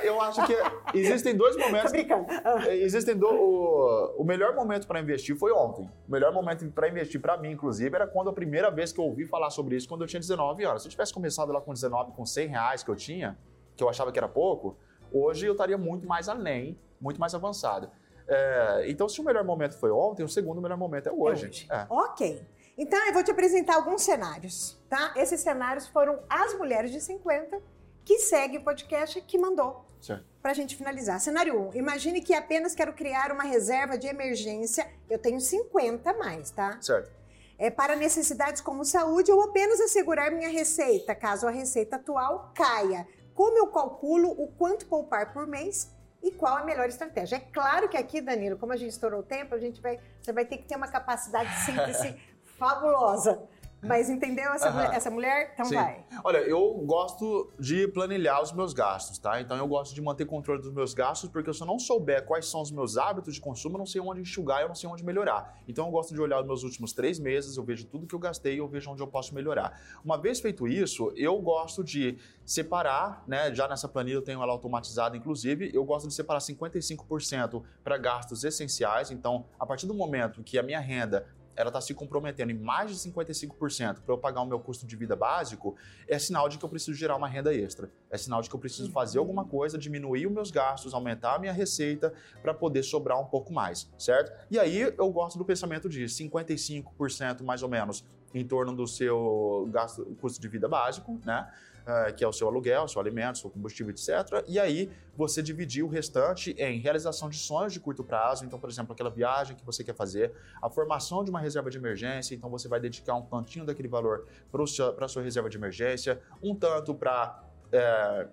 eu 0.01 0.21
acho 0.21 0.47
que 0.47 0.55
existem 0.93 1.35
dois 1.35 1.57
momentos. 1.57 1.91
Tô 1.91 1.97
brincando. 1.97 2.25
Ah. 2.29 2.73
Existem 2.73 3.17
do, 3.17 3.27
o, 3.27 4.21
o 4.21 4.23
melhor 4.23 4.55
momento 4.55 4.87
para 4.87 5.01
investir 5.01 5.35
foi 5.35 5.51
ontem. 5.51 5.83
O 6.07 6.11
melhor 6.13 6.31
momento 6.31 6.65
para 6.71 6.87
investir 6.87 7.19
para 7.19 7.35
mim, 7.35 7.51
inclusive, 7.51 7.93
era 7.93 8.07
quando 8.07 8.29
a 8.29 8.33
primeira 8.33 8.71
vez 8.71 8.93
que 8.93 8.99
eu 9.01 9.03
ouvi 9.03 9.25
falar 9.25 9.49
sobre 9.49 9.75
isso, 9.75 9.89
quando 9.89 10.03
eu 10.03 10.07
tinha 10.07 10.21
19 10.21 10.63
anos. 10.63 10.83
Se 10.83 10.87
eu 10.87 10.91
tivesse 10.91 11.13
começado 11.13 11.51
lá 11.51 11.59
com 11.59 11.73
19, 11.73 12.13
com 12.13 12.25
100 12.25 12.47
reais 12.47 12.81
que 12.81 12.89
eu 12.89 12.95
tinha, 12.95 13.37
que 13.75 13.83
eu 13.83 13.89
achava 13.89 14.09
que 14.09 14.17
era 14.17 14.29
pouco, 14.29 14.77
hoje 15.11 15.45
eu 15.45 15.51
estaria 15.51 15.77
muito 15.77 16.07
mais 16.07 16.29
além, 16.29 16.79
muito 17.01 17.19
mais 17.19 17.35
avançado. 17.35 17.91
É, 18.29 18.83
então, 18.87 19.09
se 19.09 19.19
o 19.19 19.23
melhor 19.23 19.43
momento 19.43 19.75
foi 19.77 19.89
ontem, 19.89 20.23
o 20.23 20.29
segundo 20.29 20.61
melhor 20.61 20.77
momento 20.77 21.09
é 21.09 21.11
hoje. 21.11 21.47
Hoje. 21.47 21.67
É. 21.71 21.85
Ok. 21.89 22.45
Então, 22.77 23.07
eu 23.07 23.13
vou 23.13 23.23
te 23.23 23.31
apresentar 23.31 23.75
alguns 23.75 24.03
cenários, 24.03 24.79
tá? 24.87 25.13
Esses 25.17 25.41
cenários 25.41 25.87
foram 25.87 26.19
as 26.29 26.53
mulheres 26.53 26.91
de 26.91 27.01
50 27.01 27.59
que 28.05 28.19
segue 28.19 28.57
o 28.57 28.63
podcast 28.63 29.19
que 29.21 29.37
mandou. 29.37 29.85
Certo. 29.99 30.23
Pra 30.41 30.53
gente 30.53 30.77
finalizar. 30.77 31.19
Cenário 31.19 31.59
1. 31.69 31.75
Imagine 31.75 32.21
que 32.21 32.33
apenas 32.33 32.73
quero 32.73 32.93
criar 32.93 33.31
uma 33.31 33.43
reserva 33.43 33.97
de 33.97 34.07
emergência. 34.07 34.87
Eu 35.09 35.19
tenho 35.19 35.41
50 35.41 36.13
mais, 36.13 36.51
tá? 36.51 36.79
Certo. 36.81 37.11
É, 37.57 37.69
para 37.69 37.95
necessidades 37.95 38.61
como 38.61 38.85
saúde 38.85 39.31
ou 39.31 39.41
apenas 39.41 39.81
assegurar 39.81 40.31
minha 40.31 40.47
receita, 40.47 41.13
caso 41.13 41.45
a 41.45 41.51
receita 41.51 41.97
atual 41.97 42.53
caia. 42.55 43.05
Como 43.33 43.57
eu 43.57 43.67
calculo 43.67 44.31
o 44.31 44.47
quanto 44.47 44.85
poupar 44.85 45.33
por 45.33 45.45
mês 45.45 45.91
e 46.21 46.31
qual 46.31 46.57
a 46.57 46.63
melhor 46.63 46.87
estratégia. 46.87 47.37
É 47.37 47.39
claro 47.39 47.87
que 47.87 47.97
aqui, 47.97 48.21
Danilo, 48.21 48.57
como 48.57 48.73
a 48.73 48.75
gente 48.75 48.91
estourou 48.91 49.21
o 49.21 49.23
tempo, 49.23 49.55
a 49.55 49.59
gente 49.59 49.81
vai, 49.81 49.99
você 50.21 50.33
vai 50.33 50.45
ter 50.45 50.57
que 50.57 50.65
ter 50.65 50.75
uma 50.75 50.87
capacidade 50.87 51.49
de 51.49 51.59
síntese 51.61 52.15
fabulosa. 52.57 53.41
Mas 53.81 54.09
entendeu 54.09 54.51
essa, 54.51 54.71
mulher, 54.71 54.93
essa 54.93 55.09
mulher? 55.09 55.51
Então 55.53 55.65
Sim. 55.65 55.75
vai. 55.75 56.03
Olha, 56.23 56.39
eu 56.39 56.73
gosto 56.85 57.51
de 57.57 57.87
planilhar 57.87 58.41
os 58.41 58.51
meus 58.51 58.73
gastos, 58.73 59.17
tá? 59.17 59.39
Então 59.39 59.55
eu 59.57 59.67
gosto 59.67 59.95
de 59.95 60.01
manter 60.01 60.25
controle 60.25 60.61
dos 60.61 60.73
meus 60.73 60.93
gastos, 60.93 61.29
porque 61.29 61.53
se 61.53 61.61
eu 61.61 61.67
não 61.67 61.79
souber 61.79 62.25
quais 62.25 62.45
são 62.45 62.61
os 62.61 62.71
meus 62.71 62.97
hábitos 62.97 63.35
de 63.35 63.41
consumo, 63.41 63.75
eu 63.75 63.79
não 63.79 63.85
sei 63.85 64.01
onde 64.01 64.21
enxugar, 64.21 64.61
eu 64.61 64.67
não 64.67 64.75
sei 64.75 64.89
onde 64.89 65.03
melhorar. 65.03 65.57
Então 65.67 65.85
eu 65.85 65.91
gosto 65.91 66.13
de 66.13 66.21
olhar 66.21 66.41
os 66.41 66.45
meus 66.45 66.63
últimos 66.63 66.91
três 66.91 67.19
meses, 67.19 67.55
eu 67.55 67.63
vejo 67.63 67.85
tudo 67.85 68.05
que 68.05 68.13
eu 68.13 68.19
gastei 68.19 68.55
e 68.55 68.57
eu 68.57 68.67
vejo 68.67 68.91
onde 68.91 69.01
eu 69.01 69.07
posso 69.07 69.33
melhorar. 69.33 69.79
Uma 70.03 70.17
vez 70.17 70.39
feito 70.39 70.67
isso, 70.67 71.13
eu 71.15 71.39
gosto 71.39 71.83
de 71.83 72.17
separar, 72.45 73.23
né? 73.27 73.53
Já 73.53 73.67
nessa 73.67 73.87
planilha 73.87 74.15
eu 74.15 74.21
tenho 74.21 74.41
ela 74.43 74.51
automatizada, 74.51 75.15
inclusive, 75.15 75.71
eu 75.73 75.85
gosto 75.85 76.07
de 76.07 76.13
separar 76.13 76.39
55% 76.39 77.63
para 77.83 77.97
gastos 77.97 78.43
essenciais. 78.43 79.11
Então, 79.11 79.45
a 79.59 79.65
partir 79.65 79.87
do 79.87 79.93
momento 79.93 80.43
que 80.43 80.57
a 80.57 80.63
minha 80.63 80.79
renda 80.79 81.27
ela 81.59 81.67
está 81.67 81.81
se 81.81 81.93
comprometendo 81.93 82.51
em 82.51 82.57
mais 82.57 82.89
de 82.89 83.11
55% 83.11 83.99
para 84.05 84.13
eu 84.13 84.17
pagar 84.17 84.41
o 84.41 84.45
meu 84.45 84.61
custo 84.61 84.87
de 84.87 84.95
vida 84.95 85.13
básico, 85.13 85.75
é 86.07 86.17
sinal 86.17 86.47
de 86.47 86.57
que 86.57 86.63
eu 86.63 86.69
preciso 86.69 86.93
gerar 86.93 87.17
uma 87.17 87.27
renda 87.27 87.53
extra. 87.53 87.91
É 88.09 88.17
sinal 88.17 88.41
de 88.41 88.49
que 88.49 88.55
eu 88.55 88.59
preciso 88.59 88.89
fazer 88.91 89.19
alguma 89.19 89.43
coisa, 89.43 89.77
diminuir 89.77 90.25
os 90.25 90.31
meus 90.31 90.51
gastos, 90.51 90.93
aumentar 90.93 91.35
a 91.35 91.39
minha 91.39 91.51
receita 91.51 92.13
para 92.41 92.53
poder 92.53 92.81
sobrar 92.81 93.19
um 93.19 93.25
pouco 93.25 93.51
mais, 93.51 93.91
certo? 93.97 94.31
E 94.49 94.57
aí 94.57 94.79
eu 94.79 95.11
gosto 95.11 95.37
do 95.37 95.43
pensamento 95.43 95.89
de 95.89 96.05
55% 96.05 97.43
mais 97.43 97.61
ou 97.61 97.67
menos 97.67 98.05
em 98.33 98.47
torno 98.47 98.73
do 98.73 98.87
seu 98.87 99.67
gasto, 99.69 100.05
custo 100.21 100.39
de 100.39 100.47
vida 100.47 100.69
básico, 100.69 101.19
né? 101.25 101.51
Uh, 101.89 102.13
que 102.13 102.23
é 102.23 102.27
o 102.27 102.31
seu 102.31 102.47
aluguel, 102.47 102.87
seu 102.87 103.01
alimento, 103.01 103.39
seu 103.39 103.49
combustível, 103.49 103.91
etc. 103.91 104.43
E 104.47 104.59
aí 104.59 104.91
você 105.17 105.41
dividir 105.41 105.81
o 105.81 105.87
restante 105.87 106.51
em 106.51 106.79
realização 106.79 107.29
de 107.29 107.37
sonhos 107.37 107.73
de 107.73 107.79
curto 107.79 108.03
prazo, 108.03 108.45
então, 108.45 108.59
por 108.59 108.69
exemplo, 108.69 108.93
aquela 108.93 109.09
viagem 109.09 109.55
que 109.55 109.65
você 109.65 109.83
quer 109.83 109.95
fazer, 109.95 110.31
a 110.61 110.69
formação 110.69 111.23
de 111.23 111.31
uma 111.31 111.39
reserva 111.39 111.67
de 111.67 111.79
emergência, 111.79 112.35
então 112.35 112.47
você 112.47 112.67
vai 112.67 112.79
dedicar 112.79 113.15
um 113.15 113.23
tantinho 113.23 113.65
daquele 113.65 113.87
valor 113.87 114.27
para 114.51 115.05
a 115.05 115.07
sua 115.07 115.23
reserva 115.23 115.49
de 115.49 115.57
emergência, 115.57 116.21
um 116.43 116.53
tanto 116.53 116.93
para 116.93 117.43
é, 117.71 118.27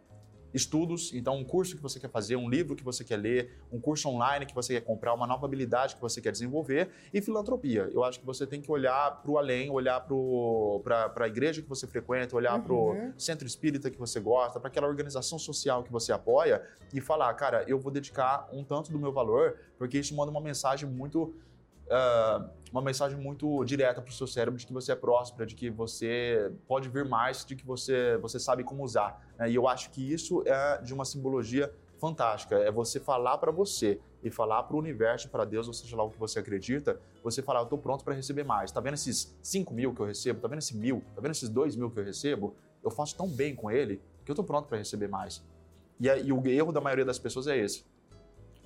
estudos, 0.57 1.13
então 1.13 1.37
um 1.37 1.45
curso 1.45 1.77
que 1.77 1.83
você 1.83 2.01
quer 2.01 2.09
fazer, 2.09 2.35
um 2.37 2.49
livro 2.49 2.75
que 2.75 2.83
você 2.83 3.05
quer 3.05 3.17
ler, 3.17 3.59
um 3.71 3.79
curso 3.79 4.09
online 4.09 4.47
que 4.47 4.55
você 4.55 4.75
quer 4.75 4.81
comprar, 4.81 5.13
uma 5.13 5.27
nova 5.27 5.47
habilidade 5.47 5.95
que 5.95 6.01
você 6.01 6.21
quer 6.21 6.33
desenvolver 6.33 6.89
e 7.13 7.21
filantropia. 7.21 7.91
Eu 7.93 8.03
acho 8.03 8.19
que 8.19 8.27
você 8.27 8.47
tem 8.47 8.61
que 8.61 8.71
olhar 8.71 9.23
para 9.23 9.31
o 9.31 9.39
além, 9.39 9.71
olhar 9.71 10.01
para 10.01 11.25
a 11.25 11.29
igreja 11.29 11.61
que 11.61 11.69
você 11.69 11.87
frequenta, 11.87 12.35
olhar 12.35 12.57
uhum. 12.57 12.63
para 12.63 12.73
o 12.73 13.13
centro 13.19 13.47
espírita 13.47 13.91
que 13.91 13.99
você 13.99 14.19
gosta, 14.19 14.59
para 14.59 14.69
aquela 14.69 14.89
organização 14.89 15.39
social 15.39 15.83
que 15.83 15.93
você 15.93 16.11
apoia 16.11 16.63
e 16.93 17.01
falar, 17.01 17.33
cara, 17.35 17.65
eu 17.69 17.79
vou 17.79 17.93
dedicar 17.93 18.49
um 18.53 18.65
tanto 18.65 18.91
do 18.91 18.99
meu 18.99 19.13
valor, 19.13 19.59
porque 19.79 19.99
isso 19.99 20.17
manda 20.17 20.31
uma 20.31 20.41
mensagem 20.41 20.89
muito 20.89 21.35
uh, 21.87 22.49
uma 22.71 22.83
mensagem 22.83 23.19
muito 23.19 23.65
direta 23.65 24.03
para 24.03 24.11
o 24.11 24.13
seu 24.13 24.27
cérebro 24.27 24.59
de 24.59 24.67
que 24.67 24.73
você 24.73 24.93
é 24.93 24.95
próspera, 24.97 25.47
de 25.47 25.55
que 25.55 25.71
você 25.71 26.53
pode 26.67 26.89
vir 26.89 27.05
mais, 27.05 27.45
de 27.45 27.57
que 27.57 27.65
você, 27.65 28.17
você 28.19 28.39
sabe 28.39 28.65
como 28.65 28.85
usar. 28.85 29.27
Né? 29.39 29.51
E 29.51 29.55
eu 29.55 29.67
acho 29.67 29.91
que 29.91 30.13
isso 30.13 30.43
é 30.47 30.81
de 30.83 30.93
uma 30.93 31.05
simbologia 31.05 31.73
fantástica. 31.99 32.57
É 32.57 32.71
você 32.71 33.01
falar 33.01 33.39
para 33.39 33.51
você 33.51 33.99
e 34.23 34.31
falar 34.31 34.63
para 34.65 34.77
o 34.77 34.79
universo, 34.79 35.29
para 35.29 35.45
Deus, 35.45 35.67
ou 35.69 35.73
seja 35.73 35.97
lá 35.97 36.05
o 36.05 36.11
que 36.11 36.19
você 36.19 36.39
acredita, 36.39 37.01
você 37.23 37.43
falar, 37.43 37.61
eu 37.61 37.65
estou 37.65 37.79
pronto 37.79 38.05
para 38.05 38.15
receber 38.15 38.45
mais. 38.45 38.71
Tá 38.71 38.81
vendo 38.81 38.95
esses 38.95 39.37
5 39.43 39.73
mil 39.73 39.95
que 39.95 40.01
eu 40.01 40.07
recebo? 40.07 40.41
Tá 40.41 40.49
vendo 40.49 40.59
esse 40.59 40.77
mil? 40.77 41.03
Tá 41.15 41.21
vendo 41.21 41.31
esses 41.33 41.49
2 41.49 41.77
mil 41.77 41.91
que 41.91 41.99
eu 41.99 42.05
recebo? 42.05 42.55
Eu 42.83 42.91
faço 42.91 43.17
tão 43.17 43.29
bem 43.29 43.55
com 43.55 43.71
ele 43.71 44.01
que 44.25 44.31
eu 44.31 44.35
estou 44.35 44.45
pronto 44.45 44.69
para 44.69 44.79
receber 44.79 45.09
mais. 45.09 45.43
E, 46.01 46.09
e 46.09 46.33
o 46.33 46.47
erro 46.47 46.73
da 46.73 46.81
maioria 46.81 47.05
das 47.05 47.19
pessoas 47.19 47.47
é 47.47 47.57
esse. 47.57 47.85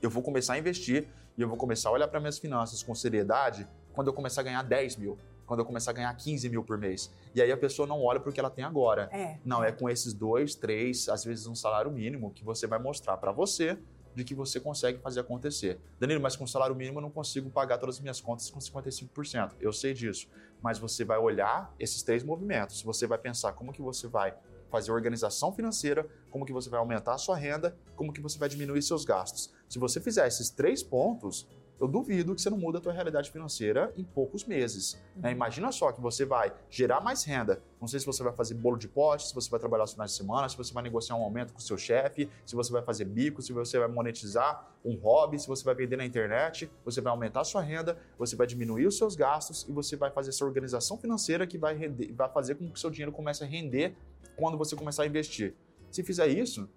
Eu 0.03 0.09
vou 0.11 0.23
começar 0.23 0.55
a 0.55 0.59
investir 0.59 1.07
e 1.41 1.43
eu 1.43 1.49
vou 1.49 1.57
começar 1.57 1.89
a 1.89 1.93
olhar 1.93 2.07
para 2.07 2.21
minhas 2.21 2.39
finanças 2.39 2.83
com 2.83 2.95
seriedade 2.95 3.67
quando 3.95 4.09
eu 4.09 4.13
começar 4.13 4.43
a 4.43 4.45
ganhar 4.45 4.63
10 4.63 4.97
mil, 4.97 5.17
quando 5.47 5.61
eu 5.61 5.65
começar 5.65 5.91
a 5.91 5.95
ganhar 5.95 6.15
15 6.15 6.51
mil 6.51 6.63
por 6.63 6.77
mês. 6.77 7.11
E 7.35 7.41
aí 7.41 7.51
a 7.51 7.57
pessoa 7.57 7.89
não 7.89 8.03
olha 8.05 8.21
para 8.21 8.29
o 8.29 8.33
que 8.33 8.39
ela 8.39 8.51
tem 8.51 8.63
agora. 8.63 9.09
É. 9.11 9.39
Não, 9.43 9.65
é 9.65 9.73
com 9.73 9.89
esses 9.89 10.13
dois, 10.13 10.55
três, 10.55 11.09
às 11.09 11.25
vezes 11.25 11.47
um 11.47 11.55
salário 11.55 11.91
mínimo 11.91 12.31
que 12.31 12.45
você 12.45 12.67
vai 12.67 12.79
mostrar 12.79 13.17
para 13.17 13.33
você 13.33 13.79
de 14.15 14.23
que 14.23 14.35
você 14.35 14.61
consegue 14.61 14.99
fazer 14.99 15.21
acontecer. 15.21 15.81
Danilo, 15.99 16.21
mas 16.21 16.37
com 16.37 16.47
salário 16.47 16.77
mínimo 16.77 16.99
eu 16.99 17.03
não 17.03 17.11
consigo 17.11 17.49
pagar 17.49 17.79
todas 17.79 17.95
as 17.95 18.01
minhas 18.03 18.21
contas 18.21 18.51
com 18.51 18.59
55%. 18.59 19.53
Eu 19.61 19.73
sei 19.73 19.95
disso. 19.95 20.29
Mas 20.61 20.79
você 20.79 21.07
vai 21.07 21.17
olhar 21.17 21.75
esses 21.79 22.03
três 22.03 22.23
movimentos. 22.23 22.83
Você 22.83 23.07
vai 23.07 23.17
pensar 23.17 23.53
como 23.53 23.73
que 23.73 23.81
você 23.81 24.07
vai 24.07 24.35
fazer 24.71 24.93
organização 24.93 25.53
financeira, 25.53 26.07
como 26.31 26.47
que 26.47 26.53
você 26.53 26.71
vai 26.71 26.81
aumentar 26.81 27.15
a 27.15 27.19
sua 27.19 27.37
renda, 27.37 27.77
como 27.97 28.13
que 28.13 28.21
você 28.21 28.39
vai 28.39 28.49
diminuir 28.49 28.83
seus 28.83 29.05
gastos. 29.05 29.53
Se 29.69 29.79
você 29.79 30.01
fizer 30.01 30.27
esses 30.27 30.49
três 30.49 30.83
pontos, 30.83 31.47
eu 31.81 31.89
duvido 31.89 32.35
que 32.35 32.43
você 32.43 32.51
não 32.51 32.59
muda 32.59 32.77
a 32.77 32.81
tua 32.81 32.93
realidade 32.93 33.31
financeira 33.31 33.91
em 33.97 34.05
poucos 34.05 34.45
meses. 34.45 35.01
Né? 35.17 35.31
Uhum. 35.31 35.37
Imagina 35.37 35.73
só 35.73 35.91
que 35.91 36.01
você 36.01 36.27
vai 36.27 36.53
gerar 36.69 37.01
mais 37.01 37.25
renda. 37.25 37.63
Não 37.81 37.89
sei 37.89 37.99
se 37.99 38.05
você 38.05 38.23
vai 38.23 38.35
fazer 38.35 38.55
bolo 38.55 38.77
de 38.77 38.87
pote, 38.87 39.27
se 39.27 39.35
você 39.35 39.49
vai 39.49 39.59
trabalhar 39.59 39.85
os 39.85 39.93
finais 39.93 40.11
de 40.11 40.19
semana, 40.19 40.47
se 40.47 40.57
você 40.59 40.75
vai 40.75 40.83
negociar 40.83 41.17
um 41.17 41.23
aumento 41.23 41.55
com 41.55 41.59
o 41.59 41.63
seu 41.63 41.79
chefe, 41.79 42.29
se 42.45 42.55
você 42.55 42.71
vai 42.71 42.83
fazer 42.83 43.07
bico, 43.07 43.41
se 43.41 43.55
você 43.55 43.79
vai 43.79 43.89
monetizar 43.89 44.71
um 44.85 44.95
hobby, 44.97 45.39
se 45.39 45.49
você 45.49 45.65
vai 45.65 45.75
vender 45.75 45.97
na 45.97 46.05
internet, 46.05 46.71
você 46.85 47.01
vai 47.01 47.11
aumentar 47.11 47.41
a 47.41 47.45
sua 47.45 47.63
renda, 47.63 47.97
você 48.19 48.37
vai 48.37 48.47
diminuir 48.47 48.87
os 48.87 48.99
seus 48.99 49.17
gastos 49.17 49.67
e 49.67 49.73
você 49.73 49.97
vai 49.97 50.11
fazer 50.11 50.31
essa 50.31 50.45
organização 50.45 50.99
financeira 50.99 51.47
que 51.47 51.57
vai, 51.57 51.75
render, 51.75 52.13
vai 52.13 52.29
fazer 52.29 52.57
com 52.57 52.67
que 52.69 52.77
o 52.77 52.79
seu 52.79 52.91
dinheiro 52.91 53.13
comece 53.13 53.43
a 53.43 53.47
render 53.47 53.97
quando 54.41 54.57
você 54.57 54.75
começar 54.75 55.03
a 55.03 55.07
investir. 55.07 55.55
Se 55.91 56.03
fizer 56.03 56.27
isso, 56.29 56.69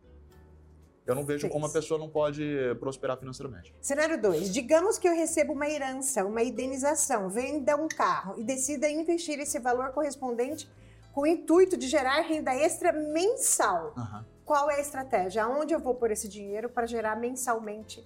eu 1.05 1.16
não 1.16 1.26
vejo 1.26 1.41
Fez. 1.41 1.53
como 1.53 1.66
a 1.66 1.70
pessoa 1.70 1.99
não 1.99 2.09
pode 2.09 2.43
prosperar 2.80 3.18
financeiramente. 3.18 3.74
Cenário 3.82 4.22
2. 4.22 4.53
Digamos 4.53 4.97
que 4.97 5.07
eu 5.07 5.14
recebo 5.14 5.53
uma 5.53 5.68
herança, 5.68 6.26
uma 6.26 6.43
indenização, 6.43 7.30
venda 7.30 7.76
um 7.76 7.88
carro 7.88 8.36
e 8.38 8.43
decida 8.43 8.89
investir 8.89 9.39
esse 9.39 9.59
valor 9.59 9.91
correspondente 9.91 10.70
com 11.14 11.22
o 11.22 11.28
intuito 11.28 11.78
de 11.78 11.88
gerar 11.88 12.22
renda 12.22 12.53
extra 12.53 12.91
mensal. 12.91 13.93
Uhum. 13.95 14.26
Qual 14.43 14.70
é 14.70 14.76
a 14.76 14.82
estratégia? 14.82 15.43
Aonde 15.43 15.74
eu 15.74 15.80
vou 15.80 15.95
pôr 15.95 16.11
esse 16.11 16.28
dinheiro 16.28 16.70
para 16.70 16.86
gerar 16.86 17.16
mensalmente 17.16 18.05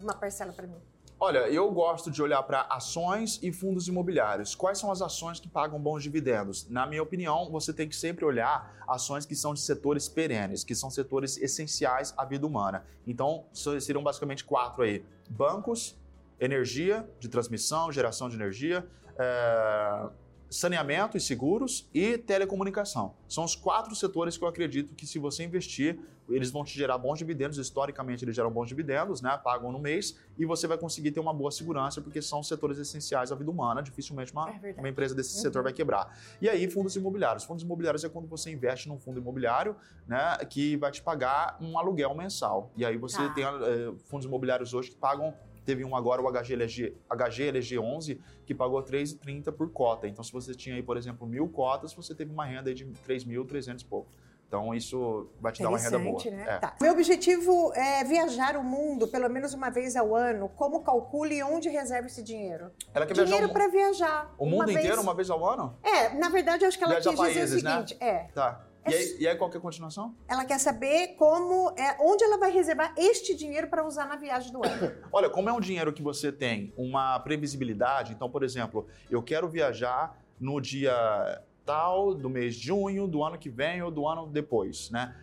uma 0.00 0.14
parcela 0.14 0.52
para 0.52 0.66
mim? 0.66 0.80
Olha, 1.20 1.48
eu 1.48 1.68
gosto 1.72 2.12
de 2.12 2.22
olhar 2.22 2.40
para 2.44 2.60
ações 2.70 3.40
e 3.42 3.52
fundos 3.52 3.88
imobiliários. 3.88 4.54
Quais 4.54 4.78
são 4.78 4.92
as 4.92 5.02
ações 5.02 5.40
que 5.40 5.48
pagam 5.48 5.76
bons 5.80 6.00
dividendos? 6.00 6.68
Na 6.70 6.86
minha 6.86 7.02
opinião, 7.02 7.50
você 7.50 7.72
tem 7.72 7.88
que 7.88 7.96
sempre 7.96 8.24
olhar 8.24 8.76
ações 8.86 9.26
que 9.26 9.34
são 9.34 9.52
de 9.52 9.60
setores 9.60 10.08
perenes, 10.08 10.62
que 10.62 10.76
são 10.76 10.88
setores 10.88 11.36
essenciais 11.36 12.14
à 12.16 12.24
vida 12.24 12.46
humana. 12.46 12.84
Então, 13.04 13.46
seriam 13.52 14.00
basicamente 14.00 14.44
quatro 14.44 14.84
aí: 14.84 15.04
bancos, 15.28 15.98
energia 16.38 17.04
de 17.18 17.28
transmissão, 17.28 17.90
geração 17.90 18.28
de 18.28 18.36
energia, 18.36 18.86
é 19.18 20.27
saneamento 20.50 21.16
e 21.16 21.20
seguros 21.20 21.88
e 21.92 22.18
telecomunicação. 22.18 23.14
São 23.28 23.44
os 23.44 23.54
quatro 23.54 23.94
setores 23.94 24.36
que 24.36 24.44
eu 24.44 24.48
acredito 24.48 24.94
que 24.94 25.06
se 25.06 25.18
você 25.18 25.44
investir, 25.44 25.98
eles 26.28 26.50
vão 26.50 26.64
te 26.64 26.76
gerar 26.76 26.98
bons 26.98 27.18
dividendos. 27.18 27.58
Historicamente, 27.58 28.24
eles 28.24 28.36
geram 28.36 28.50
bons 28.50 28.68
dividendos, 28.68 29.22
né? 29.22 29.38
Pagam 29.42 29.72
no 29.72 29.78
mês 29.78 30.18
e 30.38 30.44
você 30.44 30.66
vai 30.66 30.76
conseguir 30.76 31.10
ter 31.10 31.20
uma 31.20 31.32
boa 31.32 31.50
segurança 31.50 32.00
porque 32.00 32.20
são 32.20 32.42
setores 32.42 32.78
essenciais 32.78 33.32
à 33.32 33.34
vida 33.34 33.50
humana. 33.50 33.82
Dificilmente 33.82 34.32
uma, 34.32 34.50
é 34.50 34.74
uma 34.78 34.88
empresa 34.88 35.14
desse 35.14 35.36
uhum. 35.36 35.42
setor 35.42 35.62
vai 35.62 35.72
quebrar. 35.72 36.18
E 36.40 36.48
aí, 36.48 36.68
fundos 36.70 36.96
imobiliários. 36.96 37.44
Fundos 37.44 37.62
imobiliários 37.62 38.04
é 38.04 38.08
quando 38.08 38.28
você 38.28 38.50
investe 38.50 38.88
num 38.88 38.98
fundo 38.98 39.18
imobiliário, 39.18 39.74
né? 40.06 40.36
Que 40.48 40.76
vai 40.76 40.90
te 40.90 41.02
pagar 41.02 41.56
um 41.60 41.78
aluguel 41.78 42.14
mensal. 42.14 42.70
E 42.76 42.84
aí 42.84 42.96
você 42.96 43.16
tá. 43.16 43.34
tem 43.34 43.44
é, 43.44 43.92
fundos 44.04 44.26
imobiliários 44.26 44.74
hoje 44.74 44.90
que 44.90 44.96
pagam 44.96 45.34
Teve 45.68 45.84
um 45.84 45.94
agora, 45.94 46.22
o 46.22 46.32
HGLG, 46.32 46.96
HGLG11, 47.10 48.18
que 48.46 48.54
pagou 48.54 48.82
3,30 48.82 49.52
por 49.52 49.70
cota. 49.70 50.08
Então, 50.08 50.24
se 50.24 50.32
você 50.32 50.54
tinha 50.54 50.74
aí, 50.74 50.82
por 50.82 50.96
exemplo, 50.96 51.26
mil 51.26 51.46
cotas, 51.46 51.92
você 51.92 52.14
teve 52.14 52.32
uma 52.32 52.46
renda 52.46 52.72
de 52.72 52.86
3.300 52.86 53.82
e 53.82 53.84
pouco. 53.84 54.08
Então, 54.46 54.74
isso 54.74 55.28
vai 55.38 55.52
te 55.52 55.62
dar 55.62 55.68
uma 55.68 55.76
renda 55.76 55.98
boa. 55.98 56.24
Né? 56.24 56.46
É. 56.48 56.56
Tá. 56.56 56.74
Meu 56.80 56.92
objetivo 56.92 57.70
é 57.74 58.02
viajar 58.02 58.56
o 58.56 58.64
mundo 58.64 59.06
pelo 59.08 59.28
menos 59.28 59.52
uma 59.52 59.68
vez 59.68 59.94
ao 59.94 60.16
ano. 60.16 60.48
Como 60.48 60.82
calcule 60.82 61.36
e 61.36 61.42
onde 61.42 61.68
reserva 61.68 62.06
esse 62.06 62.22
dinheiro? 62.22 62.70
Ela 62.94 63.04
quer 63.04 63.12
dinheiro 63.12 63.48
viajar 63.48 63.52
para 63.52 63.68
viajar. 63.68 64.34
O 64.38 64.46
mundo 64.46 64.70
inteiro 64.70 65.02
uma 65.02 65.12
vez 65.12 65.28
ao 65.28 65.46
ano? 65.46 65.76
É, 65.82 66.14
na 66.14 66.30
verdade, 66.30 66.64
eu 66.64 66.68
acho 66.68 66.78
que 66.78 66.84
ela 66.84 66.94
Viajar 66.94 67.10
quis 67.10 67.18
países, 67.18 67.50
dizer 67.50 67.68
o 67.68 67.70
seguinte. 67.70 67.98
Né? 68.00 68.08
É. 68.08 68.18
Tá. 68.32 68.64
E 68.90 68.94
aí, 68.94 69.16
e 69.20 69.28
aí, 69.28 69.36
qual 69.36 69.50
que 69.50 69.56
é 69.56 69.58
a 69.58 69.62
continuação? 69.62 70.14
Ela 70.28 70.44
quer 70.44 70.58
saber 70.58 71.14
como, 71.16 71.70
é, 71.70 71.96
onde 72.00 72.24
ela 72.24 72.38
vai 72.38 72.50
reservar 72.50 72.94
este 72.96 73.34
dinheiro 73.34 73.68
para 73.68 73.86
usar 73.86 74.06
na 74.06 74.16
viagem 74.16 74.52
do 74.52 74.64
ano. 74.64 74.92
Olha, 75.12 75.28
como 75.28 75.48
é 75.48 75.52
um 75.52 75.60
dinheiro 75.60 75.92
que 75.92 76.02
você 76.02 76.32
tem 76.32 76.72
uma 76.76 77.18
previsibilidade, 77.20 78.12
então, 78.12 78.30
por 78.30 78.42
exemplo, 78.42 78.86
eu 79.10 79.22
quero 79.22 79.48
viajar 79.48 80.18
no 80.40 80.60
dia 80.60 81.42
tal 81.64 82.14
do 82.14 82.30
mês 82.30 82.54
de 82.54 82.66
junho, 82.66 83.06
do 83.06 83.22
ano 83.22 83.36
que 83.36 83.50
vem 83.50 83.82
ou 83.82 83.90
do 83.90 84.06
ano 84.06 84.26
depois, 84.26 84.90
né? 84.90 85.14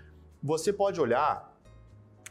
Você 0.44 0.72
pode 0.72 1.02
olhar 1.02 1.56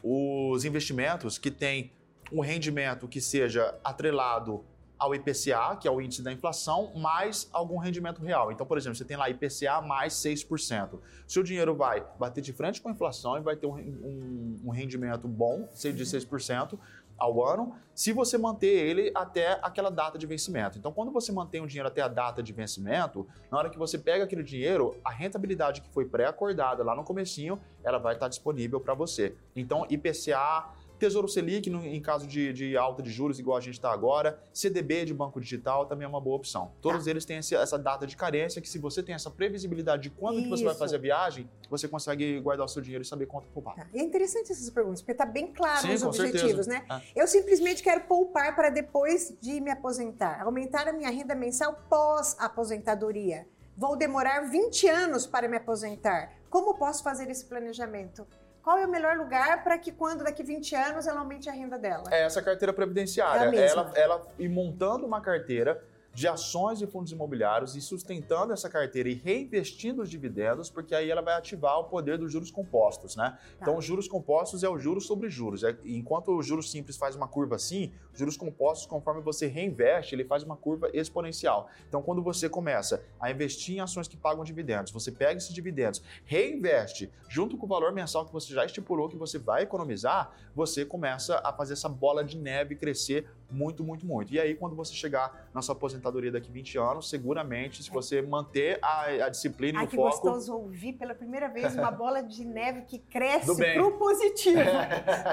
os 0.01 0.63
investimentos 0.63 1.37
que 1.37 1.51
têm 1.51 1.91
um 2.31 2.39
rendimento 2.39 3.07
que 3.07 3.19
seja 3.19 3.77
atrelado 3.83 4.63
ao 4.97 5.13
IPCA, 5.13 5.75
que 5.79 5.87
é 5.87 5.91
o 5.91 6.01
índice 6.01 6.21
da 6.21 6.31
inflação, 6.31 6.93
mais 6.95 7.49
algum 7.51 7.77
rendimento 7.77 8.21
real. 8.21 8.51
Então, 8.51 8.65
por 8.65 8.77
exemplo, 8.77 8.95
você 8.95 9.05
tem 9.05 9.17
lá 9.17 9.29
IPCA 9.29 9.81
mais 9.81 10.13
6%. 10.13 10.99
Seu 11.27 11.43
dinheiro 11.43 11.75
vai 11.75 12.05
bater 12.19 12.41
de 12.41 12.53
frente 12.53 12.81
com 12.81 12.89
a 12.89 12.91
inflação 12.91 13.37
e 13.37 13.41
vai 13.41 13.55
ter 13.55 13.67
um, 13.67 13.75
um, 13.75 14.61
um 14.65 14.69
rendimento 14.69 15.27
bom, 15.27 15.67
de 15.73 16.03
6%, 16.03 16.77
ao 17.17 17.45
ano, 17.45 17.75
se 17.93 18.11
você 18.11 18.37
manter 18.37 18.67
ele 18.67 19.11
até 19.15 19.57
aquela 19.61 19.89
data 19.89 20.17
de 20.17 20.27
vencimento. 20.27 20.77
Então, 20.77 20.91
quando 20.91 21.11
você 21.11 21.31
mantém 21.31 21.61
o 21.61 21.67
dinheiro 21.67 21.87
até 21.87 22.01
a 22.01 22.07
data 22.07 22.43
de 22.43 22.51
vencimento, 22.51 23.25
na 23.49 23.57
hora 23.57 23.69
que 23.69 23.77
você 23.77 23.97
pega 23.97 24.23
aquele 24.25 24.43
dinheiro, 24.43 24.99
a 25.03 25.11
rentabilidade 25.11 25.81
que 25.81 25.89
foi 25.89 26.05
pré-acordada 26.05 26.83
lá 26.83 26.95
no 26.95 27.03
comecinho, 27.03 27.59
ela 27.83 27.97
vai 27.97 28.15
estar 28.15 28.27
disponível 28.27 28.79
para 28.81 28.93
você. 28.93 29.35
Então, 29.55 29.85
IPCA, 29.89 30.65
Tesouro 31.05 31.27
Selic, 31.27 31.69
no, 31.69 31.85
em 31.85 32.01
caso 32.01 32.25
de, 32.25 32.51
de, 32.51 32.75
alta 32.75 33.03
de 33.03 33.11
juros, 33.11 33.37
igual 33.37 33.57
a 33.57 33.61
gente 33.61 33.75
está 33.75 33.91
agora. 33.91 34.39
CDB 34.51 35.05
de 35.05 35.13
banco 35.13 35.39
digital 35.39 35.85
também 35.85 36.03
é 36.03 36.07
uma 36.07 36.19
boa 36.19 36.35
opção. 36.35 36.71
Todos 36.81 37.05
tá. 37.05 37.11
eles 37.11 37.25
têm 37.25 37.37
esse, 37.37 37.55
essa 37.55 37.77
data 37.77 38.07
de 38.07 38.17
carência, 38.17 38.59
que 38.59 38.67
se 38.67 38.79
você 38.79 39.03
tem 39.03 39.13
essa 39.13 39.29
previsibilidade 39.29 40.03
de 40.03 40.09
quando 40.09 40.41
que 40.41 40.49
você 40.49 40.63
vai 40.63 40.73
fazer 40.73 40.95
a 40.95 40.99
viagem, 40.99 41.47
você 41.69 41.87
consegue 41.87 42.39
guardar 42.39 42.65
o 42.65 42.67
seu 42.67 42.81
dinheiro 42.81 43.03
e 43.03 43.05
saber 43.05 43.27
quanto 43.27 43.47
poupar. 43.49 43.75
Tá. 43.75 43.87
É 43.93 44.01
interessante 44.01 44.51
essas 44.51 44.67
perguntas, 44.71 45.01
porque 45.01 45.11
está 45.11 45.27
bem 45.27 45.53
claro 45.53 45.81
Sim, 45.81 45.93
os 45.93 46.01
objetivos, 46.01 46.65
certeza. 46.65 46.69
né? 46.69 46.85
É. 47.15 47.21
Eu 47.21 47.27
simplesmente 47.27 47.83
quero 47.83 48.01
poupar 48.05 48.55
para 48.55 48.71
depois 48.71 49.31
de 49.39 49.61
me 49.61 49.69
aposentar, 49.69 50.41
aumentar 50.41 50.87
a 50.87 50.93
minha 50.93 51.11
renda 51.11 51.35
mensal 51.35 51.85
pós-aposentadoria. 51.87 53.47
Vou 53.77 53.95
demorar 53.95 54.49
20 54.49 54.87
anos 54.87 55.27
para 55.27 55.47
me 55.47 55.57
aposentar. 55.57 56.31
Como 56.49 56.73
posso 56.75 57.03
fazer 57.03 57.29
esse 57.29 57.45
planejamento? 57.45 58.25
Qual 58.65 58.79
é 58.79 58.85
o 58.87 58.89
melhor 58.89 59.15
lugar 59.15 59.63
para 59.63 59.77
que 59.77 59.91
quando 59.91 60.23
daqui 60.23 60.41
20 60.41 60.75
anos 60.75 61.05
ela 61.05 61.19
aumente 61.19 61.47
a 61.47 61.53
renda 61.53 61.77
dela? 61.77 62.05
É 62.09 62.23
essa 62.23 62.41
carteira 62.41 62.73
previdenciária. 62.73 63.55
É 63.55 63.67
ela, 63.67 63.91
ela 63.93 64.27
ir 64.39 64.49
montando 64.49 65.05
uma 65.05 65.21
carteira 65.21 65.83
de 66.15 66.29
ações 66.29 66.81
e 66.81 66.87
fundos 66.87 67.11
imobiliários 67.11 67.75
e 67.75 67.81
sustentando 67.81 68.53
essa 68.53 68.69
carteira 68.69 69.09
e 69.09 69.13
reinvestindo 69.13 70.01
os 70.01 70.09
dividendos, 70.09 70.69
porque 70.69 70.95
aí 70.95 71.11
ela 71.11 71.21
vai 71.21 71.35
ativar 71.35 71.77
o 71.77 71.83
poder 71.83 72.17
dos 72.17 72.31
juros 72.31 72.49
compostos, 72.49 73.17
né? 73.17 73.31
Tá. 73.31 73.57
Então, 73.61 73.77
os 73.77 73.83
juros 73.83 74.07
compostos 74.07 74.63
é 74.63 74.69
o 74.69 74.79
juros 74.79 75.05
sobre 75.05 75.29
juros. 75.29 75.65
É, 75.65 75.77
enquanto 75.83 76.31
o 76.31 76.41
juros 76.41 76.71
simples 76.71 76.95
faz 76.95 77.17
uma 77.17 77.27
curva 77.27 77.57
assim, 77.57 77.91
os 78.13 78.17
juros 78.17 78.37
compostos, 78.37 78.87
conforme 78.87 79.21
você 79.21 79.47
reinveste, 79.47 80.15
ele 80.15 80.23
faz 80.23 80.41
uma 80.41 80.55
curva 80.55 80.89
exponencial. 80.93 81.67
Então, 81.89 82.01
quando 82.01 82.23
você 82.23 82.47
começa 82.47 83.03
a 83.19 83.29
investir 83.29 83.75
em 83.75 83.79
ações 83.81 84.07
que 84.07 84.15
pagam 84.15 84.45
dividendos, 84.45 84.93
você 84.93 85.11
pega 85.11 85.37
esses 85.37 85.53
dividendos, 85.53 86.01
reinveste 86.23 87.11
junto 87.27 87.57
com 87.57 87.65
o 87.65 87.69
valor 87.69 87.91
mensal 87.91 88.25
que 88.25 88.31
você 88.31 88.53
já 88.53 88.65
estipulou 88.65 89.09
que 89.09 89.17
você 89.17 89.37
vai 89.37 89.63
economizar, 89.63 90.31
você 90.55 90.85
começa 90.85 91.41
a 91.43 91.51
fazer 91.51 91.73
essa 91.73 91.89
bola 91.89 92.23
de 92.23 92.37
neve 92.37 92.73
crescer 92.73 93.27
muito, 93.49 93.83
muito, 93.83 94.05
muito. 94.05 94.33
E 94.33 94.39
aí, 94.39 94.55
quando 94.55 94.75
você 94.75 94.93
chegar 94.93 95.49
na 95.53 95.61
sua 95.61 95.73
aposentadoria 95.73 96.31
daqui 96.31 96.51
20 96.51 96.77
anos, 96.77 97.09
seguramente, 97.09 97.83
se 97.83 97.89
você 97.89 98.21
manter 98.21 98.79
a, 98.81 99.05
a 99.25 99.29
disciplina 99.29 99.81
e 99.81 99.85
o 99.85 99.89
foco... 99.89 100.03
Ai, 100.03 100.11
que 100.11 100.17
gostoso 100.17 100.53
ouvir 100.53 100.93
pela 100.93 101.13
primeira 101.13 101.47
vez 101.47 101.75
uma 101.75 101.91
bola 101.91 102.21
de 102.21 102.43
neve 102.43 102.81
que 102.81 102.99
cresce 102.99 103.55
pro 103.73 103.91
positivo. 103.97 104.59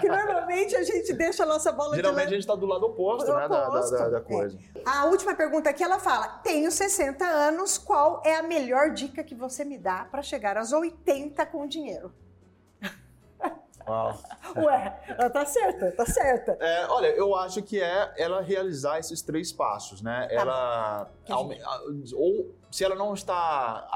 que 0.00 0.08
normalmente 0.08 0.76
a 0.76 0.82
gente 0.82 1.12
deixa 1.14 1.42
a 1.42 1.46
nossa 1.46 1.72
bola 1.72 1.96
Geralmente 1.96 2.26
de 2.26 2.30
neve... 2.30 2.34
a 2.34 2.38
gente 2.38 2.40
está 2.40 2.54
do 2.54 2.66
lado 2.66 2.86
oposto, 2.86 3.32
né, 3.32 3.46
oposto. 3.46 3.92
Da, 3.92 3.98
da, 3.98 4.08
da, 4.10 4.20
coisa. 4.20 4.58
É. 4.74 4.82
A 4.84 5.04
última 5.06 5.34
pergunta 5.34 5.70
aqui, 5.70 5.82
ela 5.82 5.98
fala, 5.98 6.28
tenho 6.28 6.70
60 6.70 7.24
anos, 7.24 7.78
qual 7.78 8.22
é 8.24 8.36
a 8.36 8.42
melhor 8.42 8.90
dica 8.90 9.24
que 9.24 9.34
você 9.34 9.64
me 9.64 9.78
dá 9.78 10.06
para 10.10 10.22
chegar 10.22 10.56
aos 10.56 10.72
80 10.72 11.44
com 11.46 11.66
dinheiro? 11.66 12.12
Uau. 13.86 14.18
Ué, 14.56 15.00
ela 15.08 15.30
tá 15.30 15.44
certa, 15.44 15.92
tá 15.92 16.06
certa. 16.06 16.56
É, 16.60 16.86
olha, 16.88 17.08
eu 17.08 17.34
acho 17.34 17.62
que 17.62 17.80
é 17.80 18.12
ela 18.16 18.40
realizar 18.40 18.98
esses 18.98 19.22
três 19.22 19.52
passos, 19.52 20.02
né? 20.02 20.28
Tá 20.28 20.34
ela. 20.34 21.10
Ou 22.14 22.54
se 22.72 22.82
ela 22.82 22.94
não 22.94 23.12
está. 23.12 23.86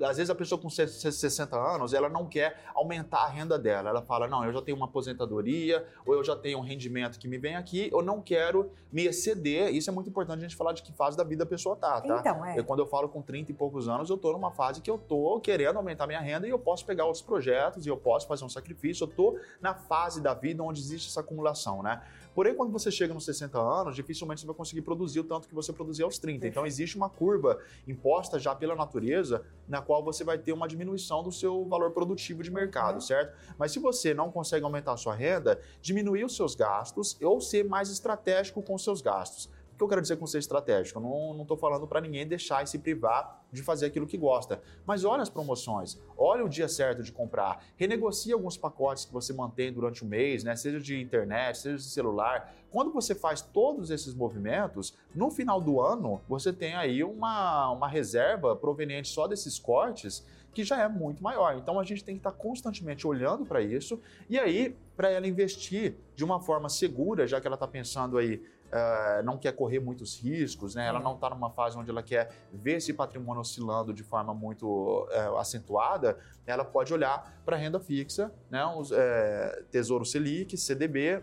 Às 0.00 0.16
vezes 0.16 0.30
a 0.30 0.34
pessoa 0.34 0.58
com 0.58 0.70
60 0.70 1.54
anos, 1.54 1.92
ela 1.92 2.08
não 2.08 2.26
quer 2.26 2.64
aumentar 2.74 3.18
a 3.18 3.28
renda 3.28 3.58
dela. 3.58 3.90
Ela 3.90 4.00
fala: 4.00 4.26
não, 4.26 4.42
eu 4.42 4.52
já 4.52 4.62
tenho 4.62 4.76
uma 4.76 4.86
aposentadoria, 4.86 5.86
ou 6.06 6.14
eu 6.14 6.24
já 6.24 6.34
tenho 6.34 6.58
um 6.58 6.62
rendimento 6.62 7.18
que 7.18 7.28
me 7.28 7.36
vem 7.36 7.56
aqui, 7.56 7.90
eu 7.92 8.00
não 8.00 8.22
quero 8.22 8.72
me 8.90 9.04
exceder. 9.04 9.74
Isso 9.74 9.90
é 9.90 9.92
muito 9.92 10.08
importante 10.08 10.38
a 10.38 10.42
gente 10.48 10.56
falar 10.56 10.72
de 10.72 10.82
que 10.82 10.92
fase 10.92 11.14
da 11.14 11.22
vida 11.22 11.44
a 11.44 11.46
pessoa 11.46 11.76
tá, 11.76 12.00
tá? 12.00 12.20
Então, 12.20 12.44
é. 12.46 12.58
E 12.58 12.62
quando 12.62 12.80
eu 12.80 12.86
falo 12.86 13.06
com 13.06 13.20
30 13.20 13.50
e 13.50 13.54
poucos 13.54 13.86
anos, 13.86 14.08
eu 14.08 14.16
tô 14.16 14.32
numa 14.32 14.50
fase 14.50 14.80
que 14.80 14.90
eu 14.90 14.96
tô 14.96 15.38
querendo 15.40 15.76
aumentar 15.76 16.06
minha 16.06 16.20
renda 16.20 16.46
e 16.46 16.50
eu 16.50 16.58
posso 16.58 16.86
pegar 16.86 17.04
outros 17.04 17.22
projetos 17.22 17.84
e 17.84 17.90
eu 17.90 17.98
posso 17.98 18.26
fazer 18.26 18.46
um 18.46 18.48
sacrifício. 18.48 19.04
Eu 19.04 19.08
tô 19.08 19.38
na 19.60 19.74
fase 19.74 20.22
da 20.22 20.32
vida 20.32 20.62
onde 20.62 20.80
existe 20.80 21.10
essa 21.10 21.20
acumulação, 21.20 21.82
né? 21.82 22.02
Porém, 22.34 22.54
quando 22.54 22.72
você 22.72 22.90
chega 22.90 23.12
nos 23.12 23.24
60 23.24 23.58
anos, 23.58 23.94
dificilmente 23.94 24.40
você 24.40 24.46
vai 24.46 24.56
conseguir 24.56 24.82
produzir 24.82 25.20
o 25.20 25.24
tanto 25.24 25.48
que 25.48 25.54
você 25.54 25.72
produzia 25.72 26.04
aos 26.04 26.18
30. 26.18 26.46
Então, 26.46 26.66
existe 26.66 26.96
uma 26.96 27.08
curva 27.08 27.58
imposta 27.86 28.38
já 28.38 28.54
pela 28.54 28.74
natureza, 28.74 29.44
na 29.68 29.82
qual 29.82 30.02
você 30.02 30.24
vai 30.24 30.38
ter 30.38 30.52
uma 30.52 30.66
diminuição 30.66 31.22
do 31.22 31.30
seu 31.30 31.64
valor 31.64 31.90
produtivo 31.90 32.42
de 32.42 32.50
mercado, 32.50 32.94
uhum. 32.94 33.00
certo? 33.00 33.36
Mas 33.58 33.72
se 33.72 33.78
você 33.78 34.14
não 34.14 34.30
consegue 34.30 34.64
aumentar 34.64 34.92
a 34.92 34.96
sua 34.96 35.14
renda, 35.14 35.60
diminuir 35.80 36.24
os 36.24 36.36
seus 36.36 36.54
gastos 36.54 37.16
ou 37.20 37.40
ser 37.40 37.64
mais 37.64 37.90
estratégico 37.90 38.62
com 38.62 38.74
os 38.74 38.84
seus 38.84 39.00
gastos 39.00 39.50
que 39.76 39.82
eu 39.82 39.88
quero 39.88 40.00
dizer 40.00 40.16
com 40.16 40.26
ser 40.26 40.38
estratégico? 40.38 40.98
Eu 40.98 41.34
não 41.34 41.42
estou 41.42 41.56
falando 41.56 41.86
para 41.86 42.00
ninguém 42.00 42.26
deixar 42.26 42.62
e 42.62 42.66
se 42.66 42.78
privar 42.78 43.42
de 43.50 43.62
fazer 43.62 43.86
aquilo 43.86 44.06
que 44.06 44.16
gosta. 44.16 44.60
Mas 44.86 45.04
olha 45.04 45.22
as 45.22 45.28
promoções, 45.28 46.00
olha 46.16 46.44
o 46.44 46.48
dia 46.48 46.68
certo 46.68 47.02
de 47.02 47.12
comprar, 47.12 47.64
renegocie 47.76 48.32
alguns 48.32 48.56
pacotes 48.56 49.04
que 49.04 49.12
você 49.12 49.32
mantém 49.32 49.72
durante 49.72 50.02
o 50.02 50.06
mês, 50.06 50.44
né? 50.44 50.54
seja 50.56 50.80
de 50.80 51.00
internet, 51.00 51.58
seja 51.58 51.76
de 51.76 51.82
celular. 51.84 52.54
Quando 52.70 52.92
você 52.92 53.14
faz 53.14 53.42
todos 53.42 53.90
esses 53.90 54.14
movimentos, 54.14 54.94
no 55.14 55.30
final 55.30 55.60
do 55.60 55.80
ano, 55.80 56.20
você 56.28 56.52
tem 56.52 56.74
aí 56.74 57.04
uma, 57.04 57.70
uma 57.70 57.88
reserva 57.88 58.56
proveniente 58.56 59.08
só 59.08 59.26
desses 59.26 59.58
cortes 59.58 60.24
que 60.54 60.64
já 60.64 60.80
é 60.80 60.88
muito 60.88 61.22
maior. 61.22 61.56
Então 61.56 61.80
a 61.80 61.84
gente 61.84 62.04
tem 62.04 62.14
que 62.14 62.20
estar 62.20 62.32
constantemente 62.32 63.06
olhando 63.06 63.44
para 63.44 63.60
isso 63.60 64.00
e 64.28 64.38
aí 64.38 64.76
para 64.96 65.10
ela 65.10 65.26
investir 65.26 65.96
de 66.14 66.24
uma 66.24 66.40
forma 66.40 66.68
segura, 66.68 67.26
já 67.26 67.40
que 67.40 67.46
ela 67.46 67.54
está 67.54 67.66
pensando 67.66 68.18
aí 68.18 68.42
uh, 68.72 69.22
não 69.22 69.36
quer 69.36 69.52
correr 69.52 69.78
muitos 69.78 70.18
riscos, 70.18 70.74
né? 70.74 70.86
Ela 70.86 70.98
não 70.98 71.14
está 71.14 71.30
numa 71.30 71.50
fase 71.50 71.76
onde 71.76 71.90
ela 71.90 72.02
quer 72.02 72.30
ver 72.52 72.76
esse 72.76 72.92
patrimônio 72.92 73.40
oscilando 73.40 73.92
de 73.92 74.02
forma 74.02 74.32
muito 74.34 74.66
uh, 74.66 75.36
acentuada, 75.36 76.18
ela 76.46 76.64
pode 76.64 76.92
olhar 76.92 77.40
para 77.44 77.56
a 77.56 77.58
renda 77.58 77.78
fixa, 77.78 78.32
né? 78.50 78.64
Os, 78.64 78.90
uh, 78.90 78.94
Tesouro 79.70 80.04
Selic, 80.04 80.56
CDB, 80.56 81.22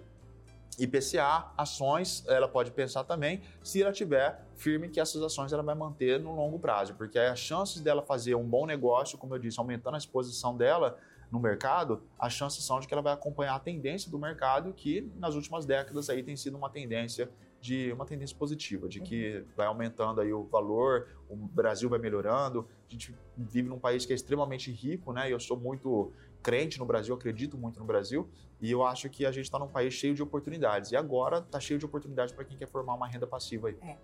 IPCA, 0.78 1.52
ações, 1.58 2.24
ela 2.28 2.48
pode 2.48 2.72
pensar 2.72 3.04
também 3.04 3.42
se 3.62 3.82
ela 3.82 3.92
tiver 3.92 4.42
firme 4.56 4.88
que 4.88 5.00
essas 5.00 5.22
ações 5.22 5.52
ela 5.52 5.64
vai 5.64 5.76
manter 5.76 6.20
no 6.20 6.34
longo 6.34 6.58
prazo, 6.58 6.94
porque 6.94 7.20
as 7.20 7.40
chances 7.40 7.82
dela 7.82 8.02
fazer 8.02 8.36
um 8.36 8.48
bom 8.48 8.66
negócio, 8.66 9.18
como 9.18 9.36
eu 9.36 9.40
disse, 9.40 9.60
aumentando 9.60 9.96
a 9.96 9.98
exposição 9.98 10.56
dela, 10.56 10.98
no 11.32 11.40
mercado, 11.40 12.02
as 12.18 12.34
chances 12.34 12.64
são 12.64 12.80
de 12.80 12.88
que 12.88 12.94
ela 12.94 13.04
vai 13.04 13.14
acompanhar 13.14 13.56
a 13.56 13.60
tendência 13.60 14.10
do 14.10 14.18
mercado, 14.18 14.74
que 14.74 15.12
nas 15.16 15.36
últimas 15.36 15.66
décadas 15.66 16.10
aí 16.10 16.24
tem 16.24 16.36
sido 16.36 16.58
uma 16.58 16.70
tendência 16.70 17.30
de 17.62 17.92
uma 17.92 18.06
tendência 18.06 18.36
positiva, 18.38 18.88
de 18.88 19.02
que 19.02 19.44
vai 19.56 19.68
aumentando 19.68 20.22
aí 20.22 20.32
o 20.32 20.44
valor, 20.46 21.08
o 21.30 21.36
Brasil 21.36 21.90
vai 21.90 22.00
melhorando. 22.00 22.68
A 22.88 22.92
gente 22.92 23.14
vive 23.38 23.68
num 23.68 23.80
país 23.80 24.06
que 24.06 24.14
é 24.14 24.16
extremamente 24.16 24.72
rico, 24.72 25.12
né? 25.12 25.30
E 25.30 25.32
eu 25.32 25.40
sou 25.40 25.58
muito 25.58 26.12
crente 26.42 26.80
no 26.80 26.86
Brasil, 26.86 27.14
acredito 27.14 27.58
muito 27.58 27.80
no 27.80 27.86
Brasil, 27.86 28.30
e 28.62 28.72
eu 28.72 28.86
acho 28.86 29.10
que 29.10 29.26
a 29.26 29.32
gente 29.32 29.44
está 29.44 29.60
num 29.60 29.68
país 29.68 29.94
cheio 29.94 30.16
de 30.16 30.24
oportunidades. 30.24 30.92
E 30.92 30.96
agora 30.96 31.40
está 31.40 31.60
cheio 31.60 31.78
de 31.78 31.86
oportunidades 31.86 32.34
para 32.34 32.46
quem 32.46 32.58
quer 32.58 32.68
formar 32.68 32.94
uma 32.94 33.08
renda 33.08 33.28
passiva 33.28 33.68
aí. 33.68 33.78
É. 33.82 33.98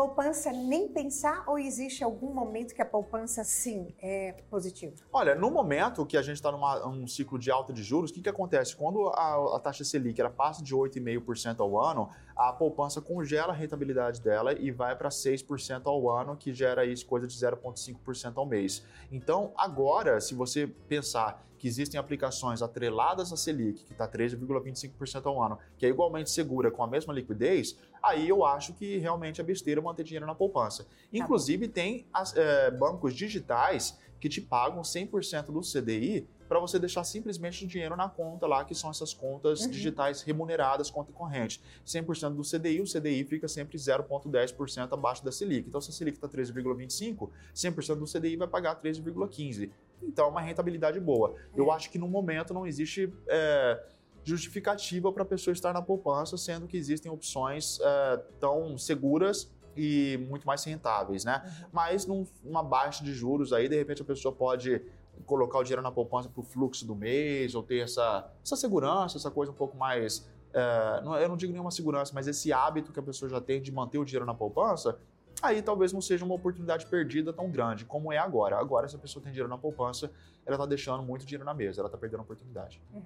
Poupança 0.00 0.50
nem 0.50 0.88
pensar 0.88 1.44
ou 1.46 1.58
existe 1.58 2.02
algum 2.02 2.32
momento 2.32 2.74
que 2.74 2.80
a 2.80 2.86
poupança 2.86 3.44
sim 3.44 3.94
é 4.00 4.32
positiva? 4.48 4.94
Olha, 5.12 5.34
no 5.34 5.50
momento 5.50 6.06
que 6.06 6.16
a 6.16 6.22
gente 6.22 6.36
está 6.36 6.50
num 6.50 7.06
ciclo 7.06 7.38
de 7.38 7.50
alta 7.50 7.70
de 7.70 7.82
juros, 7.82 8.10
o 8.10 8.14
que, 8.14 8.22
que 8.22 8.28
acontece? 8.30 8.74
Quando 8.74 9.08
a, 9.08 9.56
a 9.56 9.60
taxa 9.60 9.84
Selic 9.84 10.18
ela 10.18 10.30
passa 10.30 10.64
de 10.64 10.74
8,5% 10.74 11.60
ao 11.60 11.78
ano, 11.78 12.08
a 12.34 12.50
poupança 12.50 13.02
congela 13.02 13.52
a 13.52 13.54
rentabilidade 13.54 14.22
dela 14.22 14.54
e 14.54 14.70
vai 14.70 14.96
para 14.96 15.10
6% 15.10 15.82
ao 15.84 16.08
ano, 16.08 16.34
que 16.34 16.54
gera 16.54 16.86
isso 16.86 17.04
coisa 17.04 17.26
de 17.26 17.34
0,5% 17.34 18.38
ao 18.38 18.46
mês. 18.46 18.82
Então, 19.12 19.52
agora, 19.54 20.18
se 20.18 20.34
você 20.34 20.66
pensar 20.66 21.44
que 21.60 21.68
existem 21.68 22.00
aplicações 22.00 22.62
atreladas 22.62 23.34
à 23.34 23.36
Selic, 23.36 23.84
que 23.84 23.92
está 23.92 24.08
13,25% 24.08 25.26
ao 25.26 25.42
ano, 25.42 25.58
que 25.76 25.84
é 25.84 25.90
igualmente 25.90 26.30
segura 26.30 26.70
com 26.70 26.82
a 26.82 26.86
mesma 26.86 27.12
liquidez, 27.12 27.76
aí 28.02 28.26
eu 28.26 28.46
acho 28.46 28.72
que 28.72 28.96
realmente 28.96 29.42
é 29.42 29.44
besteira 29.44 29.78
manter 29.82 30.02
dinheiro 30.02 30.26
na 30.26 30.34
poupança. 30.34 30.84
Tá 30.84 30.90
Inclusive, 31.12 31.68
tem 31.68 32.06
as, 32.14 32.34
é, 32.34 32.70
bancos 32.70 33.14
digitais 33.14 33.98
que 34.18 34.26
te 34.30 34.40
pagam 34.40 34.80
100% 34.80 35.46
do 35.52 35.60
CDI 35.60 36.26
para 36.48 36.58
você 36.58 36.78
deixar 36.78 37.04
simplesmente 37.04 37.64
o 37.64 37.68
dinheiro 37.68 37.94
na 37.94 38.08
conta 38.08 38.46
lá, 38.46 38.64
que 38.64 38.74
são 38.74 38.90
essas 38.90 39.12
contas 39.12 39.60
uhum. 39.60 39.70
digitais 39.70 40.22
remuneradas, 40.22 40.90
conta 40.90 41.12
corrente. 41.12 41.60
100% 41.86 42.34
do 42.34 42.42
CDI, 42.42 42.80
o 42.80 42.84
CDI 42.84 43.22
fica 43.24 43.46
sempre 43.46 43.76
0,10% 43.76 44.92
abaixo 44.92 45.22
da 45.22 45.30
Selic. 45.30 45.68
Então, 45.68 45.80
se 45.80 45.90
a 45.90 45.92
Selic 45.92 46.16
está 46.16 46.26
13,25%, 46.26 47.28
100% 47.54 47.94
do 47.96 48.06
CDI 48.06 48.36
vai 48.36 48.48
pagar 48.48 48.80
13,15%. 48.80 49.70
Então, 50.02 50.26
é 50.26 50.28
uma 50.28 50.40
rentabilidade 50.40 50.98
boa. 51.00 51.34
É. 51.54 51.60
Eu 51.60 51.70
acho 51.70 51.90
que 51.90 51.98
no 51.98 52.08
momento 52.08 52.52
não 52.54 52.66
existe. 52.66 53.12
É, 53.28 53.82
justificativa 54.22 55.10
para 55.10 55.22
a 55.22 55.26
pessoa 55.26 55.50
estar 55.50 55.72
na 55.72 55.80
poupança, 55.80 56.36
sendo 56.36 56.66
que 56.66 56.76
existem 56.76 57.10
opções 57.10 57.78
é, 57.80 58.16
tão 58.38 58.76
seguras 58.76 59.50
e 59.74 60.18
muito 60.28 60.46
mais 60.46 60.62
rentáveis, 60.62 61.24
né? 61.24 61.42
Uhum. 61.42 61.68
Mas 61.72 62.06
numa 62.06 62.62
baixa 62.62 63.02
de 63.02 63.14
juros 63.14 63.50
aí, 63.50 63.66
de 63.66 63.76
repente 63.76 64.02
a 64.02 64.04
pessoa 64.04 64.30
pode 64.30 64.82
colocar 65.24 65.58
o 65.58 65.62
dinheiro 65.62 65.80
na 65.80 65.90
poupança 65.90 66.28
para 66.28 66.40
o 66.40 66.44
fluxo 66.44 66.86
do 66.86 66.94
mês, 66.94 67.54
ou 67.54 67.62
ter 67.62 67.78
essa, 67.78 68.30
essa 68.44 68.56
segurança, 68.56 69.16
essa 69.16 69.30
coisa 69.30 69.50
um 69.52 69.54
pouco 69.54 69.74
mais 69.74 70.28
é, 70.52 71.22
eu 71.22 71.28
não 71.28 71.36
digo 71.36 71.52
nenhuma 71.52 71.70
segurança, 71.70 72.12
mas 72.14 72.26
esse 72.26 72.52
hábito 72.52 72.92
que 72.92 72.98
a 72.98 73.02
pessoa 73.02 73.28
já 73.28 73.40
tem 73.40 73.62
de 73.62 73.70
manter 73.70 73.98
o 73.98 74.04
dinheiro 74.04 74.26
na 74.26 74.34
poupança, 74.34 74.98
aí 75.42 75.62
talvez 75.62 75.92
não 75.92 76.00
seja 76.00 76.24
uma 76.24 76.34
oportunidade 76.34 76.86
perdida 76.86 77.32
tão 77.32 77.50
grande 77.50 77.84
como 77.84 78.12
é 78.12 78.18
agora. 78.18 78.58
Agora, 78.58 78.88
se 78.88 78.96
a 78.96 78.98
pessoa 78.98 79.22
tem 79.22 79.32
dinheiro 79.32 79.48
na 79.48 79.58
poupança, 79.58 80.10
ela 80.46 80.56
está 80.56 80.66
deixando 80.66 81.02
muito 81.02 81.24
dinheiro 81.24 81.44
na 81.44 81.54
mesa, 81.54 81.80
ela 81.80 81.88
está 81.88 81.98
perdendo 81.98 82.20
a 82.20 82.22
oportunidade. 82.22 82.82
Uhum. 82.92 83.02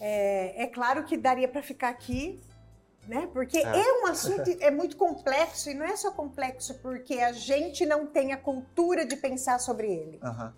É, 0.00 0.64
é, 0.64 0.66
claro 0.66 1.04
que 1.04 1.16
daria 1.16 1.48
para 1.48 1.62
ficar 1.62 1.88
aqui, 1.88 2.40
né? 3.06 3.28
Porque 3.32 3.58
é. 3.58 3.62
é 3.62 4.02
um 4.02 4.06
assunto 4.06 4.50
é 4.60 4.70
muito 4.70 4.96
complexo 4.96 5.70
e 5.70 5.74
não 5.74 5.84
é 5.84 5.96
só 5.96 6.10
complexo 6.10 6.74
porque 6.80 7.14
a 7.14 7.32
gente 7.32 7.86
não 7.86 8.06
tem 8.06 8.32
a 8.32 8.36
cultura 8.36 9.06
de 9.06 9.16
pensar 9.16 9.58
sobre 9.58 9.86
ele. 9.86 10.20
Uhum. 10.22 10.52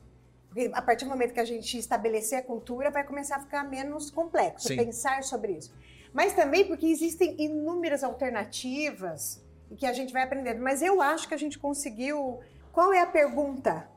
Porque 0.49 0.71
a 0.73 0.81
partir 0.81 1.05
do 1.05 1.11
momento 1.11 1.35
que 1.35 1.41
a 1.41 1.45
gente 1.45 1.77
estabelecer 1.77 2.39
a 2.39 2.43
cultura, 2.43 2.91
vai 2.91 3.05
começar 3.05 3.37
a 3.37 3.41
ficar 3.41 3.63
menos 3.65 4.11
complexo 4.11 4.69
Sim. 4.69 4.77
pensar 4.77 5.23
sobre 5.23 5.53
isso. 5.53 5.73
Mas 6.13 6.33
também 6.33 6.67
porque 6.67 6.87
existem 6.87 7.37
inúmeras 7.39 8.03
alternativas 8.03 9.45
e 9.71 9.77
que 9.77 9.87
a 9.87 9.93
gente 9.93 10.13
vai 10.13 10.23
aprendendo. 10.23 10.63
Mas 10.63 10.83
eu 10.83 11.01
acho 11.01 11.29
que 11.29 11.35
a 11.35 11.39
gente 11.39 11.59
conseguiu. 11.59 12.41
Qual 12.73 12.93
é 12.93 13.01
a 13.01 13.07
pergunta? 13.07 13.89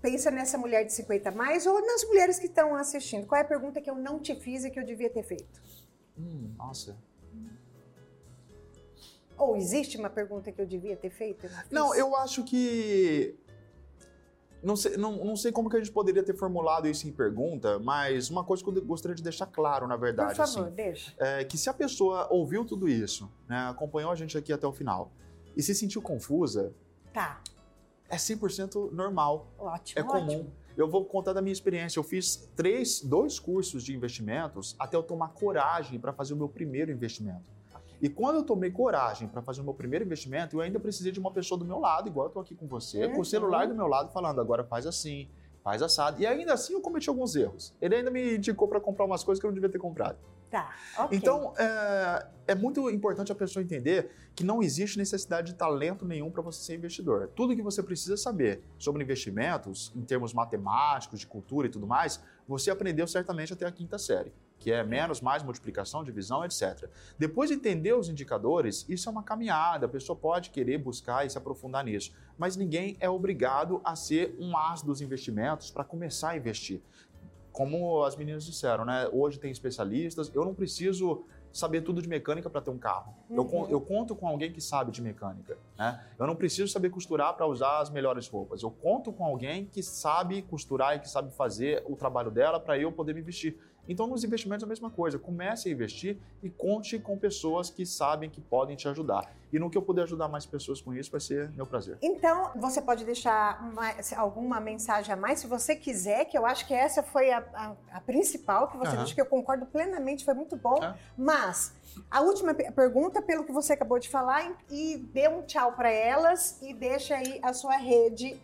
Pensa 0.00 0.30
nessa 0.30 0.58
mulher 0.58 0.84
de 0.84 0.92
50 0.92 1.30
mais 1.30 1.66
ou 1.66 1.84
nas 1.86 2.04
mulheres 2.04 2.38
que 2.38 2.46
estão 2.46 2.74
assistindo. 2.74 3.26
Qual 3.26 3.38
é 3.38 3.42
a 3.42 3.46
pergunta 3.46 3.80
que 3.80 3.88
eu 3.88 3.94
não 3.94 4.18
te 4.18 4.34
fiz 4.34 4.64
e 4.64 4.70
que 4.70 4.78
eu 4.78 4.84
devia 4.84 5.08
ter 5.08 5.22
feito? 5.22 5.62
Hum, 6.18 6.52
nossa. 6.56 6.96
Ou 9.38 9.56
existe 9.56 9.96
uma 9.96 10.10
pergunta 10.10 10.52
que 10.52 10.60
eu 10.60 10.66
devia 10.66 10.96
ter 10.96 11.10
feito? 11.10 11.48
Não, 11.70 11.88
não 11.88 11.94
eu 11.94 12.16
acho 12.16 12.44
que 12.44 13.36
não 14.62 14.76
sei, 14.76 14.96
não, 14.96 15.24
não 15.24 15.36
sei 15.36 15.50
como 15.50 15.68
que 15.68 15.76
a 15.76 15.78
gente 15.78 15.90
poderia 15.90 16.22
ter 16.22 16.34
formulado 16.34 16.86
isso 16.86 17.08
em 17.08 17.12
pergunta, 17.12 17.78
mas 17.80 18.30
uma 18.30 18.44
coisa 18.44 18.62
que 18.62 18.70
eu 18.70 18.84
gostaria 18.84 19.14
de 19.14 19.22
deixar 19.22 19.46
claro, 19.46 19.86
na 19.86 19.96
verdade. 19.96 20.36
Por 20.36 20.46
favor, 20.46 20.66
assim, 20.66 20.74
deixa. 20.74 21.14
É 21.18 21.44
que 21.44 21.58
se 21.58 21.68
a 21.68 21.74
pessoa 21.74 22.28
ouviu 22.30 22.64
tudo 22.64 22.88
isso, 22.88 23.30
né, 23.48 23.68
acompanhou 23.68 24.10
a 24.10 24.14
gente 24.14 24.38
aqui 24.38 24.52
até 24.52 24.66
o 24.66 24.72
final, 24.72 25.10
e 25.56 25.62
se 25.62 25.74
sentiu 25.74 26.00
confusa, 26.00 26.72
tá. 27.12 27.42
é 28.08 28.16
100% 28.16 28.92
normal. 28.92 29.48
Ótimo, 29.58 30.00
É 30.00 30.02
comum. 30.02 30.24
Ótimo. 30.24 30.52
Eu 30.76 30.88
vou 30.88 31.04
contar 31.04 31.34
da 31.34 31.42
minha 31.42 31.52
experiência. 31.52 31.98
Eu 31.98 32.04
fiz 32.04 32.48
três, 32.56 33.02
dois 33.02 33.38
cursos 33.38 33.84
de 33.84 33.94
investimentos 33.94 34.74
até 34.78 34.96
eu 34.96 35.02
tomar 35.02 35.28
coragem 35.28 36.00
para 36.00 36.12
fazer 36.14 36.32
o 36.32 36.36
meu 36.36 36.48
primeiro 36.48 36.90
investimento. 36.90 37.44
E 38.02 38.08
quando 38.08 38.36
eu 38.36 38.42
tomei 38.42 38.68
coragem 38.68 39.28
para 39.28 39.40
fazer 39.40 39.60
o 39.60 39.64
meu 39.64 39.72
primeiro 39.72 40.04
investimento, 40.04 40.56
eu 40.56 40.60
ainda 40.60 40.80
precisei 40.80 41.12
de 41.12 41.20
uma 41.20 41.30
pessoa 41.30 41.56
do 41.56 41.64
meu 41.64 41.78
lado, 41.78 42.08
igual 42.08 42.26
eu 42.26 42.28
estou 42.30 42.42
aqui 42.42 42.52
com 42.52 42.66
você, 42.66 43.06
uhum. 43.06 43.12
com 43.12 43.20
o 43.20 43.24
celular 43.24 43.68
do 43.68 43.76
meu 43.76 43.86
lado, 43.86 44.12
falando, 44.12 44.40
agora 44.40 44.64
faz 44.64 44.88
assim, 44.88 45.30
faz 45.62 45.80
assado. 45.82 46.20
E 46.20 46.26
ainda 46.26 46.52
assim 46.52 46.72
eu 46.72 46.80
cometi 46.80 47.08
alguns 47.08 47.36
erros. 47.36 47.72
Ele 47.80 47.94
ainda 47.94 48.10
me 48.10 48.34
indicou 48.34 48.66
para 48.66 48.80
comprar 48.80 49.04
umas 49.04 49.22
coisas 49.22 49.40
que 49.40 49.46
eu 49.46 49.50
não 49.50 49.54
devia 49.54 49.70
ter 49.70 49.78
comprado. 49.78 50.18
Tá, 50.50 50.74
ok. 50.98 51.16
Então, 51.16 51.54
é, 51.56 52.26
é, 52.48 52.54
muito 52.56 52.90
importante 52.90 53.30
a 53.30 53.36
pessoa 53.36 53.62
entender 53.62 54.10
que 54.34 54.42
não 54.42 54.60
existe 54.60 54.98
necessidade 54.98 55.52
de 55.52 55.54
talento 55.56 56.04
nenhum 56.04 56.28
para 56.28 56.42
você 56.42 56.60
ser 56.60 56.74
investidor. 56.74 57.30
Tudo 57.36 57.54
que 57.54 57.62
você 57.62 57.84
precisa 57.84 58.16
saber 58.16 58.64
sobre 58.78 59.02
investimentos, 59.04 59.92
em 59.94 60.02
termos 60.02 60.34
matemáticos, 60.34 61.20
de 61.20 61.26
cultura 61.26 61.68
e 61.68 61.70
tudo 61.70 61.86
mais, 61.86 62.20
você 62.48 62.68
aprendeu 62.68 63.06
certamente 63.06 63.52
até 63.52 63.64
a 63.64 63.70
quinta 63.70 63.96
série 63.96 64.32
que 64.62 64.70
é 64.70 64.84
menos, 64.84 65.20
mais 65.20 65.42
multiplicação, 65.42 66.04
divisão, 66.04 66.44
etc. 66.44 66.88
Depois 67.18 67.50
de 67.50 67.56
entender 67.56 67.92
os 67.94 68.08
indicadores, 68.08 68.86
isso 68.88 69.08
é 69.08 69.12
uma 69.12 69.24
caminhada, 69.24 69.86
a 69.86 69.88
pessoa 69.88 70.16
pode 70.16 70.50
querer 70.50 70.78
buscar 70.78 71.26
e 71.26 71.30
se 71.30 71.36
aprofundar 71.36 71.84
nisso, 71.84 72.12
mas 72.38 72.56
ninguém 72.56 72.96
é 73.00 73.10
obrigado 73.10 73.80
a 73.84 73.96
ser 73.96 74.36
um 74.38 74.56
as 74.56 74.80
dos 74.80 75.00
investimentos 75.00 75.68
para 75.68 75.82
começar 75.82 76.30
a 76.30 76.36
investir. 76.36 76.80
Como 77.50 78.04
as 78.04 78.14
meninas 78.14 78.44
disseram, 78.44 78.84
né? 78.84 79.08
Hoje 79.12 79.38
tem 79.38 79.50
especialistas, 79.50 80.30
eu 80.32 80.44
não 80.44 80.54
preciso 80.54 81.24
saber 81.52 81.82
tudo 81.82 82.00
de 82.00 82.08
mecânica 82.08 82.48
para 82.48 82.60
ter 82.60 82.70
um 82.70 82.78
carro. 82.78 83.14
Uhum. 83.28 83.36
Eu, 83.36 83.68
eu, 83.70 83.80
conto 83.80 84.16
com 84.16 84.26
alguém 84.26 84.50
que 84.50 84.60
sabe 84.60 84.90
de 84.90 85.02
mecânica. 85.02 85.58
Né? 85.78 86.02
Eu 86.18 86.26
não 86.26 86.34
preciso 86.34 86.72
saber 86.72 86.90
costurar 86.90 87.34
para 87.34 87.46
usar 87.46 87.80
as 87.80 87.90
melhores 87.90 88.26
roupas. 88.26 88.62
Eu 88.62 88.70
conto 88.70 89.12
com 89.12 89.24
alguém 89.24 89.66
que 89.66 89.82
sabe 89.82 90.42
costurar 90.42 90.96
e 90.96 91.00
que 91.00 91.08
sabe 91.08 91.30
fazer 91.34 91.84
o 91.86 91.94
trabalho 91.94 92.30
dela 92.30 92.58
para 92.58 92.78
eu 92.78 92.90
poder 92.90 93.14
me 93.14 93.20
vestir. 93.20 93.58
Então, 93.88 94.06
nos 94.06 94.22
investimentos 94.22 94.62
é 94.62 94.66
a 94.66 94.68
mesma 94.68 94.90
coisa. 94.90 95.18
Comece 95.18 95.68
a 95.68 95.72
investir 95.72 96.16
e 96.42 96.48
conte 96.48 96.98
com 96.98 97.18
pessoas 97.18 97.68
que 97.68 97.84
sabem 97.84 98.30
que 98.30 98.40
podem 98.40 98.76
te 98.76 98.88
ajudar. 98.88 99.34
E 99.52 99.58
no 99.58 99.68
que 99.68 99.76
eu 99.76 99.82
puder 99.82 100.02
ajudar 100.04 100.28
mais 100.28 100.46
pessoas 100.46 100.80
com 100.80 100.94
isso, 100.94 101.10
vai 101.10 101.20
ser 101.20 101.50
meu 101.50 101.66
prazer. 101.66 101.98
Então, 102.00 102.52
você 102.56 102.80
pode 102.80 103.04
deixar 103.04 103.60
uma, 103.60 103.92
alguma 104.16 104.60
mensagem 104.60 105.12
a 105.12 105.16
mais, 105.16 105.40
se 105.40 105.46
você 105.46 105.74
quiser, 105.74 106.24
que 106.26 106.38
eu 106.38 106.46
acho 106.46 106.66
que 106.66 106.72
essa 106.72 107.02
foi 107.02 107.30
a, 107.30 107.38
a, 107.52 107.96
a 107.96 108.00
principal 108.00 108.68
que 108.68 108.76
você 108.76 108.96
uhum. 108.96 109.02
disse, 109.02 109.14
que 109.14 109.20
eu 109.20 109.26
concordo 109.26 109.66
plenamente, 109.66 110.24
foi 110.24 110.34
muito 110.34 110.56
bom. 110.56 110.82
É. 110.82 110.94
Mas, 111.18 111.74
a 112.10 112.20
última 112.20 112.54
pergunta, 112.54 113.20
pelo 113.20 113.44
que 113.44 113.52
você 113.52 113.72
acabou 113.72 113.98
de 113.98 114.08
falar, 114.08 114.56
e 114.70 114.96
dê 115.12 115.28
um 115.28 115.42
tchau 115.42 115.72
para 115.72 115.90
elas 115.90 116.58
e 116.62 116.72
deixa 116.72 117.16
aí 117.16 117.40
a 117.42 117.52
sua 117.52 117.76
rede. 117.76 118.40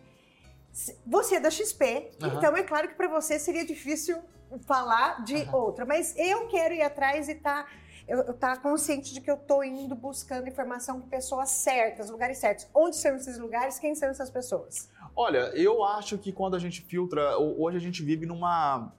Você 1.07 1.35
é 1.35 1.39
da 1.39 1.49
XP, 1.49 2.11
uhum. 2.21 2.37
então 2.37 2.55
é 2.55 2.63
claro 2.63 2.89
que 2.89 2.93
para 2.93 3.07
você 3.07 3.39
seria 3.39 3.65
difícil 3.65 4.21
falar 4.61 5.23
de 5.23 5.35
uhum. 5.35 5.55
outra, 5.55 5.85
mas 5.85 6.15
eu 6.17 6.47
quero 6.47 6.73
ir 6.73 6.81
atrás 6.81 7.29
e 7.29 7.35
tá 7.35 7.65
eu 8.07 8.21
estar 8.21 8.55
tá 8.55 8.57
consciente 8.57 9.13
de 9.13 9.21
que 9.21 9.29
eu 9.29 9.35
estou 9.35 9.63
indo 9.63 9.93
buscando 9.93 10.47
informação 10.47 10.99
com 10.99 11.07
pessoas 11.07 11.49
certas, 11.49 12.09
lugares 12.09 12.39
certos. 12.39 12.67
Onde 12.73 12.95
são 12.95 13.15
esses 13.15 13.37
lugares? 13.37 13.77
Quem 13.77 13.93
são 13.93 14.09
essas 14.09 14.31
pessoas? 14.31 14.89
Olha, 15.15 15.51
eu 15.53 15.83
acho 15.83 16.17
que 16.17 16.31
quando 16.31 16.55
a 16.55 16.59
gente 16.59 16.81
filtra, 16.81 17.37
hoje 17.37 17.77
a 17.77 17.79
gente 17.79 18.01
vive 18.01 18.25
numa 18.25 18.91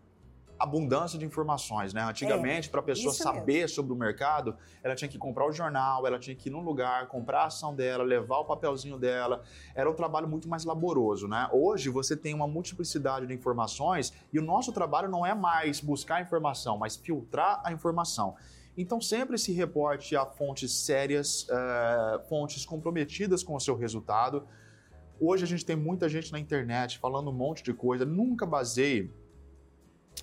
abundância 0.61 1.19
de 1.19 1.24
informações, 1.24 1.95
né? 1.95 2.03
Antigamente, 2.03 2.69
é, 2.69 2.70
para 2.70 2.81
a 2.81 2.82
pessoa 2.82 3.15
saber 3.15 3.62
mesmo. 3.62 3.77
sobre 3.77 3.93
o 3.95 3.97
mercado, 3.97 4.55
ela 4.82 4.95
tinha 4.95 5.09
que 5.09 5.16
comprar 5.16 5.47
o 5.49 5.53
jornal, 5.53 6.07
ela 6.07 6.19
tinha 6.19 6.37
que 6.37 6.51
ir 6.51 6.53
num 6.53 6.61
lugar, 6.61 7.09
comprar 7.09 7.45
a 7.45 7.47
ação 7.47 7.74
dela, 7.74 8.05
levar 8.05 8.41
o 8.41 8.45
papelzinho 8.45 8.99
dela. 8.99 9.43
Era 9.74 9.91
um 9.91 9.95
trabalho 9.95 10.28
muito 10.28 10.47
mais 10.51 10.66
laboroso, 10.66 11.27
né? 11.27 11.49
Hoje 11.51 11.89
você 11.89 12.15
tem 12.15 12.35
uma 12.35 12.47
multiplicidade 12.47 13.27
de 13.27 13.32
informações 13.32 14.12
e 14.31 14.39
o 14.39 14.43
nosso 14.43 14.70
trabalho 14.70 15.09
não 15.09 15.24
é 15.24 15.35
mais 15.35 15.81
buscar 15.81 16.20
informação, 16.20 16.77
mas 16.77 16.95
filtrar 16.95 17.62
a 17.65 17.73
informação. 17.73 18.37
Então 18.77 19.01
sempre 19.01 19.39
se 19.39 19.53
reporte 19.53 20.15
a 20.15 20.27
fontes 20.27 20.73
sérias, 20.73 21.49
uh, 21.49 22.20
fontes 22.28 22.66
comprometidas 22.66 23.43
com 23.43 23.55
o 23.55 23.61
seu 23.61 23.74
resultado. 23.74 24.47
Hoje 25.19 25.45
a 25.45 25.47
gente 25.47 25.65
tem 25.65 25.77
muita 25.77 26.07
gente 26.07 26.31
na 26.32 26.39
internet 26.39 26.99
falando 26.99 27.31
um 27.31 27.35
monte 27.35 27.62
de 27.62 27.73
coisa. 27.73 28.05
Nunca 28.05 28.45
baseie 28.45 29.11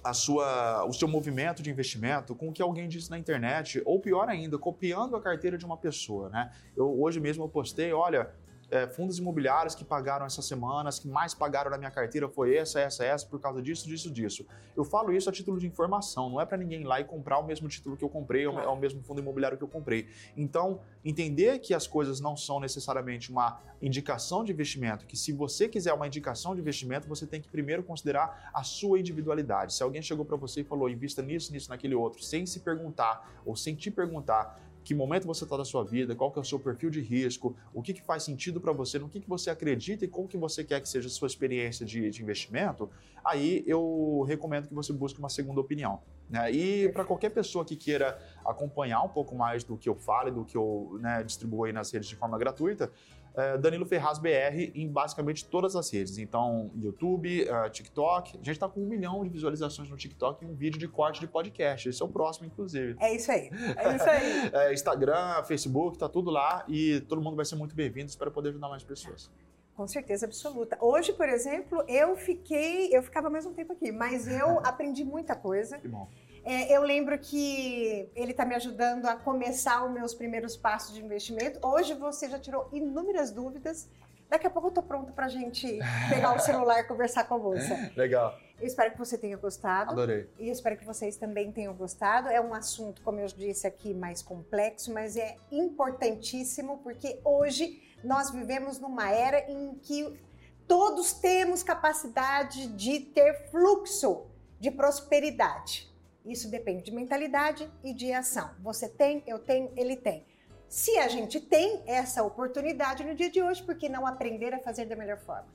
a 0.04 0.14
sua, 0.14 0.86
o 0.86 0.94
seu 0.94 1.08
movimento 1.08 1.62
de 1.62 1.70
investimento 1.70 2.36
com 2.36 2.50
o 2.50 2.54
que 2.54 2.62
alguém 2.62 2.88
disse 2.88 3.10
na 3.10 3.18
internet, 3.18 3.82
ou 3.86 4.00
pior 4.00 4.30
ainda, 4.30 4.58
copiando 4.58 5.16
a 5.16 5.22
carteira 5.22 5.58
de 5.58 5.66
uma 5.66 5.78
pessoa. 5.78 6.30
Né? 6.30 6.52
Eu, 6.76 7.00
hoje 7.02 7.20
mesmo 7.20 7.44
eu 7.44 7.50
postei, 7.50 7.92
olha, 7.94 8.30
é, 8.70 8.88
fundos 8.88 9.18
imobiliários 9.18 9.74
que 9.74 9.86
pagaram 9.86 10.26
essas 10.26 10.46
semanas, 10.46 11.00
que 11.00 11.08
mais 11.08 11.34
pagaram 11.34 11.72
na 11.72 11.78
minha 11.78 11.92
carteira 11.92 12.28
foi 12.28 12.56
essa, 12.56 12.80
essa, 12.80 13.06
essa, 13.06 13.26
por 13.26 13.40
causa 13.40 13.62
disso, 13.62 13.88
disso, 13.88 14.12
disso. 14.12 14.46
Eu 14.76 14.84
falo 14.84 15.14
isso 15.14 15.30
a 15.30 15.34
título 15.34 15.58
de 15.58 15.66
informação, 15.66 16.30
não 16.30 16.42
é 16.42 16.46
para 16.46 16.58
ninguém 16.58 16.82
ir 16.82 16.86
lá 16.86 17.00
e 17.00 17.06
comprar 17.06 17.40
o 17.40 17.46
mesmo 17.46 17.68
título 17.70 17.96
que 17.96 18.04
eu 18.04 18.10
comprei, 18.10 18.46
ou 18.46 18.54
o 18.56 18.76
mesmo 18.76 19.02
fundo 19.02 19.22
imobiliário 19.22 19.58
que 19.58 19.64
eu 19.64 19.68
comprei. 19.68 20.08
Então, 20.36 20.82
entender 21.04 21.60
que 21.60 21.74
as 21.74 21.88
coisas 21.88 22.20
não 22.20 22.36
são 22.36 22.60
necessariamente 22.60 23.32
uma 23.32 23.62
indicação 23.82 24.44
de 24.44 24.52
investimento, 24.52 25.06
que 25.06 25.16
se 25.16 25.32
você 25.32 25.70
quiser 25.70 25.94
uma 25.94 26.08
indicação 26.08 26.54
de 26.54 26.62
investimento, 26.62 27.08
você 27.08 27.26
tem 27.26 27.40
que 27.40 27.48
primeiro 27.48 27.84
considerar 27.84 28.50
a 28.54 28.64
sua 28.64 29.00
individualidade. 29.00 29.74
Se 29.74 29.84
alguém 29.84 30.02
chegou 30.02 30.26
para 30.26 30.36
você 30.36 30.62
e 30.62 30.64
falou, 30.64 30.90
invista 30.90 31.22
nisso, 31.22 31.54
nisso, 31.54 31.70
naquele 31.70 31.96
outro, 31.96 32.22
sem 32.22 32.46
se 32.46 32.60
perguntar 32.60 33.42
ou 33.46 33.56
sem 33.56 33.76
te 33.76 33.90
perguntar, 33.90 34.60
que 34.88 34.96
momento 34.96 35.28
você 35.28 35.44
está 35.44 35.58
da 35.58 35.66
sua 35.66 35.84
vida, 35.84 36.16
qual 36.16 36.32
que 36.32 36.40
é 36.40 36.42
o 36.42 36.46
seu 36.46 36.58
perfil 36.58 36.90
de 36.90 37.02
risco, 37.02 37.54
o 37.74 37.82
que, 37.82 37.94
que 37.94 38.02
faz 38.02 38.24
sentido 38.24 38.62
para 38.62 38.72
você, 38.72 38.98
no 38.98 39.10
que, 39.10 39.20
que 39.20 39.28
você 39.28 39.50
acredita 39.50 40.06
e 40.06 40.08
como 40.08 40.30
que 40.30 40.38
você 40.38 40.64
quer 40.64 40.80
que 40.80 40.88
seja 40.88 41.10
a 41.10 41.12
sua 41.12 41.26
experiência 41.26 41.86
de, 41.86 42.10
de 42.10 42.24
investimento, 42.24 42.90
aí 43.22 43.66
eu 43.68 44.24
recomendo 44.26 44.70
que 44.70 44.74
você 44.74 44.94
busque 44.94 45.20
uma 45.20 45.28
segunda 45.28 45.60
opinião. 45.60 46.00
Né? 46.30 46.54
E 46.54 46.90
para 46.94 47.04
qualquer 47.04 47.32
pessoa 47.32 47.66
que 47.66 47.76
queira 47.76 48.18
acompanhar 48.46 49.02
um 49.02 49.10
pouco 49.10 49.36
mais 49.36 49.62
do 49.62 49.76
que 49.76 49.90
eu 49.90 49.96
falo 49.96 50.30
e 50.30 50.32
do 50.32 50.46
que 50.46 50.56
eu 50.56 50.98
né, 51.02 51.22
distribuo 51.22 51.66
aí 51.66 51.74
nas 51.74 51.92
redes 51.92 52.08
de 52.08 52.16
forma 52.16 52.38
gratuita, 52.38 52.90
é, 53.38 53.56
Danilo 53.56 53.86
Ferraz 53.86 54.18
BR 54.18 54.72
em 54.74 54.88
basicamente 54.88 55.46
todas 55.46 55.76
as 55.76 55.92
redes. 55.92 56.18
Então, 56.18 56.72
YouTube, 56.76 57.44
uh, 57.44 57.70
TikTok. 57.70 58.32
A 58.34 58.38
gente 58.38 58.52
está 58.52 58.68
com 58.68 58.82
um 58.82 58.88
milhão 58.88 59.24
de 59.24 59.30
visualizações 59.30 59.88
no 59.88 59.96
TikTok 59.96 60.44
e 60.44 60.48
um 60.48 60.56
vídeo 60.56 60.80
de 60.80 60.88
corte 60.88 61.20
de 61.20 61.28
podcast. 61.28 61.88
Esse 61.88 62.02
é 62.02 62.06
o 62.06 62.10
próximo, 62.10 62.48
inclusive. 62.48 62.96
É 63.00 63.16
isso 63.16 63.32
aí. 63.32 63.52
É 63.78 63.96
isso 63.96 64.10
aí. 64.10 64.50
é, 64.54 64.74
Instagram, 64.74 65.44
Facebook, 65.44 66.00
tá 66.00 66.10
tudo 66.10 66.32
lá 66.32 66.66
e 66.68 67.00
todo 67.02 67.22
mundo 67.22 67.36
vai 67.36 67.46
ser 67.46 67.56
muito 67.56 67.76
bem-vindo. 67.76 68.10
Espero 68.10 68.32
poder 68.32 68.50
ajudar 68.50 68.70
mais 68.70 68.84
pessoas. 68.84 69.30
Com 69.76 69.88
certeza 69.88 70.26
absoluta. 70.26 70.76
Hoje, 70.82 71.14
por 71.14 71.30
exemplo, 71.30 71.84
eu 71.88 72.18
fiquei, 72.18 72.90
eu 72.92 73.04
ficava 73.04 73.30
mais 73.30 73.46
um 73.46 73.54
tempo 73.54 73.74
aqui, 73.74 73.92
mas 73.92 74.28
eu 74.28 74.58
aprendi 74.66 75.06
muita 75.06 75.36
coisa. 75.36 75.78
Que 75.78 75.88
bom. 75.88 76.08
É, 76.44 76.76
eu 76.76 76.82
lembro 76.82 77.18
que 77.18 78.10
ele 78.16 78.32
está 78.32 78.46
me 78.46 78.56
ajudando 78.56 79.06
a 79.06 79.16
começar 79.16 79.86
os 79.86 79.92
meus 79.92 80.14
primeiros 80.14 80.56
passos 80.56 80.94
de 80.94 81.04
investimento. 81.04 81.60
Hoje 81.66 81.94
você 81.94 82.30
já 82.30 82.40
tirou 82.40 82.70
inúmeras 82.72 83.32
dúvidas. 83.32 83.90
Daqui 84.30 84.46
a 84.46 84.50
pouco 84.50 84.68
eu 84.68 84.70
estou 84.70 84.84
pronta 84.84 85.12
para 85.14 85.26
a 85.26 85.30
gente 85.30 85.80
pegar 86.10 86.36
o 86.36 86.40
celular 86.40 86.80
e 86.80 86.84
conversar 86.84 87.24
com 87.26 87.36
a 87.36 87.38
moça. 87.38 87.92
Legal. 87.96 88.38
Eu 88.60 88.68
espero 88.68 88.92
que 88.92 88.98
você 88.98 89.18
tenha 89.18 89.38
gostado. 89.38 89.92
Adorei. 89.92 90.30
E 90.38 90.48
eu 90.48 90.52
espero 90.52 90.76
que 90.76 90.86
vocês 90.86 91.16
também 91.16 91.52
tenham 91.52 91.74
gostado. 91.74 92.28
É 92.28 92.42
um 92.42 92.54
assunto, 92.54 93.02
como 93.04 93.20
eu 93.20 93.28
disse 93.28 93.66
aqui, 93.68 93.94
mais 93.94 94.22
complexo, 94.22 94.92
mas 94.94 95.16
é 95.16 95.38
importantíssimo 95.52 96.80
porque 96.80 97.20
hoje 97.24 97.82
nós 98.04 98.32
vivemos 98.32 98.80
numa 98.80 99.10
era 99.10 99.50
em 99.50 99.76
que 99.76 100.20
todos 100.68 101.14
temos 101.14 101.64
capacidade 101.64 102.68
de 102.68 103.00
ter 103.00 103.50
fluxo 103.50 104.26
de 104.60 104.72
prosperidade. 104.72 105.90
Isso 106.28 106.50
depende 106.50 106.84
de 106.84 106.92
mentalidade 106.92 107.70
e 107.84 107.94
de 107.94 108.12
ação. 108.12 108.52
Você 108.60 108.90
tem, 108.90 109.24
eu 109.26 109.40
tenho, 109.40 109.72
ele 109.76 109.96
tem. 109.96 110.26
Se 110.68 110.98
a 110.98 111.08
gente 111.08 111.40
tem 111.40 111.82
essa 111.86 112.24
oportunidade 112.24 113.04
no 113.04 113.16
dia 113.16 113.30
de 113.30 113.42
hoje, 113.42 113.64
por 113.64 113.76
que 113.76 113.88
não 113.88 114.06
aprender 114.06 114.54
a 114.54 114.60
fazer 114.60 114.86
da 114.86 114.96
melhor 114.96 115.18
forma? 115.20 115.48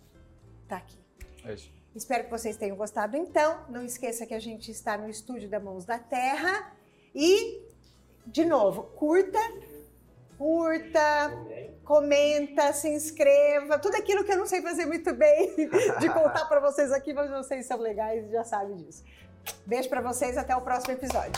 Tá 0.66 0.78
aqui. 0.78 0.98
É 1.44 1.52
isso. 1.52 1.70
Espero 1.94 2.24
que 2.24 2.30
vocês 2.30 2.56
tenham 2.56 2.74
gostado. 2.76 3.16
Então, 3.16 3.66
não 3.68 3.84
esqueça 3.84 4.24
que 4.24 4.32
a 4.32 4.40
gente 4.40 4.70
está 4.70 4.96
no 4.96 5.10
estúdio 5.10 5.48
da 5.48 5.60
Mãos 5.60 5.84
da 5.84 5.98
Terra. 5.98 6.72
E, 7.14 7.60
de 8.26 8.46
novo, 8.46 8.84
curta, 8.96 9.38
curta, 10.38 11.30
comenta, 11.84 12.72
se 12.72 12.88
inscreva. 12.88 13.78
Tudo 13.78 13.96
aquilo 13.96 14.24
que 14.24 14.32
eu 14.32 14.38
não 14.38 14.46
sei 14.46 14.62
fazer 14.62 14.86
muito 14.86 15.12
bem 15.14 15.54
de 16.00 16.08
contar 16.08 16.46
para 16.46 16.60
vocês 16.60 16.90
aqui, 16.90 17.12
mas 17.12 17.30
vocês 17.30 17.66
são 17.66 17.78
legais 17.78 18.24
e 18.24 18.32
já 18.32 18.44
sabem 18.44 18.76
disso. 18.76 19.04
Beijo 19.66 19.88
para 19.88 20.00
vocês, 20.00 20.36
até 20.36 20.54
o 20.56 20.60
próximo 20.60 20.92
episódio. 20.92 21.32